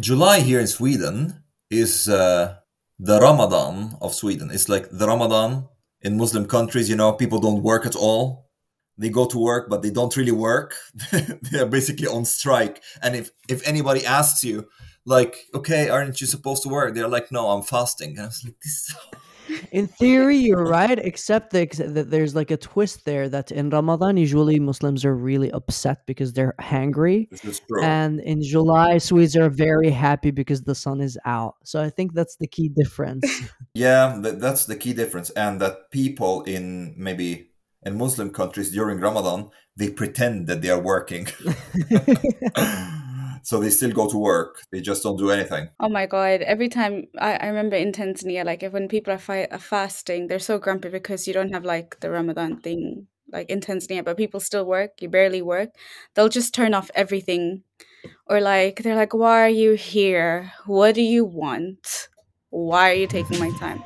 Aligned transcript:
July 0.00 0.40
here 0.40 0.60
in 0.60 0.66
Sweden 0.66 1.42
is 1.70 2.08
uh, 2.08 2.56
the 2.98 3.20
Ramadan 3.20 3.96
of 4.00 4.14
Sweden. 4.14 4.50
It's 4.52 4.68
like 4.68 4.88
the 4.90 5.06
Ramadan 5.06 5.68
in 6.02 6.16
Muslim 6.16 6.46
countries. 6.46 6.88
You 6.88 6.96
know, 6.96 7.12
people 7.12 7.40
don't 7.40 7.62
work 7.62 7.84
at 7.84 7.96
all. 7.96 8.48
They 8.96 9.08
go 9.10 9.26
to 9.26 9.38
work, 9.38 9.68
but 9.68 9.82
they 9.82 9.90
don't 9.90 10.16
really 10.16 10.32
work. 10.32 10.74
they 11.12 11.58
are 11.58 11.66
basically 11.66 12.06
on 12.06 12.24
strike. 12.24 12.82
And 13.02 13.16
if 13.16 13.30
if 13.48 13.66
anybody 13.66 14.04
asks 14.06 14.44
you, 14.44 14.68
like, 15.04 15.46
okay, 15.54 15.88
aren't 15.88 16.20
you 16.20 16.26
supposed 16.26 16.62
to 16.64 16.68
work? 16.68 16.94
They're 16.94 17.08
like, 17.08 17.32
no, 17.32 17.50
I'm 17.50 17.62
fasting. 17.62 18.10
And 18.10 18.20
I 18.22 18.26
was 18.26 18.44
like, 18.44 18.58
this. 18.62 18.94
In 19.72 19.86
theory, 19.86 20.36
you're 20.36 20.64
right, 20.64 20.98
except 20.98 21.52
that, 21.52 21.72
that 21.72 22.10
there's 22.10 22.34
like 22.34 22.50
a 22.50 22.56
twist 22.56 23.04
there 23.04 23.28
that 23.28 23.50
in 23.50 23.70
Ramadan, 23.70 24.16
usually 24.16 24.58
Muslims 24.60 25.04
are 25.04 25.14
really 25.14 25.50
upset 25.52 26.06
because 26.06 26.32
they're 26.32 26.54
hangry. 26.60 27.28
This 27.30 27.44
is 27.44 27.60
true. 27.60 27.82
And 27.82 28.20
in 28.20 28.42
July, 28.42 28.98
Swedes 28.98 29.36
are 29.36 29.50
very 29.50 29.90
happy 29.90 30.30
because 30.30 30.62
the 30.62 30.74
sun 30.74 31.00
is 31.00 31.18
out. 31.24 31.56
So 31.64 31.82
I 31.82 31.90
think 31.90 32.14
that's 32.14 32.36
the 32.36 32.46
key 32.46 32.68
difference. 32.68 33.24
Yeah, 33.74 34.18
th- 34.20 34.36
that's 34.38 34.66
the 34.66 34.74
key 34.74 34.92
difference, 34.92 35.30
and 35.30 35.60
that 35.60 35.90
people 35.92 36.42
in 36.42 36.94
maybe 36.96 37.50
in 37.84 37.96
Muslim 37.96 38.30
countries 38.30 38.72
during 38.72 38.98
Ramadan 38.98 39.50
they 39.78 39.90
pretend 39.90 40.48
that 40.48 40.60
they 40.60 40.70
are 40.70 40.80
working, 40.80 41.28
so 43.48 43.58
they 43.58 43.70
still 43.70 43.92
go 43.92 44.06
to 44.06 44.18
work. 44.18 44.60
They 44.70 44.82
just 44.82 45.02
don't 45.02 45.16
do 45.16 45.30
anything. 45.30 45.70
Oh 45.80 45.88
my 45.88 46.04
god! 46.04 46.42
Every 46.42 46.68
time 46.68 47.06
I, 47.18 47.36
I 47.36 47.46
remember 47.46 47.76
in 47.76 47.92
Tanzania, 47.92 48.44
like 48.44 48.62
if 48.62 48.74
when 48.74 48.88
people 48.88 49.14
are, 49.14 49.18
fi- 49.18 49.48
are 49.50 49.58
fasting, 49.58 50.26
they're 50.26 50.38
so 50.38 50.58
grumpy 50.58 50.90
because 50.90 51.26
you 51.26 51.32
don't 51.32 51.54
have 51.54 51.64
like 51.64 51.98
the 52.00 52.10
Ramadan 52.10 52.60
thing 52.60 53.06
like 53.32 53.48
in 53.48 53.60
Tanzania, 53.60 54.04
but 54.04 54.18
people 54.18 54.38
still 54.38 54.66
work. 54.66 55.00
You 55.00 55.08
barely 55.08 55.40
work. 55.40 55.70
They'll 56.12 56.28
just 56.28 56.52
turn 56.52 56.74
off 56.74 56.90
everything, 56.94 57.62
or 58.26 58.42
like 58.42 58.82
they're 58.82 59.00
like, 59.00 59.14
"Why 59.14 59.40
are 59.40 59.56
you 59.62 59.72
here? 59.80 60.52
What 60.66 60.94
do 60.94 61.00
you 61.00 61.24
want? 61.24 62.08
Why 62.50 62.90
are 62.90 63.00
you 63.00 63.06
taking 63.06 63.38
my 63.40 63.50
time?" 63.56 63.82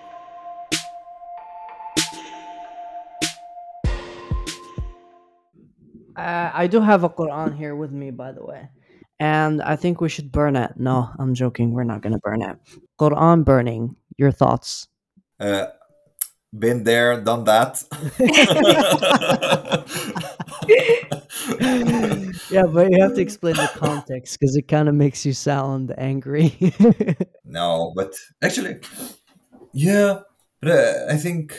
Uh, 6.16 6.50
I 6.52 6.66
do 6.66 6.80
have 6.80 7.04
a 7.04 7.08
Quran 7.08 7.56
here 7.56 7.76
with 7.76 7.92
me, 7.92 8.10
by 8.10 8.32
the 8.32 8.44
way. 8.44 8.68
And 9.22 9.62
I 9.62 9.76
think 9.76 10.00
we 10.00 10.08
should 10.08 10.32
burn 10.32 10.56
it. 10.56 10.72
No, 10.76 11.08
I'm 11.16 11.34
joking. 11.34 11.70
We're 11.70 11.84
not 11.84 12.02
going 12.02 12.12
to 12.12 12.18
burn 12.18 12.42
it. 12.42 12.58
Quran 12.98 13.44
burning. 13.44 13.94
Your 14.18 14.32
thoughts? 14.32 14.88
Uh, 15.38 15.66
been 16.58 16.82
there, 16.82 17.20
done 17.20 17.44
that. 17.44 17.84
yeah, 22.50 22.66
but 22.66 22.90
you 22.90 23.00
have 23.00 23.14
to 23.14 23.20
explain 23.20 23.54
the 23.54 23.70
context 23.76 24.40
because 24.40 24.56
it 24.56 24.66
kind 24.66 24.88
of 24.88 24.96
makes 24.96 25.24
you 25.24 25.34
sound 25.34 25.94
angry. 25.96 26.56
no, 27.44 27.92
but 27.94 28.16
actually, 28.42 28.80
yeah, 29.72 30.18
but 30.60 30.72
uh, 30.72 31.06
I 31.08 31.16
think 31.16 31.56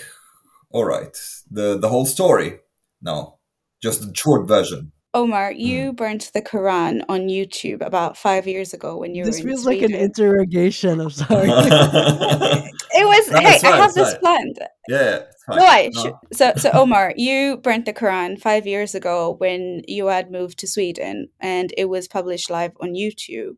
all 0.69 0.83
right. 0.83 1.17
The 1.49 1.79
the 1.79 1.87
whole 1.87 2.05
story. 2.05 2.59
No, 3.01 3.39
just 3.81 4.01
the 4.01 4.13
short 4.13 4.49
version. 4.49 4.91
Omar, 5.15 5.53
hmm. 5.53 5.59
you 5.59 5.93
burnt 5.93 6.31
the 6.33 6.41
Quran 6.41 7.03
on 7.07 7.27
YouTube 7.27 7.81
about 7.81 8.17
five 8.17 8.47
years 8.47 8.73
ago 8.73 8.97
when 8.97 9.13
you 9.13 9.25
this 9.25 9.35
were 9.35 9.41
in 9.41 9.47
feels 9.55 9.65
like 9.65 9.81
an 9.81 9.93
interrogation. 9.93 10.99
I'm 10.99 11.09
sorry. 11.09 11.49
It 12.95 13.05
was 13.05 13.31
No, 13.31 13.39
hey, 13.39 13.55
it's 13.55 13.63
I 13.63 13.77
have 13.77 13.93
this 13.95 14.11
fine. 14.11 14.19
planned. 14.19 14.59
yeah, 14.87 15.15
it's 15.15 15.43
fine. 15.45 15.57
No, 15.57 15.65
I 15.65 15.89
No. 15.93 16.19
so 16.31 16.53
so 16.57 16.69
Omar, 16.73 17.13
you 17.17 17.57
burnt 17.57 17.85
the 17.85 17.93
Quran 17.93 18.39
five 18.39 18.67
years 18.67 18.93
ago 18.93 19.35
when 19.39 19.81
you 19.87 20.07
had 20.07 20.31
moved 20.31 20.59
to 20.59 20.67
Sweden, 20.67 21.29
and 21.39 21.73
it 21.75 21.85
was 21.85 22.07
published 22.07 22.51
live 22.51 22.73
on 22.79 22.93
YouTube. 22.93 23.57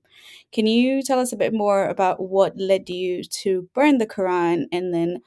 Can 0.54 0.68
you 0.68 1.04
tell 1.04 1.20
us 1.20 1.34
a 1.34 1.38
bit 1.38 1.54
more 1.54 1.88
about 1.88 2.22
what 2.22 2.58
led 2.58 2.90
you 2.90 3.24
to 3.42 3.68
burn 3.74 3.98
the 3.98 4.08
Quran, 4.08 4.68
and 4.72 4.94
then 4.94 5.22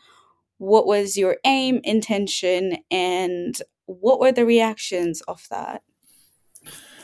what 0.56 0.86
was 0.86 1.16
your 1.18 1.36
aim, 1.44 1.80
intention, 1.84 2.78
and 2.90 3.60
what 3.84 4.20
were 4.20 4.32
the 4.32 4.46
reactions 4.46 5.20
of 5.22 5.46
that 5.50 5.82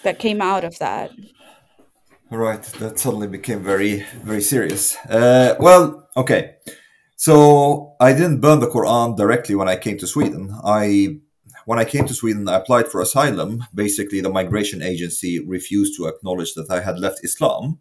that 0.04 0.18
came 0.18 0.40
out 0.40 0.64
of 0.64 0.78
that? 0.78 1.10
Right, 2.30 2.62
that 2.62 2.98
suddenly 2.98 3.28
became 3.28 3.62
very, 3.62 4.04
very 4.22 4.40
serious. 4.40 4.96
Uh, 5.08 5.56
well, 5.60 6.08
okay. 6.16 6.56
So 7.16 7.94
I 8.00 8.12
didn't 8.12 8.40
burn 8.40 8.60
the 8.60 8.70
Quran 8.70 9.16
directly 9.16 9.54
when 9.54 9.68
I 9.68 9.76
came 9.76 9.98
to 9.98 10.06
Sweden. 10.06 10.52
I, 10.64 11.18
when 11.66 11.78
I 11.78 11.84
came 11.84 12.06
to 12.06 12.14
Sweden, 12.14 12.48
I 12.48 12.56
applied 12.56 12.88
for 12.88 13.00
asylum. 13.00 13.64
Basically, 13.74 14.20
the 14.20 14.30
migration 14.30 14.82
agency 14.82 15.38
refused 15.38 15.96
to 15.96 16.06
acknowledge 16.06 16.54
that 16.54 16.70
I 16.70 16.80
had 16.80 16.98
left 16.98 17.24
Islam, 17.24 17.78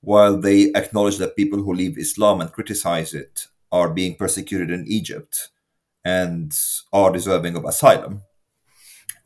while 0.00 0.40
they 0.40 0.72
acknowledged 0.74 1.18
that 1.18 1.36
people 1.36 1.62
who 1.62 1.72
leave 1.72 1.98
Islam 1.98 2.40
and 2.40 2.52
criticize 2.52 3.14
it 3.14 3.46
are 3.70 3.90
being 3.90 4.16
persecuted 4.16 4.70
in 4.70 4.86
Egypt 4.88 5.50
and 6.04 6.56
are 6.92 7.12
deserving 7.12 7.54
of 7.56 7.64
asylum. 7.64 8.22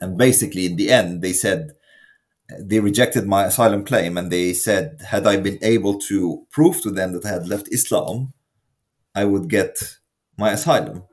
And 0.00 0.18
basically, 0.18 0.66
in 0.66 0.76
the 0.76 0.90
end, 0.90 1.22
they 1.22 1.32
said 1.32 1.72
they 2.60 2.80
rejected 2.80 3.26
my 3.26 3.44
asylum 3.44 3.84
claim 3.84 4.16
and 4.18 4.30
they 4.30 4.52
said 4.52 5.00
had 5.08 5.26
i 5.26 5.36
been 5.36 5.58
able 5.62 5.98
to 5.98 6.46
prove 6.50 6.80
to 6.80 6.90
them 6.90 7.12
that 7.12 7.24
i 7.24 7.28
had 7.28 7.48
left 7.48 7.72
islam 7.72 8.32
i 9.14 9.24
would 9.24 9.48
get 9.48 9.98
my 10.38 10.52
asylum. 10.52 11.04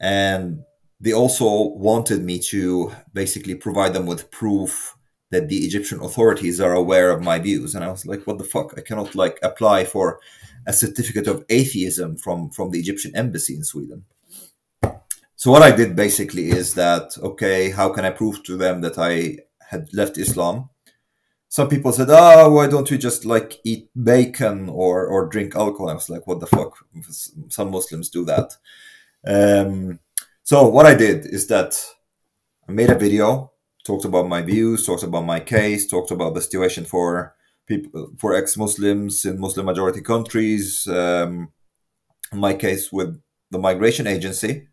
And 0.00 0.64
they 1.00 1.12
also 1.12 1.68
wanted 1.88 2.22
me 2.22 2.38
to 2.38 2.92
basically 3.12 3.54
provide 3.54 3.92
them 3.94 4.06
with 4.06 4.30
proof 4.30 4.96
that 5.30 5.48
the 5.48 5.64
egyptian 5.64 6.00
authorities 6.00 6.60
are 6.60 6.74
aware 6.74 7.10
of 7.10 7.22
my 7.22 7.38
views. 7.38 7.74
And 7.74 7.84
i 7.84 7.90
was 7.90 8.04
like 8.06 8.26
what 8.26 8.38
the 8.38 8.44
fuck? 8.44 8.74
I 8.76 8.82
cannot 8.82 9.14
like 9.14 9.38
apply 9.42 9.84
for 9.84 10.20
a 10.66 10.72
certificate 10.72 11.26
of 11.26 11.44
atheism 11.48 12.16
from 12.16 12.50
from 12.50 12.70
the 12.70 12.78
egyptian 12.78 13.12
embassy 13.16 13.54
in 13.54 13.64
sweden. 13.64 14.04
So 15.36 15.50
what 15.50 15.62
i 15.62 15.72
did 15.80 15.96
basically 15.96 16.50
is 16.50 16.74
that 16.74 17.06
okay 17.30 17.70
how 17.70 17.88
can 17.94 18.04
i 18.04 18.10
prove 18.10 18.42
to 18.44 18.56
them 18.56 18.80
that 18.82 18.98
i 18.98 19.38
had 19.72 19.88
left 19.92 20.18
Islam. 20.18 20.68
Some 21.48 21.68
people 21.68 21.92
said, 21.92 22.08
"Oh, 22.10 22.50
why 22.54 22.66
don't 22.68 22.90
we 22.90 22.98
just 22.98 23.24
like 23.24 23.50
eat 23.64 23.90
bacon 23.94 24.68
or 24.68 25.06
or 25.06 25.28
drink 25.28 25.56
alcohol?" 25.56 25.90
I 25.90 25.94
was 25.94 26.08
like, 26.08 26.26
"What 26.26 26.40
the 26.40 26.46
fuck?" 26.46 26.72
Some 27.48 27.70
Muslims 27.70 28.08
do 28.08 28.24
that. 28.32 28.48
Um, 29.26 29.98
so 30.44 30.56
what 30.68 30.86
I 30.86 30.94
did 30.94 31.26
is 31.26 31.46
that 31.48 31.72
I 32.68 32.72
made 32.72 32.90
a 32.90 32.98
video, 32.98 33.52
talked 33.84 34.04
about 34.04 34.28
my 34.28 34.42
views, 34.42 34.86
talked 34.86 35.02
about 35.02 35.26
my 35.26 35.40
case, 35.40 35.86
talked 35.86 36.10
about 36.10 36.34
the 36.34 36.40
situation 36.40 36.84
for 36.84 37.34
people 37.66 38.12
for 38.18 38.34
ex-Muslims 38.34 39.24
in 39.24 39.40
Muslim 39.40 39.66
majority 39.66 40.00
countries. 40.00 40.86
Um, 40.86 41.52
my 42.32 42.54
case 42.54 42.90
with 42.90 43.20
the 43.50 43.58
migration 43.58 44.06
agency, 44.06 44.68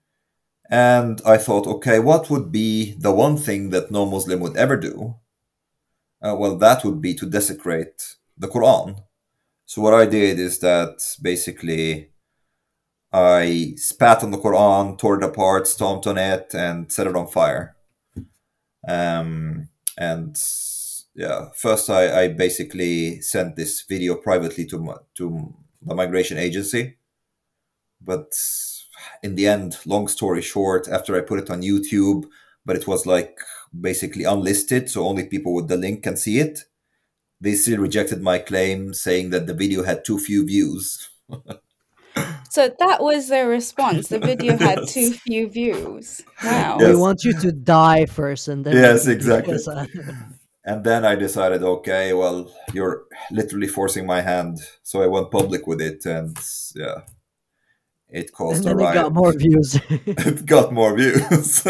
and 0.69 1.22
I 1.25 1.38
thought, 1.38 1.66
okay, 1.68 2.00
what 2.00 2.30
would 2.30 2.52
be 2.52 2.94
the 3.00 3.12
one 3.12 3.38
thing 3.38 3.72
that 3.72 3.91
no 3.91 4.06
Muslim 4.06 4.40
would 4.41 4.56
ever 4.56 4.78
do? 4.78 5.16
Uh, 6.22 6.35
well, 6.38 6.57
that 6.57 6.84
would 6.84 7.02
be 7.02 7.16
to 7.16 7.25
desecrate 7.25 8.16
the 8.38 8.47
Quran. 8.47 9.02
So, 9.66 9.81
what 9.81 9.94
I 9.94 10.06
did 10.06 10.40
is 10.40 10.59
that 10.59 11.00
basically 11.22 12.12
I 13.12 13.74
spat 13.78 14.24
on 14.24 14.31
the 14.31 14.38
Quran, 14.38 14.97
tore 14.97 15.18
it 15.18 15.24
apart, 15.24 15.68
stomped 15.68 16.06
on 16.08 16.18
it, 16.18 16.53
and 16.53 16.91
set 16.91 17.08
it 17.08 17.16
on 17.16 17.28
fire. 17.28 17.75
Um, 18.88 19.69
and 19.97 20.38
yeah, 21.16 21.50
first 21.56 21.90
I, 21.90 22.24
I 22.24 22.28
basically 22.29 23.22
sent 23.22 23.56
this 23.56 23.81
video 23.81 24.16
privately 24.16 24.66
to, 24.68 24.78
my, 24.78 24.96
to 25.16 25.53
the 25.81 25.96
migration 25.96 26.38
agency. 26.38 26.97
But 28.02 28.34
in 29.24 29.35
the 29.35 29.47
end, 29.47 29.78
long 29.85 30.08
story 30.08 30.41
short, 30.41 30.88
after 30.88 31.16
I 31.16 31.22
put 31.22 31.40
it 31.40 31.49
on 31.49 31.61
YouTube, 31.61 32.26
but 32.66 32.76
it 32.76 32.88
was 32.88 33.05
like 33.05 33.40
basically 33.79 34.23
unlisted, 34.23 34.90
so 34.90 35.05
only 35.05 35.26
people 35.26 35.53
with 35.53 35.67
the 35.67 35.78
link 35.78 36.03
can 36.03 36.17
see 36.17 36.40
it. 36.40 36.66
They 37.41 37.53
still 37.53 37.79
rejected 37.79 38.22
my 38.22 38.40
claim, 38.40 38.94
saying 38.94 39.29
that 39.29 39.47
the 39.47 39.53
video 39.53 39.84
had 39.84 40.03
too 40.03 40.20
few 40.20 40.46
views. 40.46 41.09
So 42.49 42.67
that 42.79 43.02
was 43.02 43.28
their 43.28 43.47
response. 43.47 44.08
The 44.08 44.20
video 44.20 44.58
had 44.58 44.79
too 44.88 45.11
few 45.11 45.47
views. 45.49 46.22
Wow. 46.44 46.78
We 46.79 46.96
want 46.96 47.23
you 47.23 47.34
to 47.41 47.52
die 47.52 48.08
first, 48.08 48.47
and 48.47 48.66
then 48.66 48.76
Yes, 48.76 49.08
exactly. 49.17 49.58
And 50.66 50.84
then 50.84 51.05
I 51.05 51.16
decided, 51.16 51.64
okay, 51.64 52.14
well, 52.14 52.52
you're 52.73 53.03
literally 53.32 53.67
forcing 53.67 54.05
my 54.05 54.22
hand. 54.22 54.59
So 54.84 55.02
I 55.02 55.08
went 55.08 55.32
public 55.32 55.67
with 55.67 55.79
it, 55.79 56.05
and 56.05 56.38
yeah, 56.76 57.02
it 58.09 58.32
caused 58.32 58.66
and 58.66 58.79
a 58.79 58.84
then 58.84 58.91
it 58.91 58.94
got 58.94 59.14
more 59.14 59.34
views. 59.34 59.76
it 59.90 60.46
got 60.56 60.73
more 60.73 60.96
views, 60.96 61.64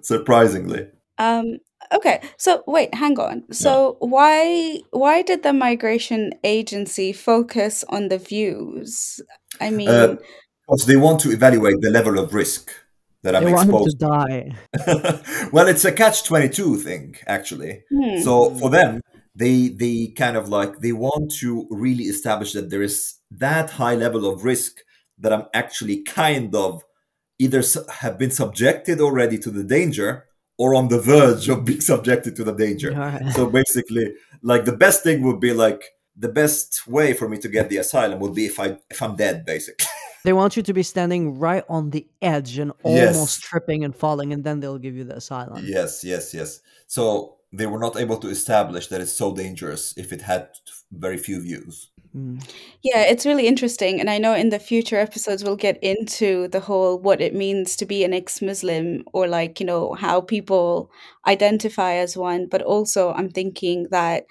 surprisingly. 0.06 0.88
Um 1.18 1.58
okay. 1.92 2.20
So 2.38 2.62
wait, 2.66 2.94
hang 2.94 3.18
on. 3.18 3.44
So 3.52 3.96
why 4.00 4.80
why 4.90 5.22
did 5.22 5.42
the 5.42 5.52
migration 5.52 6.32
agency 6.42 7.12
focus 7.12 7.84
on 7.88 8.08
the 8.08 8.18
views? 8.18 9.20
I 9.60 9.70
mean, 9.70 9.88
Uh, 9.88 10.16
Because 10.66 10.86
they 10.86 10.96
want 10.96 11.20
to 11.20 11.30
evaluate 11.30 11.80
the 11.80 11.90
level 11.90 12.18
of 12.18 12.32
risk 12.32 12.70
that 13.22 13.36
I'm 13.36 13.44
they 13.44 13.52
want 13.52 13.70
him 13.70 13.84
to 13.84 13.96
die. 13.96 14.40
well, 15.52 15.68
it's 15.68 15.84
a 15.84 15.92
catch 15.92 16.24
twenty 16.24 16.48
two 16.48 16.76
thing, 16.76 17.16
actually. 17.26 17.82
hmm. 17.90 18.18
So 18.22 18.50
for 18.60 18.70
them, 18.70 19.00
they 19.34 19.68
they 19.68 20.08
kind 20.16 20.36
of 20.36 20.48
like 20.48 20.78
they 20.80 20.92
want 20.92 21.32
to 21.40 21.66
really 21.70 22.04
establish 22.04 22.52
that 22.52 22.70
there 22.70 22.82
is 22.82 23.16
that 23.30 23.70
high 23.70 23.94
level 23.94 24.24
of 24.26 24.44
risk 24.44 24.78
that 25.18 25.32
I'm 25.32 25.46
actually 25.54 26.02
kind 26.02 26.54
of 26.54 26.82
either 27.38 27.62
have 28.00 28.18
been 28.18 28.30
subjected 28.30 29.00
already 29.00 29.38
to 29.38 29.50
the 29.50 29.64
danger 29.64 30.24
or 30.58 30.74
on 30.74 30.88
the 30.88 31.00
verge 31.00 31.48
of 31.48 31.64
being 31.64 31.80
subjected 31.92 32.36
to 32.36 32.44
the 32.44 32.52
danger. 32.52 32.90
Alright. 32.92 33.32
So 33.34 33.46
basically, 33.48 34.14
like 34.42 34.64
the 34.64 34.76
best 34.76 35.02
thing 35.02 35.22
would 35.22 35.40
be 35.40 35.52
like 35.52 35.82
the 36.16 36.28
best 36.28 36.86
way 36.86 37.12
for 37.12 37.28
me 37.28 37.38
to 37.38 37.48
get 37.48 37.68
the 37.70 37.78
asylum 37.78 38.20
would 38.20 38.34
be 38.34 38.46
if 38.46 38.60
I 38.60 38.78
if 38.90 39.02
I'm 39.02 39.16
dead, 39.16 39.44
basically. 39.44 39.86
They 40.24 40.32
want 40.32 40.56
you 40.56 40.62
to 40.62 40.72
be 40.72 40.82
standing 40.82 41.38
right 41.38 41.64
on 41.68 41.90
the 41.90 42.06
edge 42.22 42.56
and 42.56 42.72
Yes. 42.82 43.14
almost 43.14 43.42
tripping 43.42 43.84
and 43.84 43.94
falling, 43.94 44.32
and 44.32 44.42
then 44.42 44.58
they'll 44.60 44.78
give 44.78 44.96
you 44.96 45.04
the 45.04 45.16
asylum. 45.16 45.62
yes, 45.66 46.02
yes, 46.02 46.32
yes. 46.32 46.60
So 46.86 47.36
they 47.52 47.66
were 47.66 47.78
not 47.78 47.98
able 47.98 48.16
to 48.24 48.28
establish 48.28 48.86
that 48.86 49.02
it's 49.02 49.12
so 49.12 49.34
dangerous 49.34 49.92
if 49.98 50.14
it 50.14 50.22
had 50.22 50.48
very 50.90 51.18
few 51.18 51.42
views. 51.42 51.90
Mm. 52.14 52.40
Yeah, 52.82 53.02
it's 53.02 53.26
really 53.26 53.46
interesting. 53.48 53.98
And 53.98 54.08
I 54.08 54.18
know 54.18 54.34
in 54.34 54.50
the 54.50 54.60
future 54.60 54.96
episodes, 54.98 55.42
we'll 55.42 55.56
get 55.56 55.82
into 55.82 56.46
the 56.48 56.60
whole 56.60 56.98
what 56.98 57.20
it 57.20 57.34
means 57.34 57.74
to 57.76 57.86
be 57.86 58.04
an 58.04 58.14
ex 58.14 58.40
Muslim 58.40 59.02
or 59.12 59.26
like, 59.26 59.58
you 59.58 59.66
know, 59.66 59.94
how 59.94 60.20
people 60.20 60.90
identify 61.26 61.94
as 61.94 62.16
one. 62.16 62.46
But 62.46 62.62
also, 62.62 63.12
I'm 63.12 63.30
thinking 63.30 63.88
that 63.90 64.26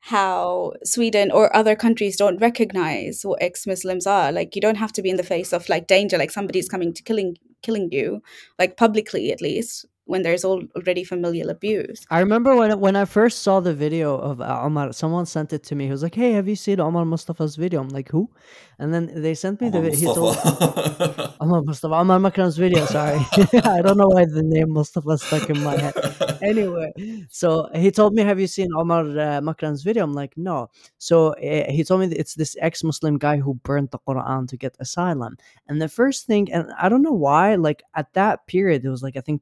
how 0.00 0.74
Sweden 0.84 1.30
or 1.30 1.54
other 1.56 1.74
countries 1.76 2.16
don't 2.16 2.40
recognize 2.40 3.22
what 3.24 3.42
ex 3.42 3.66
Muslims 3.66 4.06
are. 4.06 4.30
Like, 4.30 4.54
you 4.54 4.60
don't 4.60 4.76
have 4.76 4.92
to 4.92 5.02
be 5.02 5.10
in 5.10 5.16
the 5.16 5.22
face 5.22 5.52
of 5.54 5.68
like 5.70 5.86
danger, 5.86 6.18
like 6.18 6.30
somebody's 6.30 6.68
coming 6.68 6.92
to 6.94 7.02
killing 7.02 7.36
killing 7.62 7.88
you, 7.90 8.22
like 8.58 8.76
publicly 8.76 9.32
at 9.32 9.40
least, 9.40 9.86
when 10.06 10.22
there's 10.22 10.44
already 10.44 11.02
familial 11.02 11.48
abuse. 11.50 12.06
I 12.10 12.20
remember 12.20 12.54
when 12.54 12.78
when 12.78 12.96
I 12.96 13.04
first 13.06 13.42
saw 13.42 13.60
the 13.60 13.74
video 13.74 14.16
of 14.16 14.40
uh, 14.40 14.60
Omar, 14.62 14.92
someone 14.92 15.26
sent 15.26 15.52
it 15.52 15.62
to 15.64 15.74
me. 15.74 15.86
He 15.86 15.90
was 15.90 16.02
like, 16.02 16.14
"Hey, 16.14 16.32
have 16.32 16.46
you 16.46 16.56
seen 16.56 16.78
Omar 16.78 17.04
Mustafa's 17.04 17.56
video?" 17.56 17.80
I'm 17.80 17.88
like, 17.88 18.10
"Who?" 18.10 18.30
And 18.78 18.92
then 18.92 19.22
they 19.22 19.34
sent 19.34 19.60
me 19.60 19.70
the 19.70 19.80
video. 19.80 19.98
He 19.98 20.06
told 20.06 20.36
Mustafa. 20.36 21.34
Omar 21.40 21.62
Mustafa, 21.62 21.94
Omar 21.94 22.18
Makram's 22.18 22.58
video. 22.58 22.84
Sorry, 22.86 23.18
I 23.64 23.80
don't 23.80 23.96
know 23.96 24.08
why 24.08 24.26
the 24.26 24.42
name 24.42 24.70
Mustafa 24.72 25.16
stuck 25.18 25.48
in 25.48 25.62
my 25.62 25.76
head. 25.76 25.94
Anyway, 26.42 26.92
so 27.30 27.70
he 27.74 27.90
told 27.90 28.12
me, 28.12 28.22
"Have 28.22 28.38
you 28.38 28.46
seen 28.46 28.68
Omar 28.74 29.00
uh, 29.00 29.40
Makram's 29.40 29.82
video?" 29.82 30.04
I'm 30.04 30.12
like, 30.12 30.34
"No." 30.36 30.68
So 30.98 31.32
uh, 31.34 31.70
he 31.70 31.82
told 31.84 32.00
me 32.00 32.06
that 32.08 32.20
it's 32.20 32.34
this 32.34 32.56
ex-Muslim 32.60 33.16
guy 33.16 33.38
who 33.38 33.54
burned 33.54 33.90
the 33.90 33.98
Quran 33.98 34.46
to 34.48 34.56
get 34.58 34.76
asylum. 34.78 35.38
And 35.68 35.80
the 35.80 35.88
first 35.88 36.26
thing, 36.26 36.52
and 36.52 36.70
I 36.78 36.90
don't 36.90 37.02
know 37.02 37.12
why, 37.12 37.54
like 37.54 37.82
at 37.94 38.12
that 38.12 38.46
period, 38.46 38.84
it 38.84 38.90
was 38.90 39.02
like 39.02 39.16
I 39.16 39.22
think 39.22 39.40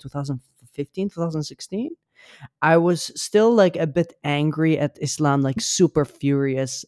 2015, 0.75 1.11
2016. 1.11 1.91
I 2.61 2.77
was 2.77 3.11
still 3.21 3.53
like 3.53 3.77
a 3.77 3.87
bit 3.87 4.15
angry 4.25 4.79
at 4.79 4.99
Islam, 5.01 5.43
like 5.43 5.61
super 5.61 6.05
furious. 6.05 6.85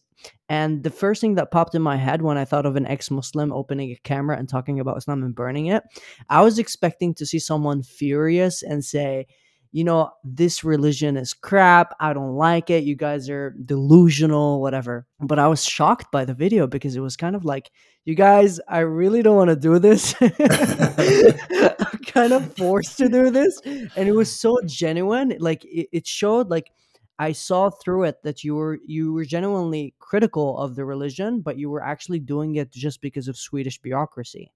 And 0.47 0.83
the 0.83 0.89
first 0.89 1.21
thing 1.21 1.35
that 1.35 1.51
popped 1.51 1.75
in 1.75 1.81
my 1.81 1.97
head 1.97 2.21
when 2.21 2.37
I 2.37 2.45
thought 2.45 2.65
of 2.65 2.75
an 2.75 2.87
ex 2.87 3.11
Muslim 3.11 3.51
opening 3.51 3.91
a 3.91 3.95
camera 4.03 4.37
and 4.37 4.47
talking 4.47 4.79
about 4.79 4.97
Islam 4.97 5.23
and 5.23 5.35
burning 5.35 5.67
it, 5.67 5.83
I 6.29 6.41
was 6.41 6.57
expecting 6.57 7.13
to 7.15 7.25
see 7.25 7.39
someone 7.39 7.83
furious 7.83 8.63
and 8.63 8.83
say, 8.83 9.27
you 9.75 9.83
know, 9.83 10.09
this 10.23 10.63
religion 10.63 11.17
is 11.17 11.33
crap. 11.33 11.93
I 11.99 12.13
don't 12.13 12.37
like 12.37 12.69
it. 12.69 12.85
You 12.85 12.95
guys 12.95 13.29
are 13.29 13.49
delusional, 13.65 14.61
whatever. 14.61 15.05
But 15.19 15.37
I 15.37 15.49
was 15.49 15.65
shocked 15.65 16.13
by 16.13 16.23
the 16.23 16.33
video 16.33 16.65
because 16.65 16.95
it 16.95 17.01
was 17.01 17.17
kind 17.17 17.35
of 17.35 17.43
like, 17.43 17.69
you 18.05 18.15
guys, 18.15 18.61
I 18.69 18.79
really 18.79 19.21
don't 19.21 19.35
want 19.35 19.49
to 19.49 19.55
do 19.57 19.77
this. 19.77 20.15
I'm 20.21 21.99
kind 22.05 22.31
of 22.31 22.55
forced 22.55 22.97
to 22.99 23.09
do 23.09 23.29
this. 23.29 23.59
And 23.65 24.07
it 24.07 24.13
was 24.13 24.31
so 24.31 24.57
genuine. 24.65 25.35
Like 25.39 25.65
it, 25.65 25.89
it 25.91 26.07
showed 26.07 26.49
like 26.49 26.71
I 27.19 27.33
saw 27.33 27.69
through 27.69 28.05
it 28.05 28.23
that 28.23 28.45
you 28.45 28.55
were 28.55 28.79
you 28.85 29.11
were 29.11 29.25
genuinely 29.25 29.93
critical 29.99 30.57
of 30.57 30.77
the 30.77 30.85
religion, 30.85 31.41
but 31.41 31.57
you 31.57 31.69
were 31.69 31.83
actually 31.83 32.19
doing 32.19 32.55
it 32.55 32.71
just 32.71 33.01
because 33.01 33.27
of 33.27 33.35
Swedish 33.35 33.81
bureaucracy. 33.81 34.53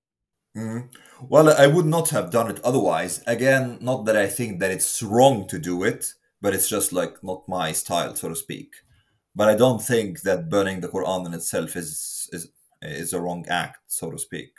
Mhm. 0.56 0.90
Well, 1.30 1.50
I 1.50 1.68
would 1.68 1.86
not 1.86 2.10
have 2.10 2.32
done 2.32 2.50
it 2.50 2.60
otherwise. 2.64 3.24
Again, 3.28 3.78
not 3.82 4.06
that 4.06 4.18
I 4.18 4.28
think 4.28 4.60
that 4.60 4.72
it's 4.72 5.02
wrong 5.04 5.48
to 5.48 5.60
do 5.60 5.84
it, 5.84 6.14
but 6.42 6.54
it's 6.54 6.70
just 6.70 6.92
like 6.92 7.24
not 7.24 7.48
my 7.48 7.72
style, 7.72 8.16
so 8.16 8.30
to 8.30 8.36
speak. 8.36 8.72
But 9.36 9.50
I 9.50 9.56
don't 9.56 9.82
think 9.82 10.22
that 10.22 10.50
burning 10.50 10.82
the 10.82 10.90
Quran 10.90 11.28
in 11.28 11.34
itself 11.34 11.76
is 11.76 12.30
is 12.34 12.52
is 12.82 13.14
a 13.14 13.22
wrong 13.22 13.46
act, 13.48 13.80
so 13.88 14.12
to 14.12 14.18
speak. 14.18 14.52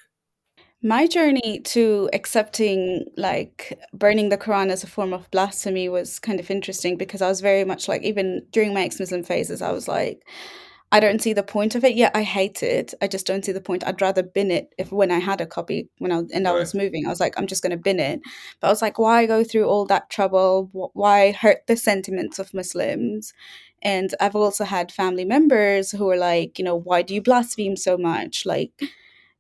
My 0.83 1.07
journey 1.07 1.61
to 1.61 2.09
accepting 2.15 3.05
like 3.17 3.79
burning 3.93 4.31
the 4.31 4.39
Quran 4.39 4.71
as 4.71 4.83
a 4.83 4.87
form 4.87 5.13
of 5.13 5.31
blasphemy 5.31 5.89
was 5.91 6.19
kind 6.19 6.41
of 6.41 6.51
interesting 6.51 6.97
because 6.97 7.21
I 7.21 7.29
was 7.29 7.41
very 7.43 7.65
much 7.65 7.87
like 7.89 8.03
even 8.03 8.47
during 8.51 8.73
my 8.73 8.83
ex-Muslim 8.85 9.25
phases, 9.25 9.61
I 9.61 9.73
was 9.73 9.89
like, 9.89 10.23
I 10.93 10.99
don't 10.99 11.23
see 11.23 11.33
the 11.33 11.45
point 11.45 11.77
of 11.77 11.85
it. 11.85 11.95
Yeah, 11.95 12.11
I 12.15 12.23
hate 12.25 12.65
it. 12.65 12.95
I 13.01 13.07
just 13.07 13.25
don't 13.27 13.45
see 13.45 13.53
the 13.53 13.61
point. 13.61 13.87
I'd 13.87 14.01
rather 14.03 14.25
bin 14.25 14.51
it 14.51 14.75
if 14.77 14.91
when 14.91 15.13
I 15.13 15.19
had 15.21 15.41
a 15.41 15.47
copy 15.47 15.89
when 15.99 16.11
I 16.11 16.23
and 16.35 16.49
I 16.49 16.51
Right. 16.53 16.59
was 16.61 16.75
moving, 16.75 17.07
I 17.07 17.11
was 17.11 17.21
like, 17.21 17.35
I'm 17.39 17.47
just 17.47 17.63
going 17.63 17.71
to 17.71 17.77
bin 17.77 18.01
it. 18.01 18.21
But 18.61 18.67
I 18.69 18.71
was 18.71 18.83
like, 18.83 18.99
why 18.99 19.27
go 19.27 19.45
through 19.45 19.67
all 19.67 19.87
that 19.87 20.11
trouble? 20.11 20.69
Why 20.73 21.31
hurt 21.31 21.67
the 21.69 21.77
sentiments 21.77 22.41
of 22.41 22.53
Muslims? 22.53 23.33
And 23.83 24.13
I've 24.21 24.35
also 24.37 24.65
had 24.65 24.91
family 24.93 25.25
members 25.25 25.93
who 25.93 26.11
are 26.11 26.17
like, 26.17 26.59
you 26.59 26.65
know, 26.65 26.77
why 26.77 27.03
do 27.03 27.15
you 27.15 27.23
blaspheme 27.23 27.77
so 27.77 27.97
much? 27.97 28.45
Like, 28.45 28.73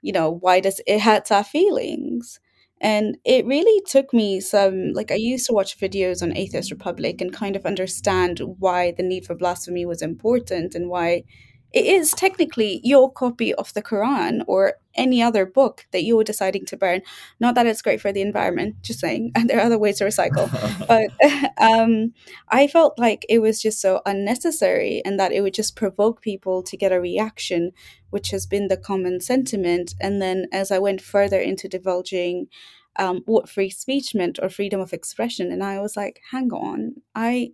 you 0.03 0.12
know, 0.12 0.31
why 0.31 0.61
does 0.61 0.81
it 0.87 1.00
hurt 1.00 1.32
our 1.32 1.44
feelings? 1.44 2.41
And 2.81 3.19
it 3.25 3.44
really 3.47 3.82
took 3.87 4.15
me 4.15 4.41
some, 4.41 4.93
like, 4.93 5.11
I 5.11 5.17
used 5.17 5.47
to 5.47 5.53
watch 5.53 5.79
videos 5.79 6.23
on 6.23 6.37
Atheist 6.37 6.71
Republic 6.71 7.21
and 7.21 7.32
kind 7.32 7.55
of 7.56 7.67
understand 7.67 8.41
why 8.59 8.93
the 8.93 9.03
need 9.03 9.27
for 9.27 9.35
blasphemy 9.35 9.85
was 9.85 10.00
important 10.00 10.75
and 10.75 10.88
why 10.88 11.25
it 11.72 11.84
is 11.87 12.12
technically 12.12 12.81
your 12.82 13.12
copy 13.12 13.55
of 13.55 13.72
the 13.75 13.82
Quran 13.82 14.43
or 14.46 14.75
any 14.94 15.22
other 15.22 15.46
book 15.46 15.87
that 15.93 16.02
you 16.02 16.17
were 16.17 16.25
deciding 16.25 16.67
to 16.67 16.76
burn. 16.76 17.02
Not 17.38 17.55
that 17.55 17.67
it's 17.67 17.82
great 17.82 18.00
for 18.00 18.12
the 18.12 18.22
environment, 18.22 18.76
just 18.82 19.00
saying, 19.00 19.32
and 19.34 19.49
there 19.50 19.58
are 19.58 19.67
other 19.67 19.78
ways 19.78 19.99
to 19.99 20.05
recycle. 20.05 20.49
But 20.88 21.11
um, 21.58 22.14
I 22.49 22.67
felt 22.67 22.99
like 22.99 23.25
it 23.28 23.38
was 23.38 23.62
just 23.62 23.81
so 23.81 24.00
unnecessary 24.05 25.02
and 25.05 25.19
that 25.20 25.32
it 25.32 25.43
would 25.43 25.55
just 25.55 25.76
provoke 25.76 26.20
people 26.20 26.62
to 26.64 26.76
get 26.76 26.93
a 26.93 27.00
reaction 27.00 27.72
which 28.11 28.31
has 28.31 28.44
been 28.44 28.67
the 28.67 28.76
common 28.76 29.20
sentiment. 29.20 29.94
And 30.00 30.20
then 30.20 30.46
as 30.52 30.72
I 30.72 30.81
went 30.81 31.00
further 31.00 31.38
into 31.38 31.69
divulging 31.69 32.49
um, 32.96 33.22
what 33.27 33.48
free 33.48 33.70
speech 33.70 34.17
meant 34.17 34.41
or 34.43 34.48
freedom 34.48 34.81
of 34.81 34.93
expression, 34.93 35.53
and 35.53 35.62
I 35.62 35.79
was 35.79 35.96
like, 35.96 36.20
hang 36.32 36.53
on, 36.53 36.96
I 37.15 37.53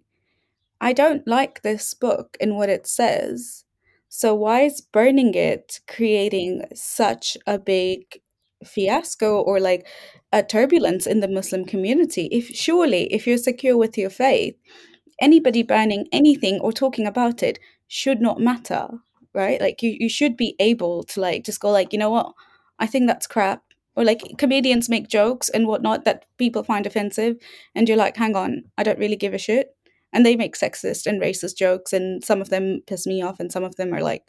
I 0.81 0.93
don't 0.93 1.27
like 1.27 1.63
this 1.63 1.95
book 1.95 2.37
and 2.41 2.57
what 2.57 2.69
it 2.69 2.87
says. 2.87 3.66
So 4.09 4.35
why 4.35 4.63
is 4.63 4.81
burning 4.81 5.35
it 5.35 5.81
creating 5.89 6.65
such 6.75 7.37
a 7.47 7.59
big 7.59 8.21
fiasco 8.65 9.41
or 9.41 9.61
like 9.61 9.87
a 10.33 10.43
turbulence 10.43 11.07
in 11.07 11.21
the 11.21 11.29
Muslim 11.29 11.65
community? 11.65 12.29
If 12.33 12.49
surely 12.49 13.13
if 13.13 13.27
you're 13.27 13.39
secure 13.39 13.77
with 13.77 13.99
your 13.99 14.11
faith, 14.11 14.57
anybody 15.21 15.63
burning 15.63 16.07
anything 16.13 16.61
or 16.61 16.73
talking 16.73 17.07
about 17.07 17.43
it 17.43 17.59
should 17.89 18.21
not 18.21 18.41
matter 18.41 18.89
right? 19.35 19.61
Like 19.61 19.83
you, 19.83 19.95
you 20.01 20.09
should 20.09 20.37
be 20.37 20.57
able 20.59 21.05
to 21.05 21.21
like 21.21 21.45
just 21.45 21.61
go 21.61 21.71
like 21.71 21.93
you 21.93 21.99
know 21.99 22.11
what? 22.11 22.33
I 22.79 22.87
think 22.87 23.07
that's 23.07 23.27
crap. 23.27 23.63
Or 23.95 24.05
like 24.05 24.23
comedians 24.39 24.89
make 24.89 25.09
jokes 25.09 25.49
and 25.49 25.67
whatnot 25.67 26.05
that 26.05 26.25
people 26.39 26.63
find 26.63 26.87
offensive 26.87 27.37
and 27.75 27.89
you're 27.89 27.97
like 27.97 28.17
hang 28.17 28.37
on 28.37 28.65
i 28.77 28.83
don't 28.83 28.99
really 28.99 29.17
give 29.17 29.33
a 29.33 29.39
shit 29.39 29.76
and 30.17 30.25
they 30.25 30.35
make 30.35 30.57
sexist 30.57 31.07
and 31.07 31.21
racist 31.21 31.57
jokes 31.57 31.93
and 31.93 32.25
some 32.25 32.41
of 32.41 32.49
them 32.49 32.81
piss 32.87 33.07
me 33.07 33.23
off 33.23 33.39
and 33.39 33.53
some 33.53 33.63
of 33.63 33.77
them 33.77 33.93
are 33.93 34.03
like 34.03 34.25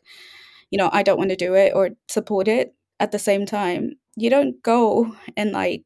you 0.70 0.78
know 0.78 0.90
i 0.92 1.02
don't 1.02 1.18
want 1.18 1.30
to 1.30 1.36
do 1.36 1.56
it 1.56 1.72
or 1.74 1.92
support 2.10 2.48
it 2.48 2.76
at 3.00 3.12
the 3.12 3.20
same 3.20 3.46
time 3.46 3.92
you 4.18 4.30
don't 4.30 4.62
go 4.62 5.16
and 5.38 5.52
like 5.54 5.84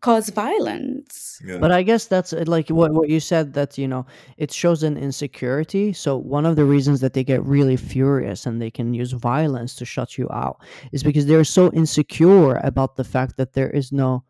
cause 0.00 0.30
violence 0.30 1.28
Yeah. 1.44 1.58
But 1.58 1.70
I 1.70 1.82
guess 1.82 2.06
that's 2.06 2.32
uh, 2.32 2.44
like 2.46 2.68
what 2.68 2.92
what 2.92 3.08
you 3.08 3.20
said 3.20 3.54
that 3.54 3.78
you 3.78 3.88
know 3.88 4.06
it 4.36 4.52
shows 4.52 4.82
an 4.82 4.96
insecurity. 4.96 5.92
So 5.92 6.16
one 6.16 6.46
of 6.46 6.56
the 6.56 6.64
reasons 6.64 7.00
that 7.00 7.12
they 7.12 7.24
get 7.24 7.44
really 7.44 7.76
furious 7.76 8.46
and 8.46 8.60
they 8.60 8.70
can 8.70 8.94
use 8.94 9.12
violence 9.12 9.76
to 9.76 9.84
shut 9.84 10.18
you 10.18 10.26
out 10.32 10.56
is 10.90 11.02
because 11.02 11.26
they're 11.26 11.44
so 11.58 11.70
insecure 11.72 12.56
about 12.70 12.96
the 12.96 13.04
fact 13.04 13.36
that 13.36 13.52
there 13.52 13.70
is 13.70 13.92
no 13.92 14.24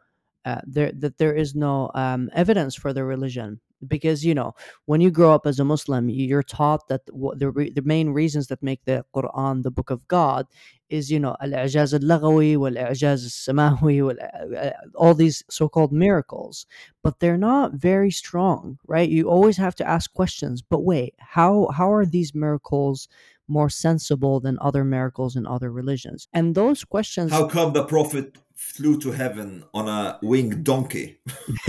uh, 0.45 0.61
there 0.67 0.93
that 1.03 1.17
there 1.19 1.35
is 1.35 1.55
no 1.55 1.91
um, 1.95 2.31
evidence 2.35 2.75
for 2.75 2.93
their 2.93 3.07
religion. 3.07 3.61
Because 3.87 4.25
you 4.25 4.35
know 4.35 4.55
when 4.87 5.01
you 5.01 5.11
grow 5.11 5.33
up 5.35 5.47
as 5.47 5.59
a 5.61 5.65
Muslim, 5.65 6.09
you're 6.09 6.43
taught 6.43 6.89
that 6.89 7.07
the 7.07 7.71
the 7.75 7.83
main 7.85 8.11
reasons 8.11 8.49
that 8.49 8.63
make 8.63 8.85
the 8.85 9.05
Quran 9.15 9.63
the 9.63 9.71
book 9.71 9.91
of 9.91 10.07
God 10.09 10.47
is 10.89 11.11
you 11.11 11.21
know 11.21 11.37
al-i'jaz 11.41 11.93
al-laghawi 11.95 12.57
wal-i'jaz 12.57 13.23
al-samawi 13.29 14.05
wal- 14.05 14.57
uh, 14.59 14.71
all 14.95 15.15
these 15.15 15.43
so-called 15.51 15.93
miracles. 15.93 16.67
But 17.03 17.21
they're 17.21 17.39
not 17.39 17.75
very 17.75 18.11
strong 18.11 18.79
right? 18.87 19.09
You 19.09 19.29
always 19.29 19.57
have 19.59 19.75
to 19.77 19.89
ask 19.89 20.13
questions 20.13 20.63
but 20.63 20.81
wait 20.81 21.15
how 21.19 21.69
how 21.69 21.93
are 21.93 22.07
these 22.07 22.35
miracles 22.35 23.09
more 23.49 23.71
sensible 23.71 24.41
than 24.41 24.59
other 24.61 24.85
miracles 24.85 25.37
in 25.37 25.47
other 25.47 25.71
religions? 25.73 26.29
And 26.33 26.55
those 26.55 26.85
questions 26.85 27.31
How 27.33 27.49
come 27.49 27.73
the 27.73 27.85
Prophet 27.85 28.39
flew 28.59 28.99
to 28.99 29.13
heaven 29.13 29.63
on 29.73 29.89
a 29.89 30.19
winged 30.21 30.65
donkey. 30.65 31.21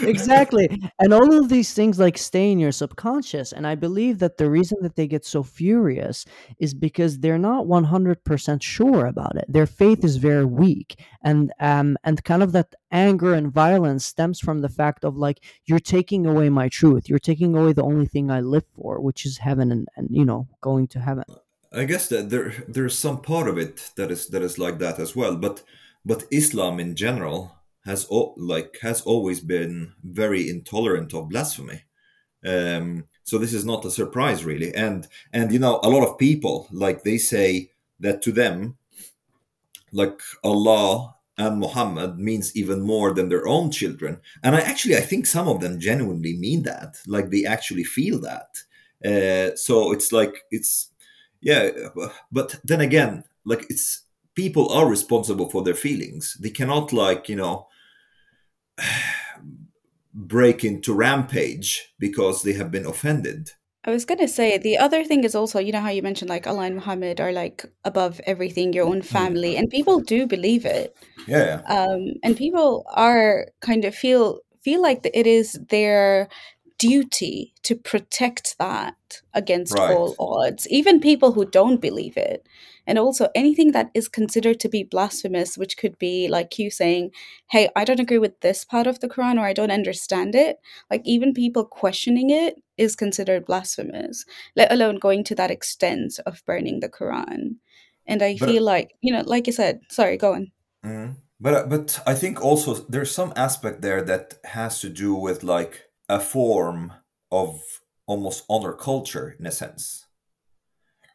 exactly. 0.00 0.66
And 0.98 1.12
all 1.12 1.30
of 1.38 1.50
these 1.50 1.74
things 1.74 1.98
like 1.98 2.16
stay 2.16 2.50
in 2.50 2.58
your 2.58 2.72
subconscious. 2.72 3.52
And 3.52 3.66
i 3.66 3.74
believe 3.74 4.18
that 4.20 4.38
the 4.38 4.48
reason 4.48 4.78
that 4.80 4.96
they 4.96 5.06
get 5.06 5.26
so 5.26 5.42
furious 5.42 6.24
is 6.58 6.72
because 6.72 7.18
they're 7.18 7.36
not 7.36 7.66
100% 7.66 8.62
sure 8.62 9.04
about 9.04 9.36
it. 9.36 9.44
Their 9.46 9.66
faith 9.66 10.04
is 10.04 10.16
very 10.16 10.46
weak. 10.46 10.98
And 11.22 11.52
um 11.60 11.98
and 12.02 12.24
kind 12.24 12.42
of 12.42 12.52
that 12.52 12.74
anger 12.90 13.34
and 13.34 13.52
violence 13.52 14.06
stems 14.06 14.40
from 14.40 14.62
the 14.62 14.70
fact 14.70 15.04
of 15.04 15.18
like 15.18 15.44
you're 15.66 15.90
taking 15.96 16.24
away 16.24 16.48
my 16.48 16.70
truth. 16.70 17.10
You're 17.10 17.18
taking 17.18 17.54
away 17.54 17.74
the 17.74 17.84
only 17.84 18.06
thing 18.06 18.30
i 18.30 18.40
live 18.40 18.64
for 18.74 19.00
which 19.00 19.26
is 19.26 19.36
heaven 19.36 19.70
and, 19.70 19.86
and 19.96 20.08
you 20.10 20.24
know 20.24 20.48
going 20.62 20.86
to 20.88 21.00
heaven 21.00 21.24
I 21.72 21.84
guess 21.84 22.08
that 22.08 22.30
there 22.30 22.54
there's 22.66 22.98
some 22.98 23.20
part 23.20 23.48
of 23.48 23.58
it 23.58 23.90
that 23.96 24.10
is 24.10 24.28
that 24.28 24.42
is 24.42 24.58
like 24.58 24.78
that 24.78 24.98
as 24.98 25.14
well, 25.14 25.36
but 25.36 25.62
but 26.04 26.24
Islam 26.30 26.80
in 26.80 26.94
general 26.96 27.54
has 27.84 28.06
al- 28.10 28.34
like 28.36 28.78
has 28.82 29.02
always 29.02 29.40
been 29.40 29.92
very 30.02 30.48
intolerant 30.48 31.12
of 31.14 31.28
blasphemy. 31.28 31.84
Um, 32.44 33.04
so 33.24 33.36
this 33.38 33.52
is 33.52 33.64
not 33.64 33.84
a 33.84 33.90
surprise 33.90 34.44
really, 34.44 34.74
and 34.74 35.06
and 35.32 35.52
you 35.52 35.58
know 35.58 35.80
a 35.82 35.90
lot 35.90 36.06
of 36.06 36.18
people 36.18 36.68
like 36.72 37.02
they 37.02 37.18
say 37.18 37.70
that 38.00 38.22
to 38.22 38.32
them, 38.32 38.78
like 39.92 40.20
Allah 40.42 41.16
and 41.36 41.58
Muhammad 41.58 42.18
means 42.18 42.56
even 42.56 42.80
more 42.80 43.12
than 43.12 43.28
their 43.28 43.46
own 43.46 43.70
children, 43.70 44.20
and 44.42 44.56
I 44.56 44.60
actually 44.60 44.96
I 44.96 45.02
think 45.02 45.26
some 45.26 45.48
of 45.48 45.60
them 45.60 45.80
genuinely 45.80 46.36
mean 46.36 46.62
that, 46.62 46.96
like 47.06 47.30
they 47.30 47.44
actually 47.44 47.84
feel 47.84 48.20
that. 48.20 48.48
Uh, 49.04 49.54
so 49.56 49.92
it's 49.92 50.12
like 50.12 50.34
it's 50.50 50.90
yeah, 51.40 51.70
but 52.32 52.56
then 52.64 52.80
again, 52.80 53.24
like 53.44 53.66
it's 53.68 54.04
people 54.34 54.68
are 54.70 54.88
responsible 54.88 55.48
for 55.50 55.62
their 55.62 55.74
feelings. 55.74 56.36
They 56.40 56.50
cannot 56.50 56.92
like 56.92 57.28
you 57.28 57.36
know 57.36 57.68
break 60.14 60.64
into 60.64 60.94
rampage 60.94 61.92
because 61.98 62.42
they 62.42 62.54
have 62.54 62.70
been 62.70 62.86
offended. 62.86 63.50
I 63.84 63.90
was 63.90 64.04
gonna 64.04 64.28
say 64.28 64.58
the 64.58 64.76
other 64.76 65.04
thing 65.04 65.24
is 65.24 65.34
also, 65.34 65.58
you 65.60 65.72
know 65.72 65.80
how 65.80 65.90
you 65.90 66.02
mentioned 66.02 66.28
like 66.28 66.46
Allah 66.46 66.64
and 66.64 66.74
Muhammad 66.74 67.20
are 67.20 67.32
like 67.32 67.64
above 67.84 68.20
everything, 68.26 68.72
your 68.72 68.86
own 68.86 69.02
family, 69.02 69.56
and 69.56 69.70
people 69.70 70.00
do 70.00 70.26
believe 70.26 70.66
it. 70.66 70.96
Yeah, 71.26 71.62
Um, 71.66 72.14
and 72.22 72.36
people 72.36 72.84
are 72.94 73.46
kind 73.60 73.84
of 73.84 73.94
feel 73.94 74.40
feel 74.60 74.82
like 74.82 75.08
it 75.14 75.26
is 75.26 75.58
their 75.70 76.28
duty 76.78 77.54
to 77.64 77.74
protect 77.74 78.56
that 78.58 79.22
against 79.34 79.78
right. 79.78 79.90
all 79.90 80.14
odds, 80.18 80.66
even 80.68 81.00
people 81.00 81.32
who 81.32 81.44
don't 81.44 81.80
believe 81.80 82.16
it. 82.16 82.46
And 82.86 82.98
also 82.98 83.28
anything 83.34 83.72
that 83.72 83.90
is 83.94 84.08
considered 84.08 84.58
to 84.60 84.68
be 84.68 84.82
blasphemous, 84.82 85.58
which 85.58 85.76
could 85.76 85.98
be 85.98 86.28
like 86.28 86.58
you 86.58 86.70
saying, 86.70 87.10
Hey, 87.50 87.68
I 87.76 87.84
don't 87.84 88.00
agree 88.00 88.18
with 88.18 88.40
this 88.40 88.64
part 88.64 88.86
of 88.86 89.00
the 89.00 89.08
Quran 89.08 89.36
or 89.38 89.44
I 89.44 89.52
don't 89.52 89.70
understand 89.70 90.34
it. 90.34 90.58
Like 90.90 91.02
even 91.04 91.34
people 91.34 91.64
questioning 91.64 92.30
it 92.30 92.62
is 92.78 92.96
considered 92.96 93.44
blasphemous, 93.44 94.24
let 94.56 94.72
alone 94.72 94.96
going 94.96 95.24
to 95.24 95.34
that 95.34 95.50
extent 95.50 96.18
of 96.26 96.42
burning 96.46 96.80
the 96.80 96.88
Quran. 96.88 97.56
And 98.06 98.22
I 98.22 98.36
But 98.38 98.46
feel 98.46 98.62
like, 98.62 98.92
you 99.02 99.12
know, 99.12 99.22
like 99.26 99.46
you 99.46 99.52
said, 99.52 99.80
sorry, 99.90 100.16
go 100.16 100.32
on. 100.34 100.52
mm, 100.84 101.16
but 101.40 101.68
but 101.68 102.00
I 102.06 102.14
think 102.14 102.40
also 102.42 102.74
there's 102.74 103.10
some 103.10 103.32
aspect 103.36 103.82
there 103.82 104.02
that 104.02 104.34
has 104.44 104.80
to 104.80 104.88
do 104.88 105.14
with 105.14 105.42
like 105.42 105.87
a 106.08 106.20
form 106.20 106.92
of 107.30 107.60
almost 108.06 108.44
honor 108.48 108.72
culture 108.72 109.36
in 109.38 109.46
a 109.46 109.52
sense. 109.52 110.06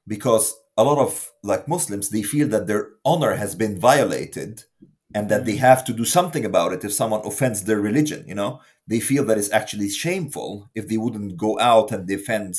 Because 0.08 0.56
a 0.78 0.84
lot 0.84 0.98
of 0.98 1.32
like 1.44 1.68
muslims 1.68 2.10
they 2.10 2.24
feel 2.24 2.48
that 2.48 2.68
their 2.68 2.90
honor 3.06 3.36
has 3.36 3.56
been 3.56 3.80
violated 3.80 4.64
and 5.14 5.30
that 5.30 5.46
they 5.46 5.58
have 5.58 5.86
to 5.86 5.94
do 5.94 6.04
something 6.04 6.44
about 6.44 6.74
it 6.74 6.84
if 6.84 6.92
someone 6.92 7.22
offends 7.26 7.64
their 7.64 7.80
religion 7.80 8.24
you 8.28 8.36
know? 8.36 8.62
They 8.86 9.00
feel 9.00 9.24
that 9.26 9.38
it's 9.38 9.52
actually 9.52 9.90
shameful 9.90 10.70
if 10.76 10.88
they 10.88 10.98
wouldn't 10.98 11.38
go 11.38 11.60
out 11.60 11.92
and 11.92 12.08
defend 12.08 12.56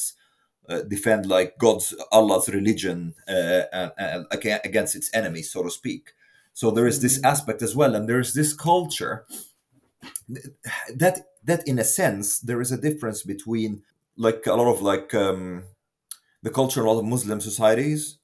uh, 0.66 0.80
defend 0.80 1.26
like 1.26 1.58
god's 1.58 1.94
allah's 2.10 2.48
religion 2.48 3.14
uh, 3.28 3.62
and, 3.72 3.92
and 3.98 4.26
against 4.32 4.96
its 4.96 5.10
enemies 5.14 5.52
so 5.52 5.62
to 5.62 5.70
speak. 5.70 6.12
So 6.54 6.70
there 6.70 6.86
is 6.86 7.02
this 7.02 7.22
aspect 7.22 7.62
as 7.62 7.76
well 7.76 7.94
and 7.94 8.08
there 8.08 8.20
is 8.20 8.32
this 8.32 8.54
culture 8.54 9.26
that 10.96 11.26
that 11.44 11.66
in 11.66 11.78
a 11.78 11.84
sense 11.84 12.38
there 12.38 12.60
is 12.60 12.72
a 12.72 12.80
difference 12.80 13.22
between 13.22 13.82
like 14.16 14.46
a 14.46 14.54
lot 14.54 14.72
of 14.72 14.80
like 14.80 15.14
um, 15.14 15.64
the 16.42 16.50
culture 16.50 16.82
a 16.82 16.90
lot 16.90 16.98
of 16.98 17.04
Muslim 17.04 17.40
societies 17.40 18.18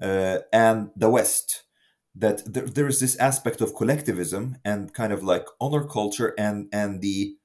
uh, 0.00 0.38
and 0.52 0.90
the 0.96 1.10
West. 1.10 1.64
That 2.14 2.52
there, 2.52 2.66
there 2.66 2.86
is 2.86 3.00
this 3.00 3.16
aspect 3.16 3.62
of 3.62 3.74
collectivism 3.74 4.58
and 4.64 4.92
kind 4.92 5.12
of 5.14 5.22
like 5.22 5.46
honor 5.60 5.84
culture 5.84 6.34
and 6.36 6.68
and 6.72 7.00
the 7.00 7.36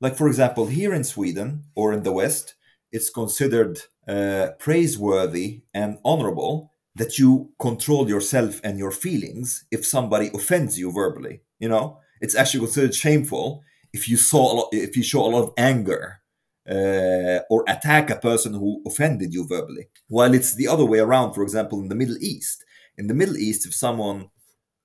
like 0.00 0.16
for 0.16 0.28
example 0.28 0.66
here 0.66 0.94
in 0.94 1.04
Sweden 1.04 1.64
or 1.74 1.92
in 1.92 2.04
the 2.04 2.12
West, 2.12 2.54
it's 2.90 3.10
considered 3.10 3.80
uh, 4.08 4.48
praiseworthy 4.58 5.62
and 5.74 5.98
honorable 6.04 6.72
that 6.94 7.18
you 7.18 7.50
control 7.58 8.08
yourself 8.08 8.60
and 8.64 8.78
your 8.78 8.92
feelings 8.92 9.64
if 9.70 9.84
somebody 9.84 10.30
offends 10.32 10.78
you 10.78 10.90
verbally. 10.90 11.42
You 11.58 11.68
know, 11.68 11.98
it's 12.20 12.34
actually 12.34 12.60
considered 12.60 12.94
shameful 12.94 13.62
if 13.94 14.08
you 14.08 14.16
saw 14.16 14.52
a 14.52 14.54
lot, 14.58 14.68
if 14.72 14.96
you 14.96 15.02
show 15.02 15.24
a 15.24 15.30
lot 15.34 15.44
of 15.44 15.52
anger 15.56 16.20
uh, 16.68 17.40
or 17.48 17.64
attack 17.68 18.10
a 18.10 18.16
person 18.16 18.52
who 18.54 18.82
offended 18.86 19.32
you 19.32 19.46
verbally. 19.46 19.86
While 20.08 20.34
it's 20.34 20.54
the 20.54 20.68
other 20.68 20.84
way 20.84 20.98
around, 20.98 21.32
for 21.34 21.42
example, 21.42 21.78
in 21.80 21.88
the 21.88 21.94
Middle 21.94 22.18
East. 22.20 22.64
In 22.98 23.06
the 23.06 23.14
Middle 23.14 23.36
East, 23.36 23.66
if 23.66 23.74
someone 23.74 24.30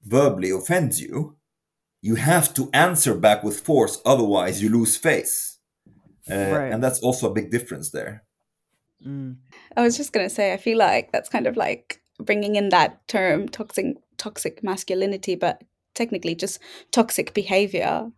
verbally 0.04 0.52
offends 0.52 1.02
you, 1.02 1.38
you 2.02 2.16
have 2.16 2.54
to 2.54 2.70
answer 2.74 3.16
back 3.16 3.44
with 3.44 3.60
force, 3.60 4.02
otherwise, 4.06 4.62
you 4.62 4.70
lose 4.70 4.96
face. 4.96 5.58
Uh, 6.32 6.52
right 6.54 6.72
and 6.72 6.84
that's 6.84 7.00
also 7.00 7.30
a 7.30 7.34
big 7.34 7.50
difference 7.50 7.90
there. 7.90 8.24
Mm. 9.06 9.38
I 9.76 9.82
was 9.82 9.98
just 9.98 10.14
gonna 10.14 10.30
say, 10.30 10.54
I 10.54 10.58
feel 10.58 10.78
like 10.78 11.12
that's 11.12 11.30
kind 11.30 11.48
of 11.48 11.58
like 11.58 12.02
bringing 12.20 12.56
in 12.56 12.70
that 12.70 13.08
term 13.08 13.50
toxic 13.50 13.98
toxic 14.18 14.64
masculinity, 14.64 15.36
but 15.36 15.64
technically 15.96 16.36
just 16.36 16.60
toxic 16.92 17.34
behavior. 17.34 18.12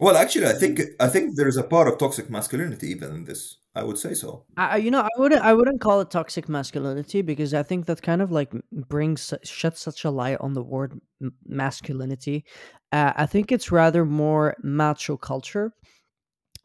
Well, 0.00 0.16
actually, 0.16 0.46
I 0.46 0.54
think 0.54 0.80
I 0.98 1.08
think 1.08 1.36
there 1.36 1.48
is 1.48 1.58
a 1.58 1.62
part 1.62 1.86
of 1.86 1.98
toxic 1.98 2.30
masculinity 2.30 2.88
even 2.88 3.12
in 3.14 3.24
this. 3.24 3.58
I 3.74 3.84
would 3.84 3.98
say 3.98 4.14
so. 4.14 4.46
I, 4.56 4.78
you 4.78 4.90
know, 4.90 5.00
I 5.00 5.08
wouldn't, 5.16 5.42
I 5.42 5.54
wouldn't 5.54 5.80
call 5.80 6.00
it 6.00 6.10
toxic 6.10 6.48
masculinity 6.48 7.22
because 7.22 7.54
I 7.54 7.62
think 7.62 7.86
that 7.86 8.02
kind 8.02 8.20
of 8.20 8.32
like 8.32 8.52
brings, 8.72 9.32
sheds 9.44 9.78
such 9.78 10.04
a 10.04 10.10
light 10.10 10.38
on 10.40 10.54
the 10.54 10.62
word 10.62 11.00
masculinity. 11.46 12.44
Uh, 12.90 13.12
I 13.14 13.26
think 13.26 13.52
it's 13.52 13.70
rather 13.70 14.04
more 14.04 14.56
macho 14.62 15.16
culture 15.16 15.72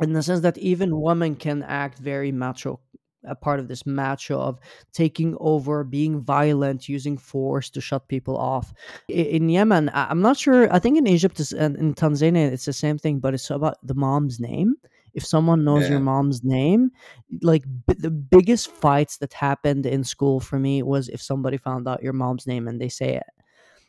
in 0.02 0.14
the 0.14 0.24
sense 0.24 0.40
that 0.42 0.58
even 0.58 1.00
women 1.00 1.36
can 1.36 1.62
act 1.62 2.00
very 2.00 2.32
macho 2.32 2.80
a 3.28 3.36
part 3.36 3.60
of 3.60 3.68
this 3.68 3.86
macho 3.86 4.40
of 4.40 4.60
taking 4.94 5.36
over 5.40 5.84
being 5.84 6.22
violent 6.22 6.88
using 6.90 7.18
force 7.18 7.70
to 7.72 7.82
shut 7.82 8.08
people 8.08 8.38
off. 8.38 8.74
In 9.08 9.50
yemen 9.50 9.90
i'm 9.94 10.22
not 10.22 10.38
sure 10.38 10.72
i 10.74 10.80
think 10.80 10.98
in 10.98 11.08
egypt 11.08 11.40
and 11.52 11.76
in 11.78 11.94
tanzania 11.94 12.52
it's 12.52 12.66
the 12.66 12.74
same 12.74 12.98
thing 12.98 13.20
but 13.20 13.34
it's 13.34 13.50
about 13.50 13.78
the 13.84 13.94
mom's 13.96 14.40
name. 14.40 14.76
If 15.14 15.26
someone 15.26 15.64
knows 15.64 15.90
your 15.90 16.02
mom's 16.02 16.44
name 16.44 16.92
like 17.42 17.64
b- 17.88 17.96
the 17.98 18.12
biggest 18.12 18.70
fights 18.70 19.18
that 19.18 19.32
happened 19.34 19.86
in 19.86 20.04
school 20.04 20.40
for 20.42 20.60
me 20.60 20.84
was 20.84 21.08
if 21.10 21.22
somebody 21.22 21.58
found 21.58 21.88
out 21.88 22.04
your 22.04 22.14
mom's 22.14 22.46
name 22.48 22.68
and 22.68 22.82
they 22.82 22.90
say 22.90 23.16
it. 23.16 23.24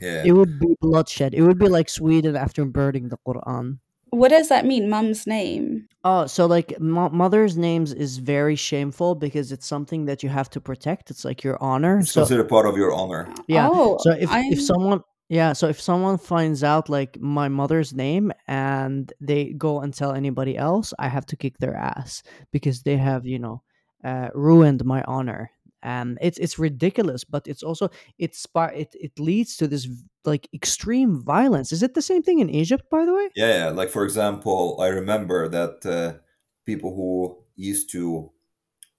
Yeah. 0.00 0.22
it 0.26 0.32
would 0.32 0.58
be 0.60 0.76
bloodshed. 0.80 1.34
It 1.34 1.42
would 1.42 1.58
be 1.58 1.68
like 1.68 1.88
sweden 1.88 2.36
after 2.36 2.64
burning 2.64 3.08
the 3.08 3.18
quran 3.26 3.78
What 4.16 4.30
does 4.30 4.48
that 4.48 4.64
mean, 4.64 4.88
mum's 4.88 5.26
name? 5.26 5.88
Oh, 6.04 6.26
so 6.26 6.46
like 6.46 6.78
mo- 6.80 7.10
mother's 7.10 7.56
names 7.56 7.92
is 7.92 8.18
very 8.18 8.56
shameful 8.56 9.14
because 9.14 9.52
it's 9.52 9.66
something 9.66 10.06
that 10.06 10.22
you 10.22 10.28
have 10.28 10.48
to 10.50 10.60
protect. 10.60 11.10
It's 11.10 11.24
like 11.24 11.42
your 11.44 11.58
honor. 11.60 11.98
It's 11.98 12.12
So 12.12 12.20
considered 12.22 12.48
part 12.48 12.66
of 12.66 12.76
your 12.76 12.92
honor. 12.92 13.28
yeah. 13.48 13.68
Oh, 13.70 13.98
So 14.00 14.12
if 14.12 14.22
if 14.22 14.30
I'm 14.30 14.54
someone 14.60 15.00
yeah, 15.28 15.52
so 15.52 15.66
if 15.68 15.80
someone 15.80 16.18
finds 16.18 16.62
out 16.62 16.88
like 16.88 17.18
my 17.20 17.48
mother's 17.48 17.92
name 17.92 18.32
and 18.46 19.12
they 19.20 19.52
go 19.52 19.80
and 19.80 19.92
tell 19.92 20.12
anybody 20.12 20.56
else, 20.56 20.94
I 20.98 21.08
have 21.08 21.26
to 21.26 21.36
kick 21.36 21.58
their 21.58 21.74
ass 21.74 22.22
because 22.52 22.82
they 22.82 22.96
have, 22.96 23.26
you 23.26 23.40
know, 23.40 23.62
uh, 24.04 24.28
ruined 24.34 24.84
my 24.84 25.02
honor. 25.08 25.50
And 25.86 26.18
it's 26.20 26.36
it's 26.38 26.58
ridiculous, 26.58 27.22
but 27.22 27.46
it's 27.46 27.62
also 27.62 27.90
it 28.18 28.34
spar 28.34 28.72
it 28.72 28.96
it 28.98 29.12
leads 29.20 29.56
to 29.58 29.68
this 29.68 29.88
like 30.24 30.48
extreme 30.52 31.22
violence. 31.22 31.70
Is 31.70 31.80
it 31.84 31.94
the 31.94 32.02
same 32.02 32.24
thing 32.24 32.40
in 32.40 32.50
Egypt, 32.50 32.90
by 32.90 33.04
the 33.04 33.14
way? 33.14 33.28
Yeah, 33.36 33.58
yeah. 33.58 33.68
Like 33.70 33.90
for 33.90 34.02
example, 34.02 34.78
I 34.80 34.88
remember 34.88 35.48
that 35.48 35.86
uh, 35.86 36.18
people 36.64 36.92
who 36.96 37.38
used 37.54 37.92
to 37.92 38.32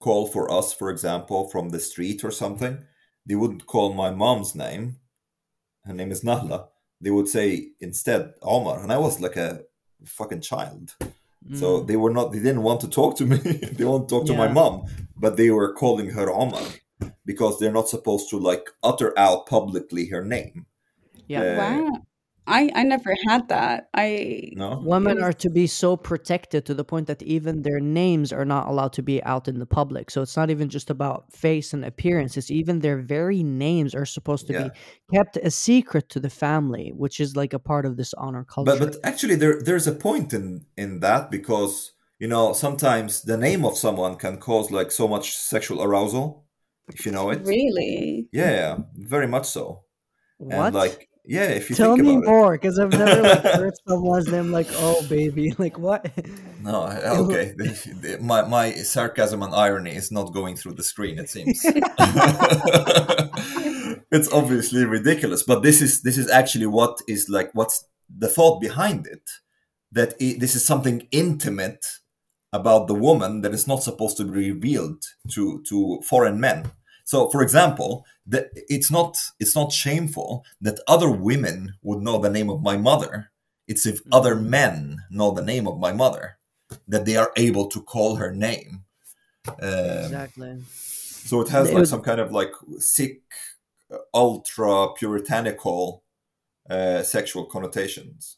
call 0.00 0.28
for 0.28 0.50
us, 0.50 0.72
for 0.72 0.88
example, 0.88 1.50
from 1.50 1.68
the 1.68 1.78
street 1.78 2.24
or 2.24 2.30
something, 2.30 2.78
they 3.26 3.34
wouldn't 3.34 3.66
call 3.66 3.92
my 3.92 4.10
mom's 4.10 4.54
name. 4.54 4.96
Her 5.84 5.92
name 5.92 6.10
is 6.10 6.24
Nahla. 6.24 6.68
They 7.02 7.10
would 7.10 7.28
say 7.28 7.72
instead 7.80 8.32
Omar, 8.40 8.82
and 8.82 8.90
I 8.90 8.96
was 8.96 9.20
like 9.20 9.36
a 9.36 9.60
fucking 10.06 10.40
child. 10.40 10.96
So 11.54 11.80
Mm, 11.80 11.86
they 11.86 11.96
were 11.96 12.10
not. 12.10 12.32
They 12.32 12.38
didn't 12.38 12.62
want 12.62 12.80
to 12.82 12.88
talk 12.88 13.16
to 13.18 13.26
me. 13.26 13.36
they 13.76 13.84
want 13.84 14.08
to 14.08 14.14
talk 14.14 14.26
to 14.26 14.34
my 14.34 14.48
mom, 14.48 14.84
but 15.16 15.36
they 15.36 15.50
were 15.50 15.72
calling 15.72 16.10
her 16.10 16.30
Omar 16.30 16.62
because 17.24 17.58
they're 17.58 17.72
not 17.72 17.88
supposed 17.88 18.28
to 18.30 18.38
like 18.38 18.68
utter 18.82 19.18
out 19.18 19.46
publicly 19.46 20.06
her 20.08 20.24
name. 20.24 20.66
Yeah. 21.26 21.42
Uh, 21.42 21.56
Wow. 21.56 22.02
I 22.48 22.70
I 22.74 22.82
never 22.84 23.14
had 23.28 23.48
that. 23.48 23.88
I 23.94 24.52
no. 24.52 24.68
Women 24.80 25.16
was 25.16 25.24
are 25.24 25.32
to 25.34 25.50
be 25.50 25.66
so 25.66 25.96
protected 25.96 26.64
to 26.66 26.74
the 26.74 26.84
point 26.84 27.08
that 27.08 27.22
even 27.22 27.62
their 27.62 27.80
names 27.80 28.32
are 28.32 28.44
not 28.44 28.68
allowed 28.68 28.92
to 28.94 29.02
be 29.02 29.22
out 29.24 29.48
in 29.48 29.58
the 29.58 29.66
public. 29.66 30.10
So 30.10 30.22
it's 30.22 30.36
not 30.36 30.50
even 30.50 30.68
just 30.68 30.88
about 30.90 31.32
face 31.32 31.72
and 31.74 31.84
appearance. 31.84 32.36
It's 32.36 32.50
even 32.50 32.78
their 32.80 32.98
very 33.02 33.42
names 33.42 33.94
are 33.94 34.06
supposed 34.06 34.46
to 34.48 34.52
Yeah. 34.52 34.64
be 34.64 34.72
kept 35.12 35.36
a 35.36 35.50
secret 35.50 36.08
to 36.10 36.20
the 36.20 36.30
family, 36.30 36.92
which 36.94 37.20
is 37.20 37.34
like 37.36 37.52
a 37.52 37.58
part 37.58 37.86
of 37.86 37.96
this 37.96 38.14
honor 38.14 38.44
But 38.64 38.78
culture. 38.78 38.78
but 38.78 38.96
actually, 39.04 39.36
there 39.36 39.60
there's 39.62 39.86
a 39.86 39.92
point 39.92 40.32
in 40.32 40.66
in 40.76 41.00
that 41.00 41.30
because 41.30 41.92
you 42.18 42.28
know 42.28 42.52
sometimes 42.52 43.22
the 43.22 43.36
name 43.36 43.64
of 43.64 43.76
someone 43.76 44.16
can 44.16 44.38
cause 44.38 44.70
like 44.70 44.90
so 44.90 45.08
much 45.08 45.36
sexual 45.36 45.82
arousal, 45.82 46.46
if 46.88 47.06
you 47.06 47.12
know 47.12 47.30
it. 47.30 47.46
really 47.46 48.28
Yeah, 48.32 48.50
yeah, 48.50 48.78
very 48.94 49.26
much 49.26 49.46
so. 49.46 49.84
And 50.50 50.58
What? 50.58 50.74
like, 50.74 51.07
yeah, 51.28 51.44
if 51.44 51.68
you 51.68 51.76
Tell 51.76 51.94
me 51.94 52.16
more, 52.16 52.52
because 52.52 52.78
I've 52.78 52.90
never 52.90 53.20
like 53.20 53.42
heard 53.42 53.74
someone's 53.86 54.28
name 54.28 54.50
like, 54.50 54.66
oh 54.72 55.06
baby, 55.08 55.54
like 55.58 55.78
what? 55.78 56.10
No, 56.62 56.86
okay. 57.04 57.54
my 58.18 58.40
my 58.48 58.72
sarcasm 58.72 59.42
and 59.42 59.54
irony 59.54 59.94
is 59.94 60.10
not 60.10 60.32
going 60.32 60.56
through 60.56 60.72
the 60.72 60.82
screen. 60.82 61.18
It 61.18 61.28
seems. 61.28 61.60
it's 64.10 64.32
obviously 64.32 64.86
ridiculous, 64.86 65.42
but 65.42 65.62
this 65.62 65.82
is 65.82 66.00
this 66.00 66.16
is 66.16 66.30
actually 66.30 66.66
what 66.66 66.98
is 67.06 67.28
like 67.28 67.50
what's 67.52 67.84
the 68.08 68.28
thought 68.28 68.58
behind 68.58 69.06
it. 69.06 69.28
That 69.92 70.14
i 70.22 70.36
this 70.40 70.54
is 70.54 70.64
something 70.64 71.08
intimate 71.10 71.84
about 72.54 72.86
the 72.86 72.94
woman 72.94 73.42
that 73.42 73.52
is 73.52 73.66
not 73.68 73.82
supposed 73.82 74.16
to 74.16 74.24
be 74.24 74.50
revealed 74.50 75.04
to 75.32 75.62
to 75.68 76.00
foreign 76.08 76.40
men. 76.40 76.72
So, 77.04 77.28
for 77.30 77.42
example, 77.42 78.04
that 78.28 78.50
it's 78.54 78.90
not 78.90 79.16
it's 79.40 79.54
not 79.56 79.72
shameful 79.72 80.44
that 80.60 80.80
other 80.86 81.10
women 81.10 81.74
would 81.82 82.02
know 82.02 82.18
the 82.18 82.30
name 82.30 82.50
of 82.50 82.62
my 82.62 82.76
mother. 82.76 83.30
It's 83.66 83.86
if 83.86 84.00
other 84.12 84.34
Mm, 84.34 84.48
men 84.48 85.04
know 85.10 85.30
the 85.32 85.42
name 85.42 85.66
of 85.66 85.78
my 85.78 85.92
mother 85.92 86.38
that 86.88 87.04
they 87.06 87.16
are 87.16 87.32
able 87.36 87.66
to 87.68 87.82
call 87.82 88.16
her 88.16 88.32
name. 88.32 88.84
Um, 89.62 90.04
exactly. 90.04 90.62
so 90.70 91.40
it 91.40 91.48
has 91.48 91.70
It 91.70 91.74
like 91.74 91.80
was 91.80 91.90
some 91.90 92.02
kind 92.02 92.20
of 92.20 92.32
like 92.32 92.52
sick, 92.78 93.22
uh, 93.92 93.98
ultra 94.14 94.88
puritanical 94.94 96.02
uh, 96.70 97.02
sexual 97.02 97.46
connotations. 97.46 98.36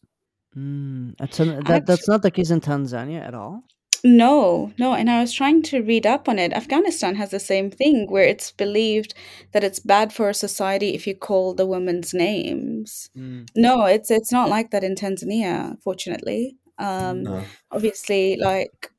mm, 0.56 1.14
that's 1.18 1.40
an- 1.40 1.64
that 1.64 1.86
that's 1.86 2.08
not 2.08 2.22
the 2.22 2.30
case 2.30 2.50
in 2.50 2.60
Tanzania 2.60 3.20
at 3.26 3.34
all. 3.34 3.64
No 4.04 4.72
no 4.78 4.94
and 4.94 5.10
I 5.10 5.20
was 5.20 5.32
trying 5.32 5.62
to 5.64 5.82
read 5.82 6.06
up 6.06 6.28
on 6.28 6.38
it. 6.38 6.52
Afghanistan 6.52 7.14
has 7.16 7.30
the 7.30 7.40
same 7.40 7.70
thing 7.70 8.06
where 8.10 8.24
it's 8.24 8.52
believed 8.52 9.14
that 9.52 9.64
it's 9.64 9.80
bad 9.80 10.12
for 10.12 10.28
a 10.28 10.34
society 10.34 10.94
if 10.94 11.06
you 11.06 11.14
call 11.14 11.54
the 11.54 11.66
women's 11.66 12.14
names. 12.14 13.10
Mm, 13.16 13.48
No, 13.56 13.84
it's 13.86 14.10
it's 14.10 14.32
not 14.32 14.48
like 14.48 14.70
that 14.70 14.84
in 14.84 14.94
Tanzania, 14.94 15.80
fortunately. 15.82 16.56
Um. 16.78 17.24
No. 17.24 17.44
obviously 17.70 18.36
like 18.36 18.90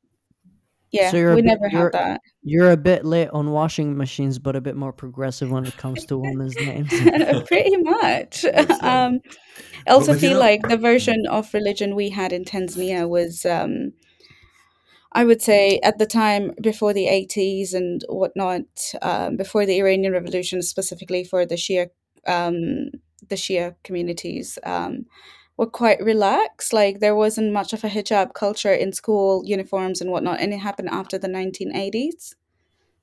yeah, 0.92 1.10
you're 1.16 1.32
a 1.32 1.36
we 1.36 1.42
bit 1.42 1.48
never 1.48 1.70
had 1.70 1.94
that. 1.94 2.22
you're 2.44 2.72
a 2.72 2.76
bit 2.78 3.06
late 3.06 3.30
on 3.30 3.52
washing 3.52 3.96
machines, 3.96 4.40
but 4.40 4.58
a 4.58 4.62
bit 4.62 4.76
more 4.76 4.92
progressive 4.92 5.50
when 5.50 5.66
it 5.66 5.78
comes 5.78 6.06
to 6.08 6.18
women's 6.18 6.56
names. 6.58 6.90
Pretty 7.48 7.78
much. 7.78 8.46
Excellent. 8.54 8.84
Um, 8.84 9.20
I 9.88 9.92
also 9.92 10.14
feel 10.14 10.34
know, 10.34 10.40
like 10.40 10.68
the 10.68 10.76
version 10.78 11.26
of 11.30 11.54
religion 11.54 11.96
we 11.96 12.10
had 12.10 12.34
in 12.34 12.44
Tanzania 12.44 13.08
was, 13.08 13.46
um, 13.46 13.94
I 15.14 15.26
would 15.26 15.42
say, 15.42 15.80
at 15.84 15.98
the 15.98 16.06
time 16.06 16.54
before 16.62 16.94
the 16.94 17.08
80s 17.08 17.74
and 17.74 18.04
whatnot, 18.08 18.94
um, 19.02 19.36
before 19.36 19.66
the 19.66 19.78
Iranian 19.80 20.14
Revolution, 20.14 20.62
specifically 20.62 21.24
for 21.24 21.46
the 21.46 21.56
Shia, 21.56 21.90
um, 22.28 22.92
the 23.28 23.36
Shia 23.36 23.76
communities, 23.84 24.58
um, 24.64 25.06
were 25.58 25.68
quite 25.68 26.02
relaxed. 26.02 26.72
Like 26.72 27.00
there 27.00 27.16
wasn't 27.16 27.52
much 27.52 27.74
of 27.74 27.84
a 27.84 27.90
hijab 27.90 28.34
culture 28.34 28.74
in 28.74 28.94
school 28.94 29.44
uniforms 29.46 30.00
and 30.00 30.12
whatnot, 30.12 30.40
and 30.40 30.54
it 30.54 30.60
happened 30.60 30.90
after 30.90 31.18
the 31.18 31.28
1980s. 31.28 32.36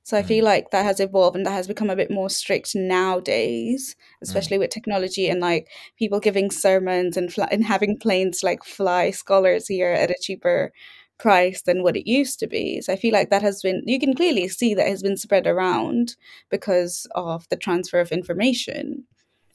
So 0.03 0.17
I 0.17 0.23
feel 0.23 0.43
mm, 0.43 0.47
like 0.47 0.71
that 0.71 0.87
has 0.87 1.01
evolved 1.01 1.37
and 1.37 1.45
that 1.45 1.51
has 1.53 1.69
become 1.69 1.91
a 1.91 1.97
bit 1.97 2.11
more 2.11 2.31
strict 2.31 2.75
nowadays, 2.75 3.95
mm, 4.23 4.23
especially 4.23 4.57
with 4.57 4.71
technology 4.71 5.29
and 5.29 5.39
like 5.41 5.69
people 5.99 6.19
giving 6.19 6.51
sermons 6.51 7.19
and 7.19 7.31
fly- 7.31 7.49
and 7.53 7.65
having 7.67 7.99
planes 7.99 8.43
like 8.43 8.65
fly 8.65 9.11
scholars 9.11 9.69
here 9.69 9.93
at 9.93 10.11
a 10.11 10.17
cheaper 10.19 10.73
price 11.19 11.63
than 11.63 11.83
what 11.83 11.97
it 11.97 12.09
used 12.09 12.39
to 12.41 12.47
be. 12.47 12.81
So 12.81 12.93
I 12.93 12.97
feel 12.97 13.13
like 13.13 13.31
that 13.31 13.43
has 13.43 13.61
been 13.63 13.83
you 13.87 13.99
can 13.99 14.15
clearly 14.15 14.49
see 14.49 14.75
that 14.75 14.89
has 14.89 15.03
been 15.03 15.17
spread 15.17 15.47
around 15.47 16.17
because 16.51 17.07
of 17.15 17.49
the 17.49 17.57
transfer 17.57 18.01
of 18.01 18.13
information. 18.13 19.05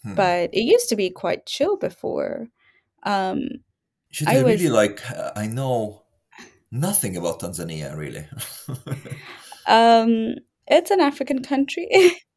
hmm. 0.03 0.15
But 0.15 0.53
it 0.53 0.63
used 0.63 0.89
to 0.89 0.95
be 0.95 1.09
quite 1.09 1.45
chill 1.45 1.77
before. 1.77 2.47
Um, 3.03 3.47
Shit, 4.11 4.27
I 4.27 4.37
I 4.37 4.41
really 4.41 4.69
like. 4.69 5.01
uh, 5.09 5.31
I 5.35 5.47
know 5.47 6.03
nothing 6.71 7.17
about 7.17 7.39
Tanzania 7.39 7.95
really. 7.97 8.27
um, 9.67 10.35
it's 10.67 10.91
an 10.91 10.99
African 10.99 11.43
country. 11.43 11.87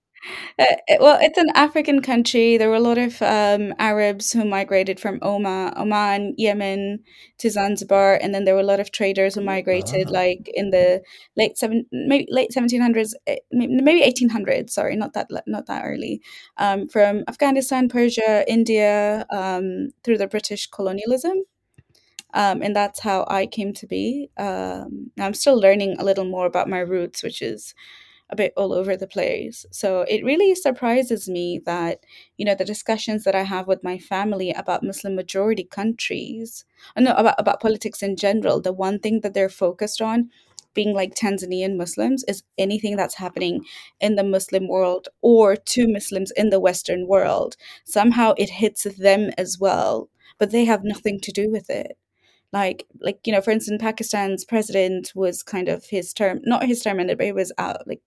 Uh, 0.59 0.65
it- 0.89 1.01
well, 1.01 1.19
it's 1.21 1.39
an 1.39 1.51
African 1.55 2.01
country. 2.03 2.57
There 2.57 2.69
were 2.69 2.77
a 2.77 2.81
lot 2.81 2.99
of 2.99 3.21
um, 3.23 3.75
Arabs 3.79 4.33
who 4.33 4.45
migrated 4.45 4.99
from 5.01 5.19
Oman, 5.23 5.75
Oman, 5.77 6.35
Yemen 6.37 7.01
to 7.39 7.51
Zanzibar, 7.51 8.15
and 8.23 8.35
then 8.35 8.45
there 8.45 8.55
were 8.55 8.61
a 8.61 8.73
lot 8.73 8.81
of 8.81 8.91
traders 8.91 9.35
who 9.35 9.41
migrated, 9.43 10.09
ah, 10.09 10.13
like 10.13 10.51
in 10.55 10.71
the 10.71 11.03
late 11.37 11.59
seven, 11.59 11.87
maybe 11.93 12.27
late 12.31 12.53
seventeen 12.53 12.81
hundreds, 12.81 13.15
maybe 13.53 14.03
eighteen 14.03 14.31
hundreds. 14.31 14.75
Sorry, 14.75 14.97
not 14.97 15.13
that 15.15 15.31
le- 15.31 15.43
not 15.47 15.67
that 15.67 15.85
early. 15.85 16.21
Um, 16.57 16.89
from 16.89 17.25
Afghanistan, 17.29 17.89
Persia, 17.89 18.45
India, 18.51 19.27
um, 19.31 19.91
through 20.05 20.19
the 20.19 20.27
British 20.29 20.67
colonialism. 20.69 21.45
Um, 22.35 22.61
and 22.63 22.75
that's 22.77 23.01
how 23.01 23.25
I 23.29 23.47
came 23.47 23.73
to 23.75 23.87
be. 23.87 24.31
Um, 24.37 25.11
I'm 25.19 25.33
still 25.35 25.59
learning 25.59 25.97
a 25.99 26.05
little 26.05 26.25
more 26.25 26.45
about 26.47 26.69
my 26.69 26.81
roots, 26.81 27.23
which 27.23 27.41
is 27.41 27.75
a 28.31 28.37
bit 28.37 28.53
all 28.57 28.73
over 28.73 28.97
the 28.97 29.07
place. 29.07 29.65
So 29.71 30.03
it 30.03 30.25
really 30.25 30.55
surprises 30.55 31.29
me 31.29 31.61
that, 31.65 32.01
you 32.37 32.45
know, 32.45 32.55
the 32.55 32.65
discussions 32.65 33.25
that 33.25 33.35
I 33.35 33.43
have 33.43 33.67
with 33.67 33.85
my 33.85 33.99
family 33.99 34.51
about 34.51 34.83
Muslim 34.83 35.15
majority 35.15 35.65
countries, 35.65 36.65
uh, 36.97 37.01
no, 37.01 37.15
about, 37.15 37.37
about 37.39 37.61
politics 37.61 38.03
in 38.03 38.17
general, 38.17 38.61
the 38.61 38.73
one 38.73 38.99
thing 38.99 39.21
that 39.21 39.35
they're 39.35 39.49
focused 39.49 40.03
on 40.03 40.31
being 40.75 40.93
like 40.93 41.15
Tanzanian 41.15 41.77
Muslims 41.77 42.25
is 42.29 42.43
anything 42.59 42.97
that's 42.97 43.15
happening 43.15 43.65
in 44.01 44.17
the 44.17 44.25
Muslim 44.25 44.69
world 44.69 45.09
or 45.23 45.57
to 45.57 45.89
Muslims 45.89 46.31
in 46.33 46.51
the 46.51 46.61
Western 46.61 47.07
world. 47.07 47.57
Somehow 47.85 48.35
it 48.37 48.51
hits 48.51 48.87
them 48.99 49.31
as 49.39 49.59
well, 49.59 50.11
but 50.39 50.51
they 50.51 50.65
have 50.65 50.85
nothing 50.85 51.19
to 51.21 51.33
do 51.33 51.51
with 51.51 51.71
it 51.71 51.97
like 52.53 52.87
like 53.01 53.19
you 53.27 53.33
know 53.33 53.41
for 53.41 53.51
instance 53.51 53.83
pakistan's 53.83 54.45
president 54.45 55.13
was 55.15 55.43
kind 55.43 55.69
of 55.69 55.85
his 55.87 56.13
term 56.13 56.41
not 56.45 56.65
his 56.65 56.81
term 56.81 57.01
ended 57.01 57.19
but 57.19 57.27
he 57.27 57.33
was 57.33 57.53
out 57.59 57.87
like 57.87 58.01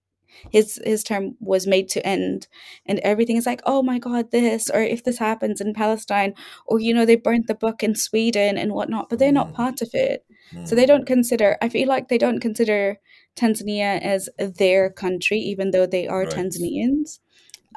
his 0.52 0.80
his 0.86 1.04
term 1.04 1.36
was 1.40 1.68
made 1.68 1.90
to 1.90 2.06
end. 2.06 2.48
And 2.86 3.00
everything 3.00 3.38
is 3.38 3.46
like 3.46 3.62
oh 3.66 3.82
my 3.82 4.00
god 4.00 4.32
this 4.32 4.70
or 4.70 4.82
if 4.82 5.04
this 5.04 5.18
happens 5.18 5.62
in 5.62 5.74
palestine 5.74 6.34
or 6.66 6.80
you 6.80 6.94
know 6.94 7.06
they 7.06 7.16
burnt 7.16 7.48
the 7.48 7.56
book 7.56 7.84
in 7.84 7.96
sweden 7.96 8.58
and 8.58 8.74
whatnot 8.74 9.10
but 9.10 9.20
they're 9.20 9.32
not 9.32 9.52
mm, 9.52 9.56
part 9.56 9.82
of 9.82 9.90
it. 9.94 10.26
So 10.66 10.74
mm, 10.74 10.76
they 10.76 10.86
don't 10.86 11.06
consider 11.06 11.58
i 11.62 11.70
feel 11.70 11.88
like 11.88 12.08
they 12.08 12.18
don't 12.18 12.40
consider 12.40 13.00
tanzania 13.36 14.02
as 14.02 14.30
their 14.38 14.90
country 14.90 15.40
even 15.40 15.72
though 15.72 15.86
they 15.86 16.08
are 16.08 16.24
right. 16.24 16.30
tanzanians. 16.30 17.20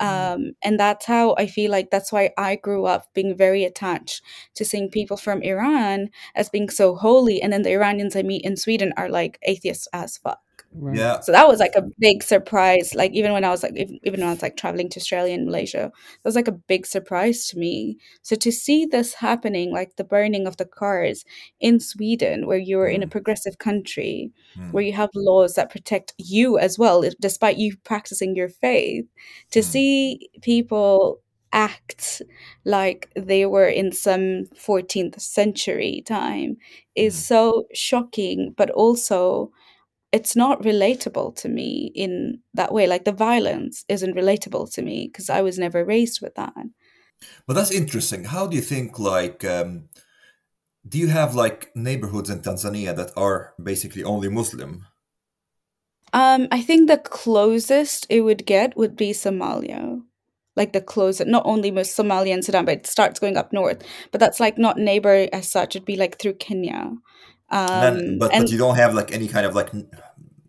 Mm, 0.01 0.35
um, 0.35 0.53
and 0.63 0.81
that's 0.81 1.07
how 1.07 1.35
I 1.37 1.47
feel 1.47 1.71
like 1.71 1.91
that's 1.91 2.13
why 2.13 2.31
I 2.39 2.57
grew 2.57 2.87
up 2.87 3.13
being 3.15 3.37
very 3.37 3.65
attached 3.65 4.23
to 4.55 4.65
seeing 4.65 4.91
people 4.91 5.17
from 5.17 5.43
Iran 5.43 6.09
as 6.35 6.49
being 6.49 6.71
so 6.71 6.95
holy, 6.95 7.43
and 7.43 7.53
then 7.53 7.63
the 7.63 7.73
Iranians 7.73 8.17
I 8.17 8.23
meet 8.23 8.45
in 8.45 8.57
Sweden 8.57 8.93
are 8.97 9.09
like 9.09 9.39
atheists 9.43 9.87
as 9.93 10.17
fuck. 10.17 10.41
Right. 10.75 10.97
yeah. 10.97 11.21
So 11.21 11.33
that 11.33 11.49
was 11.49 11.61
like 11.61 11.75
a 11.77 11.85
big 11.99 12.23
surprise. 12.23 12.95
Like 12.95 13.13
even 13.13 13.33
when 13.33 13.45
I 13.45 13.51
was 13.51 13.63
like 13.63 13.75
even, 13.77 13.99
even 14.05 14.21
when 14.21 14.29
I 14.29 14.33
was 14.33 14.43
like 14.43 14.57
traveling 14.57 14.89
to 14.91 15.01
Australia 15.01 15.35
and 15.35 15.47
Malaysia, 15.47 15.91
that 15.93 16.25
was 16.29 16.35
like 16.35 16.49
a 16.49 16.53
big 16.53 16.87
surprise 16.87 17.47
to 17.49 17.59
me. 17.59 17.99
So 18.23 18.37
to 18.37 18.51
see 18.51 18.87
this 18.87 19.15
happening, 19.15 19.71
like 19.73 19.97
the 19.97 20.05
burning 20.05 20.47
of 20.47 20.57
the 20.57 20.65
cars 20.65 21.25
in 21.61 21.79
Sweden, 21.81 22.47
where 22.47 22.59
you're 22.59 22.89
in 22.89 23.03
a 23.03 23.07
Mm, 23.07 23.09
progressive 23.09 23.59
country, 23.59 24.33
where 24.71 24.83
mm, 24.83 24.85
you 24.85 24.93
have 24.95 25.11
laws 25.15 25.55
that 25.55 25.71
protect 25.71 26.15
you 26.19 26.59
as 26.59 26.79
well, 26.79 27.05
despite 27.21 27.59
you 27.59 27.77
practicing 27.85 28.35
your 28.35 28.49
faith, 28.49 29.05
to 29.51 29.63
mm, 29.63 29.63
see 29.63 30.29
people 30.43 31.21
act 31.53 32.23
like 32.65 33.11
they 33.15 33.45
were 33.47 33.69
in 33.69 33.93
some 33.93 34.47
14th 34.57 35.21
century 35.21 36.03
time 36.07 36.57
is 36.95 37.15
mm. 37.15 37.19
so 37.19 37.67
shocking, 37.75 38.55
but 38.57 38.71
also 38.71 39.51
it's 40.13 40.37
not 40.37 40.63
relatable 40.63 41.35
to 41.37 41.49
me 41.49 41.91
in 41.95 42.41
that 42.55 42.73
way. 42.73 42.87
Like 42.87 43.05
the 43.05 43.13
violence 43.13 43.85
isn't 43.89 44.15
relatable 44.15 44.73
to 44.75 44.83
me 44.83 45.09
because 45.09 45.31
I 45.31 45.41
was 45.43 45.59
never 45.59 45.85
raised 45.85 46.21
with 46.21 46.35
that. 46.35 46.55
But 47.47 47.55
that's 47.55 47.71
interesting. 47.71 48.25
How 48.25 48.47
do 48.47 48.57
you 48.57 48.63
think? 48.63 48.99
Like, 48.99 49.45
um, 49.45 49.89
do 50.89 50.99
you 50.99 51.09
have 51.09 51.35
like 51.35 51.71
neighborhoods 51.77 52.31
in 52.31 52.41
Tanzania 52.41 52.95
that 52.97 53.13
are 53.17 53.55
basically 53.63 54.05
only 54.05 54.29
Muslim? 54.29 54.87
Um, 56.13 56.49
I 56.51 56.61
think 56.63 56.89
the 56.89 56.99
closest 56.99 58.07
it 58.11 58.21
would 58.23 58.45
get 58.47 58.77
would 58.77 58.97
be 58.97 59.13
Somalia. 59.13 60.03
like 60.57 60.73
the 60.73 60.83
closest, 60.83 61.29
not 61.29 61.45
only 61.47 61.71
with 61.71 61.87
Somalia 61.87 62.35
and 62.35 62.45
Sudan, 62.45 62.65
but 62.67 62.79
it 62.79 62.87
starts 62.87 63.19
going 63.19 63.37
up 63.37 63.53
north. 63.53 63.83
But 64.11 64.21
that's 64.21 64.41
like 64.41 64.59
not 64.59 64.79
neighbor 64.79 65.29
as 65.33 65.51
such. 65.51 65.77
It'd 65.77 65.87
be 65.87 65.97
like 65.97 66.19
through 66.19 66.35
Kenya. 66.35 66.93
Then, 67.73 67.95
Um, 68.01 68.19
but 68.19 68.31
and 68.33 68.43
but 68.43 68.51
you 68.51 68.59
don't 68.59 68.77
have 68.77 68.95
like 68.95 69.13
any 69.13 69.29
kind 69.29 69.47
of 69.47 69.55
like 69.55 69.71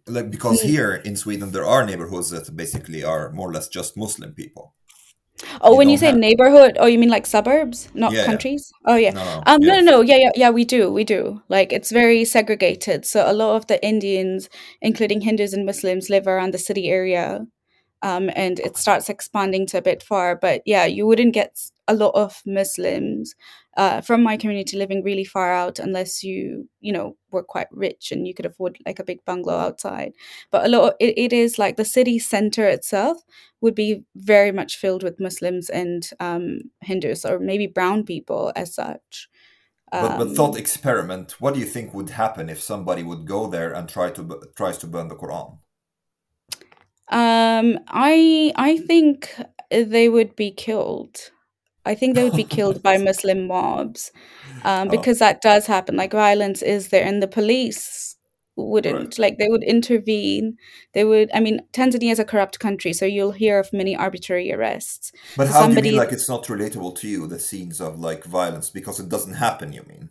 like 0.07 0.29
because 0.31 0.61
Mm. 0.61 0.67
here 0.69 0.95
in 0.95 1.15
Sweden 1.15 1.51
there 1.51 1.65
are 1.65 1.85
neighborhoods 1.85 2.29
that 2.31 2.55
basically 2.55 3.03
are 3.03 3.31
more 3.31 3.49
or 3.49 3.53
less 3.53 3.67
just 3.69 3.97
Muslim 3.97 4.33
people. 4.33 4.73
oh, 5.61 5.71
You 5.71 5.77
when 5.77 5.89
you 5.89 5.97
say 5.97 6.11
have 6.11 6.17
neighborhood, 6.17 6.77
oh, 6.79 6.85
you 6.87 6.99
mean 6.99 7.09
like 7.09 7.25
suburbs, 7.25 7.89
not 7.93 8.11
yeah 8.13 8.25
yeah 8.25 8.25
countries? 8.25 8.71
Oh, 8.85 8.95
yeah. 8.95 9.13
no 9.13 9.23
no 9.25 9.43
Um, 9.45 9.61
no, 9.61 9.75
yeah 9.75 9.81
no, 9.81 9.91
no. 9.91 10.01
Yeah, 10.01 10.17
yeah, 10.17 10.31
yeah. 10.35 10.49
We 10.51 10.65
do, 10.65 10.91
we 10.91 11.03
do. 11.03 11.41
Like 11.49 11.73
it's 11.73 11.91
very 11.91 12.25
segregated. 12.25 13.05
So 13.05 13.29
a 13.29 13.33
lot 13.33 13.55
of 13.55 13.67
the 13.67 13.83
Indians, 13.85 14.49
including 14.81 15.21
Hindus 15.21 15.53
and 15.53 15.65
Muslims, 15.65 16.09
live 16.09 16.27
around 16.27 16.53
the 16.53 16.57
city 16.59 16.89
area. 16.89 17.45
um, 18.03 18.29
and 18.35 18.59
it 18.61 18.77
starts 18.77 19.09
expanding 19.09 19.65
to 19.67 19.77
a 19.79 19.81
bit 19.81 20.03
far. 20.03 20.35
But 20.37 20.61
yeah, 20.67 20.85
you 20.85 21.07
wouldn't 21.07 21.33
get 21.33 21.57
a 21.87 21.93
lot 21.93 22.15
of 22.15 22.41
Muslims 22.45 23.35
uh, 23.77 24.01
from 24.01 24.23
my 24.23 24.37
community 24.37 24.77
living 24.77 25.03
really 25.03 25.25
far 25.25 25.51
out 25.51 25.79
unless 25.79 26.23
you, 26.23 26.69
you 26.79 26.93
know, 26.93 27.15
were 27.31 27.43
quite 27.43 27.67
rich 27.71 28.11
and 28.11 28.27
you 28.27 28.33
could 28.33 28.45
afford 28.45 28.77
like 28.85 28.99
a 28.99 29.03
big 29.03 29.23
bungalow 29.25 29.57
outside. 29.57 30.13
But 30.51 30.65
a 30.65 30.69
lot, 30.69 30.89
of, 30.89 30.93
it, 30.99 31.17
it 31.17 31.33
is 31.33 31.59
like 31.59 31.75
the 31.75 31.85
city 31.85 32.19
center 32.19 32.67
itself 32.67 33.17
would 33.61 33.75
be 33.75 34.03
very 34.15 34.51
much 34.51 34.77
filled 34.77 35.03
with 35.03 35.19
Muslims 35.19 35.69
and 35.69 36.09
um, 36.19 36.59
Hindus 36.81 37.25
or 37.25 37.39
maybe 37.39 37.67
brown 37.67 38.03
people 38.05 38.51
as 38.55 38.73
such. 38.75 39.29
But 39.99 40.17
but 40.17 40.35
thought 40.35 40.55
Um, 40.55 40.57
experiment. 40.57 41.41
What 41.41 41.53
do 41.53 41.59
you 41.59 41.65
think 41.65 41.93
would 41.93 42.09
happen 42.11 42.49
if 42.49 42.61
somebody 42.61 43.03
would 43.03 43.25
go 43.25 43.47
there 43.47 43.73
and 43.73 43.89
try 43.89 44.11
to 44.11 44.41
tries 44.55 44.77
to 44.79 44.87
burn 44.87 45.07
the 45.07 45.15
Quran? 45.15 45.59
um, 47.11 47.79
I 47.87 48.51
I 48.55 48.77
think 48.77 49.33
they 49.69 50.09
would 50.09 50.35
be 50.35 50.51
killed. 50.51 51.31
I 51.85 51.95
think 51.95 52.15
they 52.15 52.23
would 52.23 52.35
be 52.35 52.43
killed 52.43 52.81
by 52.81 52.97
Muslim 53.09 53.47
mobs, 53.47 54.11
um, 54.63 54.87
Oh, 54.87 54.91
because 54.91 55.19
that 55.19 55.41
does 55.41 55.65
happen. 55.67 55.95
Like 55.95 56.11
violence 56.11 56.61
is 56.61 56.89
there, 56.89 57.03
and 57.05 57.21
the 57.21 57.27
police 57.27 58.15
right. 58.55 58.65
wouldn't 58.67 59.19
like 59.19 59.37
they 59.37 59.49
would 59.49 59.63
intervene. 59.63 60.57
They 60.93 61.03
would. 61.03 61.29
I 61.33 61.39
mean, 61.39 61.61
Tanzania 61.73 62.11
is 62.11 62.19
a 62.19 62.25
corrupt 62.25 62.59
country, 62.59 62.93
so 62.93 63.05
you'll 63.05 63.31
hear 63.31 63.59
of 63.59 63.73
many 63.73 63.95
arbitrary 63.95 64.53
arrests. 64.53 65.11
But 65.35 65.47
So 65.47 65.53
how 65.53 65.67
do 65.67 65.75
you 65.75 65.81
mean 65.81 65.93
somebody, 65.93 65.97
like 65.97 66.11
it's 66.11 66.29
not 66.29 66.45
relatable 66.45 66.95
to 66.99 67.07
you, 67.07 67.27
the 67.27 67.39
scenes 67.39 67.81
of 67.81 67.99
like 67.99 68.23
violence, 68.23 68.69
because 68.69 68.99
it 68.99 69.09
doesn't 69.09 69.35
happen, 69.35 69.73
you 69.73 69.83
mean? 69.87 70.09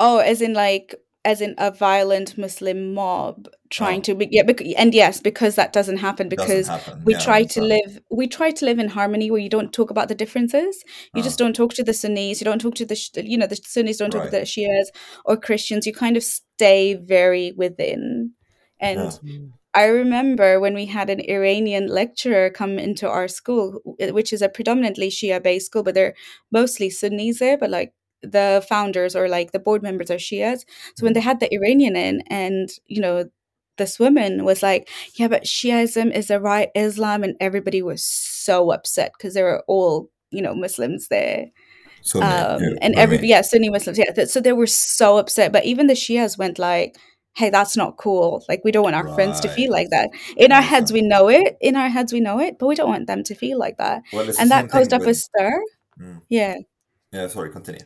oh, 0.00 0.18
as 0.18 0.40
in 0.40 0.54
like 0.54 0.94
as 1.28 1.40
in 1.40 1.54
a 1.58 1.70
violent 1.70 2.38
Muslim 2.38 2.94
mob 2.94 3.48
trying 3.70 4.00
Oh, 4.00 4.02
to 4.02 4.14
be 4.14 4.28
yeah, 4.30 4.42
bec- 4.44 4.62
and 4.76 4.94
yes, 4.94 5.20
because 5.20 5.54
that 5.56 5.72
doesn't 5.72 5.98
happen 5.98 6.28
doesn't 6.36 6.64
because 6.64 6.66
happen. 6.66 7.04
we 7.04 7.12
Yeah, 7.12 7.18
try 7.24 7.44
to 7.44 7.60
live 7.60 8.00
we 8.10 8.26
try 8.26 8.50
to 8.50 8.64
live 8.64 8.78
in 8.78 8.88
harmony 8.88 9.30
where 9.30 9.40
you 9.40 9.50
don't 9.50 9.72
talk 9.72 9.90
about 9.90 10.08
the 10.08 10.14
differences. 10.14 10.82
You 11.14 11.22
just 11.22 11.38
Oh, 11.38 11.42
don't 11.42 11.54
talk 11.56 11.74
to 11.74 11.84
the 11.84 11.92
sunnis 11.94 12.40
you 12.40 12.44
don't 12.46 12.60
talk 12.60 12.74
to 12.76 12.86
the 12.86 12.96
you 13.24 13.36
know 13.38 13.46
the 13.46 13.56
sunnis 13.56 13.98
don't 13.98 14.10
talk 14.10 14.24
to 14.24 14.30
the 14.30 14.42
shias 14.54 14.88
or 15.24 15.36
christians. 15.36 15.86
You 15.86 15.92
kind 15.92 16.16
of 16.16 16.24
stay 16.24 16.94
very 16.94 17.52
within. 17.56 18.32
And 18.80 19.18
Mm. 19.22 19.52
i 19.74 19.84
remember 19.86 20.58
when 20.60 20.74
we 20.74 20.86
had 20.86 21.10
an 21.10 21.20
iranian 21.28 21.86
lecturer 21.88 22.50
come 22.50 22.78
into 22.78 23.08
our 23.08 23.28
school 23.28 23.80
which 24.18 24.32
is 24.32 24.42
a 24.42 24.48
predominantly 24.48 25.08
shia 25.10 25.42
based 25.42 25.66
school 25.66 25.82
but 25.82 25.94
they're 25.94 26.14
mostly 26.50 26.88
sunnis 26.90 27.38
there 27.40 27.58
but 27.58 27.70
like 27.70 27.92
the 28.22 28.64
founders 28.68 29.14
or 29.14 29.28
like 29.28 29.52
the 29.52 29.58
board 29.58 29.82
members 29.82 30.10
are 30.10 30.16
shias 30.16 30.64
so 30.96 31.04
when 31.04 31.12
they 31.12 31.20
had 31.20 31.40
the 31.40 31.52
iranian 31.54 31.94
in 31.96 32.22
and 32.28 32.68
you 32.86 33.00
know 33.00 33.24
this 33.78 33.98
woman 33.98 34.44
was 34.44 34.62
like, 34.62 34.88
"Yeah, 35.14 35.28
but 35.28 35.44
Shiism 35.44 36.14
is 36.14 36.28
the 36.28 36.40
right 36.40 36.68
Islam," 36.74 37.24
and 37.24 37.36
everybody 37.40 37.80
was 37.80 38.04
so 38.04 38.70
upset 38.72 39.12
because 39.16 39.34
they 39.34 39.42
were 39.42 39.64
all, 39.66 40.10
you 40.30 40.42
know, 40.42 40.54
Muslims 40.54 41.08
there, 41.08 41.46
Sunni, 42.02 42.26
yeah, 42.26 42.44
um, 42.44 42.62
and 42.82 42.94
every 42.96 43.18
yeah, 43.22 43.40
Sunni 43.40 43.70
Muslims, 43.70 43.98
yeah. 43.98 44.24
So 44.24 44.40
they 44.40 44.52
were 44.52 44.66
so 44.66 45.18
upset. 45.18 45.52
But 45.52 45.64
even 45.64 45.86
the 45.86 45.94
Shias 45.94 46.36
went 46.36 46.58
like, 46.58 46.96
"Hey, 47.36 47.50
that's 47.50 47.76
not 47.76 47.96
cool. 47.96 48.44
Like, 48.48 48.62
we 48.64 48.72
don't 48.72 48.84
want 48.84 48.96
our 48.96 49.08
friends 49.14 49.40
to 49.40 49.48
feel 49.48 49.72
like 49.72 49.88
that. 49.90 50.10
In 50.36 50.52
our 50.52 50.62
heads, 50.62 50.92
we 50.92 51.00
know 51.02 51.28
it. 51.28 51.56
In 51.60 51.76
our 51.76 51.88
heads, 51.88 52.12
we 52.12 52.20
know 52.20 52.38
it, 52.40 52.58
but 52.58 52.66
we 52.66 52.74
don't 52.74 52.90
want 52.90 53.06
them 53.06 53.22
to 53.24 53.34
feel 53.34 53.58
like 53.58 53.78
that." 53.78 54.02
Well, 54.12 54.28
And 54.38 54.50
that 54.50 54.68
caused 54.68 54.92
up 54.92 55.02
a 55.02 55.14
stir. 55.14 55.62
Mm, 56.00 56.22
Yeah. 56.28 56.56
yeah, 57.12 57.28
sorry, 57.28 57.50
continue. 57.50 57.80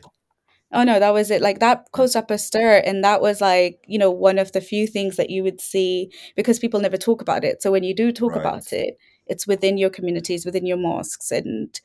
Oh 0.73 0.83
no, 0.83 0.99
that 0.99 1.13
was 1.13 1.29
it. 1.31 1.41
Like 1.41 1.59
that 1.59 1.91
caused 1.91 2.15
up 2.15 2.31
a 2.31 2.37
stir, 2.37 2.81
and 2.85 3.03
that 3.03 3.21
was 3.21 3.41
like, 3.41 3.79
you 3.87 3.99
know, 3.99 4.11
one 4.11 4.39
of 4.39 4.51
the 4.53 4.61
few 4.61 4.87
things 4.87 5.17
that 5.17 5.29
you 5.29 5.43
would 5.43 5.61
see 5.61 6.11
because 6.35 6.59
people 6.59 6.79
never 6.79 6.97
talk 6.97 7.21
about 7.21 7.43
it. 7.43 7.61
So 7.61 7.71
when 7.71 7.83
you 7.83 7.93
do 7.95 8.11
talk 8.11 8.35
Right. 8.35 8.41
about 8.41 8.73
it, 8.73 8.97
it's 9.27 9.47
within 9.47 9.77
your 9.77 9.89
communities, 9.91 10.45
within 10.45 10.65
your 10.65 10.77
mosques, 10.77 11.31
and 11.31 11.79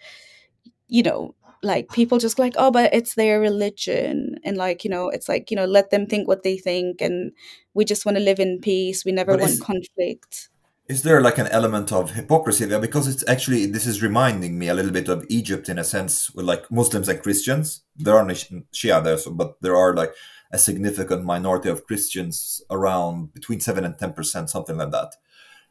you 0.88 1.02
know, 1.02 1.34
like 1.62 1.90
people 1.92 2.18
just 2.18 2.38
like, 2.38 2.54
oh, 2.56 2.70
but 2.70 2.94
it's 2.94 3.14
their 3.14 3.40
religion, 3.40 4.36
and 4.44 4.56
like, 4.56 4.84
you 4.84 4.90
know, 4.90 5.08
it's 5.10 5.28
like, 5.28 5.50
you 5.50 5.56
know, 5.56 5.64
let 5.66 5.90
them 5.90 6.06
think 6.06 6.28
what 6.28 6.42
they 6.42 6.56
think, 6.58 7.00
and 7.00 7.32
we 7.74 7.84
just 7.84 8.06
want 8.06 8.16
to 8.18 8.22
live 8.24 8.40
in 8.40 8.60
peace. 8.60 9.04
We 9.04 9.12
never 9.12 9.34
But 9.34 9.40
want 9.40 9.60
conflict. 9.60 10.50
Is 10.88 11.02
there 11.02 11.20
like 11.20 11.36
an 11.36 11.48
element 11.48 11.92
of 11.92 12.12
hypocrisy 12.12 12.64
there? 12.64 12.80
Because 12.80 13.06
it's 13.06 13.24
actually 13.28 13.66
this 13.66 13.86
is 13.86 14.02
reminding 14.02 14.58
me 14.58 14.68
a 14.68 14.74
little 14.74 14.90
bit 14.90 15.08
of 15.08 15.26
Egypt 15.28 15.68
in 15.68 15.78
a 15.78 15.84
sense, 15.84 16.30
with 16.34 16.46
like 16.46 16.70
Muslims 16.70 17.08
and 17.08 17.22
Christians. 17.22 17.82
There 17.96 18.16
are 18.16 18.24
Shia 18.24 19.04
there, 19.04 19.18
so 19.18 19.30
but 19.30 19.60
there 19.60 19.76
are 19.76 19.94
like 19.94 20.14
a 20.50 20.58
significant 20.58 21.24
minority 21.24 21.68
of 21.68 21.84
Christians 21.86 22.62
around 22.70 23.34
between 23.34 23.60
seven 23.60 23.84
and 23.84 23.98
ten 23.98 24.14
percent, 24.14 24.48
something 24.48 24.78
like 24.78 24.90
that. 24.92 25.14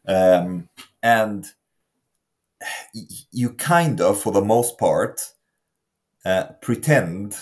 Um, 0.07 0.69
and 1.01 1.45
you 3.31 3.53
kind 3.53 3.99
of, 4.01 4.21
for 4.21 4.31
the 4.31 4.41
most 4.41 4.77
part, 4.77 5.33
uh, 6.25 6.45
pretend 6.61 7.37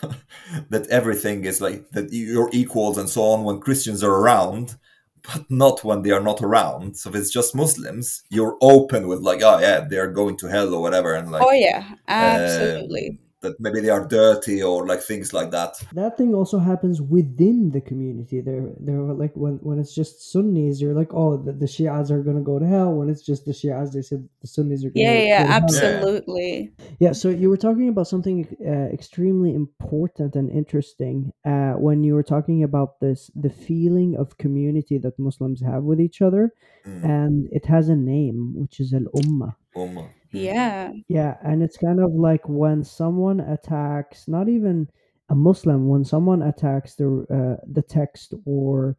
that 0.70 0.86
everything 0.88 1.44
is 1.44 1.60
like 1.60 1.90
that 1.90 2.12
you're 2.12 2.50
equals 2.52 2.96
and 2.96 3.10
so 3.10 3.22
on 3.22 3.44
when 3.44 3.60
Christians 3.60 4.02
are 4.02 4.14
around, 4.14 4.76
but 5.22 5.44
not 5.50 5.84
when 5.84 6.02
they 6.02 6.10
are 6.10 6.20
not 6.20 6.42
around. 6.42 6.96
So 6.96 7.10
if 7.10 7.16
it's 7.16 7.30
just 7.30 7.54
Muslims, 7.54 8.22
you're 8.30 8.56
open 8.60 9.08
with 9.08 9.20
like, 9.20 9.42
oh 9.42 9.58
yeah, 9.58 9.80
they 9.80 9.98
are 9.98 10.10
going 10.12 10.36
to 10.38 10.46
hell 10.46 10.74
or 10.74 10.80
whatever, 10.82 11.14
and 11.14 11.30
like, 11.30 11.42
Oh 11.44 11.52
yeah, 11.52 11.94
absolutely. 12.08 13.10
um, 13.10 13.18
that 13.40 13.58
maybe 13.60 13.80
they 13.80 13.90
are 13.90 14.06
dirty 14.06 14.62
or 14.62 14.86
like 14.86 15.00
things 15.02 15.32
like 15.32 15.50
that. 15.50 15.82
That 15.92 16.16
thing 16.16 16.34
also 16.34 16.58
happens 16.58 17.00
within 17.00 17.70
the 17.70 17.80
community. 17.80 18.40
They're 18.40 18.70
they're 18.78 19.00
like 19.00 19.34
when 19.34 19.54
when 19.62 19.78
it's 19.78 19.94
just 19.94 20.30
Sunnis, 20.30 20.80
you're 20.80 20.94
like, 20.94 21.12
oh, 21.12 21.36
the, 21.36 21.52
the 21.52 21.66
Shias 21.66 22.10
are 22.10 22.22
gonna 22.22 22.42
go 22.42 22.58
to 22.58 22.66
hell. 22.66 22.92
When 22.94 23.08
it's 23.08 23.22
just 23.22 23.44
the 23.44 23.52
Shias, 23.52 23.92
they 23.92 24.02
said 24.02 24.28
the 24.40 24.46
Sunnis 24.46 24.84
are 24.84 24.90
Yeah, 24.94 25.06
gonna 25.06 25.20
yeah, 25.20 25.28
yeah, 25.28 25.42
go 25.42 25.46
to 25.46 25.80
hell. 25.80 26.00
Yeah, 26.00 26.06
absolutely. 26.06 26.72
Yeah, 26.98 27.12
so 27.12 27.28
you 27.30 27.48
were 27.48 27.56
talking 27.56 27.88
about 27.88 28.08
something 28.08 28.46
uh, 28.64 28.92
extremely 28.92 29.54
important 29.54 30.36
and 30.36 30.50
interesting 30.50 31.32
uh, 31.44 31.72
when 31.72 32.04
you 32.04 32.14
were 32.14 32.22
talking 32.22 32.62
about 32.62 33.00
this 33.00 33.30
the 33.34 33.50
feeling 33.50 34.16
of 34.16 34.38
community 34.38 34.98
that 34.98 35.18
Muslims 35.18 35.60
have 35.62 35.82
with 35.84 36.00
each 36.00 36.20
other, 36.22 36.52
mm, 36.86 37.04
and 37.04 37.48
it 37.52 37.66
has 37.66 37.88
a 37.88 37.96
name, 37.96 38.54
which 38.56 38.80
is 38.80 38.92
al 38.92 39.06
ummah. 39.14 39.54
Ummah. 39.74 40.10
Mm. 40.32 40.42
Yeah. 40.44 40.92
Yeah, 41.08 41.36
and 41.42 41.62
it's 41.62 41.76
kind 41.76 42.00
of 42.00 42.12
like 42.12 42.48
when 42.48 42.84
someone 42.84 43.40
attacks, 43.40 44.28
not 44.28 44.48
even 44.48 44.88
a 45.28 45.34
Muslim, 45.34 45.88
when 45.88 46.04
someone 46.04 46.42
attacks 46.42 46.94
the 46.94 47.26
uh, 47.30 47.64
the 47.66 47.82
text 47.82 48.34
or 48.44 48.96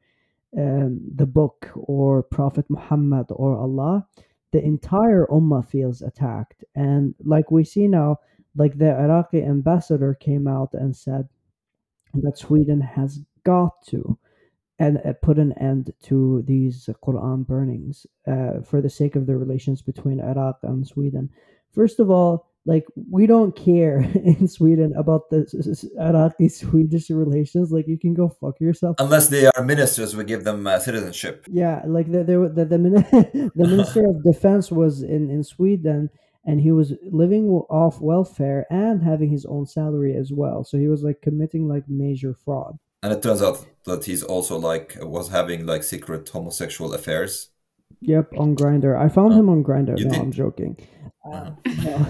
um, 0.58 1.02
the 1.16 1.26
book 1.26 1.70
or 1.76 2.24
Prophet 2.24 2.66
Muhammad 2.70 3.28
or 3.30 3.58
Allah, 3.58 4.08
the 4.52 4.64
entire 4.64 5.26
ummah 5.28 5.66
feels 5.66 6.02
attacked. 6.02 6.64
And 6.76 7.16
like 7.24 7.52
we 7.52 7.64
see 7.64 7.88
now, 7.88 8.20
like 8.56 8.78
the 8.78 8.98
Iraqi 8.98 9.44
ambassador 9.44 10.14
came 10.14 10.48
out 10.48 10.74
and 10.74 10.96
said 10.96 11.28
that 12.14 12.38
Sweden 12.38 12.82
has 12.82 13.20
got 13.44 13.86
to 13.88 14.18
and 14.82 14.98
uh, 15.06 15.14
put 15.22 15.38
an 15.38 15.54
end 15.60 15.94
to 16.02 16.44
these 16.48 16.90
Quran 17.06 17.46
burnings 17.46 18.08
uh, 18.28 18.62
for 18.66 18.82
the 18.82 18.90
sake 18.90 19.16
of 19.16 19.28
the 19.28 19.38
relations 19.38 19.80
between 19.84 20.20
Iraq 20.20 20.58
and 20.64 20.88
Sweden. 20.88 21.30
First 21.72 22.00
of 22.00 22.10
all, 22.10 22.48
like 22.66 22.86
we 22.96 23.28
don't 23.28 23.56
care 23.56 24.00
in 24.32 24.48
Sweden 24.48 24.92
about 24.98 25.30
the 25.30 25.42
Iraqi 26.00 26.50
Swedish 26.62 27.12
relations. 27.12 27.72
Like 27.72 27.88
you 27.88 28.00
can 28.00 28.16
go 28.16 28.28
fuck 28.30 28.60
yourself. 28.60 28.96
Unless 28.98 29.28
they 29.28 29.46
are 29.46 29.64
ministers, 29.64 30.16
we 30.16 30.24
give 30.24 30.46
them 30.46 30.66
uh, 30.66 30.80
citizenship. 30.80 31.46
Yeah, 31.48 31.84
like 31.86 32.12
the 32.12 32.24
the 32.24 32.38
the, 32.58 32.66
the, 32.66 32.80
min- 32.80 33.52
the 33.56 33.68
minister 33.68 34.04
of 34.10 34.24
defense 34.24 34.72
was 34.72 35.04
in 35.04 35.30
in 35.30 35.44
Sweden, 35.44 36.10
and 36.44 36.60
he 36.60 36.72
was 36.72 36.94
living 37.04 37.46
off 37.70 38.02
welfare 38.02 38.66
and 38.72 39.04
having 39.04 39.30
his 39.30 39.46
own 39.46 39.68
salary 39.68 40.16
as 40.16 40.32
well. 40.32 40.64
So 40.64 40.80
he 40.80 40.88
was 40.88 41.04
like 41.04 41.22
committing 41.22 41.68
like 41.68 41.86
major 41.88 42.34
fraud. 42.34 42.80
And 43.04 43.14
it 43.14 43.22
turns 43.24 43.42
out 43.42 43.66
that 43.86 44.06
he's 44.06 44.24
also 44.24 44.58
like 44.58 44.98
was 45.02 45.30
having 45.30 45.66
like 45.66 45.84
secret 45.84 46.28
homosexual 46.30 46.94
affairs. 46.94 47.50
Yep, 48.02 48.34
on 48.38 48.56
Grindr. 48.56 48.98
I 48.98 49.10
found 49.10 49.34
Oh, 49.34 49.40
him 49.40 49.50
on 49.50 49.64
Grindr. 49.64 50.00
No, 50.00 50.10
did? 50.10 50.20
I'm 50.20 50.32
joking. 50.32 50.78
Uh-huh. 51.24 51.52
Uh, 51.64 51.66
no, 51.84 52.08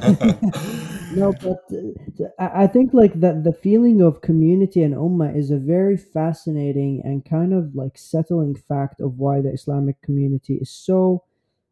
no, 1.10 1.34
but 1.34 1.64
uh, 1.72 2.28
I 2.40 2.64
I 2.64 2.68
think 2.68 2.94
like 2.94 3.20
that 3.20 3.44
the 3.44 3.52
feeling 3.54 4.02
of 4.02 4.22
community 4.22 4.82
and 4.84 4.94
ummah 4.96 5.36
is 5.36 5.52
a 5.52 5.58
very 5.58 5.98
fascinating 5.98 7.02
and 7.04 7.26
kind 7.26 7.54
of 7.54 7.76
like 7.76 7.98
settling 7.98 8.56
fact 8.56 9.02
of 9.02 9.18
why 9.18 9.42
the 9.42 9.52
Islamic 9.52 10.02
community 10.02 10.56
is 10.56 10.70
so 10.70 11.24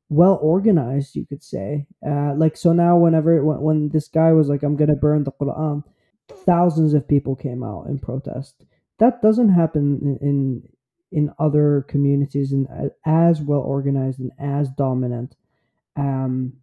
well 0.10 0.40
organized 0.42 1.16
you 1.16 1.26
could 1.26 1.44
say 1.44 1.86
uh, 2.08 2.34
like 2.36 2.58
so 2.58 2.74
now 2.74 2.98
whenever 2.98 3.44
when, 3.44 3.62
when 3.62 3.90
this 3.90 4.08
guy 4.08 4.32
was 4.34 4.50
like 4.50 4.64
i'm 4.64 4.76
gonna 4.76 4.96
burn 4.96 5.24
the 5.24 5.32
quran 5.32 5.84
thousands 6.46 6.94
of 6.96 7.08
people 7.08 7.36
came 7.36 7.64
out 7.64 7.86
in 7.88 8.00
protest 8.00 8.66
that 9.00 9.22
doesn't 9.22 9.50
happen 9.50 10.18
in 10.22 10.64
in, 11.12 11.32
other 11.40 11.86
communities 11.88 12.52
and 12.52 12.68
as 13.06 13.42
well 13.42 13.62
organized 13.62 14.20
and 14.20 14.32
as 14.38 14.70
dominant 14.70 15.36
um 15.96 16.54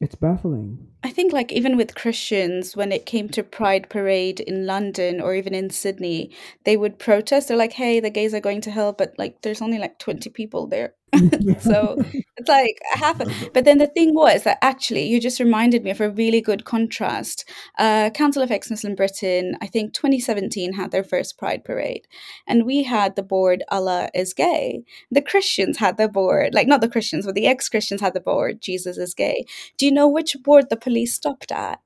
it's 0.00 0.14
baffling 0.14 0.86
I 1.04 1.10
think 1.10 1.32
like 1.32 1.50
even 1.50 1.76
with 1.76 1.96
Christians, 1.96 2.76
when 2.76 2.92
it 2.92 3.06
came 3.06 3.28
to 3.30 3.42
Pride 3.42 3.88
Parade 3.88 4.38
in 4.38 4.66
London 4.66 5.20
or 5.20 5.34
even 5.34 5.52
in 5.52 5.68
Sydney, 5.70 6.30
they 6.64 6.76
would 6.76 6.98
protest. 6.98 7.48
They're 7.48 7.56
like, 7.56 7.72
"Hey, 7.72 7.98
the 7.98 8.08
gays 8.08 8.32
are 8.34 8.40
going 8.40 8.60
to 8.62 8.70
hell," 8.70 8.92
but 8.92 9.14
like 9.18 9.42
there's 9.42 9.60
only 9.60 9.78
like 9.78 9.98
20 9.98 10.30
people 10.30 10.68
there. 10.68 10.94
so 11.60 11.96
it's 12.36 12.48
like 12.48 12.78
half. 12.92 13.20
A, 13.20 13.50
but 13.54 13.64
then 13.64 13.78
the 13.78 13.86
thing 13.86 14.14
was 14.14 14.44
that 14.44 14.58
actually 14.62 15.04
you 15.06 15.20
just 15.20 15.40
reminded 15.40 15.84
me 15.84 15.90
of 15.90 16.00
a 16.00 16.10
really 16.10 16.40
good 16.40 16.64
contrast. 16.64 17.48
Uh, 17.78 18.10
Council 18.10 18.42
of 18.42 18.50
Ex-Muslim 18.50 18.94
Britain, 18.94 19.56
I 19.60 19.66
think 19.66 19.92
2017 19.92 20.72
had 20.72 20.90
their 20.90 21.04
first 21.04 21.36
Pride 21.36 21.64
Parade, 21.64 22.08
and 22.46 22.64
we 22.64 22.84
had 22.84 23.14
the 23.14 23.22
board 23.22 23.62
Allah 23.68 24.08
is 24.14 24.32
gay. 24.32 24.84
The 25.10 25.22
Christians 25.22 25.78
had 25.78 25.98
the 25.98 26.08
board, 26.08 26.54
like 26.54 26.66
not 26.66 26.80
the 26.80 26.88
Christians, 26.88 27.26
but 27.26 27.34
the 27.34 27.46
ex-Christians 27.46 28.00
had 28.00 28.14
the 28.14 28.20
board 28.20 28.62
Jesus 28.62 28.96
is 28.96 29.12
gay. 29.14 29.44
Do 29.76 29.84
you 29.84 29.92
know 29.92 30.08
which 30.08 30.36
board 30.42 30.70
the 30.70 30.76
police 30.76 31.14
stopped 31.14 31.52
at? 31.52 31.80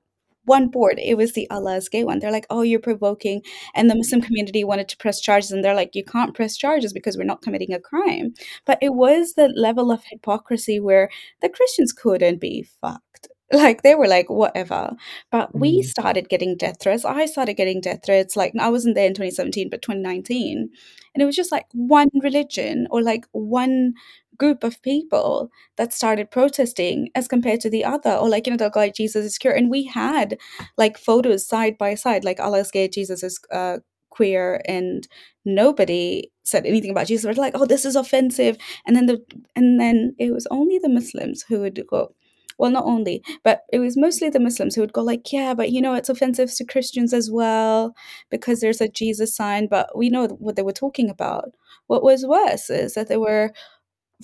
One 0.46 0.68
board. 0.68 0.98
It 1.02 1.16
was 1.16 1.32
the 1.34 1.48
Allah 1.50 1.76
is 1.76 1.88
gay 1.88 2.04
one. 2.04 2.18
They're 2.20 2.32
like, 2.32 2.46
oh, 2.50 2.62
you're 2.62 2.80
provoking. 2.80 3.42
And 3.74 3.90
the 3.90 3.94
Muslim 3.96 4.20
community 4.22 4.64
wanted 4.64 4.88
to 4.88 4.96
press 4.96 5.20
charges. 5.20 5.50
And 5.52 5.64
they're 5.64 5.74
like, 5.74 5.94
you 5.94 6.04
can't 6.04 6.34
press 6.34 6.56
charges 6.56 6.92
because 6.92 7.16
we're 7.18 7.24
not 7.24 7.42
committing 7.42 7.72
a 7.74 7.80
crime. 7.80 8.34
But 8.64 8.78
it 8.80 8.94
was 8.94 9.34
the 9.34 9.48
level 9.48 9.90
of 9.92 10.04
hypocrisy 10.04 10.80
where 10.80 11.10
the 11.42 11.48
Christians 11.50 11.92
couldn't 11.92 12.40
be 12.40 12.66
fucked. 12.80 13.02
Like 13.52 13.82
they 13.82 13.94
were 13.94 14.08
like, 14.08 14.28
whatever. 14.28 14.96
But 15.30 15.54
we 15.54 15.80
Mhm. 15.80 15.84
started 15.84 16.28
getting 16.28 16.56
death 16.56 16.78
threats. 16.80 17.04
I 17.04 17.26
started 17.26 17.54
getting 17.54 17.80
death 17.80 18.00
threats. 18.04 18.36
Like 18.36 18.52
I 18.58 18.68
wasn't 18.70 18.96
there 18.96 19.06
in 19.06 19.14
2017, 19.14 19.68
but 19.70 19.82
2019. 19.82 20.68
And 21.14 21.22
it 21.22 21.26
was 21.26 21.36
just 21.36 21.52
like 21.52 21.66
one 21.72 22.08
religion 22.22 22.88
or 22.90 23.02
like 23.02 23.24
one 23.32 23.94
group 24.38 24.64
of 24.64 24.80
people 24.82 25.50
that 25.76 25.92
started 25.92 26.30
protesting 26.30 27.08
as 27.14 27.28
compared 27.28 27.60
to 27.60 27.70
the 27.70 27.84
other 27.84 28.12
or 28.12 28.28
like 28.28 28.46
you 28.46 28.52
know 28.52 28.56
the 28.56 28.68
guy 28.70 28.88
jesus 28.88 29.24
is 29.24 29.38
queer 29.38 29.54
and 29.54 29.70
we 29.70 29.84
had 29.84 30.38
like 30.76 30.98
photos 30.98 31.46
side 31.46 31.76
by 31.78 31.94
side 31.94 32.24
like 32.24 32.40
allah 32.40 32.58
is 32.60 32.70
gay 32.70 32.88
jesus 32.88 33.22
is 33.22 33.38
uh, 33.52 33.78
queer 34.10 34.62
and 34.66 35.08
nobody 35.44 36.30
said 36.42 36.64
anything 36.64 36.90
about 36.90 37.06
jesus. 37.06 37.24
We're 37.26 37.42
like 37.42 37.54
oh 37.56 37.66
this 37.66 37.84
is 37.84 37.96
offensive 37.96 38.56
and 38.86 38.96
then 38.96 39.06
the 39.06 39.22
and 39.54 39.80
then 39.80 40.14
it 40.18 40.32
was 40.32 40.46
only 40.50 40.78
the 40.78 40.88
muslims 40.88 41.44
who 41.48 41.60
would 41.60 41.84
go 41.86 42.14
well 42.58 42.70
not 42.70 42.84
only 42.84 43.22
but 43.44 43.62
it 43.72 43.78
was 43.78 43.96
mostly 43.96 44.30
the 44.30 44.40
muslims 44.40 44.74
who 44.74 44.80
would 44.80 44.94
go 44.94 45.02
like 45.02 45.30
yeah 45.32 45.52
but 45.52 45.70
you 45.70 45.82
know 45.82 45.92
it's 45.94 46.08
offensive 46.08 46.50
to 46.54 46.64
christians 46.64 47.12
as 47.12 47.30
well 47.30 47.94
because 48.30 48.60
there's 48.60 48.80
a 48.80 48.88
jesus 48.88 49.36
sign 49.36 49.66
but 49.66 49.90
we 49.96 50.08
know 50.08 50.26
what 50.38 50.56
they 50.56 50.62
were 50.62 50.72
talking 50.72 51.10
about. 51.10 51.50
What 51.86 52.02
was 52.02 52.26
worse 52.26 52.70
is 52.70 52.94
that 52.94 53.08
they 53.08 53.16
were 53.16 53.52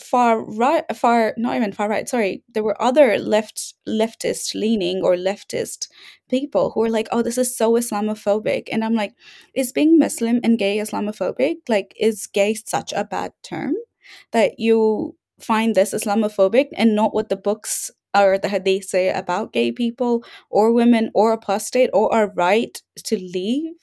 far 0.01 0.41
right 0.43 0.85
far 0.97 1.35
not 1.37 1.55
even 1.55 1.71
far 1.73 1.89
right 1.89 2.09
sorry 2.09 2.43
there 2.55 2.63
were 2.65 2.81
other 2.81 3.19
left 3.19 3.75
leftist 3.87 4.55
leaning 4.55 5.03
or 5.03 5.17
leftist 5.17 5.89
people 6.31 6.71
who 6.71 6.81
were 6.81 6.89
like 6.89 7.09
oh 7.13 7.23
this 7.23 7.37
is 7.37 7.55
so 7.57 7.73
islamophobic. 7.73 8.69
And 8.73 8.85
i'm 8.85 8.95
like 8.95 9.15
is 9.55 9.73
being 9.73 9.99
muslim 9.99 10.41
and 10.43 10.59
gay 10.59 10.79
islamophobic? 10.79 11.57
Like 11.69 11.95
is 12.01 12.27
gay 12.27 12.55
such 12.55 12.93
a 12.95 13.05
bad 13.05 13.33
term 13.43 13.75
that 14.33 14.59
you 14.59 15.15
find 15.41 15.75
this 15.75 15.93
islamophobic 15.93 16.69
and 16.75 16.95
not 16.95 17.15
what 17.15 17.29
the 17.29 17.37
books 17.37 17.91
or 18.17 18.39
the 18.39 18.49
hadith 18.49 18.85
say 18.85 19.11
about 19.11 19.53
gay 19.53 19.73
people 19.73 20.25
or 20.51 20.73
women 20.73 21.11
or 21.15 21.33
apostate 21.33 21.91
or 21.93 22.13
our 22.15 22.33
right 22.35 22.81
to 23.05 23.17
leave? 23.19 23.75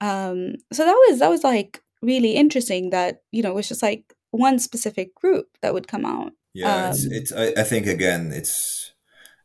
Um 0.00 0.54
so 0.72 0.84
that 0.84 0.92
was 1.08 1.20
that 1.20 1.30
was 1.30 1.44
like 1.44 1.82
really 2.02 2.32
interesting 2.32 2.90
that 2.90 3.22
you 3.32 3.42
know 3.42 3.50
it 3.50 3.54
was 3.54 3.68
just 3.68 3.82
like 3.82 4.12
one 4.30 4.58
specific 4.58 5.14
group 5.14 5.56
that 5.62 5.74
would 5.74 5.88
come 5.88 6.04
out 6.04 6.32
Yeah, 6.54 6.88
it's 6.88 7.04
um 7.04 7.12
it's. 7.12 7.32
I, 7.32 7.60
I 7.60 7.64
think 7.64 7.86
again, 7.86 8.32
it's 8.32 8.92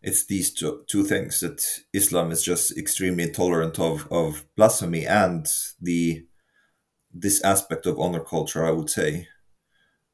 it's 0.01 0.25
these 0.25 0.51
two, 0.53 0.83
two 0.87 1.03
things 1.03 1.39
that 1.41 1.63
Islam 1.93 2.31
is 2.31 2.41
just 2.43 2.77
extremely 2.77 3.23
intolerant 3.23 3.79
of 3.79 4.07
of 4.11 4.45
blasphemy 4.55 5.05
and 5.05 5.45
the 5.79 6.25
this 7.13 7.43
aspect 7.43 7.85
of 7.85 7.99
honor 7.99 8.21
culture. 8.23 8.65
I 8.65 8.71
would 8.71 8.89
say 8.89 9.27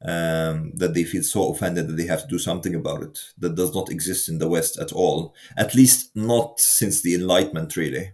um, 0.03 0.71
that 0.75 0.93
they 0.93 1.03
feel 1.03 1.23
so 1.23 1.51
offended 1.51 1.87
that 1.87 1.93
they 1.93 2.05
have 2.07 2.21
to 2.21 2.27
do 2.27 2.39
something 2.39 2.75
about 2.75 3.03
it. 3.03 3.19
That 3.37 3.55
does 3.55 3.73
not 3.73 3.91
exist 3.91 4.29
in 4.29 4.37
the 4.39 4.49
West 4.49 4.77
at 4.77 4.91
all. 4.91 5.33
At 5.55 5.75
least 5.75 6.15
not 6.15 6.59
since 6.59 7.01
the 7.01 7.15
Enlightenment, 7.15 7.75
really. 7.75 8.13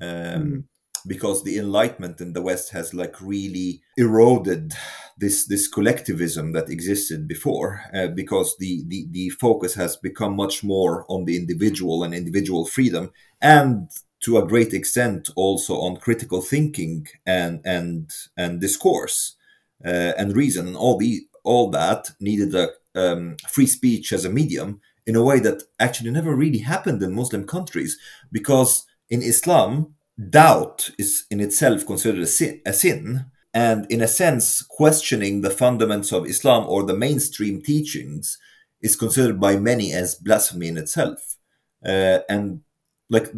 Um, 0.00 0.08
Mm. 0.44 0.64
Because 1.06 1.42
the 1.42 1.58
enlightenment 1.58 2.20
in 2.20 2.32
the 2.32 2.42
west 2.42 2.72
has 2.72 2.94
like 2.94 3.20
really 3.20 3.82
eroded 3.96 4.72
this 5.18 5.46
this 5.46 5.68
collectivism 5.68 6.52
that 6.52 6.70
existed 6.70 7.28
before 7.28 7.82
uh, 7.94 8.08
because 8.08 8.56
the, 8.58 8.84
the 8.88 9.06
the 9.10 9.28
focus 9.30 9.74
has 9.74 9.96
become 9.96 10.34
much 10.34 10.64
more 10.64 11.04
on 11.08 11.24
the 11.24 11.36
individual 11.36 12.02
and 12.02 12.14
individual 12.14 12.66
freedom 12.66 13.10
and 13.40 13.90
to 14.20 14.38
a 14.38 14.46
great 14.46 14.72
extent 14.72 15.28
also 15.36 15.74
on 15.74 15.96
critical 15.98 16.40
thinking 16.40 17.06
and 17.26 17.60
and 17.64 18.10
and 18.36 18.60
discourse 18.60 19.36
uh, 19.84 20.12
and 20.16 20.34
reason. 20.34 20.66
And 20.66 20.76
all 20.76 20.96
the 20.96 21.26
all 21.44 21.70
that 21.70 22.10
needed 22.20 22.54
a 22.54 22.70
um, 22.94 23.36
free 23.48 23.66
speech 23.66 24.12
as 24.12 24.24
a 24.24 24.30
medium 24.30 24.80
in 25.06 25.16
a 25.16 25.22
way 25.22 25.38
that 25.40 25.62
actually 25.78 26.10
never 26.10 26.34
really 26.34 26.58
happened 26.58 27.02
in 27.02 27.12
muslim 27.12 27.44
countries 27.44 27.98
because 28.30 28.86
in 29.10 29.20
islam 29.20 29.94
doubt 30.18 30.90
is 30.98 31.24
in 31.30 31.40
itself 31.40 31.86
considered 31.86 32.22
a 32.22 32.26
sin, 32.26 32.60
a 32.64 32.72
sin, 32.72 33.26
and 33.52 33.86
in 33.90 34.00
a 34.02 34.08
sense, 34.08 34.62
questioning 34.62 35.40
the 35.40 35.50
fundamentals 35.50 36.12
of 36.12 36.26
Islam 36.26 36.64
or 36.68 36.82
the 36.82 36.96
mainstream 36.96 37.62
teachings 37.62 38.38
is 38.82 38.96
considered 38.96 39.40
by 39.40 39.56
many 39.56 39.92
as 39.92 40.16
blasphemy 40.16 40.68
in 40.68 40.76
itself. 40.76 41.36
Uh, 41.84 42.18
and 42.28 42.60
like, 43.08 43.32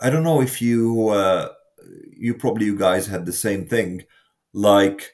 I 0.00 0.10
don't 0.10 0.24
know 0.24 0.40
if 0.40 0.60
you, 0.60 1.08
uh, 1.10 1.50
you 2.16 2.34
probably 2.34 2.66
you 2.66 2.76
guys 2.76 3.06
had 3.06 3.26
the 3.26 3.32
same 3.32 3.66
thing. 3.66 4.02
Like 4.52 5.12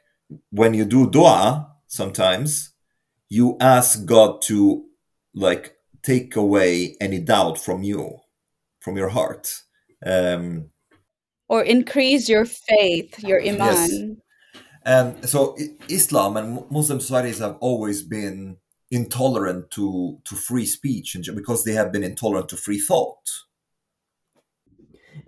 when 0.51 0.75
you 0.75 0.85
do 0.85 1.11
dua, 1.11 1.77
sometimes 1.87 2.73
you 3.29 3.57
ask 3.61 4.07
God 4.07 4.43
to 4.43 4.85
like 5.35 5.77
take 6.03 6.35
away 6.35 6.97
any 7.01 7.19
doubt 7.19 7.59
from 7.59 7.83
you, 7.83 8.21
from 8.81 8.97
your 8.97 9.11
heart. 9.11 9.63
Um, 10.05 10.71
or 11.51 11.63
increase 11.65 12.29
your 12.29 12.47
faith 12.47 13.23
your 13.25 13.41
iman. 13.43 13.59
Yes. 13.59 13.93
iman 13.93 14.23
And 14.87 15.29
so 15.29 15.57
Islam 15.89 16.37
and 16.37 16.71
Muslim 16.71 17.01
societies 17.01 17.41
have 17.41 17.57
always 17.61 18.03
been 18.03 18.57
intolerant 18.91 19.71
to, 19.73 20.19
to 20.25 20.35
free 20.37 20.65
speech 20.65 21.17
because 21.35 21.65
they 21.65 21.73
have 21.73 21.93
been 21.93 22.05
intolerant 22.05 22.49
to 22.51 22.57
free 22.57 22.79
thought. 22.79 23.25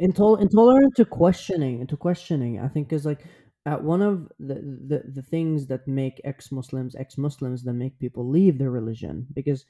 Intol- 0.00 0.40
intolerant 0.40 0.94
to 0.96 1.04
questioning 1.04 1.86
to 1.86 1.96
questioning 1.96 2.58
i 2.58 2.66
think 2.66 2.92
is 2.92 3.04
like 3.04 3.24
uh, 3.66 3.76
one 3.76 4.00
of 4.00 4.26
the, 4.40 4.54
the 4.90 5.02
the 5.16 5.22
things 5.22 5.66
that 5.66 5.86
make 5.86 6.20
ex-muslims 6.24 6.94
ex-muslims 6.96 7.62
that 7.64 7.74
make 7.74 7.98
people 7.98 8.26
leave 8.26 8.58
their 8.58 8.70
religion 8.70 9.26
because 9.34 9.66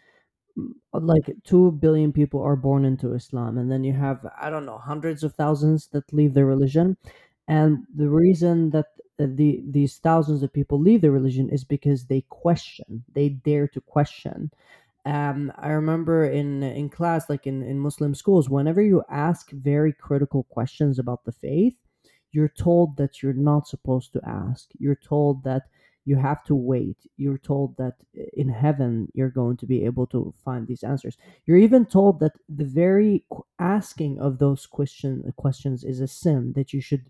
like 0.92 1.30
2 1.44 1.72
billion 1.72 2.12
people 2.12 2.42
are 2.42 2.56
born 2.56 2.84
into 2.84 3.14
islam 3.14 3.58
and 3.58 3.70
then 3.70 3.84
you 3.84 3.92
have 3.92 4.26
i 4.40 4.50
don't 4.50 4.66
know 4.66 4.78
hundreds 4.78 5.22
of 5.22 5.34
thousands 5.34 5.88
that 5.88 6.12
leave 6.12 6.34
their 6.34 6.46
religion 6.46 6.96
and 7.48 7.84
the 7.96 8.08
reason 8.08 8.70
that 8.70 8.86
the 9.18 9.62
these 9.68 9.98
thousands 9.98 10.42
of 10.42 10.52
people 10.52 10.78
leave 10.78 11.00
their 11.00 11.10
religion 11.10 11.48
is 11.48 11.64
because 11.64 12.06
they 12.06 12.22
question 12.28 13.04
they 13.14 13.28
dare 13.28 13.68
to 13.68 13.80
question 13.80 14.50
um, 15.04 15.52
I 15.58 15.70
remember 15.70 16.26
in 16.26 16.62
in 16.62 16.88
class, 16.88 17.28
like 17.28 17.46
in 17.46 17.62
in 17.62 17.78
Muslim 17.80 18.14
schools, 18.14 18.48
whenever 18.48 18.80
you 18.80 19.02
ask 19.10 19.50
very 19.50 19.92
critical 19.92 20.44
questions 20.44 20.98
about 20.98 21.24
the 21.24 21.32
faith, 21.32 21.74
you're 22.30 22.48
told 22.48 22.96
that 22.98 23.22
you're 23.22 23.32
not 23.32 23.66
supposed 23.66 24.12
to 24.12 24.20
ask. 24.24 24.70
You're 24.78 24.94
told 24.94 25.42
that 25.44 25.62
you 26.05 26.15
have 26.15 26.41
to 26.45 26.55
wait. 26.55 26.97
You're 27.17 27.37
told 27.37 27.75
that 27.77 27.95
in 28.33 28.49
heaven 28.49 29.09
you're 29.13 29.29
going 29.41 29.57
to 29.57 29.65
be 29.65 29.83
able 29.85 30.07
to 30.07 30.33
find 30.45 30.65
these 30.67 30.83
answers. 30.83 31.17
You're 31.45 31.57
even 31.67 31.85
told 31.85 32.19
that 32.21 32.33
the 32.47 32.63
very 32.65 33.25
qu- 33.29 33.43
asking 33.59 34.19
of 34.19 34.39
those 34.39 34.65
question 34.65 35.13
questions 35.35 35.83
is 35.83 35.99
a 35.99 36.07
sin 36.07 36.53
that 36.55 36.71
you 36.73 36.79
should, 36.81 37.05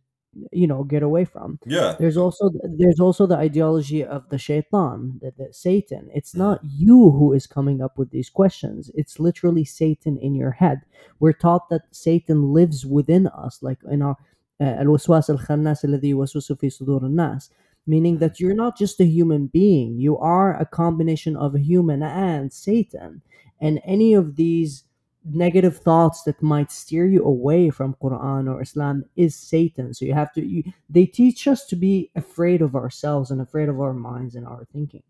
you 0.51 0.67
know, 0.67 0.83
get 0.83 1.03
away 1.03 1.25
from 1.25 1.59
Yeah. 1.65 1.95
there's 1.99 2.17
also 2.17 2.49
there's 2.81 2.99
also 2.99 3.25
the 3.27 3.37
ideology 3.49 4.03
of 4.03 4.21
the 4.29 4.37
shaitan 4.47 4.97
the, 5.21 5.31
the 5.39 5.47
satan 5.53 6.03
it's 6.13 6.33
Mhm. 6.33 6.39
not 6.45 6.59
you 6.63 6.99
who 7.17 7.33
is 7.33 7.45
coming 7.57 7.81
up 7.85 7.97
with 7.99 8.09
these 8.11 8.29
questions 8.29 8.91
it's 9.01 9.19
literally 9.27 9.65
satan 9.65 10.15
in 10.27 10.33
your 10.35 10.51
head 10.63 10.79
we're 11.21 11.33
taught 11.45 11.65
that 11.69 11.83
satan 11.91 12.39
lives 12.59 12.79
within 12.97 13.25
us 13.45 13.55
like 13.67 13.79
in 13.95 14.01
our 14.07 14.17
uh, 14.59 14.75
الوسواس 14.83 15.29
الخناس 15.29 15.85
الذي 15.85 16.09
يوسوس 16.09 16.51
في 16.51 16.69
صدور 16.69 17.05
الناس 17.05 17.51
meaning 17.86 18.18
that 18.18 18.38
you're 18.38 18.54
not 18.54 18.78
just 18.78 19.00
a 19.00 19.04
human 19.04 19.46
being, 19.46 19.98
you 19.98 20.16
are 20.18 20.58
a 20.58 20.66
combination 20.66 21.36
of 21.36 21.54
a 21.54 21.60
human 21.60 22.02
and 22.02 22.52
Satan. 22.52 23.22
And 23.60 23.80
any 23.84 24.14
of 24.14 24.36
these 24.36 24.84
negative 25.24 25.78
thoughts 25.78 26.22
that 26.24 26.42
might 26.42 26.72
steer 26.72 27.06
you 27.06 27.24
away 27.24 27.70
from 27.70 27.96
Quran 28.02 28.52
or 28.52 28.62
Islam 28.62 29.04
is 29.16 29.36
Satan. 29.36 29.94
So 29.94 30.04
you 30.04 30.14
have 30.14 30.32
to 30.32 30.44
you, 30.44 30.64
they 30.90 31.06
teach 31.06 31.46
us 31.46 31.64
to 31.66 31.76
be 31.76 32.10
afraid 32.16 32.62
of 32.62 32.74
ourselves 32.74 33.30
and 33.30 33.40
afraid 33.40 33.68
of 33.68 33.80
our 33.80 33.92
minds 33.94 34.34
and 34.34 34.46
our 34.46 34.66
thinking. 34.72 35.02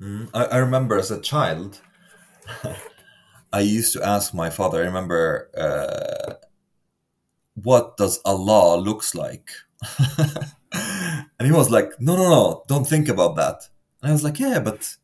Mm, 0.00 0.30
I, 0.32 0.44
I 0.44 0.56
remember 0.58 0.96
as 0.96 1.10
a 1.10 1.20
child, 1.20 1.80
I 3.52 3.60
used 3.60 3.92
to 3.94 4.02
ask 4.02 4.32
my 4.32 4.50
father. 4.50 4.82
I 4.82 4.86
remember, 4.86 5.50
uh, 5.56 6.34
what 7.54 7.96
does 7.96 8.20
Allah 8.24 8.76
looks 8.78 9.14
like? 9.14 9.50
and 10.72 11.46
he 11.46 11.52
was 11.52 11.70
like, 11.70 12.00
"No, 12.00 12.16
no, 12.16 12.28
no, 12.28 12.64
don't 12.68 12.86
think 12.86 13.08
about 13.08 13.36
that." 13.36 13.68
And 14.02 14.10
I 14.10 14.12
was 14.12 14.24
like, 14.24 14.38
"Yeah, 14.40 14.58
but 14.60 14.96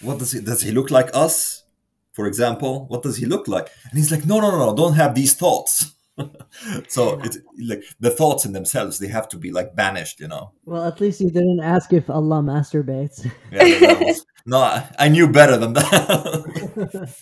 what 0.00 0.18
does 0.18 0.32
he? 0.32 0.40
Does 0.40 0.62
he 0.62 0.70
look 0.72 0.90
like 0.90 1.10
us? 1.14 1.64
For 2.12 2.26
example, 2.26 2.86
what 2.88 3.02
does 3.02 3.16
he 3.16 3.26
look 3.26 3.48
like?" 3.48 3.68
And 3.90 3.98
he's 3.98 4.10
like, 4.10 4.26
"No, 4.26 4.40
no, 4.40 4.50
no, 4.50 4.58
no, 4.66 4.74
don't 4.76 4.94
have 4.94 5.14
these 5.14 5.34
thoughts." 5.34 5.92
so 6.88 7.20
it's 7.24 7.38
like 7.60 7.82
the 7.98 8.10
thoughts 8.10 8.44
in 8.44 8.52
themselves 8.52 9.00
they 9.00 9.08
have 9.08 9.28
to 9.28 9.36
be 9.36 9.50
like 9.50 9.74
banished 9.74 10.20
you 10.20 10.28
know 10.28 10.52
Well, 10.64 10.84
at 10.84 11.00
least 11.00 11.20
you 11.20 11.28
didn't 11.28 11.58
ask 11.60 11.92
if 11.92 12.08
Allah 12.08 12.40
masturbates. 12.40 13.28
yeah, 13.50 13.64
that 13.80 13.98
was, 14.00 14.24
no 14.46 14.82
I, 14.98 15.08
knew 15.08 15.28
better 15.28 15.56
than 15.56 15.72
that 15.74 17.14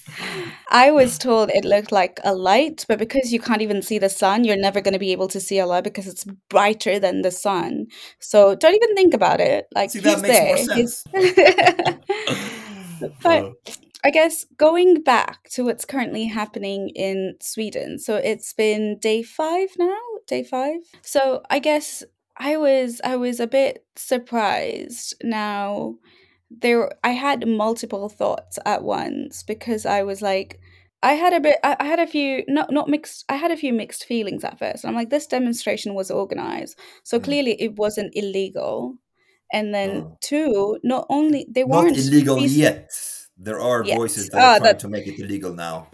I 0.70 0.90
was 0.90 1.18
told 1.18 1.50
it 1.50 1.66
looked 1.66 1.92
like 1.92 2.18
a 2.24 2.34
light, 2.34 2.86
but 2.88 2.98
because 2.98 3.30
you 3.30 3.38
can't 3.38 3.60
even 3.60 3.82
see 3.82 3.98
the 3.98 4.08
sun, 4.08 4.44
you're 4.44 4.56
never 4.56 4.80
going 4.80 4.94
to 4.94 4.98
be 4.98 5.12
able 5.12 5.28
to 5.28 5.38
see 5.38 5.60
Allah 5.60 5.82
because 5.82 6.06
it's 6.06 6.24
brighter 6.48 6.98
than 6.98 7.20
the 7.20 7.30
sun. 7.30 7.88
So 8.20 8.54
don't 8.54 8.74
even 8.74 8.94
think 8.96 9.12
about 9.12 9.40
it. 9.40 9.66
Like 9.74 9.90
see 9.90 10.00
that 10.00 10.24
he's 10.74 11.04
makes 11.12 11.12
there. 11.12 12.00
But 13.22 13.44
Uh, 13.44 13.50
I 14.04 14.10
guess 14.10 14.44
going 14.56 15.02
back 15.02 15.48
to 15.50 15.64
what's 15.64 15.84
currently 15.84 16.26
happening 16.26 16.88
in 16.90 17.34
Sweden. 17.40 17.98
So 17.98 18.16
it's 18.16 18.52
been 18.52 18.98
day 18.98 19.22
5 19.22 19.70
now, 19.78 19.98
day 20.26 20.42
5. 20.42 20.80
So 21.02 21.42
I 21.50 21.60
guess 21.60 22.02
I 22.36 22.56
was 22.56 23.00
I 23.04 23.16
was 23.16 23.38
a 23.38 23.46
bit 23.46 23.84
surprised 23.94 25.14
now 25.22 25.96
there 26.60 26.90
I 27.04 27.10
had 27.10 27.46
multiple 27.46 28.08
thoughts 28.08 28.58
at 28.66 28.82
once 28.84 29.42
because 29.42 29.86
I 29.86 30.02
was 30.02 30.20
like 30.22 30.58
I 31.02 31.12
had 31.14 31.32
a 31.32 31.40
bit 31.40 31.56
I, 31.64 31.76
had 31.84 31.98
a 31.98 32.06
few 32.06 32.44
not 32.48 32.70
not 32.72 32.88
mixed 32.88 33.24
I 33.28 33.36
had 33.36 33.50
a 33.50 33.56
few 33.56 33.72
mixed 33.72 34.04
feelings 34.04 34.44
at 34.44 34.58
first. 34.58 34.84
I'm 34.84 34.94
like 34.94 35.10
this 35.10 35.26
demonstration 35.26 35.94
was 35.94 36.10
organized. 36.10 36.78
So 37.04 37.18
Mm. 37.18 37.24
clearly 37.24 37.62
it 37.62 37.76
wasn't 37.76 38.12
illegal. 38.14 38.96
And 39.52 39.74
then 39.74 39.90
Oh. 39.90 40.16
two, 40.20 40.78
not 40.82 41.06
only 41.10 41.46
they 41.50 41.64
not 41.64 41.84
weren't 41.84 41.98
illegal 41.98 42.36
peace- 42.38 42.56
yet 42.56 42.90
there 43.36 43.60
are 43.60 43.84
Yet. 43.84 43.96
voices 43.98 44.28
that 44.30 44.38
Ah, 44.38 44.40
are 44.40 44.58
trying 44.58 44.62
that- 44.64 44.78
to 44.80 44.88
make 44.88 45.06
it 45.06 45.18
illegal 45.18 45.52
now 45.54 45.88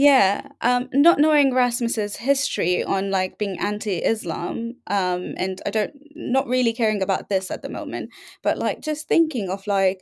Yeah, 0.00 0.48
um, 0.62 0.88
not 0.94 1.18
knowing 1.18 1.52
Rasmus's 1.52 2.16
history 2.16 2.82
on 2.82 3.10
like 3.10 3.36
being 3.36 3.58
anti-Islam, 3.58 4.76
um, 4.86 5.34
and 5.36 5.60
I 5.66 5.70
don't 5.70 5.92
not 6.14 6.46
really 6.46 6.72
caring 6.72 7.02
about 7.02 7.28
this 7.28 7.50
at 7.50 7.60
the 7.60 7.68
moment, 7.68 8.08
but 8.42 8.56
like 8.56 8.80
just 8.80 9.08
thinking 9.08 9.50
of 9.50 9.66
like 9.66 10.00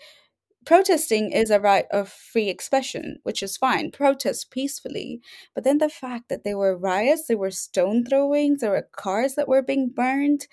protesting 0.67 1.33
is 1.33 1.51
a 1.51 1.61
right 1.61 1.87
of 1.93 2.09
free 2.11 2.49
expression, 2.49 3.19
which 3.25 3.43
is 3.43 3.57
fine. 3.57 3.91
Protest 3.93 4.51
peacefully, 4.53 5.21
but 5.55 5.65
then 5.65 5.79
the 5.79 5.89
fact 5.91 6.29
that 6.31 6.45
there 6.45 6.59
were 6.59 6.77
riots, 6.79 7.27
there 7.29 7.39
were 7.39 7.51
stone 7.51 8.05
throwings, 8.05 8.61
there 8.61 8.71
were 8.73 8.89
cars 8.93 9.35
that 9.37 9.49
were 9.49 9.63
being 9.63 9.89
burned, 9.91 10.47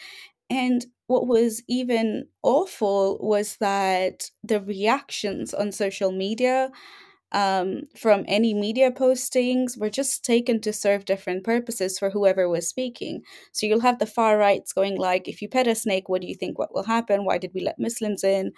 and 0.49 0.87
what 1.07 1.27
was 1.27 1.63
even 1.67 2.27
awful 2.43 3.19
was 3.21 3.57
that 3.57 4.31
the 4.43 4.61
reactions 4.61 5.53
on 5.53 5.71
social 5.71 6.11
media 6.11 6.71
um, 7.31 7.83
from 7.97 8.23
any 8.27 8.53
media 8.53 8.91
postings 8.91 9.77
were 9.77 9.89
just 9.89 10.23
taken 10.23 10.61
to 10.61 10.71
serve 10.71 11.05
different 11.05 11.43
purposes 11.43 11.99
for 11.99 12.09
whoever 12.09 12.47
was 12.47 12.67
speaking. 12.67 13.23
So 13.51 13.65
you'll 13.65 13.81
have 13.81 13.99
the 13.99 14.05
far 14.05 14.37
rights 14.37 14.73
going 14.73 14.97
like, 14.97 15.27
if 15.27 15.41
you 15.41 15.49
pet 15.49 15.67
a 15.67 15.75
snake, 15.75 16.07
what 16.07 16.21
do 16.21 16.27
you 16.27 16.35
think 16.35 16.57
what 16.57 16.73
will 16.73 16.83
happen? 16.83 17.25
Why 17.25 17.37
did 17.37 17.51
we 17.53 17.61
let 17.61 17.79
Muslims 17.79 18.23
in? 18.23 18.53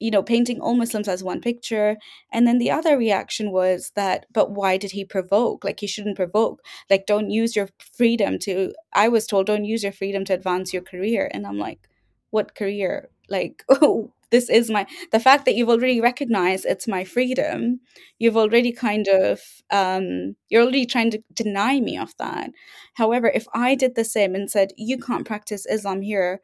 You 0.00 0.10
know, 0.10 0.22
painting 0.22 0.60
all 0.60 0.74
Muslims 0.74 1.08
as 1.08 1.22
one 1.24 1.40
picture. 1.40 1.96
And 2.32 2.46
then 2.46 2.58
the 2.58 2.70
other 2.70 2.98
reaction 2.98 3.52
was 3.52 3.92
that, 3.96 4.26
but 4.32 4.50
why 4.52 4.76
did 4.76 4.92
he 4.92 5.04
provoke? 5.04 5.64
Like, 5.64 5.80
he 5.80 5.86
shouldn't 5.86 6.16
provoke. 6.16 6.60
Like, 6.90 7.06
don't 7.06 7.30
use 7.30 7.56
your 7.56 7.68
freedom 7.96 8.38
to, 8.40 8.74
I 8.92 9.08
was 9.08 9.26
told, 9.26 9.46
don't 9.46 9.64
use 9.64 9.82
your 9.84 9.92
freedom 9.92 10.24
to 10.26 10.34
advance 10.34 10.72
your 10.72 10.82
career. 10.82 11.30
And 11.32 11.46
I'm 11.46 11.58
like, 11.58 11.88
what 12.30 12.54
career? 12.56 13.10
Like, 13.28 13.64
this 14.32 14.50
is 14.50 14.70
my, 14.70 14.86
the 15.12 15.20
fact 15.20 15.44
that 15.44 15.54
you've 15.54 15.68
already 15.68 16.00
recognized 16.00 16.64
it's 16.66 16.88
my 16.88 17.04
freedom 17.04 17.78
you've 18.18 18.36
already 18.36 18.72
kind 18.72 19.06
of 19.06 19.40
um, 19.70 20.34
you're 20.48 20.62
already 20.62 20.86
trying 20.86 21.10
to 21.12 21.22
deny 21.32 21.80
me 21.80 21.96
of 21.96 22.12
that. 22.18 22.50
However 22.94 23.28
if 23.28 23.46
i 23.54 23.76
did 23.76 23.94
the 23.94 24.04
same 24.04 24.34
and 24.34 24.50
said 24.50 24.72
you 24.76 24.98
can't 24.98 25.26
practice 25.26 25.66
islam 25.66 26.02
here 26.02 26.40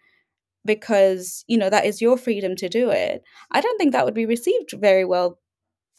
because 0.64 1.44
you 1.48 1.58
know 1.58 1.70
that 1.70 1.86
is 1.86 2.00
your 2.00 2.16
freedom 2.16 2.54
to 2.56 2.68
do 2.68 2.90
it 2.90 3.22
i 3.52 3.60
don't 3.60 3.78
think 3.78 3.92
that 3.92 4.04
would 4.04 4.14
be 4.14 4.26
received 4.26 4.72
very 4.72 5.04
well 5.04 5.38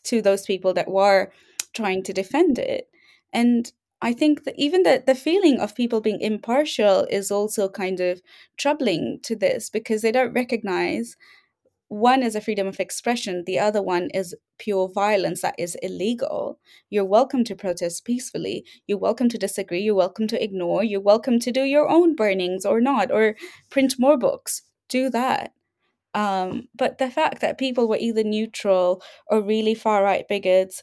to 0.04 0.22
those 0.22 0.46
people 0.46 0.74
that 0.74 0.90
were 0.90 1.32
trying 1.74 2.04
to 2.04 2.14
defend 2.14 2.58
it. 2.60 2.90
And 3.34 3.72
i 4.02 4.14
think 4.14 4.46
that 4.46 4.56
even 4.58 4.84
the, 4.84 5.04
the 5.06 5.16
feeling 5.16 5.60
of 5.60 5.76
people 5.76 6.02
being 6.02 6.22
impartial 6.22 7.06
is 7.10 7.32
also 7.32 7.68
kind 7.68 8.00
of 8.00 8.22
troubling 8.58 9.20
to 9.24 9.36
this 9.36 9.70
because 9.70 10.02
they 10.02 10.12
don't 10.12 10.34
recognize 10.34 11.18
one 11.90 12.24
is 12.24 12.36
a 12.36 12.42
freedom 12.42 12.68
of 12.68 12.80
expression 12.80 13.44
the 13.46 13.60
other 13.60 13.82
one 13.82 14.10
is 14.14 14.36
pure 14.60 14.90
violence 14.90 15.42
that 15.42 15.56
is 15.58 15.76
illegal. 15.82 16.60
You're 16.90 17.06
welcome 17.06 17.44
to 17.46 17.56
protest 17.56 18.06
peacefully. 18.06 18.66
You're 18.88 18.98
welcome 18.98 19.30
to 19.30 19.38
disagree. 19.38 19.82
You're 19.82 19.96
welcome 19.96 20.28
to 20.28 20.44
ignore. 20.44 20.84
You're 20.84 21.02
welcome 21.02 21.40
to 21.40 21.52
do 21.52 21.64
your 21.64 21.90
own 21.90 22.16
burnings 22.16 22.66
or 22.66 22.80
not 22.82 23.12
or 23.12 23.36
print 23.70 23.96
more 24.00 24.18
books. 24.18 24.62
Do 24.88 25.10
that. 25.10 25.54
Um, 26.14 26.68
but 26.76 26.98
the 26.98 27.10
fact 27.10 27.42
that 27.42 27.58
people 27.60 27.88
were 27.88 27.98
either 28.00 28.24
neutral 28.24 29.04
or 29.28 29.42
really 29.42 29.76
far 29.76 30.04
right 30.04 30.28
bigots 30.28 30.82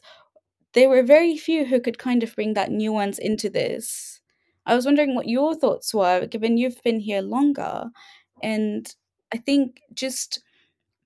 there 0.73 0.89
were 0.89 1.03
very 1.03 1.37
few 1.37 1.65
who 1.65 1.79
could 1.79 1.97
kind 1.97 2.21
of 2.23 2.35
bring 2.35 2.53
that 2.53 2.71
nuance 2.71 3.17
into 3.17 3.49
this. 3.49 4.19
I 4.65 4.75
was 4.75 4.85
wondering 4.85 5.15
what 5.15 5.27
your 5.27 5.55
thoughts 5.55 5.93
were 5.93 6.27
given 6.27 6.57
you've 6.57 6.83
been 6.83 6.99
here 6.99 7.21
longer. 7.21 7.85
And 8.43 8.93
i 9.33 9.37
think 9.37 9.81
just 9.93 10.41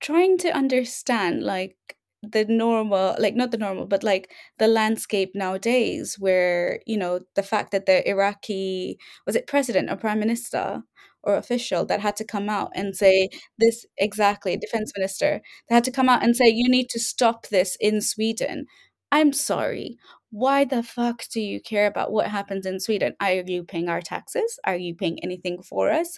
trying 0.02 0.38
to 0.40 0.50
understand 0.56 1.44
like 1.44 1.76
the 2.24 2.46
normal 2.46 3.16
like 3.20 3.36
not 3.36 3.50
the 3.52 3.58
normal 3.58 3.86
but 3.88 4.04
like 4.04 4.30
the 4.60 4.68
landscape 4.68 5.32
nowadays 5.34 6.18
where 6.20 6.80
you 6.86 6.98
know 6.98 7.20
the 7.36 7.42
fact 7.44 7.72
that 7.72 7.88
the 7.88 8.08
iraqi 8.08 8.98
was 9.26 9.36
it 9.36 9.48
president 9.48 9.90
or 9.90 9.96
prime 9.96 10.20
minister 10.20 10.84
or 11.24 11.36
official 11.36 11.86
that 11.86 12.00
had 12.00 12.16
to 12.16 12.26
come 12.26 12.50
out 12.50 12.72
and 12.76 12.96
say 12.96 13.30
this 13.60 13.86
exactly 13.98 14.58
defense 14.58 14.92
minister 14.96 15.42
that 15.70 15.76
had 15.76 15.84
to 15.84 15.92
come 15.92 16.10
out 16.10 16.24
and 16.24 16.36
say 16.36 16.48
you 16.48 16.70
need 16.70 16.90
to 16.90 17.00
stop 17.00 17.48
this 17.48 17.78
in 17.80 18.02
sweden. 18.02 18.66
I'm 19.12 19.34
sorry. 19.34 19.98
Why 20.32 20.64
the 20.66 20.82
fuck 20.82 21.24
do 21.32 21.42
you 21.42 21.62
care 21.62 21.86
about 21.86 22.12
what 22.12 22.28
happens 22.28 22.66
in 22.66 22.80
sweden? 22.80 23.14
Are 23.20 23.34
you 23.34 23.64
paying 23.64 23.90
our 23.90 24.02
taxes? 24.02 24.60
Are 24.64 24.78
you 24.78 24.96
paying 24.96 25.20
anything 25.24 25.62
for 25.62 25.92
us 25.92 26.18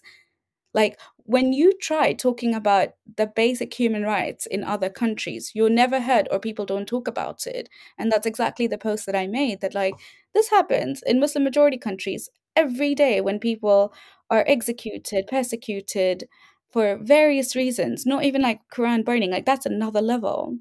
like 0.73 0.99
when 1.25 1.53
you 1.53 1.73
try 1.79 2.13
talking 2.13 2.53
about 2.53 2.89
the 3.15 3.27
basic 3.27 3.73
human 3.73 4.03
rights 4.03 4.45
in 4.45 4.63
other 4.63 4.89
countries, 4.89 5.51
you're 5.53 5.69
never 5.69 6.01
heard 6.01 6.27
or 6.31 6.39
people 6.39 6.65
don't 6.65 6.88
talk 6.88 7.07
about 7.07 7.47
it. 7.47 7.69
And 7.97 8.12
that's 8.12 8.25
exactly 8.27 8.67
the 8.67 8.77
post 8.77 9.05
that 9.05 9.15
I 9.15 9.27
made 9.27 9.62
that 9.62 9.73
like 9.73 9.93
this 10.33 10.49
happens 10.49 11.01
in 11.05 11.19
Muslim 11.19 11.43
majority 11.43 11.77
countries 11.77 12.29
every 12.55 12.93
day 12.93 13.21
when 13.21 13.39
people 13.39 13.93
are 14.29 14.43
executed, 14.47 15.27
persecuted 15.27 16.27
for 16.71 16.97
various 16.97 17.55
reasons, 17.55 18.05
not 18.05 18.23
even 18.23 18.41
like 18.41 18.62
Quran 18.73 19.05
burning, 19.05 19.31
like 19.31 19.45
that's 19.45 19.65
another 19.65 20.01
level. 20.01 20.57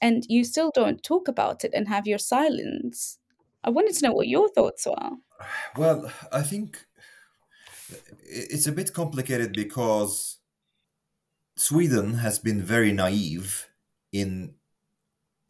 And 0.00 0.24
you 0.28 0.44
still 0.44 0.72
don't 0.74 1.02
talk 1.02 1.28
about 1.28 1.64
it 1.64 1.72
and 1.72 1.88
have 1.88 2.06
your 2.06 2.18
silence. 2.18 3.18
I 3.62 3.70
wanted 3.70 3.94
to 3.94 4.06
know 4.06 4.12
what 4.12 4.26
your 4.26 4.48
thoughts 4.48 4.86
were. 4.86 5.10
Well, 5.76 6.12
I 6.32 6.42
think 6.42 6.84
it's 8.32 8.66
a 8.66 8.72
bit 8.72 8.92
complicated 8.92 9.52
because 9.52 10.38
Sweden 11.56 12.14
has 12.14 12.38
been 12.38 12.62
very 12.62 12.92
naive 12.92 13.68
in 14.12 14.54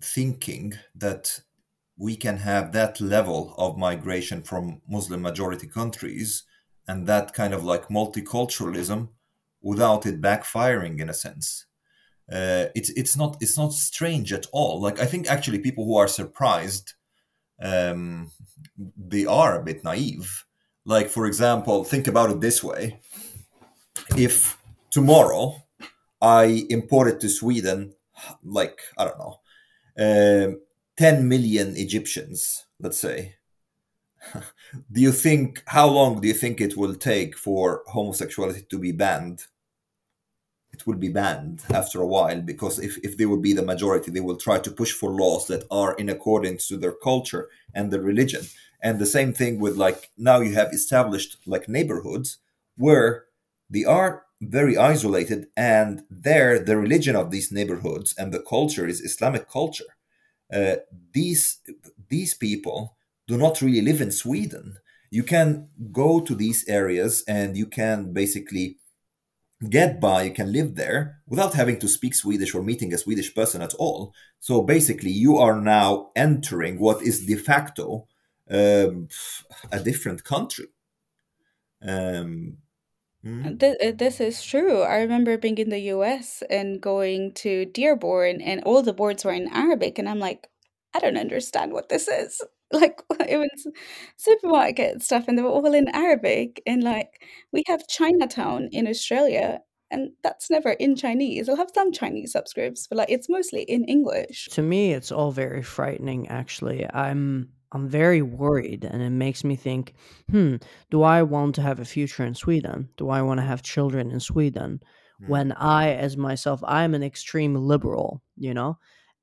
thinking 0.02 0.74
that 0.94 1.40
we 1.96 2.16
can 2.16 2.38
have 2.38 2.72
that 2.72 3.00
level 3.00 3.54
of 3.56 3.78
migration 3.78 4.42
from 4.42 4.82
Muslim 4.88 5.22
majority 5.22 5.66
countries 5.66 6.44
and 6.88 7.06
that 7.06 7.32
kind 7.32 7.54
of 7.54 7.64
like 7.64 7.88
multiculturalism 7.88 9.08
without 9.60 10.04
it 10.04 10.20
backfiring 10.20 11.00
in 11.00 11.08
a 11.08 11.14
sense. 11.14 11.66
Uh, 12.30 12.66
it's 12.74 12.90
it's 12.90 13.16
not 13.16 13.36
it's 13.40 13.58
not 13.58 13.72
strange 13.72 14.32
at 14.32 14.46
all. 14.52 14.80
Like 14.80 14.98
I 14.98 15.06
think 15.06 15.30
actually 15.30 15.58
people 15.58 15.84
who 15.84 15.96
are 15.96 16.08
surprised, 16.08 16.94
um, 17.60 18.30
they 18.96 19.26
are 19.26 19.60
a 19.60 19.64
bit 19.64 19.84
naive. 19.84 20.44
Like 20.84 21.08
for 21.08 21.26
example, 21.26 21.84
think 21.84 22.08
about 22.08 22.30
it 22.30 22.40
this 22.40 22.62
way: 22.62 23.00
if 24.16 24.58
tomorrow 24.90 25.62
I 26.20 26.66
imported 26.70 27.20
to 27.20 27.28
Sweden, 27.28 27.94
like 28.44 28.80
I 28.98 29.04
don't 29.04 29.18
know, 29.18 29.40
um, 29.98 30.60
10 30.96 31.28
million 31.28 31.76
Egyptians, 31.76 32.66
let's 32.80 32.98
say. 32.98 33.36
do 34.92 35.00
you 35.00 35.10
think 35.10 35.62
how 35.66 35.88
long 35.88 36.20
do 36.20 36.28
you 36.28 36.34
think 36.34 36.60
it 36.60 36.76
will 36.76 36.94
take 36.94 37.36
for 37.36 37.82
homosexuality 37.88 38.62
to 38.70 38.78
be 38.78 38.92
banned? 38.92 39.46
It 40.72 40.86
will 40.86 40.96
be 40.96 41.08
banned 41.08 41.62
after 41.70 42.00
a 42.00 42.06
while 42.06 42.40
because 42.40 42.78
if, 42.78 42.98
if 43.04 43.16
they 43.16 43.26
will 43.26 43.40
be 43.40 43.52
the 43.52 43.62
majority, 43.62 44.10
they 44.10 44.20
will 44.20 44.36
try 44.36 44.58
to 44.58 44.70
push 44.70 44.92
for 44.92 45.10
laws 45.10 45.46
that 45.48 45.64
are 45.70 45.94
in 45.94 46.08
accordance 46.08 46.66
to 46.68 46.76
their 46.76 46.92
culture 46.92 47.48
and 47.74 47.92
their 47.92 48.00
religion. 48.00 48.42
And 48.82 48.98
the 48.98 49.06
same 49.06 49.32
thing 49.32 49.60
with 49.60 49.76
like 49.76 50.10
now 50.16 50.40
you 50.40 50.54
have 50.54 50.72
established 50.72 51.36
like 51.46 51.68
neighborhoods 51.68 52.38
where 52.76 53.26
they 53.70 53.84
are 53.84 54.24
very 54.40 54.76
isolated 54.76 55.46
and 55.56 56.02
there 56.10 56.58
the 56.58 56.76
religion 56.76 57.14
of 57.14 57.30
these 57.30 57.52
neighborhoods 57.52 58.12
and 58.18 58.32
the 58.32 58.40
culture 58.40 58.86
is 58.86 59.00
Islamic 59.00 59.48
culture. 59.48 59.96
Uh, 60.52 60.76
these 61.12 61.58
these 62.08 62.34
people 62.34 62.96
do 63.28 63.38
not 63.38 63.62
really 63.62 63.80
live 63.80 64.00
in 64.00 64.10
Sweden. 64.10 64.78
You 65.10 65.22
can 65.22 65.68
go 65.92 66.20
to 66.20 66.34
these 66.34 66.68
areas 66.68 67.22
and 67.28 67.56
you 67.56 67.66
can 67.66 68.12
basically 68.12 68.78
get 69.68 70.00
by, 70.00 70.24
you 70.24 70.32
can 70.32 70.52
live 70.52 70.74
there 70.74 71.20
without 71.26 71.54
having 71.54 71.78
to 71.80 71.88
speak 71.88 72.14
Swedish 72.14 72.54
or 72.54 72.62
meeting 72.62 72.92
a 72.92 72.98
Swedish 72.98 73.34
person 73.34 73.62
at 73.62 73.74
all. 73.74 74.12
So 74.40 74.62
basically, 74.62 75.10
you 75.10 75.36
are 75.38 75.60
now 75.60 76.10
entering 76.16 76.78
what 76.78 77.02
is 77.02 77.26
de 77.26 77.36
facto 77.36 78.06
um, 78.50 79.08
a 79.70 79.80
different 79.80 80.24
country. 80.24 80.66
Um, 81.86 82.58
mm. 83.24 83.98
This 83.98 84.20
is 84.20 84.42
true. 84.42 84.82
I 84.82 84.96
remember 84.96 85.38
being 85.38 85.58
in 85.58 85.70
the 85.70 85.90
US 85.94 86.42
and 86.50 86.80
going 86.80 87.32
to 87.34 87.66
Dearborn, 87.66 88.40
and 88.40 88.62
all 88.64 88.82
the 88.82 88.92
boards 88.92 89.24
were 89.24 89.32
in 89.32 89.52
Arabic, 89.52 89.98
and 89.98 90.08
I'm 90.08 90.18
like, 90.18 90.48
I 90.94 90.98
don't 90.98 91.16
understand 91.16 91.72
what 91.72 91.88
this 91.88 92.08
is. 92.08 92.40
Like 92.80 93.02
it 93.28 93.36
was 93.36 93.66
supermarket 94.16 95.02
stuff, 95.02 95.24
and 95.28 95.36
they 95.36 95.42
were 95.42 95.48
all 95.50 95.74
in 95.74 95.88
Arabic. 95.88 96.62
And 96.66 96.82
like 96.82 97.22
we 97.52 97.62
have 97.66 97.86
Chinatown 97.86 98.68
in 98.72 98.88
Australia, 98.88 99.60
and 99.90 100.10
that's 100.22 100.50
never 100.50 100.70
in 100.70 100.96
Chinese. 100.96 101.48
I'll 101.48 101.56
have 101.56 101.70
some 101.74 101.92
Chinese 101.92 102.34
subscripts, 102.34 102.88
but 102.88 102.98
like 102.98 103.10
it's 103.10 103.28
mostly 103.28 103.62
in 103.62 103.84
English. 103.84 104.48
To 104.52 104.62
me, 104.62 104.92
it's 104.92 105.12
all 105.12 105.32
very 105.32 105.62
frightening. 105.62 106.28
Actually, 106.28 106.86
I'm 106.92 107.50
I'm 107.72 107.88
very 107.88 108.22
worried, 108.22 108.84
and 108.84 109.02
it 109.02 109.10
makes 109.10 109.44
me 109.44 109.56
think, 109.56 109.94
hmm, 110.30 110.56
do 110.90 111.02
I 111.02 111.22
want 111.22 111.54
to 111.56 111.62
have 111.62 111.80
a 111.80 111.84
future 111.84 112.24
in 112.24 112.34
Sweden? 112.34 112.90
Do 112.96 113.08
I 113.08 113.22
want 113.22 113.40
to 113.40 113.46
have 113.46 113.62
children 113.62 114.10
in 114.10 114.20
Sweden? 114.20 114.80
Mm. 115.22 115.28
When 115.28 115.52
I, 115.52 115.90
as 115.90 116.16
myself, 116.16 116.62
I'm 116.66 116.94
an 116.94 117.02
extreme 117.02 117.54
liberal, 117.54 118.22
you 118.36 118.52
know, 118.52 118.78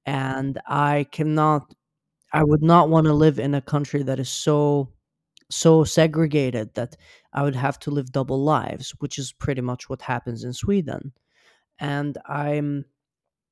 and 0.05 0.59
I 0.67 1.05
cannot 1.11 1.73
I 2.34 2.43
would 2.43 2.61
not 2.63 2.89
want 2.89 3.05
to 3.07 3.13
live 3.13 3.39
in 3.39 3.53
a 3.55 3.61
country 3.61 4.03
that 4.03 4.19
is 4.19 4.30
so 4.30 4.89
so 5.51 5.84
segregated 5.84 6.73
that 6.75 6.95
I 7.34 7.43
would 7.43 7.55
have 7.55 7.80
to 7.80 7.91
live 7.91 8.11
double 8.11 8.43
lives, 8.43 8.91
which 8.99 9.17
is 9.19 9.32
pretty 9.34 9.61
much 9.61 9.89
what 9.89 10.01
happens 10.03 10.43
in 10.43 10.53
Sweden. 10.53 11.13
And 11.80 12.17
I'm 12.27 12.86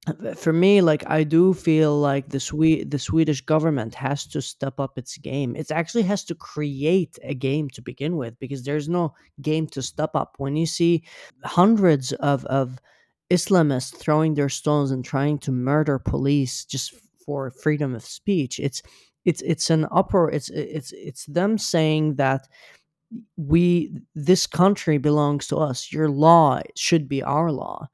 uh, 0.07 0.34
for 0.36 0.53
me 0.53 0.82
like 0.82 1.03
I 1.09 1.23
do 1.23 1.53
feel 1.53 1.99
like 1.99 2.30
the 2.30 2.39
Swe- 2.39 2.84
the 2.84 2.99
Swedish 2.99 3.41
government 3.41 3.95
has 3.95 4.25
to 4.28 4.41
step 4.41 4.80
up 4.80 4.97
its 4.97 5.17
game. 5.17 5.55
It 5.55 5.71
actually 5.71 6.03
has 6.03 6.23
to 6.25 6.36
create 6.36 7.17
a 7.23 7.34
game 7.36 7.69
to 7.71 7.82
begin 7.82 8.17
with 8.17 8.39
because 8.39 8.63
there's 8.63 8.89
no 8.89 9.13
game 9.41 9.67
to 9.67 9.82
step 9.82 10.11
up 10.15 10.36
when 10.38 10.55
you 10.55 10.65
see 10.65 11.03
hundreds 11.43 12.13
of 12.13 12.45
of 12.45 12.80
Islamists 13.32 13.95
throwing 13.97 14.36
their 14.36 14.49
stones 14.49 14.91
and 14.91 15.03
trying 15.03 15.38
to 15.39 15.51
murder 15.51 15.99
police 15.99 16.63
just 16.65 16.93
for 17.28 17.51
freedom 17.51 17.93
of 17.93 18.03
speech. 18.03 18.59
It's 18.59 18.82
it's 19.25 19.41
it's 19.43 19.69
an 19.69 19.86
upper 19.91 20.32
it's 20.32 20.49
it's 20.49 20.93
it's 20.93 21.25
them 21.25 21.57
saying 21.59 22.15
that 22.15 22.47
we 23.36 23.91
this 24.15 24.47
country 24.47 24.97
belongs 24.97 25.47
to 25.47 25.57
us. 25.57 25.91
Your 25.91 26.09
law 26.09 26.61
should 26.75 27.07
be 27.07 27.21
our 27.21 27.51
law. 27.51 27.89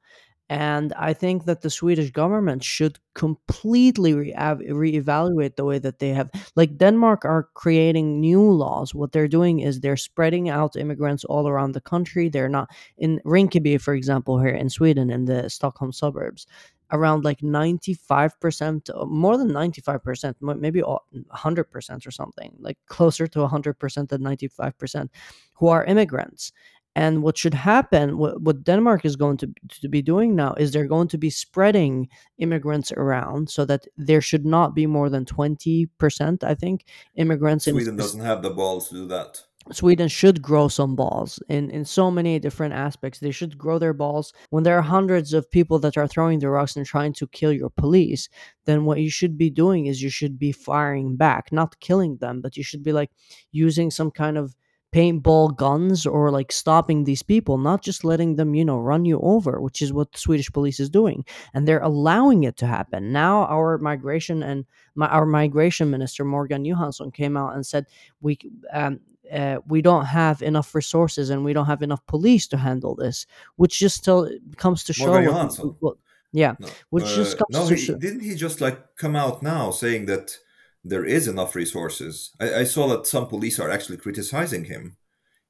And 0.50 0.92
I 0.92 1.14
think 1.14 1.46
that 1.46 1.62
the 1.62 1.70
Swedish 1.70 2.10
government 2.10 2.62
should 2.62 2.98
completely 3.14 4.12
re- 4.12 4.34
reevaluate 4.34 5.56
the 5.56 5.64
way 5.64 5.78
that 5.78 6.00
they 6.00 6.10
have. 6.10 6.30
Like 6.54 6.76
Denmark 6.76 7.24
are 7.24 7.48
creating 7.54 8.20
new 8.20 8.42
laws. 8.52 8.94
What 8.94 9.12
they're 9.12 9.26
doing 9.26 9.60
is 9.60 9.80
they're 9.80 9.96
spreading 9.96 10.50
out 10.50 10.76
immigrants 10.76 11.24
all 11.24 11.48
around 11.48 11.72
the 11.72 11.80
country. 11.80 12.28
They're 12.28 12.50
not 12.50 12.68
in 12.98 13.20
Rinkeby, 13.24 13.80
for 13.80 13.94
example, 13.94 14.38
here 14.38 14.54
in 14.54 14.68
Sweden, 14.68 15.10
in 15.10 15.24
the 15.24 15.48
Stockholm 15.48 15.92
suburbs 15.92 16.46
around 16.92 17.24
like 17.24 17.40
95% 17.40 18.90
uh, 18.94 19.04
more 19.06 19.36
than 19.36 19.50
95% 19.50 20.34
maybe 20.40 20.82
100% 20.82 22.06
or 22.06 22.10
something 22.10 22.54
like 22.58 22.78
closer 22.86 23.26
to 23.26 23.38
100% 23.40 24.08
than 24.08 24.22
95% 24.22 25.08
who 25.54 25.68
are 25.68 25.84
immigrants. 25.84 26.52
And 26.96 27.24
what 27.24 27.36
should 27.36 27.54
happen 27.54 28.18
what, 28.18 28.40
what 28.40 28.62
denmark 28.62 29.04
is 29.04 29.16
going 29.16 29.36
to, 29.38 29.52
to 29.80 29.88
be 29.88 30.00
doing 30.00 30.36
now 30.36 30.54
is 30.54 30.70
they're 30.70 30.86
going 30.86 31.08
to 31.08 31.18
be 31.18 31.30
spreading 31.30 32.08
immigrants 32.38 32.92
around 32.92 33.50
so 33.50 33.64
that 33.64 33.86
there 33.96 34.20
should 34.20 34.46
not 34.46 34.76
be 34.76 34.86
more 34.86 35.10
than 35.10 35.24
20% 35.24 36.44
i 36.44 36.54
think 36.54 36.84
immigrants 37.16 37.66
in 37.66 37.74
sweden 37.74 37.94
in, 37.94 37.96
doesn't 37.96 38.20
have 38.20 38.42
the 38.42 38.50
balls 38.50 38.90
to 38.90 38.94
do 38.94 39.06
that 39.08 39.42
Sweden 39.72 40.08
should 40.08 40.42
grow 40.42 40.68
some 40.68 40.94
balls 40.94 41.40
in, 41.48 41.70
in 41.70 41.84
so 41.84 42.10
many 42.10 42.38
different 42.38 42.74
aspects. 42.74 43.18
They 43.18 43.30
should 43.30 43.56
grow 43.56 43.78
their 43.78 43.94
balls. 43.94 44.32
When 44.50 44.62
there 44.62 44.76
are 44.78 44.82
hundreds 44.82 45.32
of 45.32 45.50
people 45.50 45.78
that 45.80 45.96
are 45.96 46.06
throwing 46.06 46.38
the 46.38 46.50
rocks 46.50 46.76
and 46.76 46.84
trying 46.84 47.14
to 47.14 47.26
kill 47.28 47.52
your 47.52 47.70
police, 47.70 48.28
then 48.66 48.84
what 48.84 49.00
you 49.00 49.10
should 49.10 49.38
be 49.38 49.50
doing 49.50 49.86
is 49.86 50.02
you 50.02 50.10
should 50.10 50.38
be 50.38 50.52
firing 50.52 51.16
back, 51.16 51.50
not 51.50 51.80
killing 51.80 52.16
them, 52.18 52.40
but 52.40 52.56
you 52.56 52.62
should 52.62 52.82
be 52.82 52.92
like 52.92 53.10
using 53.52 53.90
some 53.90 54.10
kind 54.10 54.36
of 54.36 54.54
paintball 54.94 55.56
guns 55.56 56.06
or 56.06 56.30
like 56.30 56.52
stopping 56.52 57.02
these 57.02 57.22
people, 57.22 57.58
not 57.58 57.82
just 57.82 58.04
letting 58.04 58.36
them, 58.36 58.54
you 58.54 58.64
know, 58.64 58.78
run 58.78 59.04
you 59.04 59.18
over, 59.20 59.60
which 59.60 59.82
is 59.82 59.92
what 59.92 60.12
the 60.12 60.18
Swedish 60.18 60.52
police 60.52 60.78
is 60.78 60.88
doing. 60.88 61.24
And 61.52 61.66
they're 61.66 61.80
allowing 61.80 62.44
it 62.44 62.56
to 62.58 62.66
happen. 62.66 63.12
Now 63.12 63.46
our 63.46 63.76
migration 63.78 64.44
and 64.44 64.64
my, 64.94 65.08
our 65.08 65.26
migration 65.26 65.90
minister 65.90 66.24
Morgan 66.24 66.64
Johansson 66.64 67.10
came 67.10 67.36
out 67.36 67.54
and 67.56 67.66
said 67.66 67.86
we 68.20 68.38
um, 68.72 69.00
uh, 69.32 69.58
we 69.66 69.82
don't 69.82 70.06
have 70.06 70.42
enough 70.42 70.74
resources 70.74 71.30
and 71.30 71.44
we 71.44 71.52
don't 71.52 71.66
have 71.66 71.82
enough 71.82 72.04
police 72.06 72.46
to 72.48 72.56
handle 72.56 72.94
this, 72.94 73.26
which 73.56 73.78
just 73.78 73.96
still 73.96 74.30
comes 74.56 74.84
to 74.84 74.92
show. 74.92 75.10
What, 75.10 75.74
what, 75.80 75.96
yeah, 76.32 76.54
no. 76.58 76.68
which 76.90 77.04
uh, 77.04 77.16
just 77.16 77.38
comes 77.38 77.50
no, 77.50 77.68
to 77.68 77.74
he, 77.74 77.80
show. 77.80 77.96
Didn't 77.96 78.20
he 78.20 78.34
just 78.34 78.60
like 78.60 78.96
come 78.96 79.16
out 79.16 79.42
now 79.42 79.70
saying 79.70 80.06
that 80.06 80.36
there 80.84 81.04
is 81.04 81.28
enough 81.28 81.54
resources? 81.54 82.32
I, 82.40 82.54
I 82.54 82.64
saw 82.64 82.88
that 82.88 83.06
some 83.06 83.28
police 83.28 83.58
are 83.58 83.70
actually 83.70 83.98
criticizing 83.98 84.64
him. 84.64 84.96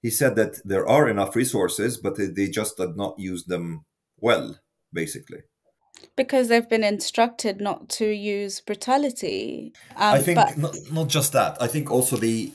He 0.00 0.10
said 0.10 0.36
that 0.36 0.60
there 0.64 0.86
are 0.86 1.08
enough 1.08 1.34
resources, 1.34 1.96
but 1.96 2.16
they, 2.16 2.26
they 2.26 2.48
just 2.48 2.76
did 2.76 2.96
not 2.96 3.18
use 3.18 3.44
them 3.44 3.86
well, 4.18 4.60
basically 4.92 5.40
because 6.16 6.48
they've 6.48 6.68
been 6.68 6.84
instructed 6.84 7.60
not 7.60 7.88
to 7.88 8.06
use 8.06 8.60
brutality. 8.60 9.72
Um, 9.96 10.14
I 10.14 10.20
think 10.20 10.36
but... 10.36 10.58
not, 10.58 10.76
not 10.92 11.08
just 11.08 11.32
that. 11.32 11.60
I 11.60 11.66
think 11.66 11.90
also 11.90 12.16
the 12.16 12.52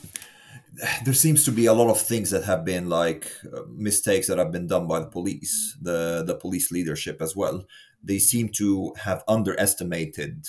there 1.04 1.14
seems 1.14 1.44
to 1.44 1.52
be 1.52 1.66
a 1.66 1.72
lot 1.72 1.90
of 1.90 2.00
things 2.00 2.30
that 2.30 2.44
have 2.44 2.64
been 2.64 2.88
like 2.88 3.30
uh, 3.52 3.62
mistakes 3.68 4.26
that 4.26 4.38
have 4.38 4.52
been 4.52 4.66
done 4.66 4.86
by 4.86 5.00
the 5.00 5.06
police, 5.06 5.76
the 5.80 6.22
the 6.26 6.34
police 6.34 6.70
leadership 6.70 7.20
as 7.20 7.34
well. 7.36 7.64
They 8.02 8.18
seem 8.18 8.48
to 8.50 8.94
have 9.02 9.24
underestimated 9.28 10.46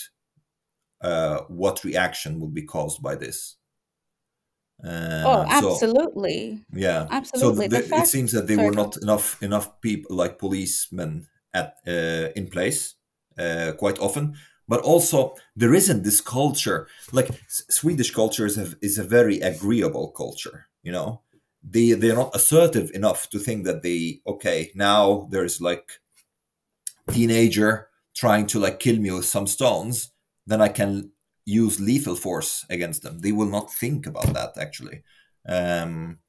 uh, 1.02 1.42
what 1.48 1.84
reaction 1.84 2.40
would 2.40 2.54
be 2.54 2.64
caused 2.64 3.02
by 3.02 3.16
this. 3.16 3.58
Uh, 4.84 5.24
oh, 5.26 5.46
absolutely. 5.48 6.64
So, 6.74 6.80
yeah, 6.80 7.08
absolutely. 7.12 7.70
So 7.70 7.82
the, 7.82 7.88
the, 7.88 7.96
it 7.98 8.08
seems 8.08 8.32
that 8.32 8.48
there 8.48 8.58
were 8.58 8.72
not 8.72 8.98
enough 8.98 9.42
enough 9.44 9.80
people 9.82 10.16
like 10.16 10.40
policemen 10.40 11.28
at 11.54 11.76
uh, 11.88 12.30
in 12.36 12.48
place 12.48 12.96
uh, 13.38 13.74
quite 13.78 14.00
often 14.00 14.36
but 14.72 14.82
also 14.92 15.36
there 15.62 15.74
isn't 15.82 16.04
this 16.04 16.22
culture 16.22 16.80
like 17.12 17.30
swedish 17.80 18.12
culture 18.12 18.46
is 18.46 18.58
a, 18.58 18.68
is 18.82 18.98
a 18.98 19.12
very 19.18 19.38
agreeable 19.52 20.08
culture 20.22 20.58
you 20.84 20.92
know? 20.92 21.22
They 21.64 21.92
they're 21.92 22.22
not 22.24 22.36
assertive 22.36 22.90
enough 23.00 23.30
to 23.32 23.38
think 23.38 23.66
that 23.66 23.84
they 23.84 24.22
okay 24.26 24.60
now 24.74 25.28
there's 25.32 25.62
like 25.70 25.88
teenager 27.12 27.72
trying 28.16 28.46
to 28.48 28.58
like 28.60 28.80
kill 28.80 28.98
me 28.98 29.12
with 29.12 29.26
some 29.26 29.48
stones 29.56 29.96
then 30.48 30.62
i 30.68 30.70
can 30.80 31.12
use 31.46 31.80
lethal 31.80 32.16
force 32.16 32.66
against 32.70 33.04
them. 33.04 33.20
They 33.20 33.32
will 33.32 33.50
not 33.50 33.72
think 33.72 34.06
about 34.06 34.34
that 34.34 34.58
actually. 34.58 35.04
Um 35.48 36.20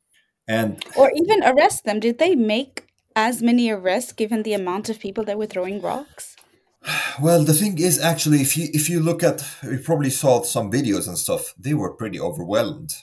and 0.48 0.82
or 0.96 1.10
even 1.14 1.42
arrest 1.44 1.84
them. 1.84 2.00
Did 2.00 2.18
they 2.18 2.34
make 2.34 2.88
as 3.14 3.42
many 3.42 3.70
arrests 3.70 4.12
given 4.12 4.42
the 4.42 4.54
amount 4.54 4.88
of 4.88 4.98
people 4.98 5.24
that 5.24 5.38
were 5.38 5.46
throwing 5.46 5.80
rocks 5.80 6.31
well, 7.20 7.44
the 7.44 7.52
thing 7.54 7.78
is, 7.78 8.00
actually, 8.00 8.40
if 8.40 8.56
you 8.56 8.68
if 8.72 8.88
you 8.90 9.00
look 9.00 9.22
at, 9.22 9.44
you 9.62 9.78
probably 9.78 10.10
saw 10.10 10.42
some 10.42 10.70
videos 10.70 11.06
and 11.08 11.16
stuff. 11.18 11.54
They 11.58 11.74
were 11.74 11.94
pretty 11.94 12.18
overwhelmed. 12.20 12.94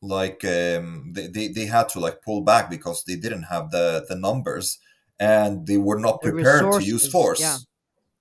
Like 0.00 0.44
um, 0.44 1.12
they, 1.14 1.26
they 1.28 1.48
they 1.48 1.66
had 1.66 1.88
to 1.90 2.00
like 2.00 2.22
pull 2.22 2.42
back 2.42 2.70
because 2.70 3.04
they 3.04 3.16
didn't 3.16 3.44
have 3.44 3.70
the 3.70 4.04
the 4.08 4.16
numbers. 4.16 4.78
and 5.20 5.66
they 5.66 5.78
were 5.78 5.98
not 6.00 6.20
The 6.20 6.30
prepared 6.32 6.62
to 6.72 6.82
use 6.94 7.06
force. 7.08 7.40
yeah. 7.40 7.58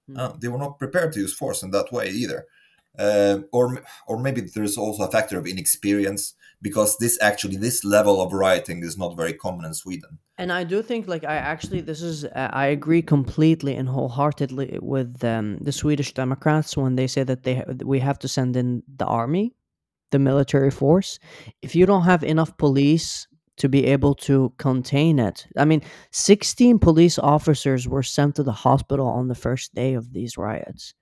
Mm. 0.09 0.17
Uh, 0.19 0.33
they 0.39 0.47
were 0.49 0.59
not 0.59 0.77
prepared 0.79 1.11
to 1.13 1.19
use 1.21 1.33
force 1.33 1.63
in 1.63 1.71
that 1.71 1.91
way 1.91 2.09
either. 2.09 2.45
Um 2.99 3.45
or 3.51 3.65
or 4.07 4.19
maybe 4.19 4.41
there's 4.41 4.77
also 4.77 5.03
a 5.03 5.11
factor 5.11 5.37
of 5.39 5.47
inexperience 5.47 6.35
because 6.61 6.97
this 6.97 7.17
actually 7.21 7.57
this 7.57 7.83
level 7.83 8.21
of 8.21 8.33
rioting 8.33 8.83
is 8.83 8.97
not 8.97 9.17
very 9.17 9.33
common 9.33 9.65
in 9.65 9.73
Sweden. 9.73 10.19
And 10.37 10.51
I 10.51 10.63
do 10.63 10.81
think, 10.81 11.07
like, 11.07 11.23
I 11.23 11.35
actually, 11.35 11.81
this 11.81 12.01
is, 12.01 12.25
uh, 12.25 12.49
I 12.51 12.67
agree 12.67 13.03
completely 13.03 13.75
and 13.75 13.87
wholeheartedly 13.87 14.79
with 14.81 15.23
um, 15.23 15.57
the 15.59 15.71
Swedish 15.71 16.13
Democrats 16.13 16.75
when 16.75 16.95
they 16.95 17.05
say 17.05 17.23
that 17.23 17.43
they 17.43 17.55
ha- 17.55 17.73
we 17.85 17.99
have 17.99 18.17
to 18.19 18.27
send 18.27 18.55
in 18.55 18.81
the 18.97 19.05
army, 19.05 19.53
the 20.11 20.17
military 20.17 20.71
force. 20.71 21.19
If 21.61 21.75
you 21.75 21.85
don't 21.85 22.03
have 22.03 22.23
enough 22.23 22.57
police 22.57 23.27
to 23.57 23.69
be 23.69 23.85
able 23.85 24.15
to 24.15 24.53
contain 24.57 25.19
it, 25.19 25.45
I 25.57 25.65
mean, 25.65 25.81
16 26.11 26.79
police 26.79 27.19
officers 27.19 27.87
were 27.87 28.03
sent 28.03 28.35
to 28.35 28.43
the 28.43 28.51
hospital 28.51 29.07
on 29.07 29.27
the 29.27 29.35
first 29.35 29.73
day 29.73 29.93
of 29.93 30.13
these 30.13 30.37
riots. 30.37 30.93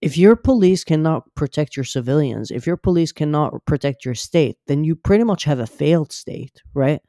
If 0.00 0.16
your 0.16 0.36
police 0.36 0.84
cannot 0.84 1.34
protect 1.34 1.76
your 1.76 1.84
civilians, 1.84 2.50
if 2.50 2.66
your 2.66 2.76
police 2.76 3.12
cannot 3.12 3.64
protect 3.66 4.04
your 4.04 4.14
state, 4.14 4.56
then 4.66 4.84
you 4.84 4.94
pretty 4.94 5.24
much 5.24 5.44
have 5.44 5.58
a 5.58 5.66
failed 5.66 6.12
state, 6.12 6.62
right? 6.72 7.00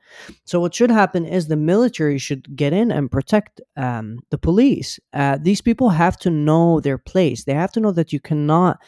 So 0.45 0.59
what 0.59 0.73
should 0.73 0.89
happen 0.89 1.25
is 1.25 1.47
the 1.47 1.55
military 1.55 2.17
should 2.17 2.55
get 2.55 2.73
in 2.73 2.91
and 2.91 3.11
protect 3.11 3.61
um, 3.77 4.19
the 4.31 4.37
police. 4.37 4.99
Uh, 5.13 5.37
these 5.39 5.61
people 5.61 5.89
have 5.89 6.17
to 6.17 6.29
know 6.29 6.79
their 6.79 6.97
place. 6.97 7.43
They 7.43 7.53
have 7.53 7.71
to 7.73 7.79
know 7.79 7.91
that 7.91 8.11
you 8.11 8.19
cannot 8.19 8.79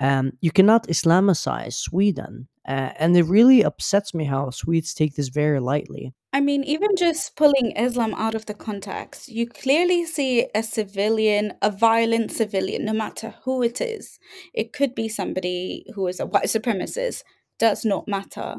um, 0.00 0.32
you 0.40 0.50
cannot 0.50 0.88
Islamicize 0.88 1.74
Sweden. 1.74 2.48
Uh, 2.66 2.90
and 2.98 3.16
it 3.16 3.22
really 3.24 3.62
upsets 3.62 4.12
me 4.12 4.24
how 4.24 4.50
Swedes 4.50 4.92
take 4.92 5.14
this 5.14 5.28
very 5.28 5.60
lightly. 5.60 6.12
I 6.32 6.40
mean, 6.40 6.64
even 6.64 6.96
just 6.96 7.36
pulling 7.36 7.72
Islam 7.76 8.12
out 8.14 8.34
of 8.34 8.46
the 8.46 8.54
context, 8.54 9.28
you 9.28 9.48
clearly 9.48 10.04
see 10.04 10.48
a 10.54 10.62
civilian, 10.62 11.54
a 11.62 11.70
violent 11.70 12.32
civilian, 12.32 12.84
no 12.84 12.92
matter 12.92 13.36
who 13.44 13.62
it 13.62 13.80
is. 13.80 14.18
It 14.52 14.72
could 14.72 14.94
be 14.94 15.08
somebody 15.08 15.86
who 15.94 16.08
is 16.08 16.18
a 16.18 16.26
white 16.26 16.46
supremacist, 16.46 17.22
does 17.58 17.84
not 17.84 18.08
matter. 18.08 18.56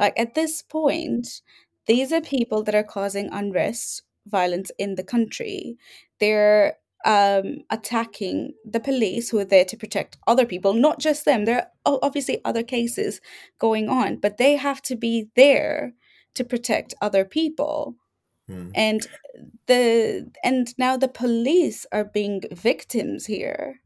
Like 0.00 0.18
at 0.18 0.34
this 0.34 0.62
point, 0.62 1.40
these 1.86 2.12
are 2.12 2.20
people 2.20 2.62
that 2.64 2.74
are 2.74 2.82
causing 2.82 3.30
unrest, 3.32 4.02
violence 4.26 4.72
in 4.78 4.96
the 4.96 5.04
country. 5.04 5.76
They're 6.18 6.76
um, 7.04 7.58
attacking 7.70 8.54
the 8.64 8.80
police 8.80 9.30
who 9.30 9.38
are 9.38 9.44
there 9.44 9.64
to 9.66 9.76
protect 9.76 10.16
other 10.26 10.46
people, 10.46 10.72
not 10.72 10.98
just 10.98 11.24
them. 11.24 11.44
There 11.44 11.68
are 11.84 11.98
obviously 12.02 12.40
other 12.44 12.62
cases 12.62 13.20
going 13.58 13.88
on, 13.88 14.16
but 14.16 14.38
they 14.38 14.56
have 14.56 14.80
to 14.82 14.96
be 14.96 15.28
there 15.36 15.92
to 16.34 16.44
protect 16.44 16.94
other 17.00 17.24
people 17.24 17.96
Hmm. 18.46 18.70
and 18.74 19.06
the 19.66 20.30
and 20.42 20.74
now 20.76 20.98
the 20.98 21.08
police 21.08 21.86
are 21.92 22.04
being 22.04 22.42
victims 22.52 23.24
here 23.24 23.80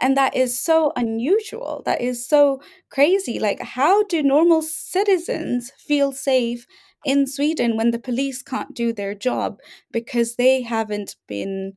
and 0.00 0.16
that 0.16 0.36
is 0.36 0.58
so 0.58 0.92
unusual 0.94 1.82
that 1.86 2.00
is 2.00 2.24
so 2.24 2.62
crazy 2.88 3.40
like 3.40 3.60
how 3.60 4.04
do 4.04 4.22
normal 4.22 4.62
citizens 4.62 5.72
feel 5.76 6.12
safe 6.12 6.66
in 7.04 7.26
Sweden 7.26 7.76
when 7.76 7.90
the 7.90 7.98
police 7.98 8.42
can't 8.42 8.74
do 8.76 8.92
their 8.92 9.14
job 9.14 9.58
because 9.90 10.36
they 10.36 10.62
haven't 10.62 11.16
been 11.26 11.72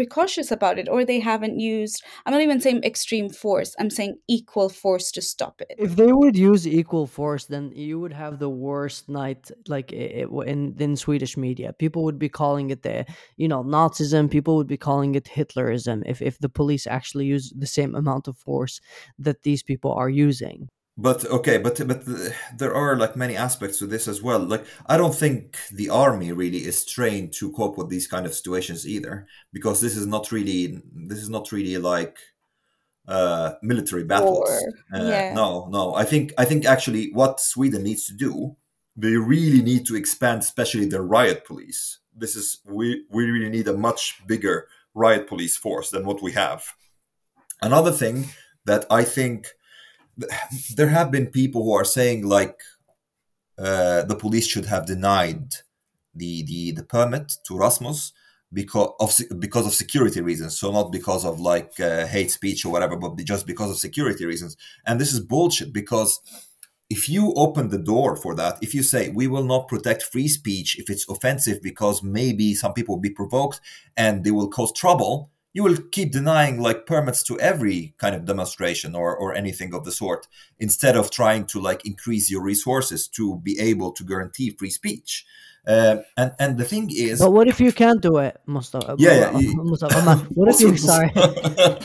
precautious 0.00 0.50
about 0.52 0.78
it 0.78 0.88
or 0.88 1.04
they 1.04 1.20
haven't 1.20 1.58
used 1.58 2.04
i'm 2.24 2.32
not 2.32 2.42
even 2.42 2.60
saying 2.60 2.80
extreme 2.84 3.28
force 3.28 3.74
i'm 3.80 3.90
saying 3.90 4.14
equal 4.28 4.68
force 4.68 5.10
to 5.10 5.20
stop 5.22 5.60
it 5.60 5.74
If 5.78 5.96
they 5.96 6.12
would 6.12 6.36
use 6.36 6.66
equal 6.66 7.06
force, 7.06 7.46
then 7.46 7.72
you 7.74 7.98
would 8.00 8.12
have 8.12 8.38
the 8.38 8.48
worst 8.48 9.08
night, 9.08 9.50
like 9.68 9.92
in 9.92 10.74
in 10.78 10.96
Swedish 10.96 11.36
media. 11.36 11.72
People 11.72 12.04
would 12.04 12.18
be 12.18 12.28
calling 12.28 12.70
it 12.70 12.82
the, 12.82 13.04
you 13.36 13.48
know, 13.48 13.62
Nazism. 13.62 14.30
People 14.30 14.56
would 14.56 14.66
be 14.66 14.76
calling 14.76 15.14
it 15.14 15.24
Hitlerism. 15.24 16.02
If 16.06 16.22
if 16.22 16.38
the 16.38 16.48
police 16.48 16.86
actually 16.86 17.26
use 17.26 17.52
the 17.56 17.66
same 17.66 17.94
amount 17.94 18.28
of 18.28 18.36
force 18.36 18.80
that 19.18 19.42
these 19.42 19.62
people 19.62 19.92
are 19.92 20.10
using. 20.10 20.68
But 20.98 21.26
okay, 21.26 21.58
but 21.58 21.86
but 21.86 22.06
there 22.56 22.74
are 22.74 22.96
like 22.96 23.16
many 23.16 23.36
aspects 23.36 23.78
to 23.78 23.86
this 23.86 24.08
as 24.08 24.22
well. 24.22 24.38
Like 24.38 24.64
I 24.86 24.96
don't 24.96 25.14
think 25.14 25.58
the 25.70 25.90
army 25.90 26.32
really 26.32 26.64
is 26.64 26.86
trained 26.86 27.34
to 27.34 27.52
cope 27.52 27.76
with 27.76 27.90
these 27.90 28.06
kind 28.06 28.24
of 28.24 28.34
situations 28.34 28.86
either, 28.88 29.26
because 29.52 29.82
this 29.82 29.94
is 29.94 30.06
not 30.06 30.32
really 30.32 30.80
this 30.94 31.18
is 31.18 31.28
not 31.28 31.52
really 31.52 31.76
like 31.76 32.16
uh, 33.06 33.52
military 33.62 34.04
battles. 34.04 34.48
Uh, 34.92 35.02
yeah. 35.02 35.34
No, 35.34 35.68
no. 35.70 35.94
I 35.94 36.04
think 36.04 36.32
I 36.38 36.46
think 36.46 36.64
actually 36.64 37.12
what 37.12 37.40
Sweden 37.40 37.82
needs 37.82 38.06
to 38.06 38.14
do, 38.14 38.56
they 38.96 39.16
really 39.16 39.60
need 39.60 39.86
to 39.86 39.96
expand, 39.96 40.40
especially 40.40 40.86
the 40.86 41.02
riot 41.02 41.44
police. 41.44 41.98
This 42.16 42.36
is 42.36 42.60
we 42.64 43.04
we 43.10 43.30
really 43.30 43.50
need 43.50 43.68
a 43.68 43.76
much 43.76 44.22
bigger 44.26 44.66
riot 44.94 45.28
police 45.28 45.58
force 45.58 45.90
than 45.90 46.06
what 46.06 46.22
we 46.22 46.32
have. 46.32 46.64
Another 47.60 47.92
thing 47.92 48.30
that 48.64 48.86
I 48.90 49.04
think 49.04 49.48
there 50.76 50.88
have 50.88 51.10
been 51.10 51.26
people 51.26 51.62
who 51.64 51.72
are 51.72 51.84
saying 51.84 52.26
like 52.26 52.60
uh, 53.58 54.02
the 54.02 54.16
police 54.16 54.46
should 54.46 54.66
have 54.66 54.86
denied 54.86 55.54
the 56.14 56.42
the, 56.44 56.72
the 56.72 56.84
permit 56.84 57.32
to 57.46 57.56
Rasmus 57.56 58.12
because 58.52 58.90
of 59.00 59.40
because 59.40 59.66
of 59.66 59.74
security 59.74 60.20
reasons. 60.20 60.58
So 60.58 60.70
not 60.70 60.92
because 60.92 61.24
of 61.24 61.40
like 61.40 61.78
uh, 61.80 62.06
hate 62.06 62.30
speech 62.30 62.64
or 62.64 62.72
whatever, 62.72 62.96
but 62.96 63.16
just 63.18 63.46
because 63.46 63.70
of 63.70 63.78
security 63.78 64.24
reasons. 64.24 64.56
And 64.86 65.00
this 65.00 65.12
is 65.12 65.20
bullshit 65.20 65.72
because 65.72 66.20
if 66.88 67.08
you 67.08 67.32
open 67.34 67.68
the 67.68 67.78
door 67.78 68.16
for 68.16 68.34
that, 68.36 68.58
if 68.62 68.74
you 68.74 68.82
say 68.82 69.08
we 69.08 69.26
will 69.26 69.44
not 69.44 69.68
protect 69.68 70.02
free 70.02 70.28
speech 70.28 70.78
if 70.78 70.88
it's 70.88 71.08
offensive 71.08 71.60
because 71.62 72.02
maybe 72.02 72.54
some 72.54 72.72
people 72.72 72.94
will 72.94 73.02
be 73.02 73.10
provoked 73.10 73.60
and 73.96 74.22
they 74.22 74.30
will 74.30 74.48
cause 74.48 74.72
trouble, 74.72 75.30
you 75.56 75.62
will 75.62 75.78
keep 75.90 76.12
denying 76.12 76.60
like 76.60 76.84
permits 76.84 77.22
to 77.22 77.40
every 77.40 77.94
kind 77.96 78.14
of 78.14 78.26
demonstration 78.26 78.94
or, 78.94 79.16
or 79.16 79.34
anything 79.34 79.72
of 79.72 79.86
the 79.86 79.90
sort 79.90 80.28
instead 80.58 80.94
of 80.94 81.10
trying 81.10 81.46
to 81.46 81.58
like 81.58 81.86
increase 81.86 82.30
your 82.30 82.42
resources 82.42 83.08
to 83.08 83.38
be 83.38 83.58
able 83.58 83.90
to 83.90 84.04
guarantee 84.04 84.50
free 84.50 84.68
speech. 84.68 85.24
Um, 85.68 86.02
and 86.16 86.32
and 86.38 86.58
the 86.58 86.64
thing 86.64 86.90
is, 86.94 87.18
But 87.18 87.32
what 87.32 87.48
if 87.48 87.58
you 87.60 87.72
can't 87.72 88.00
do 88.00 88.18
it, 88.18 88.38
Mustafa? 88.46 88.94
Yeah, 88.98 89.32
yeah, 89.36 89.52
Mustafa, 89.56 90.16
what 90.34 90.48
if 90.54 90.60
you? 90.60 90.76
Sorry, 90.92 91.10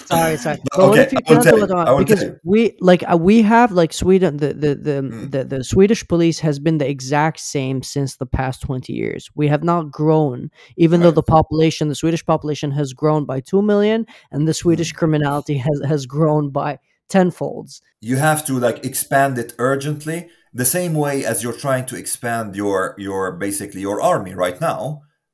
sorry, 0.05 0.38
sorry. 0.38 0.57
But 0.77 0.89
what 0.89 0.99
if 0.99 1.11
you 1.13 1.19
can't 1.21 1.43
do 1.43 1.55
it? 1.55 1.57
you, 1.57 1.63
Omar? 1.75 1.88
I 1.88 1.91
will 1.91 1.99
Because 1.99 2.23
we 2.43 2.77
like 2.79 3.03
uh, 3.11 3.17
we 3.17 3.41
have 3.41 3.71
like 3.71 3.91
Sweden. 3.93 4.38
The 4.38 4.53
the 4.53 4.75
the, 4.75 4.91
Mm. 5.01 5.32
the 5.32 5.43
the 5.45 5.63
Swedish 5.63 6.07
police 6.07 6.39
has 6.39 6.59
been 6.59 6.77
the 6.77 6.88
exact 6.88 7.39
same 7.39 7.82
since 7.82 8.17
the 8.17 8.25
past 8.27 8.61
twenty 8.61 8.93
years. 8.93 9.29
We 9.36 9.47
have 9.47 9.63
not 9.63 9.89
grown, 9.91 10.51
even 10.77 11.01
though 11.01 11.11
the 11.11 11.23
population, 11.23 11.88
the 11.89 11.95
Swedish 11.95 12.23
population, 12.25 12.69
has 12.71 12.93
grown 12.93 13.25
by 13.25 13.39
two 13.39 13.61
million, 13.61 14.05
and 14.32 14.47
the 14.47 14.51
Mm. 14.51 14.55
Swedish 14.63 14.91
criminality 14.91 15.57
has 15.57 15.82
has 15.88 16.05
grown 16.05 16.51
by 16.51 16.77
tenfolds. 17.12 17.82
you 18.12 18.18
have 18.18 18.41
to 18.45 18.53
like 18.66 18.80
expand 18.86 19.34
it 19.43 19.53
urgently 19.70 20.20
the 20.62 20.66
same 20.78 20.93
way 21.05 21.16
as 21.32 21.38
you're 21.43 21.62
trying 21.66 21.86
to 21.86 21.95
expand 22.03 22.55
your 22.55 22.95
your 22.97 23.24
basically 23.45 23.82
your 23.82 24.01
army 24.01 24.34
right 24.45 24.59
now 24.72 24.82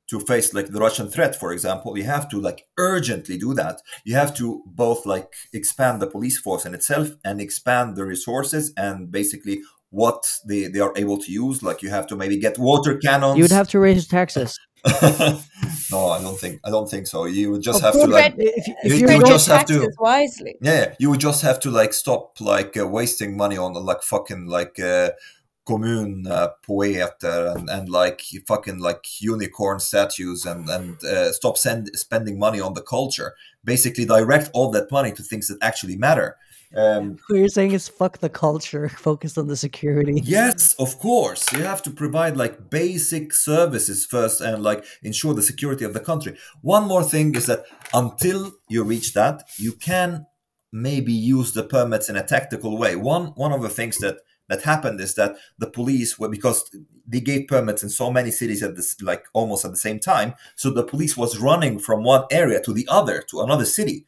to 0.09 0.19
face 0.31 0.53
like 0.57 0.69
the 0.71 0.79
russian 0.87 1.07
threat 1.13 1.33
for 1.41 1.49
example 1.51 1.97
you 1.99 2.05
have 2.15 2.27
to 2.29 2.37
like 2.47 2.59
urgently 2.77 3.37
do 3.45 3.53
that 3.61 3.75
you 4.05 4.13
have 4.21 4.31
to 4.39 4.45
both 4.83 5.05
like 5.13 5.27
expand 5.59 5.95
the 6.01 6.07
police 6.15 6.37
force 6.45 6.63
in 6.67 6.73
itself 6.73 7.07
and 7.27 7.35
expand 7.41 7.87
the 7.95 8.05
resources 8.05 8.63
and 8.77 9.11
basically 9.19 9.57
what 9.89 10.21
they, 10.45 10.67
they 10.67 10.79
are 10.87 10.93
able 10.97 11.17
to 11.17 11.31
use 11.31 11.63
like 11.63 11.81
you 11.81 11.89
have 11.89 12.07
to 12.07 12.15
maybe 12.15 12.37
get 12.37 12.57
water 12.57 12.97
cannons 12.97 13.37
You 13.37 13.43
would 13.43 13.51
have 13.61 13.69
to 13.69 13.79
raise 13.79 14.05
taxes. 14.07 14.59
no 15.91 16.07
i 16.09 16.21
don't 16.21 16.39
think 16.39 16.59
i 16.63 16.69
don't 16.69 16.89
think 16.89 17.07
so 17.07 17.25
you 17.25 17.51
would 17.51 17.61
just 17.61 17.83
Of 17.83 17.93
have 17.93 17.93
to 18.01 18.07
like 18.07 18.33
if, 18.37 18.67
You- 18.67 18.75
if 18.83 18.91
you 18.93 19.07
you're 19.07 19.17
would 19.17 19.25
just 19.27 19.47
have 19.47 19.65
to- 19.65 19.91
wisely 19.99 20.55
Yeah, 20.61 20.79
yeah, 20.79 20.95
you 20.99 21.09
would 21.09 21.19
just 21.19 21.41
have 21.41 21.59
to 21.61 21.69
like 21.71 21.93
stop 21.93 22.39
like 22.39 22.77
uh, 22.77 22.87
wasting 22.87 23.35
money 23.37 23.57
on 23.57 23.73
like 23.73 24.03
fucking 24.03 24.45
like 24.47 24.79
uh, 24.79 25.11
commune 25.65 26.25
uh, 26.27 26.49
poeter 26.65 27.53
and, 27.55 27.69
and 27.69 27.89
like 27.89 28.21
fucking 28.47 28.79
like 28.79 29.03
unicorn 29.21 29.79
statues 29.79 30.45
and 30.45 30.69
and 30.69 31.03
uh, 31.03 31.31
stop 31.33 31.57
send, 31.57 31.89
spending 31.93 32.39
money 32.39 32.61
on 32.61 32.73
the 32.73 32.81
culture. 32.81 33.33
Basically, 33.63 34.05
direct 34.05 34.49
all 34.53 34.71
that 34.71 34.89
money 34.91 35.11
to 35.11 35.23
things 35.23 35.47
that 35.47 35.57
actually 35.61 35.97
matter. 35.97 36.37
Um, 36.75 37.17
what 37.27 37.39
you're 37.39 37.47
saying 37.47 37.71
is 37.71 37.87
fuck 37.87 38.19
the 38.19 38.29
culture, 38.29 38.89
focus 38.97 39.37
on 39.37 39.47
the 39.47 39.55
security. 39.55 40.21
Yes, 40.23 40.73
of 40.75 40.99
course. 40.99 41.51
You 41.53 41.63
have 41.63 41.81
to 41.83 41.91
provide 41.91 42.37
like 42.37 42.69
basic 42.69 43.33
services 43.33 44.05
first 44.05 44.41
and 44.41 44.63
like 44.63 44.83
ensure 45.03 45.33
the 45.33 45.41
security 45.41 45.85
of 45.85 45.93
the 45.93 45.99
country. 45.99 46.37
One 46.61 46.87
more 46.87 47.03
thing 47.03 47.35
is 47.35 47.45
that 47.45 47.65
until 47.93 48.53
you 48.69 48.83
reach 48.83 49.13
that, 49.13 49.43
you 49.57 49.73
can 49.73 50.25
maybe 50.71 51.13
use 51.13 51.53
the 51.53 51.63
permits 51.63 52.09
in 52.09 52.17
a 52.17 52.23
tactical 52.23 52.77
way. 52.77 52.95
One 52.95 53.27
one 53.35 53.53
of 53.53 53.61
the 53.61 53.69
things 53.69 53.97
that 53.99 54.17
that 54.49 54.63
happened 54.63 55.01
is 55.01 55.15
that 55.15 55.35
the 55.57 55.69
police 55.69 56.17
were 56.17 56.29
because 56.29 56.69
they 57.05 57.19
gave 57.19 57.47
permits 57.47 57.83
in 57.83 57.89
so 57.89 58.11
many 58.11 58.31
cities 58.31 58.63
at 58.63 58.75
this 58.75 59.01
like 59.01 59.25
almost 59.33 59.65
at 59.65 59.71
the 59.71 59.77
same 59.77 59.99
time, 59.99 60.33
so 60.55 60.69
the 60.69 60.83
police 60.83 61.15
was 61.15 61.39
running 61.39 61.79
from 61.79 62.03
one 62.03 62.25
area 62.31 62.61
to 62.61 62.73
the 62.73 62.87
other 62.89 63.23
to 63.29 63.41
another 63.41 63.65
city 63.65 64.05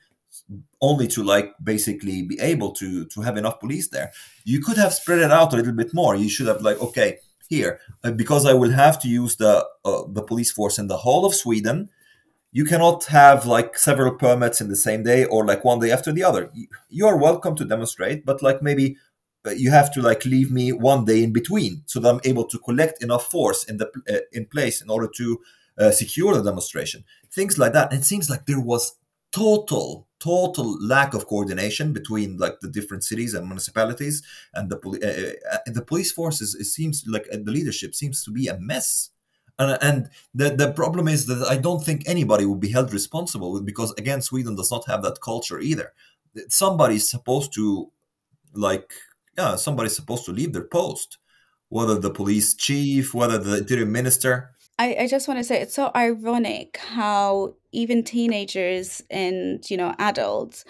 only 0.81 1.07
to 1.07 1.23
like 1.23 1.53
basically 1.63 2.21
be 2.23 2.39
able 2.39 2.71
to 2.71 3.05
to 3.05 3.21
have 3.21 3.37
enough 3.37 3.59
police 3.59 3.89
there 3.89 4.11
you 4.43 4.59
could 4.59 4.77
have 4.77 4.93
spread 4.93 5.19
it 5.19 5.31
out 5.31 5.53
a 5.53 5.55
little 5.55 5.73
bit 5.73 5.93
more 5.93 6.15
you 6.15 6.29
should 6.29 6.47
have 6.47 6.61
like 6.61 6.79
okay 6.81 7.19
here 7.49 7.79
uh, 8.03 8.11
because 8.11 8.45
I 8.45 8.53
will 8.53 8.71
have 8.71 8.99
to 9.01 9.09
use 9.09 9.35
the 9.35 9.65
uh, 9.83 10.03
the 10.07 10.21
police 10.21 10.51
force 10.51 10.77
in 10.77 10.87
the 10.87 10.97
whole 10.97 11.25
of 11.25 11.35
Sweden. 11.35 11.89
You 12.51 12.65
cannot 12.65 13.05
have 13.05 13.45
like 13.45 13.77
several 13.77 14.13
permits 14.15 14.61
in 14.61 14.69
the 14.69 14.75
same 14.75 15.03
day 15.03 15.25
or 15.25 15.45
like 15.45 15.63
one 15.63 15.79
day 15.79 15.91
after 15.91 16.11
the 16.11 16.23
other. 16.23 16.51
You, 16.89 17.05
are 17.05 17.17
welcome 17.17 17.55
to 17.57 17.65
demonstrate, 17.65 18.25
but 18.25 18.41
like 18.41 18.63
maybe 18.63 18.97
uh, 19.45 19.51
you 19.51 19.69
have 19.69 19.93
to 19.93 20.01
like 20.01 20.25
leave 20.25 20.51
me 20.51 20.71
one 20.71 21.05
day 21.05 21.23
in 21.23 21.31
between 21.31 21.83
so 21.85 21.99
that 21.99 22.09
I'm 22.09 22.21
able 22.23 22.45
to 22.45 22.57
collect 22.57 23.03
enough 23.03 23.29
force 23.29 23.63
in 23.63 23.77
the 23.77 23.87
uh, 24.09 24.21
in 24.31 24.45
place 24.45 24.81
in 24.81 24.89
order 24.89 25.09
to 25.17 25.39
uh, 25.77 25.91
secure 25.91 26.33
the 26.35 26.43
demonstration. 26.43 27.03
Things 27.31 27.57
like 27.57 27.73
that. 27.73 27.93
It 27.93 28.05
seems 28.05 28.29
like 28.29 28.45
there 28.45 28.61
was 28.61 28.95
total 29.31 30.07
total 30.19 30.77
lack 30.85 31.13
of 31.13 31.27
coordination 31.27 31.93
between 31.93 32.37
like 32.37 32.59
the 32.59 32.67
different 32.67 33.03
cities 33.03 33.33
and 33.33 33.47
municipalities. 33.47 34.21
And 34.53 34.69
the 34.69 34.77
poli- 34.77 35.03
uh, 35.03 35.33
uh, 35.51 35.57
the 35.67 35.81
police 35.81 36.11
forces 36.11 36.55
it 36.55 36.65
seems 36.65 37.05
like 37.07 37.25
uh, 37.31 37.37
the 37.41 37.51
leadership 37.51 37.95
seems 37.95 38.23
to 38.25 38.31
be 38.31 38.47
a 38.47 38.59
mess. 38.59 39.09
And, 39.57 39.77
and 39.81 40.09
the, 40.33 40.55
the 40.55 40.71
problem 40.71 41.09
is 41.09 41.25
that 41.25 41.45
i 41.49 41.57
don't 41.57 41.83
think 41.83 42.03
anybody 42.05 42.45
will 42.45 42.55
be 42.55 42.71
held 42.71 42.93
responsible 42.93 43.59
because 43.61 43.91
again 43.97 44.21
sweden 44.21 44.55
does 44.55 44.71
not 44.71 44.85
have 44.87 45.01
that 45.03 45.21
culture 45.21 45.59
either. 45.59 45.93
Somebody's 46.47 47.09
supposed 47.09 47.53
to 47.53 47.91
like 48.53 48.91
yeah 49.37 49.55
somebody's 49.55 49.95
supposed 49.95 50.25
to 50.25 50.31
leave 50.31 50.53
their 50.53 50.67
post. 50.67 51.17
Whether 51.69 51.99
the 51.99 52.09
police 52.09 52.55
chief 52.55 53.13
whether 53.13 53.37
the 53.37 53.57
interior 53.59 53.85
minister 53.85 54.51
I, 54.79 54.95
I 55.01 55.07
just 55.07 55.27
want 55.27 55.39
to 55.39 55.43
say 55.43 55.61
it's 55.61 55.75
so 55.75 55.91
ironic 55.95 56.77
how 56.77 57.53
even 57.71 58.03
teenagers 58.03 59.03
and 59.11 59.63
you 59.69 59.77
know 59.77 59.93
adults 59.99 60.65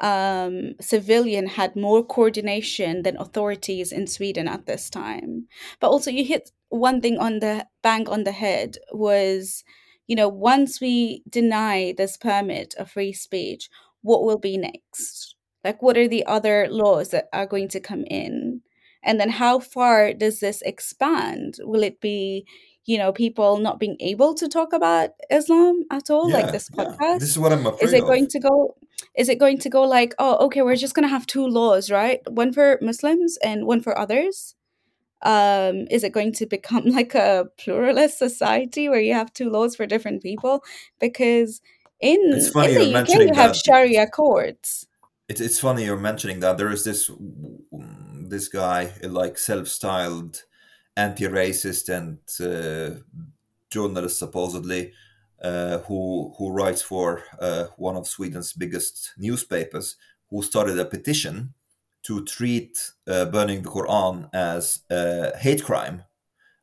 um, 0.00 0.74
civilian 0.80 1.46
had 1.48 1.74
more 1.74 2.04
coordination 2.04 3.02
than 3.02 3.16
authorities 3.16 3.90
in 3.92 4.06
Sweden 4.06 4.46
at 4.46 4.66
this 4.66 4.88
time. 4.88 5.48
But 5.80 5.88
also, 5.88 6.10
you 6.10 6.24
hit 6.24 6.52
one 6.68 7.00
thing 7.00 7.18
on 7.18 7.40
the 7.40 7.66
bang 7.82 8.08
on 8.08 8.24
the 8.24 8.32
head 8.32 8.76
was, 8.92 9.64
you 10.06 10.14
know, 10.14 10.28
once 10.28 10.80
we 10.80 11.22
deny 11.28 11.94
this 11.96 12.16
permit 12.16 12.74
of 12.78 12.90
free 12.92 13.12
speech, 13.12 13.68
what 14.02 14.22
will 14.22 14.38
be 14.38 14.56
next? 14.56 15.34
Like, 15.64 15.82
what 15.82 15.96
are 15.96 16.08
the 16.08 16.24
other 16.26 16.68
laws 16.70 17.08
that 17.10 17.28
are 17.32 17.46
going 17.46 17.68
to 17.70 17.80
come 17.80 18.04
in? 18.04 18.60
And 19.02 19.18
then, 19.20 19.30
how 19.30 19.58
far 19.58 20.12
does 20.12 20.40
this 20.40 20.62
expand? 20.62 21.56
Will 21.60 21.82
it 21.82 22.00
be, 22.00 22.46
you 22.88 22.96
know, 22.96 23.12
people 23.12 23.58
not 23.58 23.78
being 23.78 23.98
able 24.00 24.32
to 24.34 24.48
talk 24.48 24.72
about 24.72 25.10
Islam 25.30 25.84
at 25.90 26.08
all, 26.08 26.30
like 26.30 26.46
yeah 26.46 26.50
this 26.52 26.70
yeah 26.74 26.84
podcast? 26.84 27.20
this 27.20 27.28
is 27.28 27.38
what 27.38 27.52
i'm 27.52 27.66
afraid 27.66 27.86
Is 27.86 27.92
it 27.92 28.02
of 28.02 28.08
going 28.08 28.26
to 28.28 28.40
go? 28.40 28.76
Is 29.14 29.28
it 29.28 29.38
going 29.38 29.58
to 29.58 29.68
go 29.68 29.82
like, 29.82 30.14
oh, 30.18 30.46
okay, 30.46 30.62
we're 30.62 30.74
just 30.74 30.94
gonna 30.94 31.14
have 31.16 31.26
two 31.26 31.46
laws, 31.46 31.90
right? 31.90 32.20
One 32.26 32.50
for 32.50 32.78
Muslims 32.80 33.36
and 33.44 33.66
one 33.66 33.82
for 33.82 33.96
others. 33.98 34.54
Um, 35.20 35.86
is 35.90 36.02
it 36.02 36.12
going 36.12 36.32
to 36.34 36.46
become 36.46 36.84
like 36.98 37.14
a 37.14 37.48
pluralist 37.58 38.18
society 38.18 38.88
where 38.88 39.00
you 39.00 39.12
have 39.12 39.34
two 39.34 39.50
laws 39.50 39.76
for 39.76 39.84
different 39.84 40.22
people? 40.22 40.64
Because 40.98 41.60
in 42.00 42.20
in 42.32 42.40
the 42.40 42.94
UK 43.02 43.08
you 43.08 43.34
have 43.34 43.52
that 43.52 43.62
Sharia 43.66 44.06
courts. 44.06 44.86
It's 45.28 45.42
it's 45.42 45.60
funny 45.60 45.84
you're 45.84 46.06
mentioning 46.10 46.40
that. 46.40 46.56
There 46.56 46.72
is 46.72 46.84
this 46.84 47.10
this 48.34 48.48
guy 48.48 48.94
like 49.02 49.36
self-styled 49.36 50.44
anti-racist 50.98 51.88
and 51.88 52.18
uh, 52.40 53.00
journalist 53.70 54.18
supposedly 54.18 54.92
uh, 55.42 55.78
who 55.86 56.34
who 56.36 56.50
writes 56.50 56.82
for 56.82 57.22
uh, 57.40 57.66
one 57.76 57.96
of 57.96 58.08
Sweden's 58.08 58.52
biggest 58.52 59.12
newspapers 59.16 59.96
who 60.30 60.42
started 60.42 60.78
a 60.78 60.84
petition 60.84 61.54
to 62.02 62.24
treat 62.24 62.92
uh, 63.06 63.26
burning 63.26 63.62
the 63.62 63.68
Quran 63.68 64.28
as 64.32 64.80
a 64.90 65.36
hate 65.36 65.62
crime. 65.64 66.02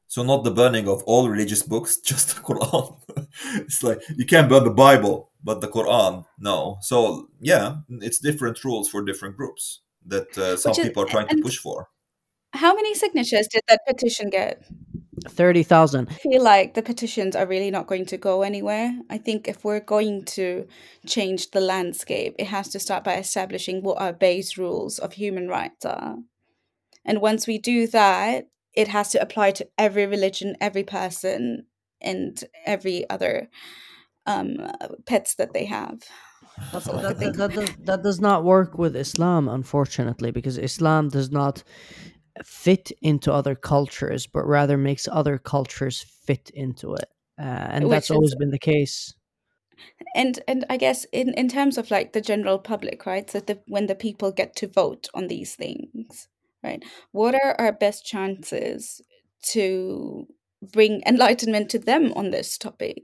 So 0.07 0.23
not 0.23 0.43
the 0.43 0.51
burning 0.51 0.87
of 0.87 1.03
all 1.03 1.29
religious 1.29 1.63
books, 1.63 1.97
just 2.11 2.35
the 2.35 2.41
Quran. 2.41 2.97
it's 3.55 3.83
like 3.83 4.01
you 4.17 4.25
can't 4.25 4.49
burn 4.49 4.65
the 4.65 4.71
Bible, 4.71 5.31
but 5.43 5.61
the 5.61 5.67
Quran, 5.67 6.25
no. 6.39 6.77
So 6.81 7.29
yeah, 7.39 7.77
it's 7.89 8.19
different 8.19 8.63
rules 8.63 8.89
for 8.89 9.03
different 9.03 9.37
groups 9.37 9.81
that 10.05 10.37
uh, 10.37 10.57
some 10.57 10.71
is 10.71 10.79
people 10.79 11.03
are 11.03 11.07
trying 11.07 11.27
to 11.29 11.41
push 11.41 11.57
for. 11.57 11.87
How 12.55 12.73
many 12.73 12.93
signatures 12.93 13.47
did 13.47 13.61
that 13.67 13.81
petition 13.87 14.29
get? 14.29 14.63
30,000. 15.27 16.07
I 16.09 16.13
feel 16.13 16.43
like 16.43 16.73
the 16.73 16.81
petitions 16.81 17.35
are 17.35 17.47
really 17.47 17.71
not 17.71 17.87
going 17.87 18.05
to 18.07 18.17
go 18.17 18.41
anywhere. 18.41 18.97
I 19.09 19.17
think 19.17 19.47
if 19.47 19.63
we're 19.63 19.79
going 19.79 20.25
to 20.25 20.67
change 21.05 21.51
the 21.51 21.61
landscape, 21.61 22.35
it 22.37 22.47
has 22.47 22.69
to 22.69 22.79
start 22.79 23.03
by 23.03 23.15
establishing 23.15 23.81
what 23.81 23.99
our 23.99 24.13
base 24.13 24.57
rules 24.57 24.99
of 24.99 25.13
human 25.13 25.47
rights 25.47 25.85
are. 25.85 26.17
And 27.03 27.21
once 27.21 27.47
we 27.47 27.57
do 27.57 27.87
that, 27.87 28.47
it 28.73 28.89
has 28.89 29.09
to 29.11 29.21
apply 29.21 29.51
to 29.51 29.67
every 29.77 30.05
religion, 30.05 30.55
every 30.59 30.83
person, 30.83 31.65
and 32.01 32.43
every 32.65 33.09
other 33.09 33.49
um, 34.25 34.57
pets 35.05 35.35
that 35.35 35.53
they 35.53 35.65
have. 35.65 36.01
That, 36.71 36.83
that, 37.19 37.33
that, 37.37 37.53
does, 37.53 37.75
that 37.83 38.03
does 38.03 38.21
not 38.21 38.43
work 38.43 38.77
with 38.77 38.95
Islam, 38.95 39.49
unfortunately, 39.49 40.31
because 40.31 40.57
Islam 40.57 41.09
does 41.09 41.29
not 41.29 41.63
fit 42.43 42.91
into 43.01 43.31
other 43.31 43.55
cultures, 43.55 44.27
but 44.27 44.45
rather 44.45 44.77
makes 44.77 45.07
other 45.11 45.37
cultures 45.37 46.01
fit 46.01 46.49
into 46.53 46.93
it. 46.93 47.09
Uh, 47.39 47.43
and 47.43 47.91
that's 47.91 48.09
Which 48.09 48.11
is 48.11 48.11
always 48.11 48.35
been 48.35 48.51
the 48.51 48.59
case. 48.59 49.13
and 50.15 50.39
and 50.47 50.65
I 50.69 50.77
guess 50.77 51.05
in 51.11 51.33
in 51.33 51.47
terms 51.49 51.77
of 51.77 51.91
like 51.91 52.13
the 52.13 52.21
general 52.21 52.59
public, 52.59 53.05
right? 53.05 53.29
So 53.29 53.39
the 53.39 53.59
when 53.67 53.87
the 53.87 53.95
people 53.95 54.31
get 54.31 54.55
to 54.57 54.67
vote 54.67 55.09
on 55.13 55.27
these 55.27 55.55
things, 55.55 56.27
right? 56.63 56.83
What 57.11 57.35
are 57.35 57.55
our 57.59 57.71
best 57.71 58.05
chances 58.05 59.01
to 59.53 60.27
bring 60.61 61.03
enlightenment 61.05 61.69
to 61.71 61.79
them 61.79 62.13
on 62.15 62.31
this 62.31 62.57
topic? 62.57 63.03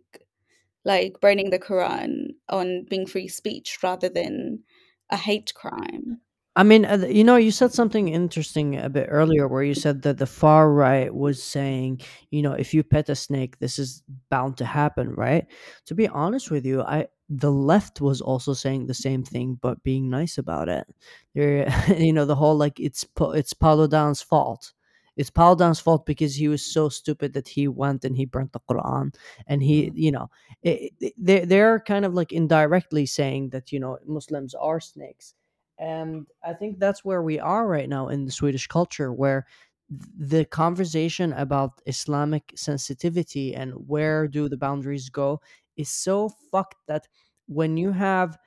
Like 0.84 1.22
burning 1.22 1.52
the 1.52 1.60
Quran 1.60 2.36
on 2.50 2.86
being 2.90 3.06
free 3.06 3.28
speech 3.28 3.80
rather 3.84 4.10
than 4.10 4.64
a 5.10 5.18
hate 5.18 5.54
crime. 5.54 6.22
I 6.56 6.64
mean, 6.64 6.84
uh, 6.84 7.06
you 7.10 7.24
know, 7.24 7.38
you 7.38 7.50
said 7.52 7.72
something 7.72 8.10
interesting 8.10 8.76
a 8.78 8.90
bit 8.90 9.08
earlier 9.10 9.48
where 9.48 9.64
you 9.64 9.74
said 9.74 10.02
that 10.02 10.18
the 10.18 10.26
far 10.26 10.70
right 10.74 11.14
was 11.14 11.42
saying, 11.42 12.02
you 12.30 12.42
know, 12.42 12.52
if 12.52 12.74
you 12.74 12.84
pet 12.84 13.08
a 13.08 13.16
snake, 13.16 13.60
this 13.60 13.80
is 13.80 14.04
bound 14.30 14.58
to 14.58 14.66
happen, 14.66 15.12
right? 15.16 15.48
To 15.86 15.96
be 15.96 16.10
honest 16.10 16.52
with 16.52 16.66
you, 16.66 16.82
I 16.82 17.08
the 17.30 17.52
left 17.52 18.02
was 18.02 18.20
also 18.20 18.52
saying 18.54 18.88
the 18.88 18.94
same 18.94 19.24
thing, 19.24 19.58
but 19.62 19.82
being 19.84 20.10
nice 20.10 20.38
about 20.38 20.68
it. 20.68 20.86
There, 21.34 21.70
you 21.98 22.12
know, 22.12 22.26
the 22.26 22.36
whole 22.36 22.58
like 22.58 22.80
it's 22.82 23.06
Pa- 23.06 23.32
it's 23.32 23.54
Paludan's 23.54 24.22
fault. 24.22 24.74
It's 25.16 25.30
Paludan's 25.32 25.80
fault 25.80 26.06
because 26.06 26.36
he 26.36 26.50
was 26.50 26.62
so 26.66 26.90
stupid 26.90 27.32
that 27.34 27.48
he 27.48 27.68
went 27.70 28.04
and 28.04 28.18
he 28.18 28.26
burnt 28.26 28.52
the 28.52 28.60
Quran, 28.70 29.14
and 29.48 29.64
he, 29.64 29.90
Mm. 29.90 29.94
you 29.96 30.12
know, 30.12 30.30
it, 30.64 30.92
it- 31.00 31.14
they 31.18 31.46
they're 31.46 31.80
kind 31.80 32.04
of 32.04 32.14
like 32.14 32.34
indirectly 32.34 33.06
saying 33.06 33.52
that 33.52 33.72
you 33.72 33.80
know 33.80 33.98
Muslims 34.06 34.54
are 34.54 34.82
snakes 34.82 35.34
and 35.82 36.28
I 36.44 36.54
think 36.54 36.80
that's 36.80 37.04
where 37.04 37.24
we 37.24 37.40
are 37.40 37.68
right 37.68 37.90
now 37.90 38.08
in 38.10 38.26
the 38.26 38.32
Swedish 38.32 38.68
culture, 38.68 39.12
where 39.12 39.48
the 39.90 40.46
conversation 40.46 41.34
about 41.34 41.82
Islamic 41.88 42.54
sensitivity 42.56 43.56
and 43.56 43.74
where 43.88 44.28
do 44.28 44.48
the 44.48 44.58
boundaries 44.58 45.10
go 45.10 45.42
is 45.76 45.90
so 45.90 46.30
fucked 46.52 46.78
that 46.88 47.08
when 47.48 47.78
you 47.78 47.92
have 47.92 48.38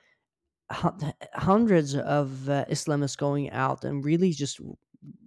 hundreds 0.71 1.95
of 1.95 2.49
uh, 2.49 2.65
Islamists 2.69 3.17
going 3.17 3.51
out 3.51 3.83
and 3.85 4.03
really 4.05 4.31
just 4.31 4.59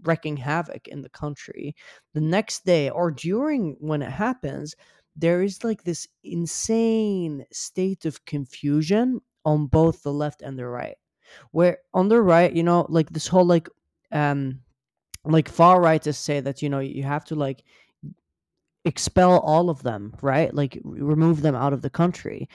wrecking 0.03 0.37
havoc 0.39 0.89
in 0.89 1.03
the 1.03 1.11
country, 1.11 1.77
the 2.15 2.21
next 2.21 2.65
day 2.65 2.91
or 2.91 3.11
during 3.11 3.77
when 3.81 4.03
it 4.03 4.11
happens, 4.11 4.75
there 5.17 5.43
is 5.43 5.65
like 5.65 5.85
this 5.85 6.09
insane 6.25 7.45
state 7.53 8.05
of 8.05 8.25
confusion 8.25 9.21
on 9.45 9.67
both 9.67 10.03
the 10.03 10.13
left 10.13 10.43
and 10.43 10.59
the 10.59 10.67
right 10.67 10.97
where 11.53 11.79
on 11.95 12.09
the 12.09 12.21
right 12.21 12.53
you 12.53 12.63
know 12.63 12.87
like 12.89 13.11
this 13.11 13.27
whole 13.27 13.45
like 13.45 13.69
um 14.13 14.61
like 15.25 15.49
far 15.49 15.81
rightists 15.81 16.17
say 16.17 16.41
that 16.41 16.63
you 16.63 16.69
know 16.69 16.79
you 16.79 17.03
have 17.03 17.25
to 17.25 17.35
like 17.35 17.65
expel 18.85 19.39
all 19.41 19.71
of 19.71 19.83
them 19.83 20.15
right? 20.23 20.55
Like 20.55 20.79
remove 20.85 21.43
them 21.43 21.55
out 21.55 21.73
of 21.73 21.83
the 21.83 21.91
country. 21.91 22.49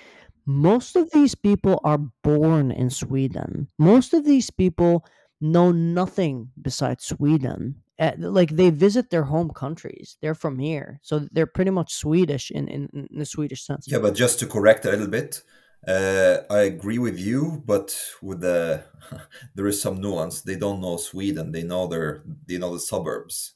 Most 0.46 0.96
of 0.96 1.10
these 1.12 1.36
people 1.36 1.80
are 1.84 2.00
born 2.24 2.72
in 2.72 2.90
sweden. 2.90 3.70
Most 3.78 4.14
of 4.14 4.26
these 4.26 4.50
people 4.50 5.06
know 5.40 5.72
nothing 5.72 6.50
besides 6.62 7.06
sweden. 7.06 7.76
Uh, 8.00 8.12
like 8.18 8.50
they 8.50 8.70
visit 8.70 9.10
their 9.10 9.24
home 9.24 9.52
countries. 9.52 10.18
They're 10.22 10.36
from 10.36 10.58
here. 10.60 11.00
So 11.04 11.28
they're 11.32 11.46
pretty 11.46 11.72
much 11.72 11.94
swedish 11.94 12.52
in 12.52 12.68
in, 12.68 12.90
in 12.94 13.20
the 13.20 13.26
swedish 13.26 13.66
sense. 13.66 13.88
Yeah, 13.88 14.00
but 14.00 14.16
just 14.16 14.40
to 14.40 14.48
correct 14.48 14.86
a 14.86 14.92
little 14.92 15.08
bit, 15.08 15.44
uh, 15.88 16.38
I 16.50 16.62
agree 16.62 16.98
with 16.98 17.20
you, 17.20 17.62
but 17.66 17.98
with 18.22 18.42
the 18.42 18.84
there 19.56 19.68
is 19.68 19.82
some 19.82 20.00
nuance. 20.00 20.42
They 20.42 20.56
don't 20.56 20.82
know 20.82 20.98
Sweden. 20.98 21.52
They 21.52 21.64
know 21.64 21.88
their 21.88 22.24
they 22.48 22.58
know 22.58 22.74
the 22.74 22.80
suburbs. 22.80 23.56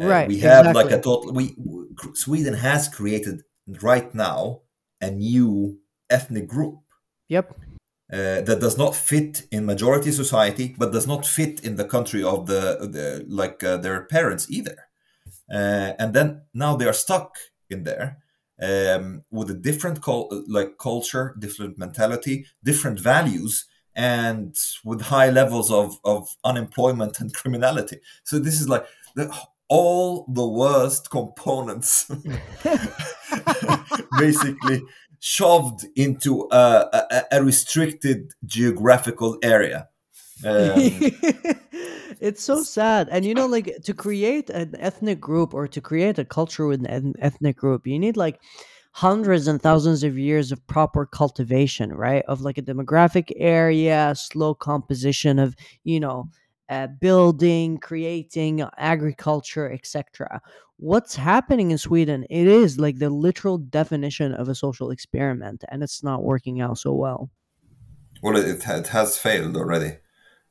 Uh, 0.00 0.06
right 0.06 0.28
we 0.28 0.38
have 0.38 0.74
like 0.74 0.90
a 0.90 1.00
total. 1.00 1.32
We 1.32 1.56
Sweden 2.14 2.54
has 2.54 2.88
created 2.88 3.42
right 3.82 4.14
now 4.14 4.62
a 5.00 5.10
new 5.10 5.78
ethnic 6.08 6.48
group 6.48 6.80
yep 7.28 7.54
uh, 8.12 8.40
that 8.40 8.58
does 8.60 8.76
not 8.76 8.96
fit 8.96 9.46
in 9.52 9.64
majority 9.64 10.10
society, 10.10 10.74
but 10.76 10.92
does 10.92 11.06
not 11.06 11.24
fit 11.24 11.60
in 11.60 11.76
the 11.76 11.84
country 11.84 12.24
of 12.24 12.46
the, 12.46 12.88
the 12.90 13.24
like 13.28 13.62
uh, 13.62 13.76
their 13.76 14.04
parents 14.04 14.50
either. 14.50 14.76
uh, 15.52 15.92
and 15.98 16.14
then 16.14 16.42
now 16.54 16.76
they 16.76 16.86
are 16.86 16.92
stuck 16.92 17.36
in 17.68 17.84
there 17.84 18.18
um, 18.60 19.24
with 19.30 19.50
a 19.50 19.54
different 19.54 20.02
cul- 20.02 20.44
like 20.48 20.78
culture, 20.78 21.34
different 21.38 21.78
mentality, 21.78 22.46
different 22.62 23.00
values, 23.00 23.66
and 23.94 24.56
with 24.84 25.02
high 25.02 25.30
levels 25.30 25.70
of, 25.70 25.98
of 26.04 26.36
unemployment 26.44 27.20
and 27.20 27.34
criminality. 27.34 28.00
So 28.24 28.38
this 28.38 28.60
is 28.60 28.68
like 28.68 28.86
the, 29.16 29.34
all 29.68 30.26
the 30.28 30.46
worst 30.46 31.10
components, 31.10 32.10
basically 34.18 34.82
shoved 35.20 35.86
into 35.96 36.48
a, 36.50 36.88
a, 36.92 37.22
a 37.32 37.44
restricted 37.44 38.32
geographical 38.44 39.38
area. 39.42 39.88
Um, 40.44 40.74
it's 42.20 42.42
so 42.42 42.62
sad 42.62 43.08
and 43.10 43.24
you 43.24 43.34
know 43.34 43.46
like 43.46 43.76
to 43.84 43.94
create 43.94 44.50
an 44.50 44.74
ethnic 44.78 45.20
group 45.20 45.54
or 45.54 45.68
to 45.68 45.80
create 45.80 46.18
a 46.18 46.24
culture 46.24 46.66
with 46.66 46.84
an 46.86 47.14
ethnic 47.20 47.56
group 47.56 47.86
you 47.86 47.98
need 47.98 48.16
like 48.16 48.40
hundreds 48.92 49.46
and 49.46 49.62
thousands 49.62 50.02
of 50.02 50.18
years 50.18 50.50
of 50.50 50.66
proper 50.66 51.06
cultivation 51.06 51.92
right? 51.92 52.24
Of 52.26 52.40
like 52.40 52.58
a 52.58 52.62
demographic 52.62 53.30
area 53.36 54.14
slow 54.16 54.54
composition 54.54 55.38
of 55.38 55.54
you 55.84 56.00
know 56.00 56.28
uh, 56.68 56.88
building 57.00 57.78
creating 57.78 58.62
agriculture 58.78 59.70
etc 59.72 60.40
what's 60.76 61.16
happening 61.16 61.72
in 61.72 61.78
sweden 61.78 62.24
it 62.30 62.46
is 62.46 62.78
like 62.78 62.98
the 62.98 63.10
literal 63.10 63.58
definition 63.58 64.32
of 64.34 64.48
a 64.48 64.54
social 64.54 64.90
experiment 64.90 65.64
and 65.68 65.82
it's 65.82 66.02
not 66.02 66.22
working 66.22 66.60
out 66.60 66.78
so 66.78 66.92
well. 66.92 67.30
Well 68.22 68.36
it, 68.36 68.64
it 68.66 68.88
has 68.88 69.16
failed 69.16 69.56
already 69.56 69.98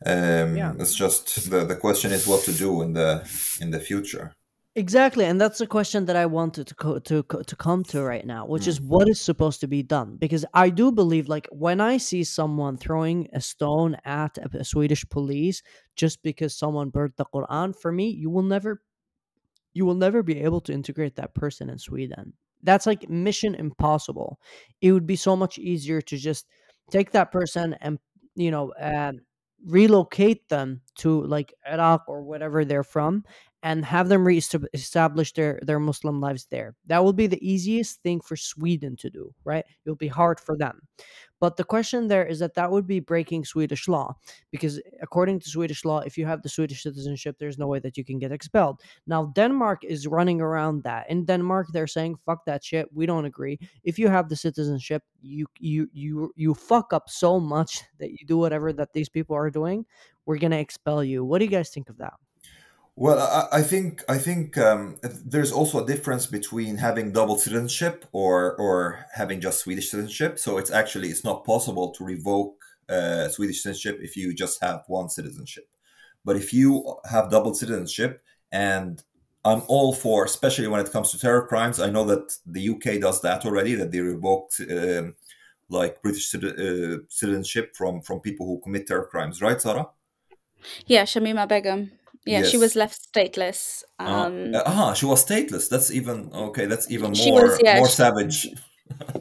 um, 0.06 0.56
Yeah. 0.56 0.74
It's 0.80 0.96
just 0.96 1.50
the, 1.50 1.66
the 1.66 1.76
question 1.76 2.12
is 2.12 2.28
what 2.28 2.44
to 2.46 2.52
do 2.52 2.82
in 2.82 2.94
the 2.94 3.24
in 3.62 3.72
the 3.72 3.80
future. 3.80 4.34
Exactly, 4.76 5.26
and 5.26 5.42
that's 5.42 5.58
the 5.58 5.68
question 5.68 6.06
that 6.06 6.16
I 6.16 6.26
wanted 6.28 6.68
to 6.68 6.76
co- 6.76 7.00
to 7.00 7.24
co- 7.24 7.42
to 7.42 7.56
come 7.56 7.84
to 7.86 8.04
right 8.04 8.26
now, 8.26 8.46
which 8.46 8.68
is 8.68 8.80
what 8.80 9.10
is 9.10 9.20
supposed 9.20 9.60
to 9.62 9.68
be 9.68 9.84
done. 9.84 10.16
Because 10.16 10.46
I 10.54 10.70
do 10.70 10.92
believe, 10.92 11.28
like, 11.28 11.48
when 11.52 11.82
I 11.82 11.98
see 11.98 12.24
someone 12.24 12.78
throwing 12.78 13.28
a 13.34 13.42
stone 13.42 13.98
at 14.06 14.38
a, 14.38 14.60
a 14.60 14.64
Swedish 14.64 15.04
police 15.10 15.64
just 15.96 16.22
because 16.22 16.56
someone 16.56 16.92
burnt 16.92 17.18
the 17.18 17.26
Quran, 17.26 17.76
for 17.76 17.92
me, 17.92 18.10
you 18.10 18.30
will 18.30 18.44
never, 18.44 18.82
you 19.74 19.86
will 19.86 19.96
never 19.96 20.24
be 20.24 20.40
able 20.40 20.62
to 20.62 20.74
integrate 20.74 21.16
that 21.16 21.34
person 21.34 21.70
in 21.70 21.80
Sweden. 21.80 22.34
That's 22.62 22.86
like 22.86 23.10
mission 23.10 23.56
impossible. 23.56 24.40
It 24.82 24.92
would 24.92 25.08
be 25.08 25.16
so 25.16 25.36
much 25.36 25.58
easier 25.58 26.00
to 26.02 26.16
just 26.16 26.46
take 26.92 27.12
that 27.12 27.32
person 27.32 27.76
and 27.82 28.00
you 28.36 28.52
know 28.52 28.72
um, 28.80 29.20
relocate 29.66 30.48
them 30.50 30.82
to 30.96 31.24
like 31.26 31.54
Iraq 31.70 32.04
or 32.08 32.24
whatever 32.24 32.66
they're 32.66 32.84
from 32.84 33.24
and 33.62 33.84
have 33.84 34.08
them 34.08 34.26
re-establish 34.26 35.34
their 35.34 35.60
their 35.64 35.80
Muslim 35.80 36.22
lives 36.22 36.48
there. 36.50 36.76
That 36.88 37.04
will 37.04 37.14
be 37.14 37.28
the 37.28 37.46
easiest 37.48 38.02
thing 38.04 38.22
for 38.22 38.36
Sweden 38.38 38.96
to 38.98 39.10
do, 39.10 39.34
right? 39.44 39.66
It'll 39.86 39.96
be 39.98 40.08
hard 40.08 40.40
for 40.40 40.56
them. 40.58 40.82
But 41.40 41.58
the 41.58 41.64
question 41.64 42.08
there 42.08 42.26
is 42.26 42.40
that 42.40 42.54
that 42.56 42.72
would 42.72 42.86
be 42.86 43.00
breaking 43.00 43.46
Swedish 43.46 43.88
law 43.88 44.16
because 44.52 44.78
eh, 44.80 44.82
according 45.02 45.40
to 45.42 45.50
Swedish 45.50 45.86
law, 45.86 46.00
if 46.00 46.18
you 46.18 46.26
have 46.26 46.42
the 46.42 46.50
Swedish 46.50 46.84
citizenship, 46.84 47.38
there's 47.40 47.58
no 47.58 47.68
way 47.68 47.80
that 47.80 47.98
you 47.98 48.04
can 48.04 48.20
get 48.20 48.32
expelled. 48.32 48.82
Now 49.08 49.32
Denmark 49.36 49.84
is 49.84 50.08
running 50.08 50.42
around 50.42 50.84
that. 50.84 51.10
In 51.10 51.26
Denmark, 51.26 51.68
they're 51.72 51.88
saying 51.88 52.18
fuck 52.26 52.46
that 52.46 52.64
shit. 52.64 52.88
We 52.94 53.06
don't 53.06 53.26
agree. 53.26 53.60
If 53.84 53.98
you 53.98 54.10
have 54.10 54.30
the 54.30 54.36
citizenship, 54.36 55.04
you 55.22 55.46
you 55.60 55.88
you 55.94 56.32
you 56.36 56.54
fuck 56.54 56.94
up 56.94 57.10
so 57.10 57.40
much 57.40 57.84
that 58.00 58.12
you 58.12 58.26
do 58.26 58.38
whatever 58.38 58.74
that 58.74 58.94
these 58.94 59.10
people 59.10 59.36
are 59.36 59.50
doing, 59.50 59.86
we're 60.26 60.38
gonna 60.38 60.58
expel 60.58 61.04
you. 61.04 61.24
What 61.24 61.40
do 61.40 61.46
you 61.46 61.52
guys 61.52 61.70
think 61.70 61.90
of 61.90 61.98
that? 61.98 62.14
Well, 63.02 63.18
I, 63.18 63.60
I 63.60 63.62
think 63.64 64.04
I 64.10 64.18
think 64.18 64.58
um, 64.58 64.98
there's 65.02 65.54
also 65.54 65.82
a 65.82 65.88
difference 65.88 66.26
between 66.26 66.76
having 66.76 67.14
double 67.14 67.38
citizenship 67.38 68.06
or 68.12 68.58
or 68.58 69.06
having 69.14 69.40
just 69.40 69.60
Swedish 69.60 69.90
citizenship. 69.90 70.38
So 70.38 70.58
it's 70.58 70.70
actually 70.70 71.08
it's 71.08 71.24
not 71.24 71.46
possible 71.46 71.92
to 71.92 72.04
revoke 72.04 72.58
uh, 72.90 73.30
Swedish 73.30 73.64
citizenship 73.64 74.00
if 74.02 74.18
you 74.18 74.34
just 74.34 74.62
have 74.62 74.84
one 74.88 75.08
citizenship. 75.08 75.70
But 76.26 76.36
if 76.36 76.54
you 76.54 76.98
have 77.10 77.32
double 77.32 77.54
citizenship, 77.54 78.22
and 78.52 79.02
I'm 79.46 79.62
all 79.70 79.94
for, 79.94 80.26
especially 80.26 80.68
when 80.68 80.82
it 80.82 80.92
comes 80.92 81.12
to 81.12 81.20
terror 81.20 81.48
crimes. 81.48 81.80
I 81.80 81.90
know 81.90 82.04
that 82.04 82.36
the 82.46 82.68
UK 82.68 83.00
does 83.00 83.22
that 83.22 83.46
already. 83.46 83.76
That 83.76 83.94
they 83.94 84.02
revoke 84.02 84.52
um, 84.70 85.16
like 85.70 86.02
British 86.02 86.36
uh, 86.36 86.98
citizenship 87.08 87.78
from 87.78 88.02
from 88.02 88.20
people 88.20 88.46
who 88.46 88.60
commit 88.60 88.88
terror 88.88 89.08
crimes, 89.10 89.42
right, 89.42 89.62
Zara? 89.62 89.88
Yeah, 90.86 91.04
Shamima 91.04 91.48
Begum. 91.48 91.92
Yeah, 92.26 92.44
she 92.44 92.58
was 92.58 92.76
left 92.76 93.00
stateless. 93.14 93.84
Uh, 94.00 94.04
Um, 94.04 94.54
uh, 94.56 94.62
ah, 94.66 94.94
she 94.94 95.06
was 95.06 95.26
stateless. 95.26 95.70
That's 95.70 95.90
even 95.92 96.30
okay. 96.34 96.66
That's 96.66 96.90
even 96.92 97.12
more 97.12 97.44
was, 97.44 97.60
yeah, 97.64 97.78
more 97.78 97.88
she- 97.88 97.96
savage. 97.96 98.48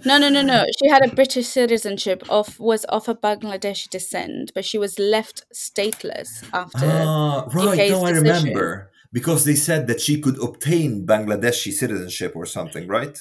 no, 0.04 0.18
no, 0.18 0.28
no, 0.30 0.42
no. 0.42 0.64
She 0.78 0.88
had 0.88 1.04
a 1.04 1.14
British 1.14 1.46
citizenship 1.46 2.22
of 2.28 2.58
was 2.58 2.84
of 2.84 3.08
a 3.08 3.14
Bangladeshi 3.14 3.88
descent, 3.90 4.52
but 4.54 4.64
she 4.64 4.78
was 4.78 4.98
left 4.98 5.44
stateless 5.54 6.42
after. 6.52 6.78
Ah, 6.86 7.46
right. 7.52 7.78
UK's 7.78 7.90
No, 7.90 8.04
I 8.04 8.12
decision. 8.12 8.22
remember 8.24 8.90
because 9.12 9.44
they 9.44 9.54
said 9.54 9.86
that 9.86 10.00
she 10.00 10.20
could 10.20 10.42
obtain 10.42 11.06
Bangladeshi 11.06 11.72
citizenship 11.72 12.32
or 12.34 12.46
something, 12.46 12.86
right? 12.88 13.18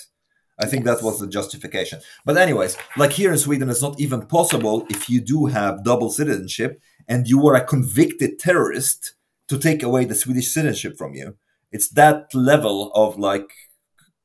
I 0.59 0.65
think 0.65 0.85
that 0.85 1.03
was 1.03 1.19
the 1.19 1.27
justification. 1.27 1.99
But 2.25 2.35
anyways, 2.37 2.77
like 2.97 3.11
here 3.11 3.31
in 3.31 3.37
Sweden, 3.37 3.69
it's 3.69 3.81
not 3.81 3.99
even 3.99 4.25
possible 4.25 4.85
if 4.89 5.07
you 5.09 5.21
do 5.21 5.45
have 5.45 5.83
double 5.83 6.09
citizenship 6.09 6.81
and 7.07 7.27
you 7.27 7.45
are 7.47 7.55
a 7.55 7.63
convicted 7.63 8.39
terrorist 8.39 9.13
to 9.47 9.57
take 9.57 9.83
away 9.83 10.05
the 10.05 10.15
Swedish 10.15 10.51
citizenship 10.51 10.97
from 10.97 11.13
you. 11.13 11.35
It's 11.71 11.89
that 11.89 12.33
level 12.33 12.91
of 12.93 13.17
like 13.17 13.49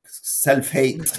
self-hate. 0.07 1.09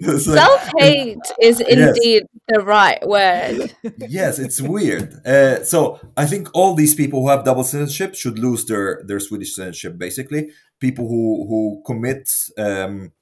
Self 0.18 0.70
hate 0.78 1.18
is 1.40 1.60
indeed 1.60 2.24
the 2.48 2.60
right 2.60 3.00
word. 3.06 3.74
yes, 4.08 4.38
it's 4.38 4.60
weird. 4.60 5.14
Uh, 5.26 5.62
so 5.64 6.00
I 6.16 6.26
think 6.26 6.48
all 6.54 6.74
these 6.74 6.94
people 6.94 7.20
who 7.20 7.28
have 7.28 7.44
double 7.44 7.64
citizenship 7.64 8.14
should 8.14 8.38
lose 8.38 8.64
their 8.64 9.02
their 9.06 9.20
Swedish 9.20 9.54
citizenship. 9.54 9.98
Basically, 9.98 10.50
people 10.80 11.08
who 11.08 11.46
who 11.48 11.82
commit 11.86 12.30
um, 12.56 13.12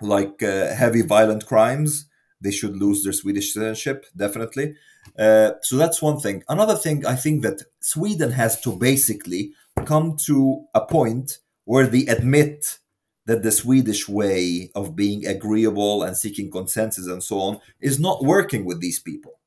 like 0.00 0.42
uh, 0.42 0.74
heavy 0.74 1.02
violent 1.02 1.46
crimes, 1.46 2.06
they 2.40 2.50
should 2.50 2.76
lose 2.76 3.02
their 3.02 3.12
Swedish 3.12 3.52
citizenship. 3.52 4.06
Definitely. 4.16 4.74
Uh, 5.18 5.52
so 5.62 5.76
that's 5.76 6.00
one 6.00 6.18
thing. 6.18 6.42
Another 6.48 6.76
thing, 6.76 7.04
I 7.06 7.16
think 7.16 7.42
that 7.42 7.62
Sweden 7.80 8.32
has 8.32 8.60
to 8.62 8.76
basically 8.76 9.52
come 9.84 10.16
to 10.26 10.64
a 10.74 10.80
point 10.80 11.38
where 11.64 11.86
they 11.86 12.06
admit 12.06 12.78
that 13.26 13.42
the 13.42 13.52
Swedish 13.52 14.08
way 14.08 14.70
of 14.74 14.96
being 14.96 15.26
agreeable 15.26 16.02
and 16.02 16.16
seeking 16.16 16.50
consensus 16.50 17.06
and 17.06 17.22
so 17.22 17.38
on 17.38 17.60
is 17.80 18.00
not 18.00 18.24
working 18.24 18.64
with 18.64 18.80
these 18.80 18.98
people. 18.98 19.38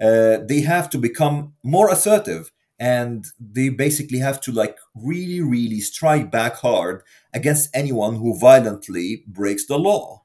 Uh, 0.00 0.38
they 0.48 0.60
have 0.60 0.88
to 0.90 0.98
become 0.98 1.52
more 1.62 1.90
assertive 1.90 2.50
and 2.78 3.26
they 3.38 3.68
basically 3.68 4.18
have 4.18 4.40
to 4.40 4.50
like 4.50 4.78
really 4.94 5.42
really 5.42 5.80
strike 5.80 6.30
back 6.30 6.56
hard 6.56 7.02
against 7.34 7.68
anyone 7.74 8.16
who 8.16 8.38
violently 8.38 9.22
breaks 9.26 9.66
the 9.66 9.78
law 9.78 10.22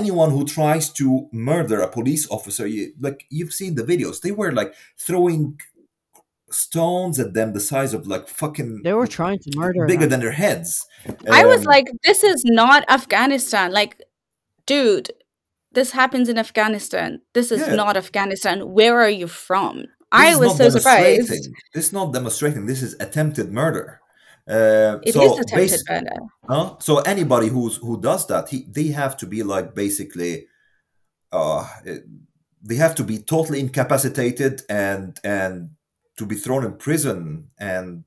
anyone 0.00 0.30
who 0.36 0.42
tries 0.58 0.86
to 1.00 1.06
murder 1.50 1.78
a 1.80 1.88
police 1.98 2.24
officer 2.36 2.66
you, 2.74 2.82
like 3.06 3.18
you've 3.36 3.54
seen 3.60 3.72
the 3.76 3.86
videos 3.92 4.16
they 4.20 4.34
were 4.40 4.52
like 4.60 4.70
throwing 5.06 5.42
stones 6.50 7.18
at 7.24 7.34
them 7.34 7.52
the 7.52 7.60
size 7.60 7.92
of 7.94 8.06
like 8.06 8.28
fucking 8.28 8.70
They 8.84 8.92
were 8.92 9.06
trying 9.18 9.38
to 9.44 9.50
murder 9.56 9.86
bigger 9.86 10.02
them. 10.02 10.10
than 10.10 10.20
their 10.20 10.32
heads 10.44 10.86
I 11.40 11.44
was 11.52 11.60
Um, 11.62 11.70
like, 11.74 11.86
this 12.08 12.20
is 12.32 12.40
not 12.60 12.80
Afghanistan. 12.88 13.66
Like, 13.80 13.92
dude, 14.66 15.10
this 15.72 15.90
happens 16.00 16.26
in 16.32 16.38
Afghanistan. 16.38 17.20
This 17.36 17.48
is 17.52 17.60
Yeah. 17.60 17.74
not 17.82 17.94
Afghanistan. 18.04 18.56
Where 18.78 18.96
are 19.04 19.10
you 19.22 19.26
from? 19.48 19.74
This 19.80 19.88
I 20.12 20.36
was 20.36 20.50
not 20.50 20.56
so 20.58 20.68
surprised. 20.78 21.28
demonstrating. 21.28 21.52
This 21.74 21.84
is 21.88 21.92
not 21.98 22.12
demonstrating. 22.16 22.62
This 22.66 22.82
is 22.82 22.92
attempted 23.06 23.46
murder. 23.52 24.00
Uh, 24.46 24.98
It 25.02 25.08
is 25.08 25.14
so 25.14 25.38
attempted 25.40 25.80
murder. 25.88 26.16
Huh? 26.46 26.76
So 26.78 26.98
anybody 26.98 27.48
who's 27.48 27.76
who 27.76 28.00
does 28.00 28.26
that, 28.26 28.48
he 28.50 28.66
they 28.68 28.88
have 28.88 29.16
to 29.18 29.26
be 29.26 29.42
like 29.42 29.74
basically, 29.74 30.46
uh, 31.32 31.66
they 32.62 32.76
have 32.76 32.94
to 32.96 33.04
be 33.04 33.18
totally 33.18 33.60
incapacitated 33.60 34.62
and 34.68 35.18
and 35.24 35.70
to 36.18 36.26
be 36.26 36.34
thrown 36.34 36.64
in 36.64 36.76
prison 36.76 37.48
and 37.58 38.04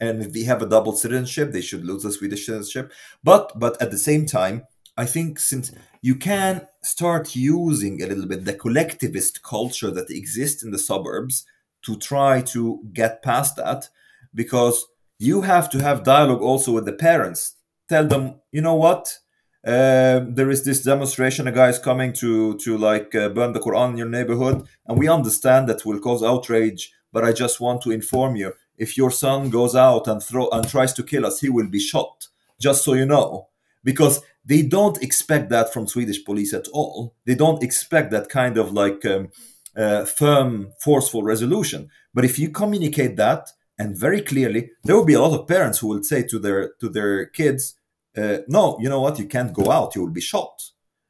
and 0.00 0.22
if 0.22 0.32
they 0.32 0.44
have 0.44 0.62
a 0.62 0.68
double 0.68 0.92
citizenship, 0.92 1.52
they 1.52 1.60
should 1.62 1.84
lose 1.84 2.02
the 2.02 2.12
Swedish 2.12 2.46
citizenship. 2.46 2.92
But 3.24 3.58
but 3.58 3.80
at 3.82 3.90
the 3.90 3.98
same 3.98 4.26
time, 4.26 4.66
I 4.96 5.06
think 5.06 5.38
since 5.38 5.72
you 6.02 6.16
can 6.16 6.66
start 6.82 7.34
using 7.34 8.02
a 8.02 8.06
little 8.06 8.26
bit 8.26 8.44
the 8.44 8.54
collectivist 8.54 9.42
culture 9.42 9.90
that 9.90 10.10
exists 10.10 10.62
in 10.62 10.70
the 10.70 10.78
suburbs 10.78 11.44
to 11.82 11.96
try 11.96 12.42
to 12.42 12.80
get 12.92 13.22
past 13.22 13.56
that, 13.56 13.88
because 14.34 14.86
you 15.18 15.42
have 15.42 15.68
to 15.70 15.82
have 15.82 16.04
dialogue 16.04 16.42
also 16.42 16.72
with 16.72 16.84
the 16.84 16.92
parents. 16.92 17.56
Tell 17.88 18.06
them, 18.06 18.40
you 18.52 18.60
know 18.60 18.74
what? 18.74 19.18
Um, 19.66 20.34
there 20.34 20.50
is 20.50 20.64
this 20.64 20.82
demonstration. 20.82 21.48
A 21.48 21.52
guy 21.52 21.68
is 21.68 21.78
coming 21.78 22.12
to 22.14 22.56
to 22.58 22.78
like 22.78 23.14
uh, 23.14 23.28
burn 23.30 23.52
the 23.52 23.60
Quran 23.60 23.90
in 23.90 23.96
your 23.98 24.08
neighborhood, 24.08 24.66
and 24.86 24.98
we 24.98 25.08
understand 25.08 25.68
that 25.68 25.84
will 25.84 25.98
cause 25.98 26.22
outrage. 26.22 26.92
But 27.12 27.24
I 27.24 27.32
just 27.32 27.60
want 27.60 27.82
to 27.82 27.90
inform 27.90 28.36
you: 28.36 28.52
if 28.76 28.96
your 28.96 29.10
son 29.10 29.50
goes 29.50 29.74
out 29.74 30.06
and 30.06 30.22
throw 30.22 30.48
and 30.50 30.68
tries 30.68 30.92
to 30.94 31.02
kill 31.02 31.26
us, 31.26 31.40
he 31.40 31.48
will 31.48 31.68
be 31.68 31.80
shot. 31.80 32.28
Just 32.60 32.84
so 32.84 32.94
you 32.94 33.06
know, 33.06 33.48
because 33.82 34.20
they 34.44 34.62
don't 34.62 35.02
expect 35.02 35.50
that 35.50 35.72
from 35.72 35.86
Swedish 35.88 36.24
police 36.24 36.54
at 36.54 36.68
all. 36.68 37.14
They 37.26 37.34
don't 37.34 37.62
expect 37.62 38.10
that 38.12 38.28
kind 38.28 38.56
of 38.56 38.72
like 38.72 39.04
um, 39.04 39.30
uh, 39.76 40.04
firm, 40.04 40.72
forceful 40.80 41.22
resolution. 41.22 41.90
But 42.14 42.24
if 42.24 42.38
you 42.38 42.50
communicate 42.50 43.16
that 43.16 43.50
and 43.78 43.96
very 43.96 44.20
clearly, 44.20 44.70
there 44.84 44.96
will 44.96 45.04
be 45.04 45.14
a 45.14 45.20
lot 45.20 45.38
of 45.38 45.46
parents 45.46 45.78
who 45.78 45.88
will 45.88 46.02
say 46.02 46.22
to 46.24 46.38
their 46.38 46.72
to 46.80 46.88
their 46.88 47.26
kids, 47.26 47.74
uh, 48.16 48.38
"No, 48.48 48.78
you 48.80 48.88
know 48.88 49.00
what? 49.00 49.18
You 49.18 49.26
can't 49.26 49.52
go 49.52 49.70
out. 49.70 49.94
You 49.94 50.02
will 50.02 50.12
be 50.12 50.20
shot." 50.20 50.56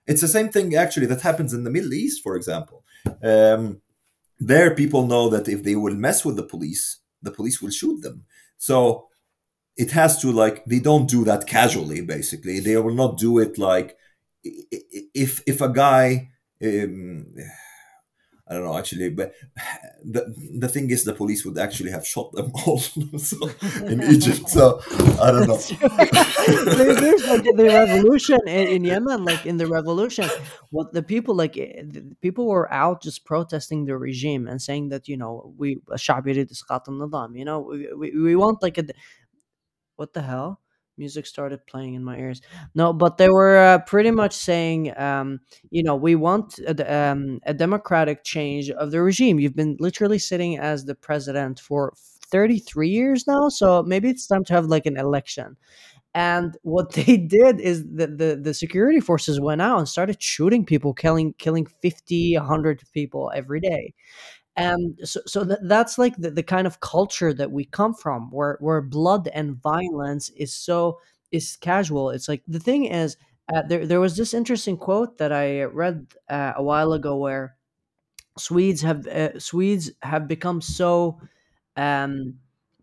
It's 0.06 0.20
the 0.20 0.28
same 0.28 0.48
thing 0.48 0.74
actually 0.74 1.06
that 1.06 1.22
happens 1.22 1.52
in 1.52 1.64
the 1.64 1.70
Middle 1.70 1.92
East, 1.92 2.22
for 2.22 2.36
example. 2.36 2.84
Um, 3.22 3.80
there, 4.38 4.74
people 4.74 5.06
know 5.06 5.28
that 5.28 5.48
if 5.48 5.62
they 5.62 5.76
will 5.76 5.94
mess 5.94 6.24
with 6.24 6.36
the 6.36 6.42
police, 6.42 6.98
the 7.22 7.30
police 7.30 7.60
will 7.60 7.70
shoot 7.70 8.00
them. 8.02 8.24
So 8.56 9.08
it 9.76 9.92
has 9.92 10.20
to 10.22 10.32
like 10.32 10.64
they 10.66 10.80
don't 10.80 11.08
do 11.08 11.24
that 11.24 11.46
casually. 11.46 12.00
Basically, 12.00 12.60
they 12.60 12.76
will 12.76 12.94
not 12.94 13.18
do 13.18 13.38
it 13.38 13.58
like 13.58 13.96
if 14.42 15.42
if 15.46 15.60
a 15.60 15.68
guy. 15.68 16.30
Um, 16.62 17.26
I 18.51 18.55
don't 18.55 18.64
know 18.64 18.78
actually, 18.78 19.11
but 19.11 19.34
the 20.05 20.34
the 20.59 20.68
thing 20.68 20.90
is, 20.90 21.05
the 21.05 21.12
police 21.12 21.44
would 21.44 21.59
actually 21.59 21.90
have 21.90 22.07
shot 22.07 22.32
them 22.32 22.51
all 22.66 22.78
so, 23.18 23.51
in 23.86 24.03
Egypt. 24.03 24.49
So 24.49 24.80
I 25.20 25.30
don't 25.30 25.46
know. 25.46 25.57
there, 26.76 26.94
there's 26.94 27.26
like 27.26 27.44
the 27.44 27.64
revolution 27.64 28.38
in, 28.46 28.68
in, 28.68 28.84
Yemen, 28.84 29.24
like 29.24 29.44
in 29.44 29.57
the 29.57 29.66
revolution, 29.66 30.28
what 30.70 30.92
the 30.92 31.03
people 31.03 31.34
like 31.34 31.57
eh, 31.57 31.82
the 31.86 32.16
people 32.20 32.46
were 32.49 32.72
out 32.72 33.03
just 33.03 33.24
protesting 33.24 33.84
the 33.84 33.96
regime 33.96 34.49
and 34.49 34.61
saying 34.62 34.88
that 34.88 35.09
you 35.09 35.16
know 35.16 35.53
we 35.57 35.80
you 37.34 37.44
know 37.44 37.61
we, 37.61 37.92
we, 37.94 38.11
we 38.18 38.36
want 38.36 38.62
like 38.62 38.78
a 38.78 38.84
what 39.96 40.12
the 40.14 40.22
hell 40.22 40.61
music 40.99 41.26
started 41.26 41.66
playing 41.66 41.94
in 41.94 42.05
my 42.05 42.18
ears. 42.18 42.40
No, 42.74 42.92
but 42.92 43.16
they 43.18 43.28
were 43.28 43.59
uh, 43.59 43.78
pretty 43.80 44.11
much 44.11 44.34
saying, 44.34 44.96
um, 44.99 45.40
you 45.70 45.82
know, 45.82 45.96
we 45.96 46.14
want 46.14 46.59
a, 46.61 46.94
um, 46.94 47.40
a 47.44 47.55
democratic 47.55 48.24
change 48.24 48.70
of 48.70 48.90
the 48.90 49.03
regime. 49.03 49.38
You've 49.38 49.57
been 49.57 49.76
literally 49.80 50.18
sitting 50.18 50.59
as 50.59 50.84
the 50.84 50.94
president 50.94 51.61
for 51.61 51.92
33 52.30 52.88
years 52.88 53.26
now, 53.26 53.49
so 53.49 53.82
maybe 53.82 54.11
it's 54.11 54.26
time 54.26 54.44
to 54.44 54.53
have 54.53 54.66
like 54.66 54.86
an 54.86 54.99
election. 54.99 55.57
And 56.14 56.57
what 56.62 56.92
they 56.94 57.16
did 57.16 57.61
is 57.61 57.84
that 57.94 58.18
the, 58.18 58.38
the 58.42 58.55
security 58.55 59.01
forces 59.01 59.40
went 59.40 59.62
out 59.62 59.78
and 59.78 59.88
started 59.88 60.22
shooting 60.22 60.64
people, 60.64 60.94
killing 60.94 61.34
killing 61.38 61.66
50, 61.82 62.36
100 62.36 62.82
people 62.92 63.30
every 63.34 63.61
day 63.61 63.94
and 64.59 64.98
so, 65.04 65.20
so 65.26 65.44
th- 65.46 65.61
that's 65.64 65.98
like 65.98 66.16
the, 66.18 66.32
the 66.32 66.44
kind 66.44 66.66
of 66.66 66.80
culture 66.80 67.34
that 67.34 67.52
we 67.52 67.64
come 67.66 67.94
from 67.94 68.30
where 68.32 68.59
where 68.61 68.82
blood 68.82 69.28
and 69.34 69.56
violence 69.62 70.30
is 70.30 70.54
so 70.54 71.00
is 71.32 71.56
casual. 71.56 72.11
It's 72.11 72.28
like 72.28 72.42
the 72.48 72.61
thing 72.61 72.86
is 72.86 73.16
uh, 73.54 73.62
there, 73.68 73.86
there 73.86 74.00
was 74.00 74.16
this 74.16 74.34
interesting 74.34 74.76
quote 74.76 75.18
that 75.18 75.32
i 75.32 75.62
read 75.64 76.06
uh, 76.30 76.52
a 76.56 76.62
while 76.62 76.92
ago 76.92 77.16
where 77.16 77.56
swedes 78.38 78.82
have 78.82 79.06
uh, 79.09 79.38
swedes 79.40 79.90
have 80.02 80.28
become 80.28 80.61
so 80.61 81.20
um, 81.76 82.34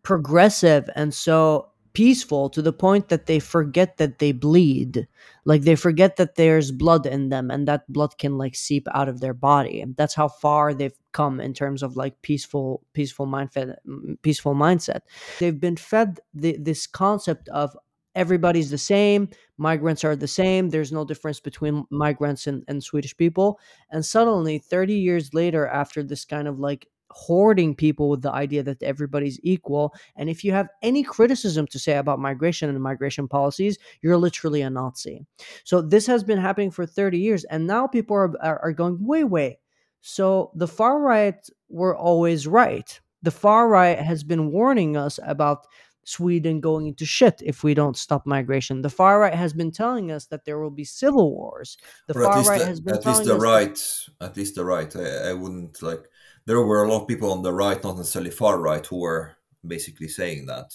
progressive 0.03 0.89
and 0.95 1.13
so 1.13 1.69
peaceful 1.95 2.49
to 2.49 2.61
the 2.61 2.73
point 2.73 3.07
that 3.07 3.25
they 3.25 3.39
forget 3.39 3.97
that 3.97 4.19
they 4.19 4.33
bleed. 4.33 5.07
Like 5.45 5.61
they 5.61 5.75
forget 5.75 6.17
that 6.17 6.35
there's 6.35 6.71
blood 6.71 7.05
in 7.05 7.29
them 7.29 7.49
and 7.49 7.67
that 7.67 7.91
blood 7.91 8.17
can 8.17 8.37
like 8.37 8.55
seep 8.55 8.87
out 8.93 9.09
of 9.09 9.21
their 9.21 9.33
body. 9.33 9.83
That's 9.97 10.13
how 10.13 10.27
far 10.27 10.73
they've 10.73 10.97
come 11.13 11.39
in 11.39 11.53
terms 11.53 11.81
of 11.81 11.95
like 11.95 12.21
peaceful 12.21 12.83
peaceful 12.93 13.25
mindset 13.25 13.75
peaceful 14.21 14.53
mindset. 14.53 15.01
They've 15.39 15.59
been 15.59 15.77
fed 15.77 16.19
the, 16.33 16.57
this 16.59 16.85
concept 16.85 17.47
of 17.49 17.75
everybody's 18.13 18.69
the 18.69 18.77
same 18.77 19.29
migrants 19.57 20.03
are 20.03 20.15
the 20.15 20.27
same 20.27 20.69
there's 20.69 20.91
no 20.91 21.05
difference 21.05 21.39
between 21.39 21.85
migrants 21.89 22.47
and, 22.47 22.63
and 22.67 22.83
swedish 22.83 23.15
people. 23.15 23.59
And 23.89 24.05
suddenly 24.05 24.59
30 24.59 24.93
years 24.93 25.33
later 25.33 25.67
after 25.67 26.03
this 26.03 26.25
kind 26.25 26.47
of 26.47 26.59
like 26.59 26.87
hoarding 27.15 27.73
people 27.73 28.09
with 28.09 28.21
the 28.21 28.31
idea 28.31 28.61
that 28.61 28.83
everybody's 28.83 29.39
equal. 29.41 29.95
And 30.17 30.29
if 30.29 30.43
you 30.43 30.51
have 30.51 30.67
any 30.81 31.01
criticism 31.01 31.65
to 31.67 31.79
say 31.79 31.95
about 31.95 32.19
migration 32.19 32.69
and 32.69 32.83
migration 32.83 33.25
policies, 33.25 33.77
you're 34.01 34.17
literally 34.17 34.61
a 34.61 34.69
Nazi. 34.69 35.25
So 35.63 35.81
this 35.81 36.05
has 36.07 36.25
been 36.25 36.37
happening 36.37 36.71
for 36.71 36.85
30 36.85 37.17
years. 37.17 37.45
And 37.45 37.65
now 37.65 37.87
people 37.87 38.17
are, 38.17 38.33
are, 38.43 38.59
are 38.61 38.73
going, 38.73 38.97
wait, 38.99 39.23
wait. 39.23 39.59
So 40.01 40.51
the 40.55 40.67
far 40.67 40.99
right 40.99 41.39
were 41.69 41.95
always 41.95 42.47
right. 42.47 42.99
The 43.23 43.31
far 43.31 43.69
right 43.69 43.97
has 43.97 44.25
been 44.25 44.51
warning 44.51 44.97
us 44.97 45.17
about 45.23 45.65
Sweden 46.03 46.59
going 46.59 46.85
into 46.85 47.05
shit 47.05 47.41
if 47.43 47.63
we 47.63 47.73
don't 47.73 47.95
stop 47.95 48.27
migration. 48.27 48.81
The 48.81 48.89
far 48.89 49.21
right 49.21 49.33
has 49.33 49.53
been 49.53 49.71
telling 49.71 50.11
us 50.11 50.25
that 50.27 50.43
there 50.43 50.59
will 50.59 50.69
be 50.69 50.83
civil 50.83 51.31
wars. 51.31 51.77
The 52.07 52.19
or 52.19 52.23
far 52.25 52.43
right 52.43 52.59
the, 52.59 52.67
has 52.67 52.81
been 52.81 52.95
at 52.95 53.05
least 53.05 53.23
the 53.23 53.35
us 53.35 53.41
right, 53.41 53.75
that, 54.19 54.25
at 54.25 54.37
least 54.37 54.55
the 54.55 54.65
right. 54.65 54.95
I, 54.95 55.29
I 55.29 55.33
wouldn't 55.33 55.81
like 55.81 56.09
there 56.45 56.61
were 56.61 56.83
a 56.83 56.89
lot 56.89 57.01
of 57.01 57.07
people 57.07 57.31
on 57.31 57.41
the 57.41 57.53
right, 57.53 57.83
not 57.83 57.97
necessarily 57.97 58.31
far 58.31 58.59
right, 58.59 58.85
who 58.85 58.97
were 58.99 59.35
basically 59.65 60.07
saying 60.07 60.45
that. 60.45 60.71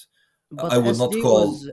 but 0.50 0.72
I 0.72 0.78
would 0.78 0.98
not 0.98 1.12
call 1.12 1.52
was, 1.52 1.70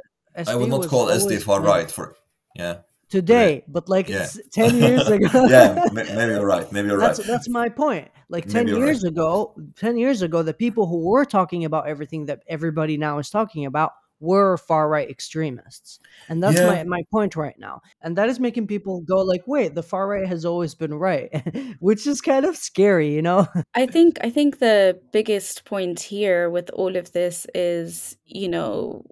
I 0.48 0.56
would 0.56 0.70
not 0.70 0.88
call 0.88 1.08
SD 1.08 1.42
far 1.42 1.62
right. 1.62 1.82
right 1.82 1.92
for 1.92 2.16
yeah 2.56 2.78
today, 3.10 3.64
but 3.68 3.90
like 3.90 4.10
Yeah. 4.10 4.28
10 4.52 4.76
years 4.88 5.08
ago. 5.08 5.48
yeah 5.48 5.86
maybe 5.94 6.34
you're 6.34 6.46
right 6.46 6.70
maybe 6.72 6.90
you're 6.90 7.00
that's 7.00 7.20
right 7.20 7.28
that's 7.28 7.50
my 7.50 7.70
point. 7.70 8.10
Like 8.30 8.48
10 8.48 8.68
you're 8.68 8.80
years 8.80 9.04
ago, 9.06 9.56
10 9.78 9.98
years 9.98 10.22
ago 10.22 10.44
the 10.44 10.54
people 10.54 10.86
who 10.86 11.00
were 11.00 11.26
talking 11.26 11.66
about 11.66 11.88
everything 11.88 12.26
that 12.26 12.44
everybody 12.48 12.98
now 12.98 13.18
is 13.20 13.30
talking 13.30 13.66
about 13.66 13.94
were 14.20 14.58
far 14.58 14.90
right 14.90 15.10
extremists. 15.10 16.00
And 16.30 16.44
that's 16.44 16.62
Yeah. 16.62 16.64
my 16.64 16.84
my 16.84 17.02
point 17.12 17.36
right 17.36 17.58
now. 17.60 17.82
And 18.02 18.18
that 18.18 18.30
is 18.30 18.40
making 18.40 18.68
people 18.68 19.02
go 19.02 19.18
like, 19.22 19.44
"Wait, 19.48 19.76
the 19.76 19.84
far 19.84 20.08
right 20.08 20.28
has 20.28 20.46
always 20.46 20.76
been 20.76 20.94
right." 20.96 21.30
Which 21.80 22.08
is 22.08 22.22
kind 22.22 22.46
of 22.46 22.58
scary, 22.58 23.14
you 23.14 23.22
know? 23.22 23.48
I 23.76 23.86
think 23.86 24.18
I 24.22 24.30
think 24.30 24.60
the 24.60 25.00
biggest 25.12 25.66
point 25.66 26.00
here 26.00 26.50
with 26.50 26.70
all 26.72 26.96
of 26.96 27.12
this 27.12 27.46
is, 27.54 28.18
you 28.26 28.50
know, 28.50 29.04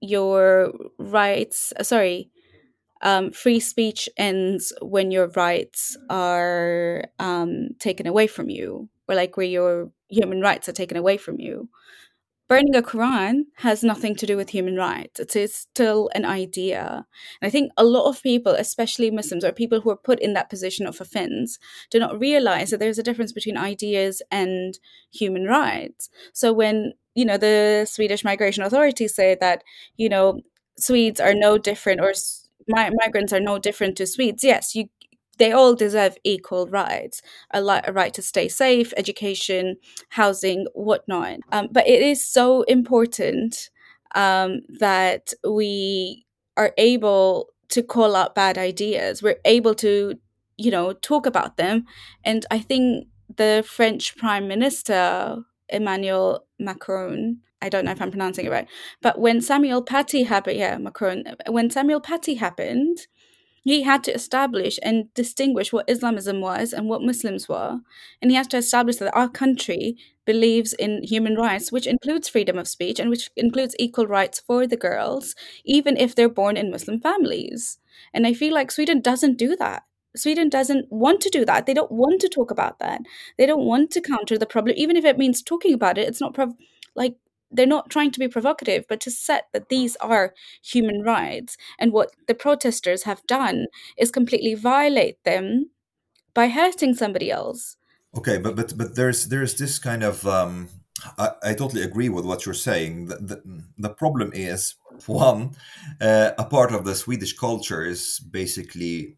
your 0.00 0.72
rights. 0.98 1.72
uh, 1.78 1.82
Sorry, 1.82 2.30
um, 3.02 3.32
free 3.32 3.60
speech 3.60 4.08
ends 4.18 4.72
when 4.82 5.10
your 5.12 5.28
rights 5.28 5.96
are 6.10 7.04
um, 7.20 7.70
taken 7.80 8.06
away 8.06 8.26
from 8.28 8.50
you, 8.50 8.88
or 9.08 9.14
like 9.16 9.36
where 9.36 9.46
your 9.46 9.92
human 10.10 10.40
rights 10.42 10.68
are 10.68 10.72
taken 10.72 10.96
away 10.96 11.16
from 11.18 11.40
you. 11.40 11.68
Burning 12.52 12.76
a 12.76 12.82
Quran 12.82 13.44
has 13.54 13.82
nothing 13.82 14.14
to 14.14 14.26
do 14.26 14.36
with 14.36 14.50
human 14.50 14.76
rights. 14.76 15.18
It 15.18 15.34
is 15.34 15.54
still 15.54 16.10
an 16.14 16.26
idea. 16.26 17.06
And 17.40 17.48
I 17.48 17.50
think 17.50 17.72
a 17.78 17.82
lot 17.82 18.10
of 18.10 18.22
people, 18.22 18.52
especially 18.52 19.10
Muslims 19.10 19.42
or 19.42 19.52
people 19.52 19.80
who 19.80 19.88
are 19.88 19.96
put 19.96 20.20
in 20.20 20.34
that 20.34 20.50
position 20.50 20.86
of 20.86 21.00
offense, 21.00 21.58
do 21.88 21.98
not 21.98 22.20
realize 22.20 22.68
that 22.68 22.78
there's 22.78 22.98
a 22.98 23.02
difference 23.02 23.32
between 23.32 23.56
ideas 23.56 24.20
and 24.30 24.78
human 25.10 25.46
rights. 25.46 26.10
So 26.34 26.52
when, 26.52 26.92
you 27.14 27.24
know, 27.24 27.38
the 27.38 27.86
Swedish 27.88 28.22
migration 28.22 28.62
authorities 28.62 29.14
say 29.14 29.34
that, 29.40 29.64
you 29.96 30.10
know, 30.10 30.42
Swedes 30.76 31.20
are 31.20 31.32
no 31.32 31.56
different 31.56 32.02
or 32.02 32.12
migrants 32.68 33.32
are 33.32 33.40
no 33.40 33.58
different 33.58 33.96
to 33.96 34.06
Swedes, 34.06 34.44
yes, 34.44 34.74
you 34.74 34.90
they 35.38 35.52
all 35.52 35.74
deserve 35.74 36.16
equal 36.24 36.66
rights 36.66 37.22
a, 37.52 37.60
li- 37.62 37.80
a 37.84 37.92
right 37.92 38.14
to 38.14 38.22
stay 38.22 38.48
safe 38.48 38.92
education 38.96 39.76
housing 40.10 40.66
whatnot. 40.74 41.38
Um, 41.50 41.68
but 41.70 41.86
it 41.88 42.02
is 42.02 42.24
so 42.24 42.62
important 42.62 43.70
um, 44.14 44.60
that 44.78 45.32
we 45.48 46.26
are 46.56 46.72
able 46.78 47.48
to 47.70 47.82
call 47.82 48.14
out 48.14 48.34
bad 48.34 48.58
ideas. 48.58 49.22
We're 49.22 49.40
able 49.44 49.74
to 49.76 50.14
you 50.58 50.70
know 50.70 50.92
talk 50.92 51.26
about 51.26 51.56
them. 51.56 51.86
And 52.24 52.44
i 52.50 52.58
think 52.58 53.08
the 53.36 53.64
french 53.66 54.16
prime 54.16 54.48
minister 54.48 55.38
emmanuel 55.68 56.44
macron 56.58 57.38
i 57.62 57.68
don't 57.68 57.84
know 57.84 57.90
if 57.92 58.02
i'm 58.02 58.10
pronouncing 58.10 58.44
it 58.46 58.50
right 58.50 58.68
but 59.00 59.18
when 59.18 59.40
samuel 59.40 59.82
paty 59.82 60.24
happened 60.24 60.58
yeah 60.58 60.76
macron 60.76 61.24
when 61.48 61.70
samuel 61.70 62.00
paty 62.00 62.34
happened 62.34 63.06
he 63.62 63.82
had 63.82 64.02
to 64.04 64.14
establish 64.14 64.78
and 64.82 65.12
distinguish 65.14 65.72
what 65.72 65.88
Islamism 65.88 66.40
was 66.40 66.72
and 66.72 66.88
what 66.88 67.02
Muslims 67.02 67.48
were. 67.48 67.78
And 68.20 68.30
he 68.30 68.36
has 68.36 68.48
to 68.48 68.56
establish 68.56 68.96
that 68.96 69.14
our 69.16 69.28
country 69.28 69.96
believes 70.24 70.72
in 70.72 71.02
human 71.04 71.36
rights, 71.36 71.70
which 71.70 71.86
includes 71.86 72.28
freedom 72.28 72.58
of 72.58 72.68
speech 72.68 72.98
and 72.98 73.08
which 73.08 73.30
includes 73.36 73.76
equal 73.78 74.06
rights 74.06 74.40
for 74.40 74.66
the 74.66 74.76
girls, 74.76 75.34
even 75.64 75.96
if 75.96 76.14
they're 76.14 76.28
born 76.28 76.56
in 76.56 76.70
Muslim 76.70 77.00
families. 77.00 77.78
And 78.12 78.26
I 78.26 78.34
feel 78.34 78.52
like 78.52 78.72
Sweden 78.72 79.00
doesn't 79.00 79.38
do 79.38 79.54
that. 79.56 79.84
Sweden 80.16 80.48
doesn't 80.48 80.90
want 80.90 81.20
to 81.22 81.30
do 81.30 81.44
that. 81.44 81.66
They 81.66 81.74
don't 81.74 81.90
want 81.90 82.20
to 82.20 82.28
talk 82.28 82.50
about 82.50 82.78
that. 82.80 83.00
They 83.38 83.46
don't 83.46 83.64
want 83.64 83.90
to 83.92 84.00
counter 84.00 84.36
the 84.36 84.46
problem, 84.46 84.74
even 84.76 84.96
if 84.96 85.04
it 85.04 85.18
means 85.18 85.40
talking 85.40 85.72
about 85.72 85.98
it. 85.98 86.08
It's 86.08 86.20
not 86.20 86.34
prov- 86.34 86.56
like 86.94 87.16
they're 87.52 87.66
not 87.66 87.90
trying 87.90 88.10
to 88.12 88.18
be 88.20 88.28
provocative, 88.28 88.84
but 88.88 89.00
to 89.02 89.10
set 89.10 89.46
that 89.52 89.68
these 89.68 89.96
are 89.96 90.34
human 90.62 91.02
rights. 91.02 91.56
And 91.78 91.92
what 91.92 92.10
the 92.26 92.34
protesters 92.34 93.02
have 93.04 93.26
done 93.26 93.66
is 93.96 94.10
completely 94.10 94.54
violate 94.54 95.22
them 95.24 95.70
by 96.34 96.48
hurting 96.48 96.94
somebody 96.94 97.30
else. 97.30 97.76
okay 98.16 98.38
but 98.38 98.56
but 98.56 98.76
but 98.76 98.94
there's 98.94 99.28
there's 99.28 99.54
this 99.56 99.78
kind 99.78 100.02
of 100.02 100.26
um 100.26 100.68
I, 101.18 101.30
I 101.42 101.54
totally 101.54 101.82
agree 101.82 102.08
with 102.10 102.24
what 102.24 102.44
you're 102.46 102.54
saying. 102.54 103.06
The, 103.06 103.16
the, 103.16 103.64
the 103.78 103.88
problem 103.88 104.30
is 104.34 104.76
one, 105.06 105.56
uh, 106.00 106.30
a 106.38 106.44
part 106.44 106.72
of 106.72 106.84
the 106.84 106.94
Swedish 106.94 107.32
culture 107.36 107.82
is 107.84 108.20
basically 108.30 109.16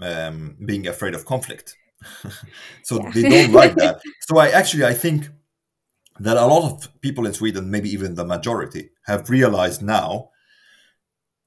um, 0.00 0.56
being 0.64 0.86
afraid 0.86 1.14
of 1.14 1.24
conflict. 1.24 1.76
so 2.82 2.98
Yeah. 2.98 3.10
they 3.14 3.24
don't 3.24 3.52
like 3.52 3.74
that. 3.76 4.00
So 4.28 4.38
I 4.38 4.50
actually 4.50 4.84
I 4.84 4.94
think 4.94 5.28
that 6.20 6.36
a 6.36 6.46
lot 6.46 6.70
of 6.70 7.00
people 7.00 7.26
in 7.26 7.34
Sweden, 7.34 7.70
maybe 7.70 7.90
even 7.90 8.14
the 8.14 8.24
majority, 8.24 8.90
have 9.06 9.30
realized 9.30 9.82
now 9.82 10.30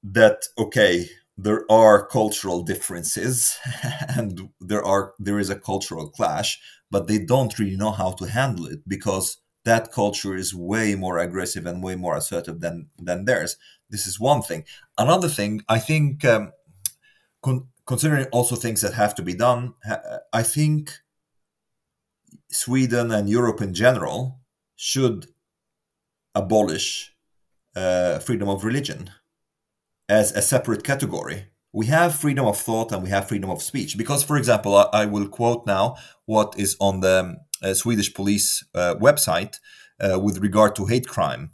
that 0.04 0.44
okay, 0.58 1.10
there 1.38 1.70
are 1.72 2.06
cultural 2.06 2.64
differences 2.64 3.58
and 4.18 4.50
there 4.60 4.84
are 4.84 5.14
there 5.20 5.40
is 5.40 5.50
a 5.50 5.60
cultural 5.60 6.10
clash, 6.10 6.60
but 6.92 7.08
they 7.08 7.20
don't 7.20 7.58
really 7.60 7.78
know 7.78 7.92
how 7.92 8.12
to 8.12 8.26
handle 8.26 8.66
it 8.66 8.80
because 8.88 9.38
that 9.64 9.92
culture 9.92 10.36
is 10.36 10.56
way 10.56 10.96
more 10.96 11.18
aggressive 11.20 11.66
and 11.66 11.84
way 11.84 11.96
more 11.96 12.16
assertive 12.16 12.60
than 12.62 12.88
than 12.98 13.26
theirs. 13.26 13.58
This 13.90 14.08
is 14.08 14.20
one 14.20 14.42
thing. 14.42 14.66
Another 14.98 15.30
thing, 15.30 15.62
I 15.70 15.80
think, 15.80 16.26
um, 16.26 16.52
con- 17.42 17.68
considering 17.86 18.26
also 18.32 18.56
things 18.56 18.82
that 18.82 18.94
have 18.94 19.16
to 19.16 19.22
be 19.22 19.34
done, 19.34 19.76
I 20.34 20.44
think 20.44 20.92
Sweden 22.50 23.12
and 23.12 23.30
Europe 23.30 23.62
in 23.62 23.74
general 23.74 24.37
should 24.78 25.28
abolish 26.34 27.14
uh, 27.76 28.20
freedom 28.20 28.48
of 28.48 28.64
religion 28.64 29.10
as 30.08 30.32
a 30.32 30.42
separate 30.42 30.84
category. 30.84 31.48
We 31.74 31.88
have 31.88 32.16
freedom 32.16 32.46
of 32.46 32.58
thought 32.58 32.92
and 32.94 33.04
we 33.04 33.10
have 33.10 33.28
freedom 33.28 33.50
of 33.50 33.62
speech. 33.62 33.98
Because, 33.98 34.24
for 34.24 34.38
example, 34.38 34.76
I, 34.76 34.88
I 34.94 35.06
will 35.06 35.28
quote 35.28 35.66
now 35.66 35.96
what 36.26 36.56
is 36.58 36.78
on 36.80 37.02
the 37.02 37.36
uh, 37.62 37.74
Swedish 37.74 38.14
police 38.14 38.64
uh, 38.74 38.96
website 38.96 39.60
uh, 40.00 40.20
with 40.20 40.38
regard 40.38 40.76
to 40.78 40.86
hate 40.86 41.08
crime. 41.08 41.52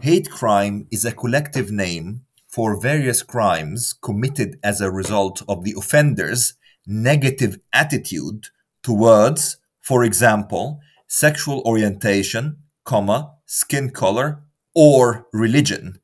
Hate 0.00 0.30
crime 0.30 0.86
is 0.90 1.04
a 1.04 1.12
collective 1.12 1.70
name 1.70 2.22
for 2.46 2.80
various 2.80 3.22
crimes 3.22 3.94
committed 4.00 4.58
as 4.62 4.80
a 4.80 4.90
result 4.90 5.42
of 5.48 5.64
the 5.64 5.74
offender's 5.76 6.54
negative 6.86 7.58
attitude 7.72 8.46
towards, 8.82 9.58
for 9.80 10.04
example, 10.04 10.80
sexual 11.06 11.62
orientation, 11.66 12.58
comma, 12.84 13.32
skin 13.46 13.90
color, 13.90 14.42
or 14.74 15.26
religion. 15.32 16.00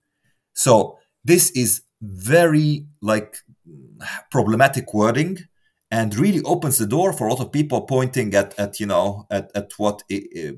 So 0.54 0.98
this 1.24 1.50
is 1.52 1.82
very 2.02 2.86
like 3.02 3.36
problematic 4.30 4.92
wording 4.94 5.38
and 5.90 6.14
really 6.16 6.42
opens 6.44 6.78
the 6.78 6.86
door 6.86 7.12
for 7.12 7.26
a 7.26 7.30
lot 7.30 7.40
of 7.44 7.52
people 7.52 7.82
pointing 7.82 8.32
at, 8.34 8.56
at 8.58 8.78
you 8.78 8.86
know 8.86 9.26
at, 9.30 9.50
at 9.54 9.72
what 9.76 10.02
i- 10.10 10.52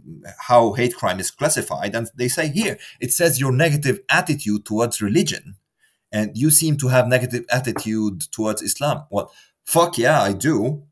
how 0.49 0.73
hate 0.75 0.95
crime 0.95 1.19
is 1.21 1.31
classified. 1.31 1.95
And 1.95 2.09
they 2.17 2.29
say 2.29 2.49
here 2.49 2.79
it 3.01 3.13
says 3.13 3.41
your 3.41 3.53
negative 3.53 4.01
attitude 4.11 4.65
towards 4.65 5.01
religion. 5.03 5.57
And 6.13 6.37
you 6.37 6.51
seem 6.51 6.77
to 6.79 6.89
have 6.89 7.09
negative 7.09 7.45
attitude 7.51 8.31
towards 8.33 8.63
islam. 8.63 9.05
Well 9.11 9.33
fuck 9.65 9.97
yeah 9.97 10.21
i 10.21 10.33
do 10.33 10.83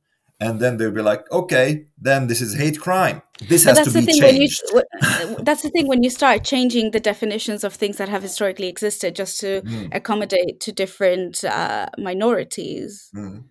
and 0.40 0.58
then 0.60 0.76
they'll 0.76 0.90
be 0.90 1.02
like 1.02 1.30
okay 1.30 1.86
then 1.98 2.26
this 2.26 2.40
is 2.40 2.54
hate 2.56 2.80
crime. 2.80 3.22
This 3.40 3.64
But 3.64 3.76
has 3.76 3.80
to 3.82 3.90
be 3.90 4.06
thing 4.06 4.20
when 4.22 4.36
you 4.36 4.48
changed. 4.48 4.62
that's 5.44 5.62
the 5.62 5.70
thing 5.70 5.86
when 5.88 6.02
you 6.02 6.10
start 6.10 6.44
changing 6.44 6.90
the 6.90 7.00
definitions 7.00 7.64
of 7.64 7.74
things 7.74 7.96
that 7.98 8.08
have 8.08 8.22
historically 8.22 8.68
existed 8.68 9.14
just 9.14 9.40
to 9.40 9.62
Mm, 9.62 9.94
accommodate 9.94 10.60
to 10.60 10.72
different 10.72 11.44
uh, 11.44 11.86
minorities, 11.98 13.10
mm, 13.14 13.44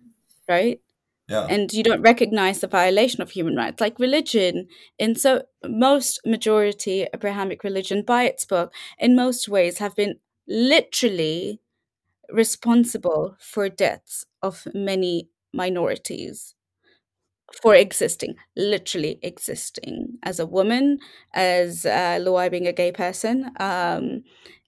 right? 0.48 0.80
yeah. 1.28 1.46
And 1.48 1.72
you 1.72 1.82
don't 1.82 2.02
recognize 2.02 2.60
the 2.60 2.66
violation 2.68 3.20
of 3.22 3.30
human 3.30 3.56
rights. 3.56 3.80
Like 3.80 3.98
religion 3.98 4.66
in 4.98 5.14
so 5.14 5.42
most 5.64 6.20
majority 6.26 7.06
abrahamic 7.14 7.64
religion 7.64 8.02
by 8.02 8.24
its 8.24 8.44
book 8.44 8.72
in 8.98 9.14
most 9.16 9.48
ways 9.48 9.78
have 9.78 9.94
been 9.96 10.16
literally 10.48 11.60
responsible 12.30 13.36
for 13.40 13.68
deaths 13.68 14.24
of 14.42 14.66
many 14.74 15.28
minorities 15.52 16.54
for 17.62 17.74
existing 17.74 18.36
literally 18.56 19.18
existing. 19.22 20.18
As 20.22 20.38
a 20.40 20.46
woman 20.46 20.98
as 21.34 21.84
uh, 21.86 22.18
Luai 22.20 22.50
being 22.50 22.66
a 22.66 22.72
gay 22.72 22.92
person 22.92 23.50
um, 23.58 24.22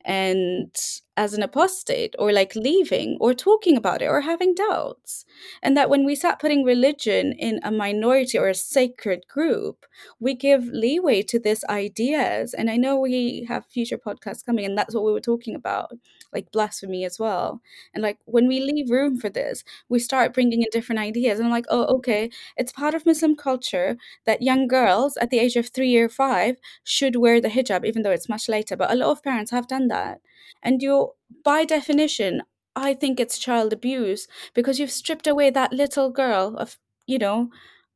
and 0.05 0.75
as 1.17 1.35
an 1.35 1.43
apostate 1.43 2.15
or 2.19 2.33
like 2.33 2.55
leaving 2.57 3.19
or 3.21 3.35
talking 3.35 3.77
about 3.77 4.01
it 4.01 4.07
or 4.07 4.23
having 4.23 4.55
doubts. 4.55 5.25
And 5.63 5.77
that 5.77 5.91
when 5.91 6.05
we 6.07 6.15
start 6.15 6.39
putting 6.41 6.65
religion 6.65 7.33
in 7.33 7.61
a 7.63 7.71
minority 7.71 8.39
or 8.39 8.49
a 8.49 8.55
sacred 8.55 9.27
group 9.29 9.85
we 10.19 10.35
give 10.35 10.65
leeway 10.69 11.23
to 11.23 11.39
these 11.39 11.65
ideas. 11.69 12.55
And 12.55 12.71
i 12.71 12.77
know 12.77 12.97
we 12.99 13.45
have 13.49 13.67
future 13.67 13.99
podcasts 13.99 14.45
coming 14.45 14.65
and 14.65 14.77
that's 14.77 14.95
what 14.95 15.05
we 15.05 15.13
were 15.13 15.21
talking 15.21 15.55
about 15.55 15.93
like 16.33 16.51
blasphemy 16.51 17.05
as 17.05 17.19
well. 17.19 17.61
And 17.95 18.03
like 18.03 18.19
when 18.25 18.49
we 18.49 18.61
leave 18.61 18.91
room 18.91 19.19
for 19.19 19.29
this 19.29 19.65
we 19.89 19.99
start 19.99 20.35
bringing 20.35 20.63
in 20.63 20.69
different 20.73 21.01
ideas. 21.01 21.39
And 21.39 21.47
i'm 21.47 21.53
like 21.53 21.67
oh 21.69 21.85
okay 21.97 22.31
it's 22.57 22.73
part 22.73 22.95
of 22.95 23.07
muslim 23.07 23.37
culture 23.37 23.97
that 24.25 24.43
young 24.43 24.67
girls 24.67 25.17
at 25.19 25.31
the 25.31 25.39
age 25.39 25.57
of 25.57 25.69
three 25.69 25.97
or 25.97 26.09
five 26.09 26.57
should 26.85 27.17
wear 27.17 27.41
the 27.41 27.49
hijab 27.49 27.85
even 27.85 28.03
though 28.03 28.11
it's 28.11 28.29
much 28.29 28.49
later 28.49 28.77
but 28.77 28.91
a 28.91 28.95
lot 28.95 29.11
of 29.11 29.23
parents 29.23 29.51
have 29.51 29.67
done 29.69 29.89
that 29.89 30.21
and 30.63 30.83
you're, 30.83 31.13
by 31.45 31.65
definition 31.65 32.43
i 32.75 32.95
think 32.95 33.21
it's 33.21 33.39
child 33.39 33.73
abuse 33.73 34.27
because 34.55 34.79
you've 34.79 34.91
stripped 34.91 35.27
away 35.27 35.51
that 35.51 35.73
little 35.73 36.11
girl 36.11 36.57
of 36.57 36.79
you 37.07 37.19
know 37.19 37.51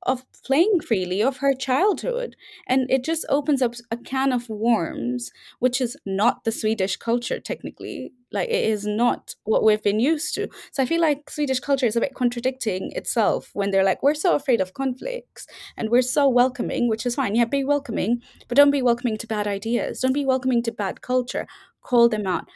of 0.07 0.25
playing 0.45 0.81
freely 0.81 1.23
of 1.23 1.39
her 1.39 1.53
childhood. 1.53 2.37
And 2.67 2.91
it 2.91 3.05
just 3.05 3.27
opens 3.29 3.61
up 3.61 3.75
a 3.91 3.97
can 3.97 4.33
of 4.33 4.49
worms 4.49 5.31
which 5.59 5.81
is 5.81 5.97
not 6.07 6.45
the 6.45 6.53
swedish 6.53 6.97
culture 6.97 7.41
technically. 7.41 8.13
Like 8.33 8.49
it 8.49 8.65
is 8.65 8.87
not 8.87 9.35
what 9.45 9.65
we've 9.65 9.83
been 9.83 10.01
used 10.01 10.35
to. 10.35 10.49
So 10.73 10.83
i 10.83 10.87
feel 10.87 11.01
like 11.01 11.29
swedish 11.29 11.61
culture 11.61 11.87
is 11.87 11.97
a 11.97 12.01
bit 12.01 12.15
contradicting 12.15 12.93
itself 12.93 13.51
when 13.53 13.71
they're 13.71 13.85
like 13.85 14.03
we're 14.03 14.15
so 14.15 14.35
afraid 14.35 14.61
of 14.61 14.75
conflicts 14.75 15.47
and 15.77 15.91
we're 15.91 16.03
so 16.03 16.29
welcoming 16.29 16.89
which 16.89 17.05
is 17.05 17.17
fine. 17.17 17.35
Yeah 17.35 17.45
be 17.45 17.65
welcoming 17.65 18.23
but 18.49 18.57
don't 18.57 18.71
be 18.71 18.83
welcoming 18.83 19.19
to 19.19 19.27
bad 19.27 19.47
ideas. 19.47 20.01
Don't 20.01 20.13
be 20.13 20.25
welcoming 20.25 20.63
to 20.63 20.73
bad 20.73 21.03
culture 21.03 21.47
call 21.93 22.09
them 22.09 22.27
out 22.27 22.47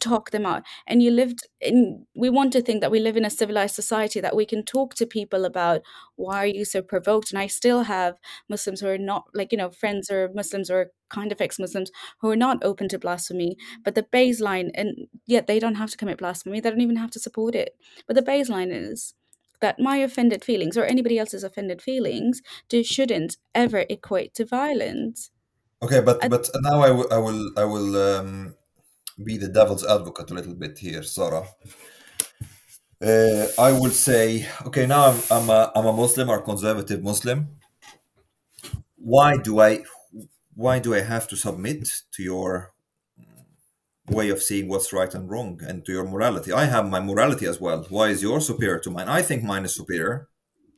talk 0.00 0.30
them 0.30 0.46
out. 0.46 0.62
And 0.86 1.02
you 1.02 1.10
lived 1.10 1.40
in 1.60 2.06
we 2.16 2.30
want 2.30 2.52
to 2.54 2.62
think 2.62 2.80
that 2.80 2.90
we 2.90 3.00
live 3.00 3.16
in 3.18 3.24
a 3.26 3.30
civilized 3.30 3.74
society 3.74 4.18
that 4.20 4.34
we 4.34 4.46
can 4.46 4.64
talk 4.64 4.94
to 4.94 5.06
people 5.06 5.44
about 5.44 5.82
why 6.16 6.36
are 6.42 6.46
you 6.46 6.64
so 6.64 6.80
provoked? 6.82 7.30
And 7.30 7.38
i 7.38 7.46
still 7.46 7.82
have 7.82 8.14
muslims 8.48 8.80
who 8.80 8.88
are 8.88 8.98
not 8.98 9.24
like 9.34 9.52
you 9.52 9.58
know 9.58 9.70
friends 9.70 10.10
or 10.10 10.30
muslims 10.34 10.70
or 10.70 10.90
kind 11.10 11.32
of 11.32 11.40
ex-muslims 11.40 11.90
who 12.20 12.30
are 12.30 12.36
not 12.46 12.64
open 12.64 12.88
to 12.88 12.98
blasphemy 12.98 13.56
but 13.84 13.94
the 13.94 14.02
baseline 14.18 14.70
and 14.74 15.08
yet 15.26 15.46
they 15.46 15.58
don't 15.58 15.74
have 15.82 15.90
to 15.90 15.96
commit 15.96 16.18
blasphemy 16.18 16.60
they 16.60 16.70
don't 16.70 16.80
even 16.80 16.96
have 16.96 17.10
to 17.10 17.18
support 17.20 17.54
it. 17.54 17.70
But 18.06 18.16
the 18.16 18.22
baseline 18.22 18.70
is 18.72 19.14
that 19.60 19.78
my 19.78 19.96
offended 19.98 20.42
feelings 20.44 20.76
or 20.78 20.84
anybody 20.84 21.18
else's 21.18 21.44
offended 21.44 21.82
feelings 21.82 22.40
they 22.70 22.82
shouldn't 22.82 23.36
ever 23.54 23.84
equate 23.90 24.32
to 24.34 24.44
violence. 24.46 25.30
Okay, 25.82 26.00
but 26.00 26.22
I- 26.24 26.28
but 26.28 26.48
now 26.62 26.80
I 26.80 26.90
will 26.90 27.08
I 27.12 27.18
will 27.18 27.42
I 27.56 27.64
will 27.64 27.96
um, 27.96 28.54
be 29.24 29.36
the 29.36 29.48
devil's 29.48 29.86
advocate 29.86 30.30
a 30.30 30.34
little 30.34 30.54
bit 30.54 30.78
here, 30.78 31.02
Zara. 31.02 31.44
Uh, 33.02 33.46
I 33.58 33.72
will 33.72 33.90
say, 33.90 34.46
okay, 34.66 34.86
now 34.86 35.06
I'm 35.10 35.20
I'm 35.30 35.50
a, 35.50 35.72
I'm 35.74 35.86
a 35.86 35.92
Muslim 35.92 36.28
or 36.28 36.42
conservative 36.42 37.02
Muslim. 37.02 37.48
Why 38.96 39.38
do 39.38 39.60
I 39.60 39.84
why 40.54 40.78
do 40.78 40.94
I 40.94 41.00
have 41.00 41.26
to 41.28 41.36
submit 41.36 41.88
to 42.12 42.22
your 42.22 42.72
way 44.08 44.28
of 44.28 44.42
seeing 44.42 44.68
what's 44.68 44.92
right 44.92 45.14
and 45.14 45.30
wrong 45.30 45.60
and 45.66 45.84
to 45.86 45.92
your 45.92 46.04
morality? 46.04 46.52
I 46.52 46.66
have 46.66 46.90
my 46.90 47.00
morality 47.00 47.46
as 47.46 47.60
well. 47.60 47.86
Why 47.88 48.08
is 48.08 48.22
yours 48.22 48.46
superior 48.46 48.78
to 48.80 48.90
mine? 48.90 49.08
I 49.08 49.22
think 49.22 49.42
mine 49.42 49.64
is 49.64 49.74
superior. 49.74 50.28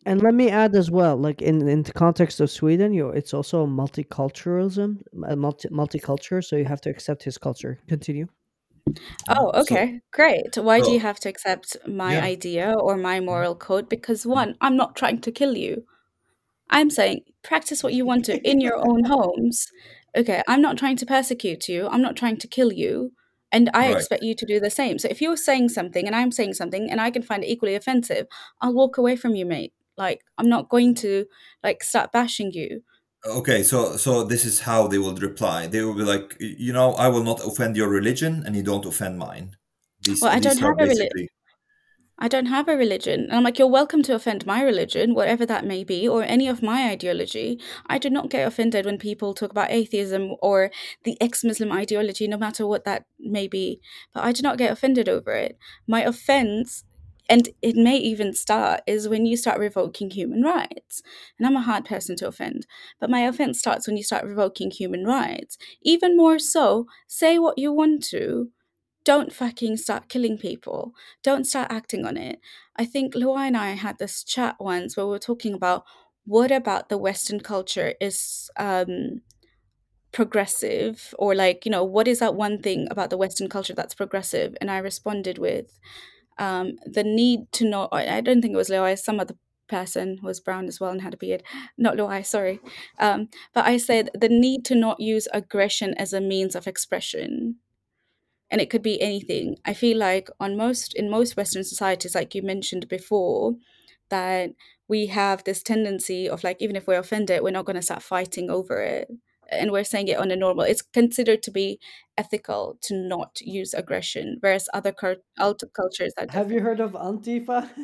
And 0.04 0.20
let 0.20 0.34
me 0.34 0.50
add 0.50 0.74
as 0.74 0.90
well, 0.90 1.16
like 1.16 1.40
in 1.42 1.68
in 1.68 1.82
the 1.84 1.92
context 1.92 2.40
of 2.40 2.50
Sweden, 2.50 2.92
you 2.92 3.10
it's 3.10 3.32
also 3.32 3.66
multiculturalism, 3.66 5.00
a 5.28 5.36
multi 5.36 5.68
multicultural. 5.68 6.42
So 6.44 6.56
you 6.56 6.64
have 6.64 6.80
to 6.82 6.90
accept 6.90 7.22
his 7.22 7.38
culture. 7.38 7.78
Continue. 7.88 8.26
Oh, 9.28 9.52
um, 9.54 9.64
So- 9.64 9.74
okay, 9.74 10.00
great. 10.10 10.56
Why 10.58 10.80
do 10.80 10.90
you 10.90 10.98
have 11.00 11.20
to 11.20 11.28
accept 11.28 11.76
my 11.86 12.14
Yeah. 12.14 12.24
idea 12.24 12.74
or 12.76 12.96
my 12.96 13.20
moral 13.20 13.54
code? 13.54 13.88
Because 13.88 14.26
one, 14.26 14.56
I'm 14.60 14.76
not 14.76 14.96
trying 14.96 15.20
to 15.20 15.30
kill 15.30 15.56
you. 15.56 15.84
I'm 16.68 16.90
saying 16.90 17.20
practice 17.42 17.84
what 17.84 17.94
you 17.94 18.04
want 18.04 18.24
to 18.24 18.40
in 18.50 18.60
your 18.60 18.78
own 18.88 19.04
homes. 19.04 19.68
Okay, 20.16 20.42
I'm 20.48 20.60
not 20.60 20.76
trying 20.78 20.96
to 20.96 21.06
persecute 21.06 21.68
you. 21.68 21.86
I'm 21.88 22.02
not 22.02 22.16
trying 22.16 22.38
to 22.38 22.48
kill 22.48 22.72
you. 22.72 23.12
And 23.52 23.70
I 23.74 23.86
Right. 23.88 23.96
expect 23.96 24.22
you 24.24 24.34
to 24.34 24.46
do 24.46 24.58
the 24.58 24.70
same. 24.70 24.98
So 24.98 25.08
if 25.08 25.20
you're 25.22 25.36
saying 25.36 25.68
something 25.68 26.06
and 26.06 26.16
I'm 26.16 26.32
saying 26.32 26.54
something 26.54 26.90
and 26.90 27.00
I 27.00 27.10
can 27.10 27.22
find 27.22 27.44
it 27.44 27.50
equally 27.50 27.74
offensive, 27.76 28.26
I'll 28.60 28.74
walk 28.74 28.98
away 28.98 29.14
from 29.16 29.34
you, 29.36 29.46
mate. 29.46 29.72
Like 30.02 30.20
I'm 30.38 30.48
not 30.48 30.68
going 30.68 30.94
to 30.96 31.26
like 31.62 31.82
start 31.82 32.12
bashing 32.12 32.52
you. 32.52 32.82
Okay, 33.24 33.62
so 33.62 33.96
so 33.96 34.24
this 34.24 34.44
is 34.44 34.60
how 34.60 34.88
they 34.88 34.98
will 34.98 35.14
reply. 35.14 35.66
They 35.68 35.82
will 35.82 35.94
be 35.94 36.02
like, 36.02 36.36
you 36.40 36.72
know, 36.72 36.92
I 36.94 37.08
will 37.08 37.22
not 37.22 37.40
offend 37.46 37.76
your 37.76 37.88
religion, 37.88 38.42
and 38.44 38.56
you 38.56 38.62
don't 38.62 38.84
offend 38.84 39.18
mine. 39.18 39.56
These, 40.02 40.20
Well, 40.20 40.32
I 40.32 40.40
don't 40.40 40.58
have 40.58 40.78
a 40.80 40.86
religion. 40.86 41.28
I 42.18 42.28
don't 42.28 42.46
have 42.46 42.68
a 42.68 42.76
religion. 42.76 43.22
And 43.22 43.32
I'm 43.32 43.42
like, 43.42 43.58
you're 43.58 43.66
welcome 43.66 44.02
to 44.04 44.14
offend 44.14 44.46
my 44.46 44.62
religion, 44.62 45.14
whatever 45.14 45.44
that 45.46 45.64
may 45.64 45.82
be, 45.82 46.06
or 46.06 46.22
any 46.22 46.46
of 46.46 46.62
my 46.62 46.88
ideology. 46.88 47.58
I 47.86 47.98
do 47.98 48.10
not 48.10 48.30
get 48.30 48.46
offended 48.46 48.86
when 48.86 48.98
people 48.98 49.34
talk 49.34 49.50
about 49.50 49.72
atheism 49.72 50.36
or 50.40 50.70
the 51.02 51.16
ex 51.20 51.42
Muslim 51.42 51.72
ideology, 51.72 52.28
no 52.28 52.36
matter 52.36 52.64
what 52.64 52.84
that 52.84 53.06
may 53.18 53.48
be. 53.48 53.80
But 54.14 54.22
I 54.22 54.30
do 54.30 54.42
not 54.42 54.56
get 54.56 54.70
offended 54.70 55.08
over 55.08 55.32
it. 55.32 55.58
My 55.88 56.02
offense, 56.02 56.84
and 57.28 57.48
it 57.62 57.76
may 57.76 57.96
even 57.96 58.32
start, 58.34 58.80
is 58.86 59.08
when 59.08 59.26
you 59.26 59.36
start 59.36 59.58
revoking 59.58 60.10
human 60.10 60.42
rights. 60.42 61.02
And 61.38 61.46
I'm 61.46 61.56
a 61.56 61.62
hard 61.62 61.84
person 61.84 62.16
to 62.16 62.28
offend. 62.28 62.66
But 63.00 63.10
my 63.10 63.20
offense 63.20 63.58
starts 63.58 63.86
when 63.86 63.96
you 63.96 64.02
start 64.02 64.24
revoking 64.24 64.70
human 64.70 65.04
rights. 65.04 65.56
Even 65.82 66.16
more 66.16 66.38
so, 66.38 66.86
say 67.06 67.38
what 67.38 67.58
you 67.58 67.72
want 67.72 68.04
to 68.04 68.50
don't 69.04 69.32
fucking 69.32 69.76
start 69.76 70.08
killing 70.08 70.38
people. 70.38 70.94
Don't 71.22 71.46
start 71.46 71.72
acting 71.72 72.06
on 72.06 72.16
it. 72.16 72.40
I 72.76 72.84
think 72.84 73.14
Luai 73.14 73.48
and 73.48 73.56
I 73.56 73.70
had 73.72 73.98
this 73.98 74.22
chat 74.22 74.56
once 74.60 74.96
where 74.96 75.06
we 75.06 75.10
were 75.10 75.18
talking 75.18 75.54
about 75.54 75.84
what 76.24 76.52
about 76.52 76.88
the 76.88 76.98
Western 76.98 77.40
culture 77.40 77.94
is 78.00 78.48
um, 78.56 79.22
progressive, 80.12 81.14
or 81.18 81.34
like, 81.34 81.64
you 81.64 81.70
know, 81.70 81.84
what 81.84 82.06
is 82.06 82.20
that 82.20 82.34
one 82.34 82.60
thing 82.62 82.86
about 82.90 83.10
the 83.10 83.16
Western 83.16 83.48
culture 83.48 83.74
that's 83.74 83.94
progressive? 83.94 84.54
And 84.60 84.70
I 84.70 84.78
responded 84.78 85.38
with 85.38 85.78
um, 86.38 86.76
the 86.84 87.04
need 87.04 87.50
to 87.52 87.68
know. 87.68 87.88
I 87.92 88.20
don't 88.20 88.42
think 88.42 88.54
it 88.54 88.58
was 88.58 88.70
Luai, 88.70 88.98
some 88.98 89.20
other 89.20 89.34
person 89.68 90.18
was 90.22 90.40
brown 90.40 90.66
as 90.66 90.80
well 90.80 90.90
and 90.90 91.00
had 91.02 91.14
a 91.14 91.16
beard. 91.16 91.42
Not 91.78 91.96
Luai, 91.96 92.24
sorry. 92.26 92.60
Um, 92.98 93.28
but 93.54 93.66
I 93.66 93.76
said 93.76 94.10
the 94.14 94.28
need 94.28 94.64
to 94.66 94.74
not 94.74 95.00
use 95.00 95.28
aggression 95.32 95.94
as 95.94 96.12
a 96.12 96.20
means 96.20 96.54
of 96.54 96.66
expression 96.66 97.56
and 98.52 98.60
it 98.60 98.70
could 98.70 98.82
be 98.82 99.00
anything 99.00 99.56
i 99.64 99.74
feel 99.74 99.96
like 99.96 100.28
on 100.38 100.56
most 100.56 100.94
in 100.94 101.10
most 101.10 101.36
western 101.36 101.64
societies 101.64 102.14
like 102.14 102.34
you 102.34 102.42
mentioned 102.42 102.86
before 102.88 103.54
that 104.10 104.50
we 104.86 105.06
have 105.06 105.42
this 105.44 105.62
tendency 105.62 106.28
of 106.28 106.44
like 106.44 106.58
even 106.60 106.76
if 106.76 106.86
we're 106.86 106.98
offended 106.98 107.42
we're 107.42 107.50
not 107.50 107.64
going 107.64 107.76
to 107.76 107.82
start 107.82 108.02
fighting 108.02 108.50
over 108.50 108.80
it 108.80 109.08
and 109.52 109.70
we're 109.70 109.84
saying 109.84 110.08
it 110.08 110.18
on 110.18 110.30
a 110.30 110.36
normal 110.36 110.64
it's 110.64 110.82
considered 110.82 111.42
to 111.42 111.50
be 111.50 111.78
ethical 112.18 112.76
to 112.82 112.94
not 112.94 113.38
use 113.40 113.74
aggression 113.74 114.36
whereas 114.40 114.68
other 114.74 114.92
cultures 114.92 116.12
are 116.18 116.26
have 116.30 116.50
you 116.52 116.60
heard 116.60 116.80
of 116.80 116.92
antifa? 116.92 117.68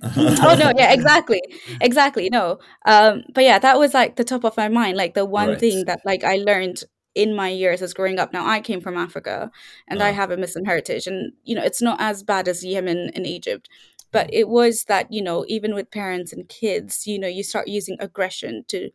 Oh 0.00 0.54
no 0.56 0.72
yeah 0.76 0.92
exactly 0.92 1.42
exactly 1.80 2.28
no 2.30 2.58
um 2.86 3.24
but 3.34 3.42
yeah 3.42 3.58
that 3.58 3.80
was 3.80 3.94
like 3.94 4.14
the 4.14 4.22
top 4.22 4.44
of 4.44 4.56
my 4.56 4.68
mind 4.68 4.96
like 4.96 5.14
the 5.14 5.24
one 5.24 5.48
right. 5.48 5.60
thing 5.60 5.86
that 5.86 6.00
like 6.04 6.22
i 6.22 6.36
learned 6.36 6.84
in 7.16 7.34
my 7.34 7.48
years 7.48 7.82
as 7.82 7.94
growing 7.94 8.20
up 8.20 8.32
now 8.32 8.46
i 8.46 8.60
came 8.60 8.80
from 8.80 8.96
africa 8.96 9.50
and 9.88 10.00
i 10.00 10.10
have 10.10 10.30
a 10.30 10.36
muslim 10.36 10.64
heritage 10.64 11.08
and 11.08 11.32
you 11.42 11.56
know 11.56 11.64
it's 11.64 11.82
not 11.82 12.00
as 12.00 12.22
bad 12.22 12.46
as 12.46 12.64
yemen 12.64 13.10
and 13.16 13.26
egypt 13.26 13.68
but 14.12 14.32
it 14.32 14.48
was 14.48 14.84
that 14.84 15.12
you 15.12 15.22
know 15.22 15.44
even 15.48 15.74
with 15.74 15.90
parents 15.90 16.32
and 16.32 16.48
kids 16.48 17.06
you 17.06 17.18
know 17.18 17.28
you 17.28 17.42
start 17.42 17.68
using 17.68 17.96
aggression 18.00 18.64
to 18.68 18.90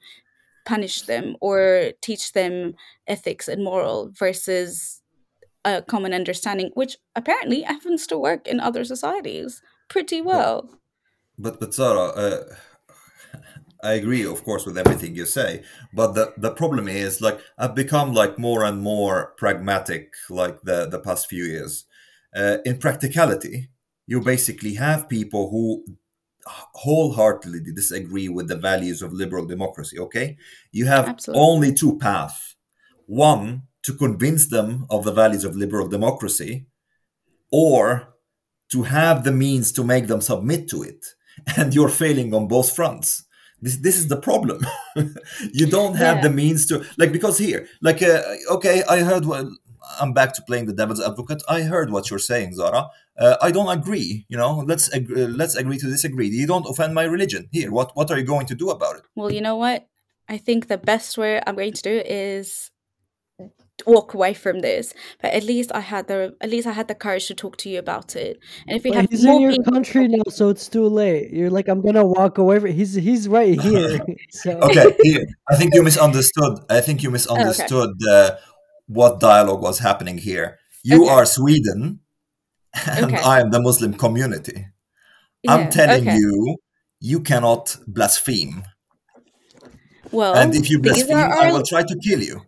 punish 0.65 1.03
them 1.03 1.35
or 1.41 1.91
teach 2.01 2.33
them 2.33 2.73
ethics 3.07 3.47
and 3.47 3.63
moral 3.63 4.11
versus 4.17 5.01
a 5.65 5.81
common 5.81 6.13
understanding 6.13 6.71
which 6.73 6.97
apparently 7.15 7.61
happens 7.61 8.05
to 8.07 8.17
work 8.17 8.47
in 8.47 8.59
other 8.59 8.83
societies 8.83 9.61
pretty 9.89 10.21
well 10.21 10.69
but 11.37 11.59
but, 11.59 11.73
Zara, 11.73 12.09
uh, 12.09 12.43
I 13.83 13.93
agree, 13.93 14.25
of 14.25 14.43
course, 14.43 14.65
with 14.65 14.77
everything 14.77 15.15
you 15.15 15.25
say. 15.25 15.63
But 15.93 16.13
the, 16.13 16.33
the 16.37 16.51
problem 16.51 16.87
is, 16.87 17.21
like, 17.21 17.39
I've 17.57 17.75
become 17.75 18.13
like 18.13 18.39
more 18.39 18.63
and 18.63 18.81
more 18.81 19.33
pragmatic, 19.37 20.13
like 20.29 20.61
the 20.61 20.87
the 20.87 20.99
past 20.99 21.27
few 21.27 21.43
years. 21.43 21.85
Uh, 22.35 22.57
in 22.65 22.77
practicality, 22.77 23.69
you 24.07 24.21
basically 24.21 24.75
have 24.75 25.09
people 25.09 25.49
who 25.49 25.83
wholeheartedly 26.45 27.61
disagree 27.73 28.29
with 28.29 28.47
the 28.47 28.57
values 28.57 29.01
of 29.01 29.13
liberal 29.13 29.45
democracy. 29.45 29.99
Okay, 29.99 30.37
you 30.71 30.85
have 30.85 31.07
Absolutely. 31.07 31.41
only 31.41 31.73
two 31.73 31.97
paths: 31.97 32.55
one 33.05 33.63
to 33.83 33.93
convince 33.93 34.47
them 34.47 34.85
of 34.89 35.03
the 35.03 35.11
values 35.11 35.43
of 35.43 35.55
liberal 35.55 35.87
democracy, 35.87 36.65
or 37.51 38.13
to 38.69 38.83
have 38.83 39.23
the 39.23 39.31
means 39.31 39.71
to 39.73 39.83
make 39.83 40.07
them 40.07 40.21
submit 40.21 40.69
to 40.69 40.83
it. 40.83 41.05
And 41.57 41.73
you're 41.73 41.89
failing 41.89 42.31
on 42.35 42.47
both 42.47 42.75
fronts 42.75 43.23
this 43.63 43.77
this 43.77 43.97
is 43.97 44.07
the 44.07 44.17
problem 44.17 44.65
you 45.53 45.65
don't 45.65 45.95
have 45.95 46.17
yeah. 46.17 46.23
the 46.23 46.29
means 46.29 46.65
to 46.67 46.85
like 46.97 47.11
because 47.11 47.37
here 47.37 47.67
like 47.81 48.03
uh, 48.03 48.21
okay 48.51 48.83
i 48.89 48.99
heard 48.99 49.25
what 49.25 49.47
i'm 49.99 50.13
back 50.13 50.33
to 50.33 50.41
playing 50.43 50.65
the 50.65 50.73
devil's 50.73 51.01
advocate 51.01 51.41
i 51.47 51.61
heard 51.61 51.89
what 51.89 52.09
you're 52.09 52.19
saying 52.19 52.53
zara 52.53 52.87
uh, 53.17 53.37
i 53.41 53.51
don't 53.51 53.69
agree 53.69 54.25
you 54.27 54.37
know 54.37 54.63
let's 54.65 54.93
ag- 54.93 55.11
uh, 55.11 55.27
let's 55.27 55.55
agree 55.55 55.77
to 55.77 55.87
disagree. 55.87 56.27
You 56.27 56.47
don't 56.47 56.67
offend 56.67 56.93
my 56.93 57.03
religion. 57.03 57.47
Here 57.51 57.71
what 57.71 57.95
what 57.95 58.11
are 58.11 58.17
you 58.17 58.23
going 58.25 58.47
to 58.47 58.55
do 58.55 58.69
about 58.69 58.97
it? 58.97 59.03
Well 59.15 59.31
you 59.31 59.41
know 59.41 59.55
what? 59.55 59.87
I 60.29 60.37
think 60.37 60.67
the 60.67 60.77
best 60.77 61.17
way 61.17 61.41
i'm 61.45 61.55
going 61.55 61.73
to 61.73 61.81
do 61.81 62.01
is 62.05 62.71
walk 63.85 64.13
away 64.13 64.33
from 64.33 64.59
this. 64.61 64.93
But 65.21 65.33
at 65.33 65.43
least 65.43 65.71
i 65.73 65.79
had 65.79 66.07
the 66.07 66.35
at 66.41 66.49
least 66.49 66.67
i 66.67 66.71
had 66.71 66.87
the 66.87 66.95
courage 66.95 67.27
to 67.27 67.35
talk 67.35 67.57
to 67.57 67.69
you 67.69 67.79
about 67.79 68.15
it. 68.15 68.39
And 68.67 68.77
if 68.77 68.83
we 68.83 68.91
have 68.91 69.07
he's 69.09 69.25
in 69.25 69.41
your 69.41 69.61
country 69.63 70.07
now 70.07 70.23
so 70.29 70.49
it's 70.49 70.67
too 70.67 70.87
late. 70.87 71.31
You're 71.31 71.49
like 71.49 71.67
i'm 71.67 71.81
gonna 71.81 72.05
walk 72.05 72.37
away 72.37 72.59
from 72.59 72.71
he's 72.71 72.93
he's 72.93 73.27
right 73.27 73.59
here 73.67 73.99
so. 74.31 74.51
okay 74.67 74.95
here. 75.01 75.25
I 75.49 75.55
think 75.55 75.73
you 75.73 75.83
misunderstood. 75.83 76.59
I 76.69 76.81
think 76.81 77.03
you 77.03 77.11
misunderstood 77.11 77.89
okay. 78.01 78.33
uh, 78.33 78.37
what 78.87 79.19
dialogue 79.19 79.61
was 79.61 79.79
happening 79.79 80.17
here. 80.17 80.59
You 80.83 81.03
okay. 81.05 81.13
are 81.13 81.25
sweden 81.25 81.99
and 82.87 83.05
okay. 83.05 83.17
i 83.23 83.39
am 83.39 83.51
the 83.51 83.61
muslim 83.61 83.93
community 83.93 84.67
yeah, 85.43 85.53
i'm 85.53 85.69
telling 85.69 86.05
you 86.05 86.57
you 86.99 87.19
cannot 87.19 87.77
blaspheme 87.87 88.63
well 90.11 90.35
and 90.35 90.55
if 90.55 90.69
you 90.69 90.79
blaspheme 90.79 91.17
i 91.17 91.51
will 91.51 91.63
try 91.63 91.83
to 91.83 91.97
kill 92.03 92.21
you 92.21 92.41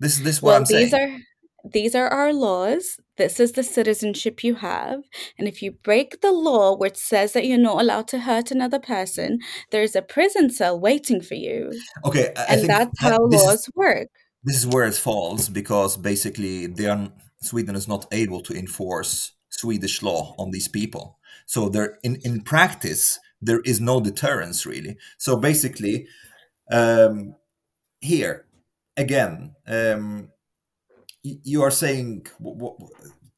this 0.00 0.16
is 0.16 0.24
this 0.24 0.42
what 0.42 0.50
well, 0.50 0.56
I'm 0.56 0.64
these 0.64 0.90
saying. 0.90 1.14
Are, 1.14 1.70
these 1.72 1.94
are 1.94 2.08
our 2.08 2.32
laws. 2.32 2.96
This 3.18 3.38
is 3.38 3.52
the 3.52 3.62
citizenship 3.62 4.42
you 4.42 4.54
have. 4.56 5.02
And 5.38 5.46
if 5.46 5.60
you 5.60 5.72
break 5.72 6.22
the 6.22 6.32
law 6.32 6.74
which 6.74 6.96
says 6.96 7.34
that 7.34 7.46
you're 7.46 7.58
not 7.58 7.82
allowed 7.82 8.08
to 8.08 8.20
hurt 8.20 8.50
another 8.50 8.78
person, 8.78 9.40
there's 9.70 9.94
a 9.94 10.00
prison 10.00 10.48
cell 10.48 10.80
waiting 10.80 11.20
for 11.20 11.34
you. 11.34 11.70
Okay. 12.04 12.32
I 12.34 12.54
and 12.54 12.68
that's 12.68 12.98
how 12.98 13.18
laws 13.18 13.68
is, 13.68 13.70
work. 13.76 14.08
This 14.42 14.56
is 14.56 14.66
where 14.66 14.86
it 14.86 14.94
falls 14.94 15.50
because 15.50 15.98
basically 15.98 16.66
they 16.66 16.86
are, 16.86 17.12
Sweden 17.42 17.76
is 17.76 17.86
not 17.86 18.06
able 18.10 18.40
to 18.40 18.54
enforce 18.54 19.32
Swedish 19.60 20.02
law 20.02 20.34
on 20.38 20.50
these 20.50 20.68
people. 20.68 21.18
So 21.46 21.68
there 21.68 21.98
in, 22.02 22.16
in 22.24 22.42
practice, 22.42 23.18
there 23.40 23.60
is 23.60 23.80
no 23.80 24.00
deterrence 24.00 24.66
really. 24.66 24.96
So 25.18 25.36
basically, 25.36 26.06
um, 26.70 27.34
here 28.00 28.46
again, 28.96 29.54
um, 29.66 30.30
you 31.22 31.62
are 31.62 31.70
saying 31.70 32.26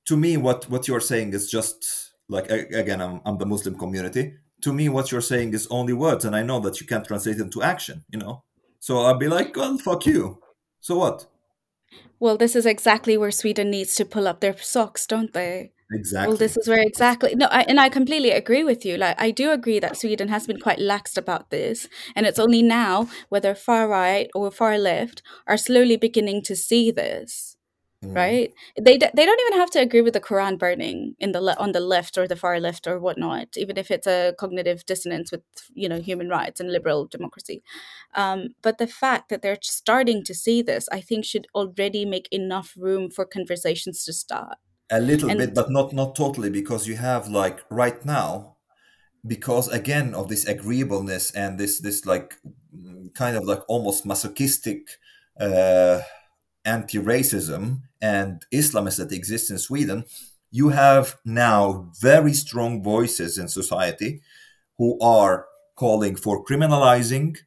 to 0.09 0.17
me 0.17 0.37
what 0.37 0.69
what 0.71 0.87
you're 0.89 1.09
saying 1.13 1.33
is 1.33 1.51
just 1.51 2.13
like 2.29 2.51
again, 2.51 3.01
I'm, 3.01 3.21
I'm 3.25 3.39
the 3.39 3.47
Muslim 3.47 3.77
community. 3.79 4.35
To 4.63 4.73
me, 4.73 4.89
what 4.89 5.11
you're 5.11 5.21
saying 5.33 5.55
is 5.55 5.67
only 5.71 5.93
words, 5.93 6.25
and 6.25 6.37
I 6.37 6.43
know 6.43 6.61
that 6.61 6.81
you 6.81 6.87
can't 6.87 7.05
translate 7.05 7.39
into 7.39 7.63
action. 7.63 8.05
You 8.13 8.19
know, 8.21 8.45
so 8.79 8.99
I'll 8.99 9.19
be 9.19 9.29
like, 9.29 9.57
well, 9.57 9.79
fuck 9.79 10.07
you. 10.07 10.39
So 10.81 10.99
what? 10.99 11.27
Well, 12.21 12.37
this 12.37 12.55
is 12.55 12.67
exactly 12.67 13.17
where 13.17 13.33
Sweden 13.33 13.71
needs 13.71 13.95
to 13.97 14.05
pull 14.05 14.29
up 14.29 14.41
their 14.41 14.57
socks, 14.57 15.07
don't 15.07 15.33
they? 15.33 15.73
Exactly. 15.93 16.29
Well, 16.29 16.37
this 16.39 16.57
is 16.57 16.69
where 16.69 16.81
exactly 16.81 17.35
no, 17.35 17.47
I, 17.47 17.63
and 17.63 17.79
I 17.79 17.89
completely 17.89 18.31
agree 18.31 18.65
with 18.65 18.85
you. 18.85 18.97
Like, 18.97 19.21
I 19.21 19.31
do 19.31 19.51
agree 19.51 19.79
that 19.81 19.97
Sweden 19.97 20.29
has 20.29 20.47
been 20.47 20.61
quite 20.61 20.79
lax 20.79 21.17
about 21.17 21.51
this, 21.51 21.89
and 22.17 22.25
it's 22.27 22.39
only 22.39 22.63
now, 22.63 23.09
whether 23.29 23.55
far 23.55 23.89
right 23.89 24.31
or 24.35 24.51
far 24.51 24.79
left, 24.79 25.23
are 25.47 25.57
slowly 25.57 25.97
beginning 25.97 26.43
to 26.43 26.57
see 26.57 26.91
this. 26.91 27.57
Mm. 28.05 28.17
Right? 28.17 28.53
They 28.81 28.97
they 28.97 29.27
don't 29.27 29.41
even 29.41 29.59
have 29.61 29.71
to 29.73 29.81
agree 29.81 30.01
with 30.01 30.15
the 30.15 30.21
Quran 30.21 30.59
burning 30.59 31.15
in 31.21 31.33
the 31.33 31.41
le- 31.41 31.57
on 31.59 31.73
the 31.73 31.81
left 31.81 32.17
or 32.19 32.27
the 32.27 32.37
far 32.37 32.59
left 32.59 32.87
or 32.87 32.99
whatnot, 32.99 33.49
even 33.57 33.77
if 33.77 33.91
it's 33.91 34.07
a 34.07 34.35
cognitive 34.39 34.87
dissonance 34.87 35.31
with 35.31 35.43
you 35.75 35.89
know 35.89 36.01
human 36.01 36.29
rights 36.29 36.59
and 36.61 36.73
liberal 36.73 37.07
democracy. 37.07 37.63
Um, 38.15 38.55
but 38.63 38.79
the 38.79 38.87
fact 38.89 39.29
that 39.29 39.43
they're 39.43 39.59
starting 39.63 40.25
to 40.25 40.35
see 40.35 40.63
this, 40.63 40.89
I 40.91 41.01
think, 41.01 41.25
should 41.25 41.47
already 41.55 42.05
make 42.05 42.29
enough 42.33 42.75
room 42.77 43.11
for 43.11 43.25
conversations 43.27 44.05
to 44.05 44.13
start 44.13 44.59
a 44.93 45.01
little 45.01 45.31
and 45.31 45.39
bit 45.39 45.55
but 45.55 45.71
not 45.71 45.93
not 45.93 46.15
totally 46.15 46.51
because 46.51 46.87
you 46.87 46.97
have 46.97 47.27
like 47.27 47.61
right 47.71 48.05
now 48.05 48.57
because 49.27 49.69
again 49.69 50.15
of 50.15 50.29
this 50.29 50.47
agreeableness 50.47 51.31
and 51.33 51.59
this 51.59 51.81
this 51.81 52.05
like 52.05 52.35
kind 53.15 53.37
of 53.37 53.45
like 53.45 53.63
almost 53.69 54.05
masochistic 54.05 54.81
uh, 55.41 56.01
anti-racism 56.65 57.81
and 58.01 58.45
islamists 58.53 58.99
that 58.99 59.13
exist 59.13 59.51
in 59.51 59.59
sweden 59.59 60.05
you 60.51 60.69
have 60.69 61.17
now 61.25 61.91
very 62.01 62.35
strong 62.35 62.83
voices 62.83 63.39
in 63.39 63.49
society 63.49 64.21
who 64.77 65.01
are 65.01 65.47
calling 65.75 66.15
for 66.15 66.45
criminalizing 66.45 67.39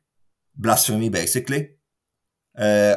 blasphemy 0.58 1.10
basically 1.10 1.70
uh, 2.58 2.96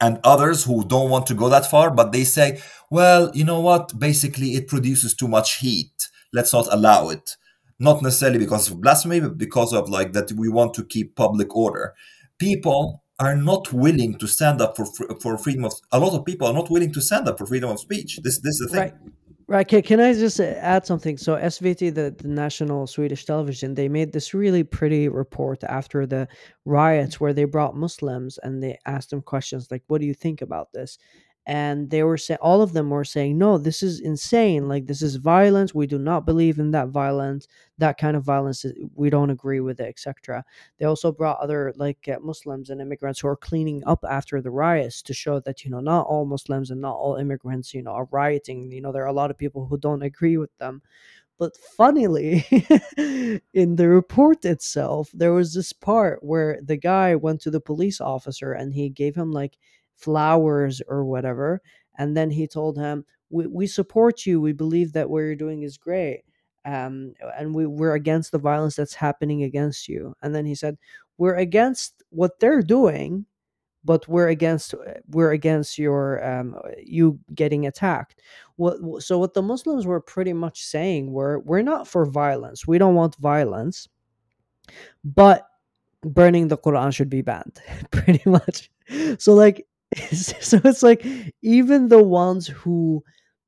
and 0.00 0.18
others 0.24 0.64
who 0.64 0.84
don't 0.84 1.10
want 1.10 1.26
to 1.26 1.34
go 1.34 1.48
that 1.48 1.70
far, 1.70 1.90
but 1.90 2.10
they 2.10 2.24
say, 2.24 2.60
well, 2.90 3.30
you 3.34 3.44
know 3.44 3.60
what? 3.60 3.98
Basically, 3.98 4.54
it 4.54 4.68
produces 4.68 5.14
too 5.14 5.28
much 5.28 5.56
heat. 5.58 6.08
Let's 6.32 6.52
not 6.52 6.66
allow 6.72 7.08
it. 7.10 7.36
not 7.78 8.02
necessarily 8.02 8.38
because 8.38 8.70
of 8.70 8.80
blasphemy, 8.80 9.20
but 9.20 9.38
because 9.38 9.72
of 9.72 9.88
like 9.88 10.12
that 10.12 10.32
we 10.32 10.48
want 10.48 10.74
to 10.74 10.84
keep 10.84 11.16
public 11.16 11.56
order. 11.56 11.94
People 12.38 13.02
are 13.18 13.36
not 13.36 13.72
willing 13.72 14.16
to 14.18 14.26
stand 14.26 14.60
up 14.60 14.76
for 14.76 14.86
for 15.20 15.38
freedom 15.38 15.64
of. 15.64 15.72
A 15.92 15.98
lot 15.98 16.14
of 16.14 16.24
people 16.24 16.46
are 16.48 16.54
not 16.54 16.70
willing 16.70 16.92
to 16.92 17.00
stand 17.00 17.28
up 17.28 17.38
for 17.38 17.46
freedom 17.46 17.70
of 17.70 17.80
speech. 17.80 18.20
This 18.22 18.38
this 18.40 18.60
is 18.60 18.68
the 18.68 18.68
thing. 18.68 18.80
Right. 18.80 18.94
Right. 19.48 19.66
Can, 19.66 19.82
can 19.82 19.98
I 20.00 20.12
just 20.14 20.38
add 20.38 20.86
something? 20.86 21.16
So 21.18 21.34
SVT, 21.34 21.92
the, 21.92 22.14
the 22.16 22.28
national 22.28 22.86
Swedish 22.86 23.24
television, 23.24 23.74
they 23.74 23.88
made 23.88 24.12
this 24.12 24.32
really 24.32 24.62
pretty 24.62 25.08
report 25.08 25.64
after 25.64 26.06
the 26.06 26.28
riots 26.64 27.18
where 27.20 27.32
they 27.32 27.44
brought 27.46 27.74
Muslims 27.74 28.38
and 28.38 28.62
they 28.62 28.78
asked 28.86 29.10
them 29.10 29.22
questions 29.22 29.66
like, 29.70 29.82
"What 29.88 30.00
do 30.00 30.06
you 30.06 30.14
think 30.14 30.40
about 30.40 30.68
this?" 30.72 30.98
And 31.46 31.90
they 31.90 32.02
were 32.02 32.18
saying 32.18 32.38
all 32.42 32.62
of 32.62 32.72
them 32.72 32.90
were 32.90 33.04
saying 33.04 33.36
no 33.38 33.56
this 33.58 33.82
is 33.82 34.00
insane 34.00 34.68
like 34.68 34.86
this 34.86 35.02
is 35.02 35.16
violence 35.16 35.74
we 35.74 35.86
do 35.86 35.98
not 35.98 36.26
believe 36.26 36.58
in 36.58 36.70
that 36.70 36.88
violence 36.88 37.48
that 37.78 37.98
kind 37.98 38.16
of 38.16 38.22
violence 38.22 38.64
we 38.94 39.08
don't 39.08 39.30
agree 39.30 39.60
with 39.60 39.80
it 39.80 39.88
etc 39.88 40.44
they 40.78 40.84
also 40.84 41.10
brought 41.10 41.40
other 41.40 41.72
like 41.76 42.08
uh, 42.08 42.18
muslims 42.20 42.68
and 42.68 42.80
immigrants 42.80 43.20
who 43.20 43.28
are 43.28 43.36
cleaning 43.36 43.82
up 43.86 44.04
after 44.08 44.40
the 44.42 44.50
riots 44.50 45.00
to 45.02 45.14
show 45.14 45.40
that 45.40 45.64
you 45.64 45.70
know 45.70 45.80
not 45.80 46.06
all 46.06 46.26
muslims 46.26 46.70
and 46.70 46.80
not 46.80 46.94
all 46.94 47.16
immigrants 47.16 47.72
you 47.72 47.82
know 47.82 47.92
are 47.92 48.08
rioting 48.10 48.70
you 48.70 48.80
know 48.80 48.92
there 48.92 49.04
are 49.04 49.06
a 49.06 49.12
lot 49.12 49.30
of 49.30 49.38
people 49.38 49.66
who 49.66 49.78
don't 49.78 50.02
agree 50.02 50.36
with 50.36 50.56
them. 50.58 50.82
But 51.38 51.56
funnily, 51.56 52.44
in 53.54 53.76
the 53.76 53.88
report 53.88 54.44
itself, 54.44 55.10
there 55.14 55.32
was 55.32 55.54
this 55.54 55.72
part 55.72 56.22
where 56.22 56.60
the 56.62 56.76
guy 56.76 57.14
went 57.14 57.40
to 57.42 57.50
the 57.50 57.60
police 57.62 57.98
officer 57.98 58.52
and 58.52 58.74
he 58.74 58.90
gave 58.90 59.16
him 59.16 59.32
like 59.32 59.56
flowers 60.00 60.82
or 60.88 61.04
whatever. 61.04 61.60
And 61.98 62.16
then 62.16 62.30
he 62.30 62.46
told 62.46 62.78
him, 62.78 63.04
we, 63.30 63.46
we 63.46 63.66
support 63.66 64.26
you. 64.26 64.40
We 64.40 64.52
believe 64.52 64.92
that 64.92 65.08
what 65.08 65.20
you're 65.20 65.36
doing 65.36 65.62
is 65.62 65.76
great. 65.76 66.22
Um, 66.64 67.14
and 67.38 67.54
we, 67.54 67.66
we're 67.66 67.94
against 67.94 68.32
the 68.32 68.38
violence 68.38 68.76
that's 68.76 68.94
happening 68.94 69.44
against 69.44 69.88
you. 69.88 70.14
And 70.22 70.34
then 70.34 70.44
he 70.44 70.54
said, 70.54 70.76
We're 71.16 71.36
against 71.36 72.02
what 72.10 72.38
they're 72.38 72.62
doing, 72.62 73.24
but 73.84 74.06
we're 74.08 74.28
against 74.28 74.74
we're 75.08 75.32
against 75.32 75.78
your 75.78 76.24
um, 76.24 76.56
you 76.82 77.18
getting 77.34 77.66
attacked. 77.66 78.20
What 78.56 79.02
so 79.02 79.18
what 79.18 79.34
the 79.34 79.42
Muslims 79.42 79.86
were 79.86 80.00
pretty 80.00 80.32
much 80.32 80.62
saying 80.62 81.12
were 81.12 81.40
we're 81.40 81.62
not 81.62 81.88
for 81.88 82.04
violence. 82.04 82.66
We 82.66 82.78
don't 82.78 82.94
want 82.94 83.16
violence, 83.16 83.88
but 85.02 85.46
burning 86.02 86.48
the 86.48 86.58
Quran 86.58 86.94
should 86.94 87.10
be 87.10 87.22
banned, 87.22 87.60
pretty 87.90 88.28
much. 88.28 88.70
So 89.18 89.34
like 89.34 89.66
so 90.12 90.60
it's 90.64 90.82
like 90.82 91.04
even 91.42 91.88
the 91.88 92.02
ones 92.02 92.46
who 92.46 93.02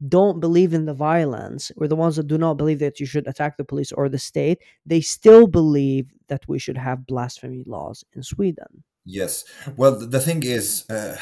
don't 0.08 0.40
believe 0.40 0.74
in 0.74 0.86
the 0.86 0.94
violence 0.94 1.70
or 1.76 1.86
the 1.86 1.96
ones 1.96 2.16
that 2.16 2.26
do 2.26 2.36
not 2.36 2.56
believe 2.56 2.80
that 2.80 2.98
you 2.98 3.06
should 3.06 3.26
attack 3.28 3.56
the 3.56 3.64
police 3.64 3.92
or 3.92 4.08
the 4.08 4.18
state 4.18 4.58
they 4.84 5.00
still 5.00 5.46
believe 5.46 6.12
that 6.28 6.42
we 6.48 6.58
should 6.58 6.76
have 6.76 7.06
blasphemy 7.06 7.62
laws 7.66 8.04
in 8.14 8.22
sweden. 8.22 8.82
Yes. 9.04 9.44
Well 9.76 9.98
the 9.98 10.20
thing 10.20 10.42
is 10.42 10.88
uh, 10.90 11.16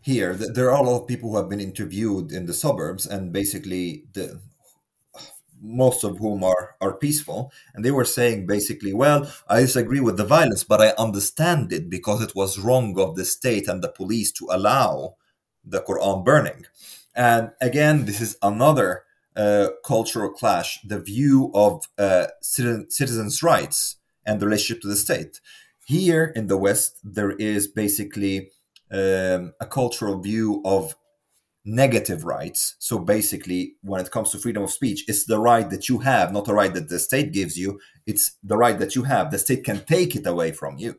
here 0.00 0.34
there 0.34 0.70
are 0.70 0.82
a 0.82 0.88
lot 0.88 1.02
of 1.02 1.06
people 1.06 1.30
who 1.30 1.36
have 1.36 1.50
been 1.50 1.60
interviewed 1.60 2.32
in 2.32 2.46
the 2.46 2.54
suburbs 2.54 3.06
and 3.06 3.32
basically 3.32 4.04
the 4.14 4.40
most 5.60 6.04
of 6.04 6.18
whom 6.18 6.44
are 6.44 6.76
are 6.80 6.94
peaceful 6.94 7.52
and 7.74 7.84
they 7.84 7.90
were 7.90 8.04
saying 8.04 8.46
basically 8.46 8.92
well 8.92 9.30
i 9.48 9.60
disagree 9.60 10.00
with 10.00 10.16
the 10.16 10.24
violence 10.24 10.64
but 10.64 10.80
i 10.80 10.88
understand 10.98 11.72
it 11.72 11.90
because 11.90 12.22
it 12.22 12.34
was 12.34 12.58
wrong 12.58 12.98
of 12.98 13.16
the 13.16 13.24
state 13.24 13.66
and 13.68 13.82
the 13.82 13.88
police 13.88 14.30
to 14.32 14.46
allow 14.50 15.16
the 15.64 15.80
quran 15.82 16.24
burning. 16.24 16.64
And 17.14 17.50
again 17.60 18.04
this 18.04 18.20
is 18.20 18.36
another 18.42 19.04
uh, 19.36 19.68
cultural 19.84 20.30
clash 20.30 20.80
the 20.82 20.98
view 20.98 21.50
of 21.54 21.84
uh, 21.98 22.26
citizen, 22.40 22.90
citizens 22.90 23.42
rights 23.42 23.96
and 24.26 24.40
the 24.40 24.46
relationship 24.46 24.82
to 24.82 24.88
the 24.88 24.96
state. 24.96 25.40
Here 25.86 26.32
in 26.34 26.48
the 26.48 26.58
west 26.58 26.98
there 27.04 27.30
is 27.30 27.66
basically 27.66 28.50
um, 28.90 29.52
a 29.60 29.66
cultural 29.68 30.20
view 30.20 30.62
of 30.64 30.94
negative 31.64 32.24
rights. 32.24 32.76
So 32.78 32.98
basically, 32.98 33.74
when 33.82 34.00
it 34.00 34.10
comes 34.10 34.30
to 34.30 34.38
freedom 34.38 34.62
of 34.62 34.70
speech, 34.70 35.04
it's 35.08 35.24
the 35.24 35.38
right 35.38 35.68
that 35.70 35.88
you 35.88 35.98
have, 35.98 36.32
not 36.32 36.48
a 36.48 36.54
right 36.54 36.72
that 36.72 36.88
the 36.88 36.98
state 36.98 37.32
gives 37.32 37.56
you. 37.56 37.80
It's 38.06 38.36
the 38.42 38.56
right 38.56 38.78
that 38.78 38.94
you 38.94 39.04
have. 39.04 39.30
The 39.30 39.38
state 39.38 39.64
can 39.64 39.84
take 39.84 40.16
it 40.16 40.26
away 40.26 40.52
from 40.52 40.78
you, 40.78 40.96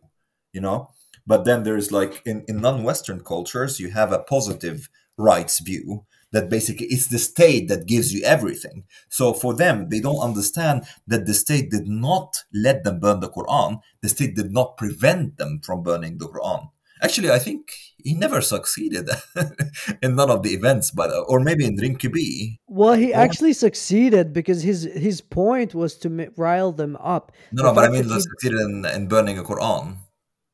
you 0.53 0.61
know? 0.61 0.89
But 1.25 1.45
then 1.45 1.63
there's 1.63 1.91
like 1.91 2.21
in, 2.25 2.45
in 2.47 2.61
non 2.61 2.83
Western 2.83 3.21
cultures, 3.23 3.79
you 3.79 3.91
have 3.91 4.11
a 4.11 4.19
positive 4.19 4.89
rights 5.17 5.59
view 5.59 6.05
that 6.31 6.49
basically 6.49 6.85
it's 6.87 7.07
the 7.07 7.17
state 7.17 7.67
that 7.67 7.87
gives 7.87 8.13
you 8.13 8.23
everything. 8.23 8.83
So 9.09 9.33
for 9.33 9.55
them, 9.55 9.89
they 9.89 9.99
don't 9.99 10.19
understand 10.19 10.83
that 11.07 11.25
the 11.25 11.33
state 11.33 11.71
did 11.71 11.87
not 11.87 12.43
let 12.53 12.83
them 12.83 12.99
burn 12.99 13.19
the 13.19 13.29
Quran, 13.29 13.81
the 14.01 14.09
state 14.09 14.35
did 14.35 14.51
not 14.51 14.77
prevent 14.77 15.37
them 15.37 15.59
from 15.63 15.81
burning 15.81 16.19
the 16.19 16.27
Quran 16.27 16.69
Actually, 17.01 17.31
I 17.31 17.39
think 17.39 17.71
he 18.03 18.13
never 18.13 18.41
succeeded 18.41 19.09
in 20.01 20.15
none 20.15 20.29
of 20.29 20.43
the 20.43 20.53
events, 20.53 20.91
but 20.91 21.09
uh, 21.11 21.21
or 21.21 21.39
maybe 21.39 21.65
in 21.65 21.77
Rinkeby. 21.77 22.57
Well, 22.67 22.93
he 22.93 23.13
actually 23.13 23.53
succeeded 23.53 24.33
because 24.33 24.61
his 24.61 24.83
his 24.93 25.21
point 25.21 25.73
was 25.73 25.95
to 25.99 26.31
rile 26.37 26.71
them 26.71 26.97
up. 26.97 27.31
No, 27.51 27.63
no, 27.63 27.73
but 27.73 27.85
I 27.85 27.89
mean, 27.89 28.03
he 28.03 28.19
succeeded 28.19 28.59
in, 28.59 28.85
in 28.85 29.07
burning 29.07 29.37
a 29.37 29.43
Quran. 29.43 29.97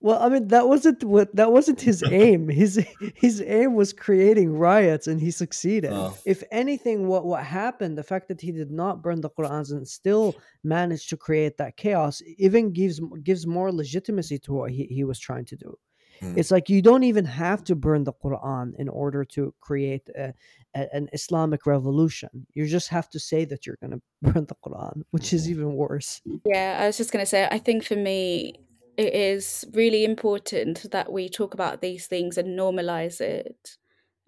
Well, 0.06 0.22
I 0.22 0.30
mean 0.30 0.50
that 0.50 0.68
wasn't 0.68 1.04
what 1.04 1.36
that 1.36 1.52
wasn't 1.52 1.82
his 1.82 2.04
aim. 2.12 2.48
His 2.48 2.86
his 3.16 3.42
aim 3.42 3.74
was 3.74 3.92
creating 3.92 4.54
riots, 4.54 5.08
and 5.08 5.20
he 5.20 5.32
succeeded. 5.32 5.92
Oh. 5.92 6.16
If 6.26 6.44
anything, 6.52 7.08
what 7.08 7.26
what 7.26 7.44
happened, 7.44 7.98
the 7.98 8.04
fact 8.04 8.28
that 8.28 8.40
he 8.40 8.52
did 8.52 8.70
not 8.70 9.02
burn 9.02 9.22
the 9.22 9.32
Qurans 9.32 9.72
and 9.72 9.88
still 9.88 10.36
managed 10.64 11.10
to 11.10 11.18
create 11.18 11.58
that 11.58 11.78
chaos, 11.78 12.22
even 12.38 12.72
gives 12.72 13.02
gives 13.24 13.48
more 13.48 13.72
legitimacy 13.72 14.38
to 14.40 14.54
what 14.54 14.70
he, 14.70 14.84
he 14.86 15.04
was 15.04 15.18
trying 15.18 15.46
to 15.46 15.56
do. 15.56 15.76
Mm. 16.22 16.38
It's 16.38 16.52
like 16.52 16.70
you 16.70 16.82
don't 16.82 17.04
even 17.04 17.26
have 17.26 17.64
to 17.66 17.76
burn 17.76 18.04
the 18.04 18.14
Quran 18.14 18.76
in 18.78 18.90
order 18.90 19.26
to 19.26 19.54
create 19.60 20.08
a, 20.18 20.34
a, 20.76 20.94
an 20.96 21.10
Islamic 21.14 21.66
revolution. 21.66 22.48
You 22.54 22.66
just 22.68 22.90
have 22.90 23.10
to 23.10 23.20
say 23.20 23.46
that 23.46 23.66
you're 23.66 23.78
going 23.82 23.92
to 24.00 24.02
burn 24.22 24.46
the 24.46 24.56
Quran, 24.66 25.04
which 25.12 25.34
is 25.34 25.50
even 25.50 25.76
worse. 25.76 26.22
Yeah, 26.46 26.80
I 26.82 26.88
was 26.88 26.98
just 26.98 27.12
going 27.12 27.24
to 27.24 27.30
say, 27.30 27.48
I 27.52 27.60
think 27.60 27.84
for 27.84 27.96
me, 27.96 28.56
it 28.98 29.14
is 29.14 29.66
really 29.74 30.06
important 30.06 30.90
that 30.92 31.12
we 31.12 31.28
talk 31.28 31.54
about 31.54 31.82
these 31.82 32.08
things 32.08 32.38
and 32.38 32.58
normalize 32.58 33.20
it. 33.20 33.78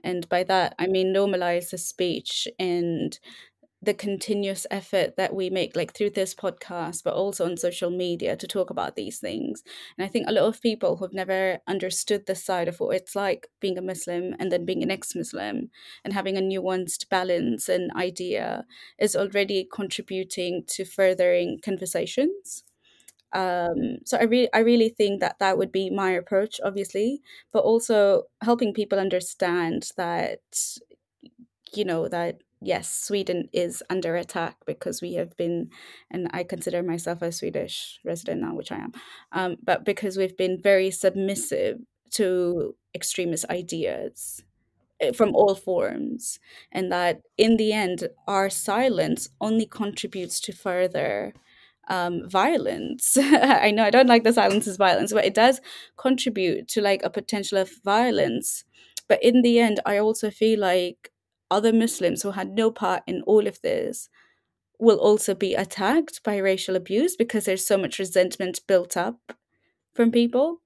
And 0.03 0.27
by 0.29 0.43
that, 0.43 0.75
I 0.77 0.87
mean 0.87 1.13
normalize 1.13 1.71
the 1.71 1.77
speech 1.77 2.47
and 2.59 3.17
the 3.81 3.93
continuous 3.93 4.65
effort 4.71 5.15
that 5.17 5.35
we 5.35 5.49
make 5.49 5.75
like 5.75 5.93
through 5.93 6.09
this 6.09 6.33
podcast 6.33 7.03
but 7.03 7.13
also 7.13 7.45
on 7.45 7.55
social 7.57 7.89
media 7.91 8.35
to 8.35 8.47
talk 8.47 8.69
about 8.69 8.95
these 8.95 9.19
things. 9.19 9.63
And 9.97 10.05
i 10.05 10.09
think 10.09 10.25
a 10.27 10.31
lot 10.31 10.45
of 10.45 10.61
people 10.61 10.97
who've 10.97 11.13
never 11.13 11.59
understood 11.67 12.25
the 12.25 12.35
side 12.35 12.67
of 12.67 12.79
what 12.79 12.95
it's 12.95 13.15
like 13.15 13.47
being 13.59 13.77
a 13.77 13.81
muslim 13.81 14.35
and 14.39 14.51
then 14.51 14.65
being 14.65 14.83
an 14.83 14.91
ex-muslim 14.91 15.69
and 16.03 16.13
having 16.13 16.37
a 16.37 16.41
nuanced 16.41 17.07
balance 17.09 17.69
and 17.69 17.91
idea 17.95 18.65
is 18.99 19.15
already 19.15 19.67
contributing 19.71 20.63
to 20.67 20.85
furthering 20.85 21.59
conversations. 21.63 22.63
Um, 23.33 23.97
so 24.05 24.17
I 24.17 24.23
really, 24.23 24.49
I 24.53 24.59
really 24.59 24.89
think 24.89 25.19
that 25.19 25.39
that 25.39 25.57
would 25.57 25.71
be 25.71 25.89
my 25.89 26.11
approach, 26.11 26.59
obviously, 26.63 27.21
but 27.51 27.59
also 27.59 28.23
helping 28.41 28.73
people 28.73 28.99
understand 28.99 29.91
that, 29.97 30.39
you 31.73 31.85
know, 31.85 32.07
that 32.07 32.41
yes, 32.61 32.91
Sweden 32.91 33.49
is 33.53 33.83
under 33.89 34.15
attack 34.15 34.57
because 34.65 35.01
we 35.01 35.13
have 35.13 35.35
been, 35.37 35.69
and 36.11 36.27
I 36.31 36.43
consider 36.43 36.83
myself 36.83 37.21
a 37.21 37.31
Swedish 37.31 37.99
resident 38.03 38.41
now, 38.41 38.55
which 38.55 38.71
I 38.71 38.77
am, 38.77 38.91
um, 39.31 39.57
but 39.63 39.85
because 39.85 40.17
we've 40.17 40.37
been 40.37 40.59
very 40.61 40.91
submissive 40.91 41.79
to 42.11 42.75
extremist 42.95 43.45
ideas 43.49 44.43
eh, 45.01 45.11
from 45.11 45.35
all 45.35 45.55
forms, 45.55 46.39
and 46.71 46.91
that 46.91 47.21
in 47.37 47.57
the 47.57 47.73
end, 47.73 48.09
our 48.27 48.49
silence 48.49 49.29
only 49.41 49.65
contributes 49.65 50.39
to 50.41 50.53
further. 50.53 51.33
Um, 51.89 52.29
violence. 52.29 53.17
I 53.21 53.71
know 53.71 53.85
I 53.85 53.89
don't 53.91 54.07
like 54.09 54.25
the 54.25 54.33
silence 54.33 54.67
is 54.67 54.75
violence, 54.75 55.13
but 55.13 55.23
it 55.23 55.33
does 55.33 55.61
contribute 55.95 56.67
to 56.69 56.81
like 56.81 57.01
a 57.01 57.09
potential 57.09 57.57
of 57.57 57.71
violence. 57.83 58.65
But 59.07 59.23
in 59.23 59.41
the 59.41 59.59
end, 59.59 59.79
I 59.85 59.97
also 59.97 60.29
feel 60.29 60.59
like 60.59 61.11
other 61.49 61.73
Muslims 61.73 62.23
who 62.23 62.31
had 62.31 62.55
no 62.55 62.71
part 62.71 63.03
in 63.07 63.21
all 63.23 63.47
of 63.47 63.61
this 63.61 64.09
will 64.79 64.97
also 64.97 65.33
be 65.33 65.55
attacked 65.55 66.21
by 66.23 66.37
racial 66.37 66.75
abuse 66.75 67.15
because 67.15 67.45
there's 67.45 67.65
so 67.65 67.77
much 67.77 67.99
resentment 67.99 68.59
built 68.67 68.95
up 68.95 69.33
from 69.93 70.11
people. 70.11 70.61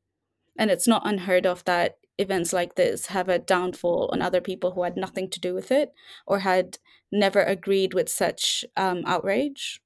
And 0.57 0.69
it's 0.69 0.87
not 0.87 1.07
unheard 1.07 1.45
of 1.45 1.63
that 1.65 1.97
events 2.17 2.53
like 2.53 2.75
this 2.75 3.07
have 3.07 3.29
a 3.29 3.39
downfall 3.39 4.09
on 4.11 4.21
other 4.21 4.41
people 4.41 4.71
who 4.71 4.83
had 4.83 4.97
nothing 4.97 5.29
to 5.29 5.39
do 5.39 5.53
with 5.53 5.71
it 5.71 5.93
or 6.27 6.39
had 6.39 6.77
never 7.11 7.41
agreed 7.41 7.93
with 7.93 8.09
such 8.09 8.65
um, 8.75 9.03
outrage. 9.05 9.81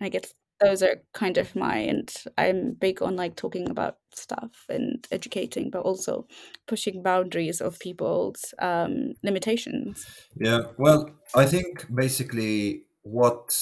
I 0.00 0.08
guess 0.08 0.32
those 0.60 0.82
are 0.82 1.02
kind 1.14 1.38
of 1.38 1.54
my 1.54 1.76
and 1.76 2.12
i'm 2.36 2.72
big 2.72 3.02
on 3.02 3.16
like 3.16 3.36
talking 3.36 3.70
about 3.70 3.96
stuff 4.14 4.64
and 4.68 5.06
educating 5.10 5.70
but 5.70 5.82
also 5.82 6.26
pushing 6.66 7.02
boundaries 7.02 7.60
of 7.60 7.78
people's 7.78 8.54
um, 8.58 9.12
limitations 9.22 10.06
yeah 10.36 10.62
well 10.76 11.10
i 11.34 11.44
think 11.44 11.86
basically 11.94 12.82
what 13.02 13.52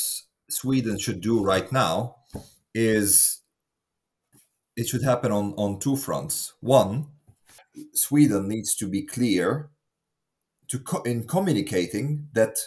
Sweden 0.48 0.98
should 0.98 1.20
do 1.20 1.42
right 1.42 1.70
now 1.72 2.16
is 2.74 3.42
it 4.76 4.88
should 4.88 5.02
happen 5.02 5.32
on, 5.32 5.54
on 5.56 5.80
two 5.80 5.96
fronts. 5.96 6.54
One, 6.60 7.06
Sweden 7.94 8.48
needs 8.48 8.74
to 8.76 8.86
be 8.86 9.02
clear 9.02 9.70
to 10.68 10.78
co- 10.78 11.02
in 11.02 11.26
communicating 11.26 12.28
that 12.34 12.58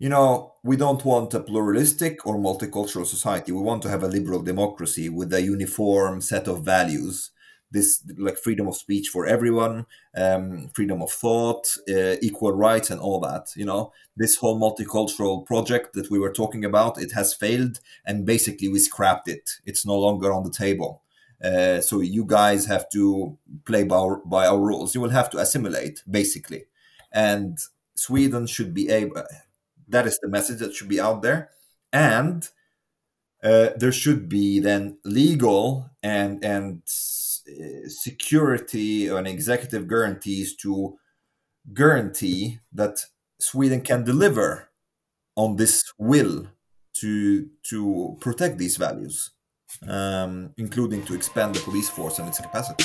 you 0.00 0.08
know 0.08 0.54
we 0.64 0.76
don't 0.76 1.04
want 1.04 1.34
a 1.34 1.40
pluralistic 1.40 2.26
or 2.26 2.36
multicultural 2.36 3.06
society. 3.06 3.52
We 3.52 3.62
want 3.62 3.82
to 3.82 3.88
have 3.88 4.02
a 4.02 4.08
liberal 4.08 4.42
democracy 4.42 5.08
with 5.08 5.32
a 5.32 5.42
uniform 5.42 6.20
set 6.22 6.48
of 6.48 6.64
values. 6.64 7.30
This 7.72 8.02
like 8.18 8.36
freedom 8.36 8.66
of 8.66 8.76
speech 8.76 9.08
for 9.08 9.26
everyone, 9.26 9.86
um, 10.16 10.70
freedom 10.74 11.00
of 11.02 11.12
thought, 11.12 11.76
uh, 11.88 12.16
equal 12.20 12.52
rights, 12.52 12.90
and 12.90 13.00
all 13.00 13.20
that. 13.20 13.52
You 13.54 13.64
know, 13.64 13.92
this 14.16 14.36
whole 14.36 14.58
multicultural 14.58 15.46
project 15.46 15.92
that 15.94 16.10
we 16.10 16.18
were 16.18 16.32
talking 16.32 16.64
about, 16.64 17.00
it 17.00 17.12
has 17.12 17.32
failed, 17.32 17.78
and 18.04 18.26
basically 18.26 18.68
we 18.68 18.80
scrapped 18.80 19.28
it. 19.28 19.50
It's 19.64 19.86
no 19.86 19.96
longer 19.96 20.32
on 20.32 20.42
the 20.42 20.50
table. 20.50 21.02
Uh, 21.42 21.80
so 21.80 22.00
you 22.00 22.24
guys 22.24 22.66
have 22.66 22.90
to 22.90 23.38
play 23.64 23.84
by 23.84 23.96
our, 23.96 24.16
by 24.24 24.46
our 24.46 24.58
rules. 24.58 24.94
You 24.94 25.00
will 25.00 25.10
have 25.10 25.30
to 25.30 25.38
assimilate, 25.38 26.02
basically, 26.10 26.64
and 27.12 27.56
Sweden 27.94 28.46
should 28.48 28.74
be 28.74 28.88
able. 28.88 29.22
That 29.90 30.06
is 30.06 30.18
the 30.22 30.28
message 30.28 30.58
that 30.60 30.74
should 30.74 30.88
be 30.88 31.00
out 31.00 31.22
there, 31.22 31.50
and 31.92 32.48
uh, 33.42 33.70
there 33.76 33.92
should 33.92 34.28
be 34.28 34.60
then 34.60 34.98
legal 35.04 35.90
and 36.02 36.44
and 36.44 36.82
security 37.86 39.08
and 39.08 39.26
executive 39.26 39.88
guarantees 39.88 40.54
to 40.56 40.96
guarantee 41.74 42.60
that 42.72 43.04
Sweden 43.40 43.80
can 43.80 44.04
deliver 44.04 44.70
on 45.36 45.56
this 45.56 45.84
will 45.98 46.46
to 46.94 47.48
to 47.70 48.16
protect 48.20 48.58
these 48.58 48.76
values, 48.76 49.30
um, 49.88 50.52
including 50.58 51.04
to 51.04 51.14
expand 51.14 51.54
the 51.54 51.60
police 51.60 51.88
force 51.88 52.18
and 52.18 52.28
its 52.28 52.40
capacity. 52.40 52.84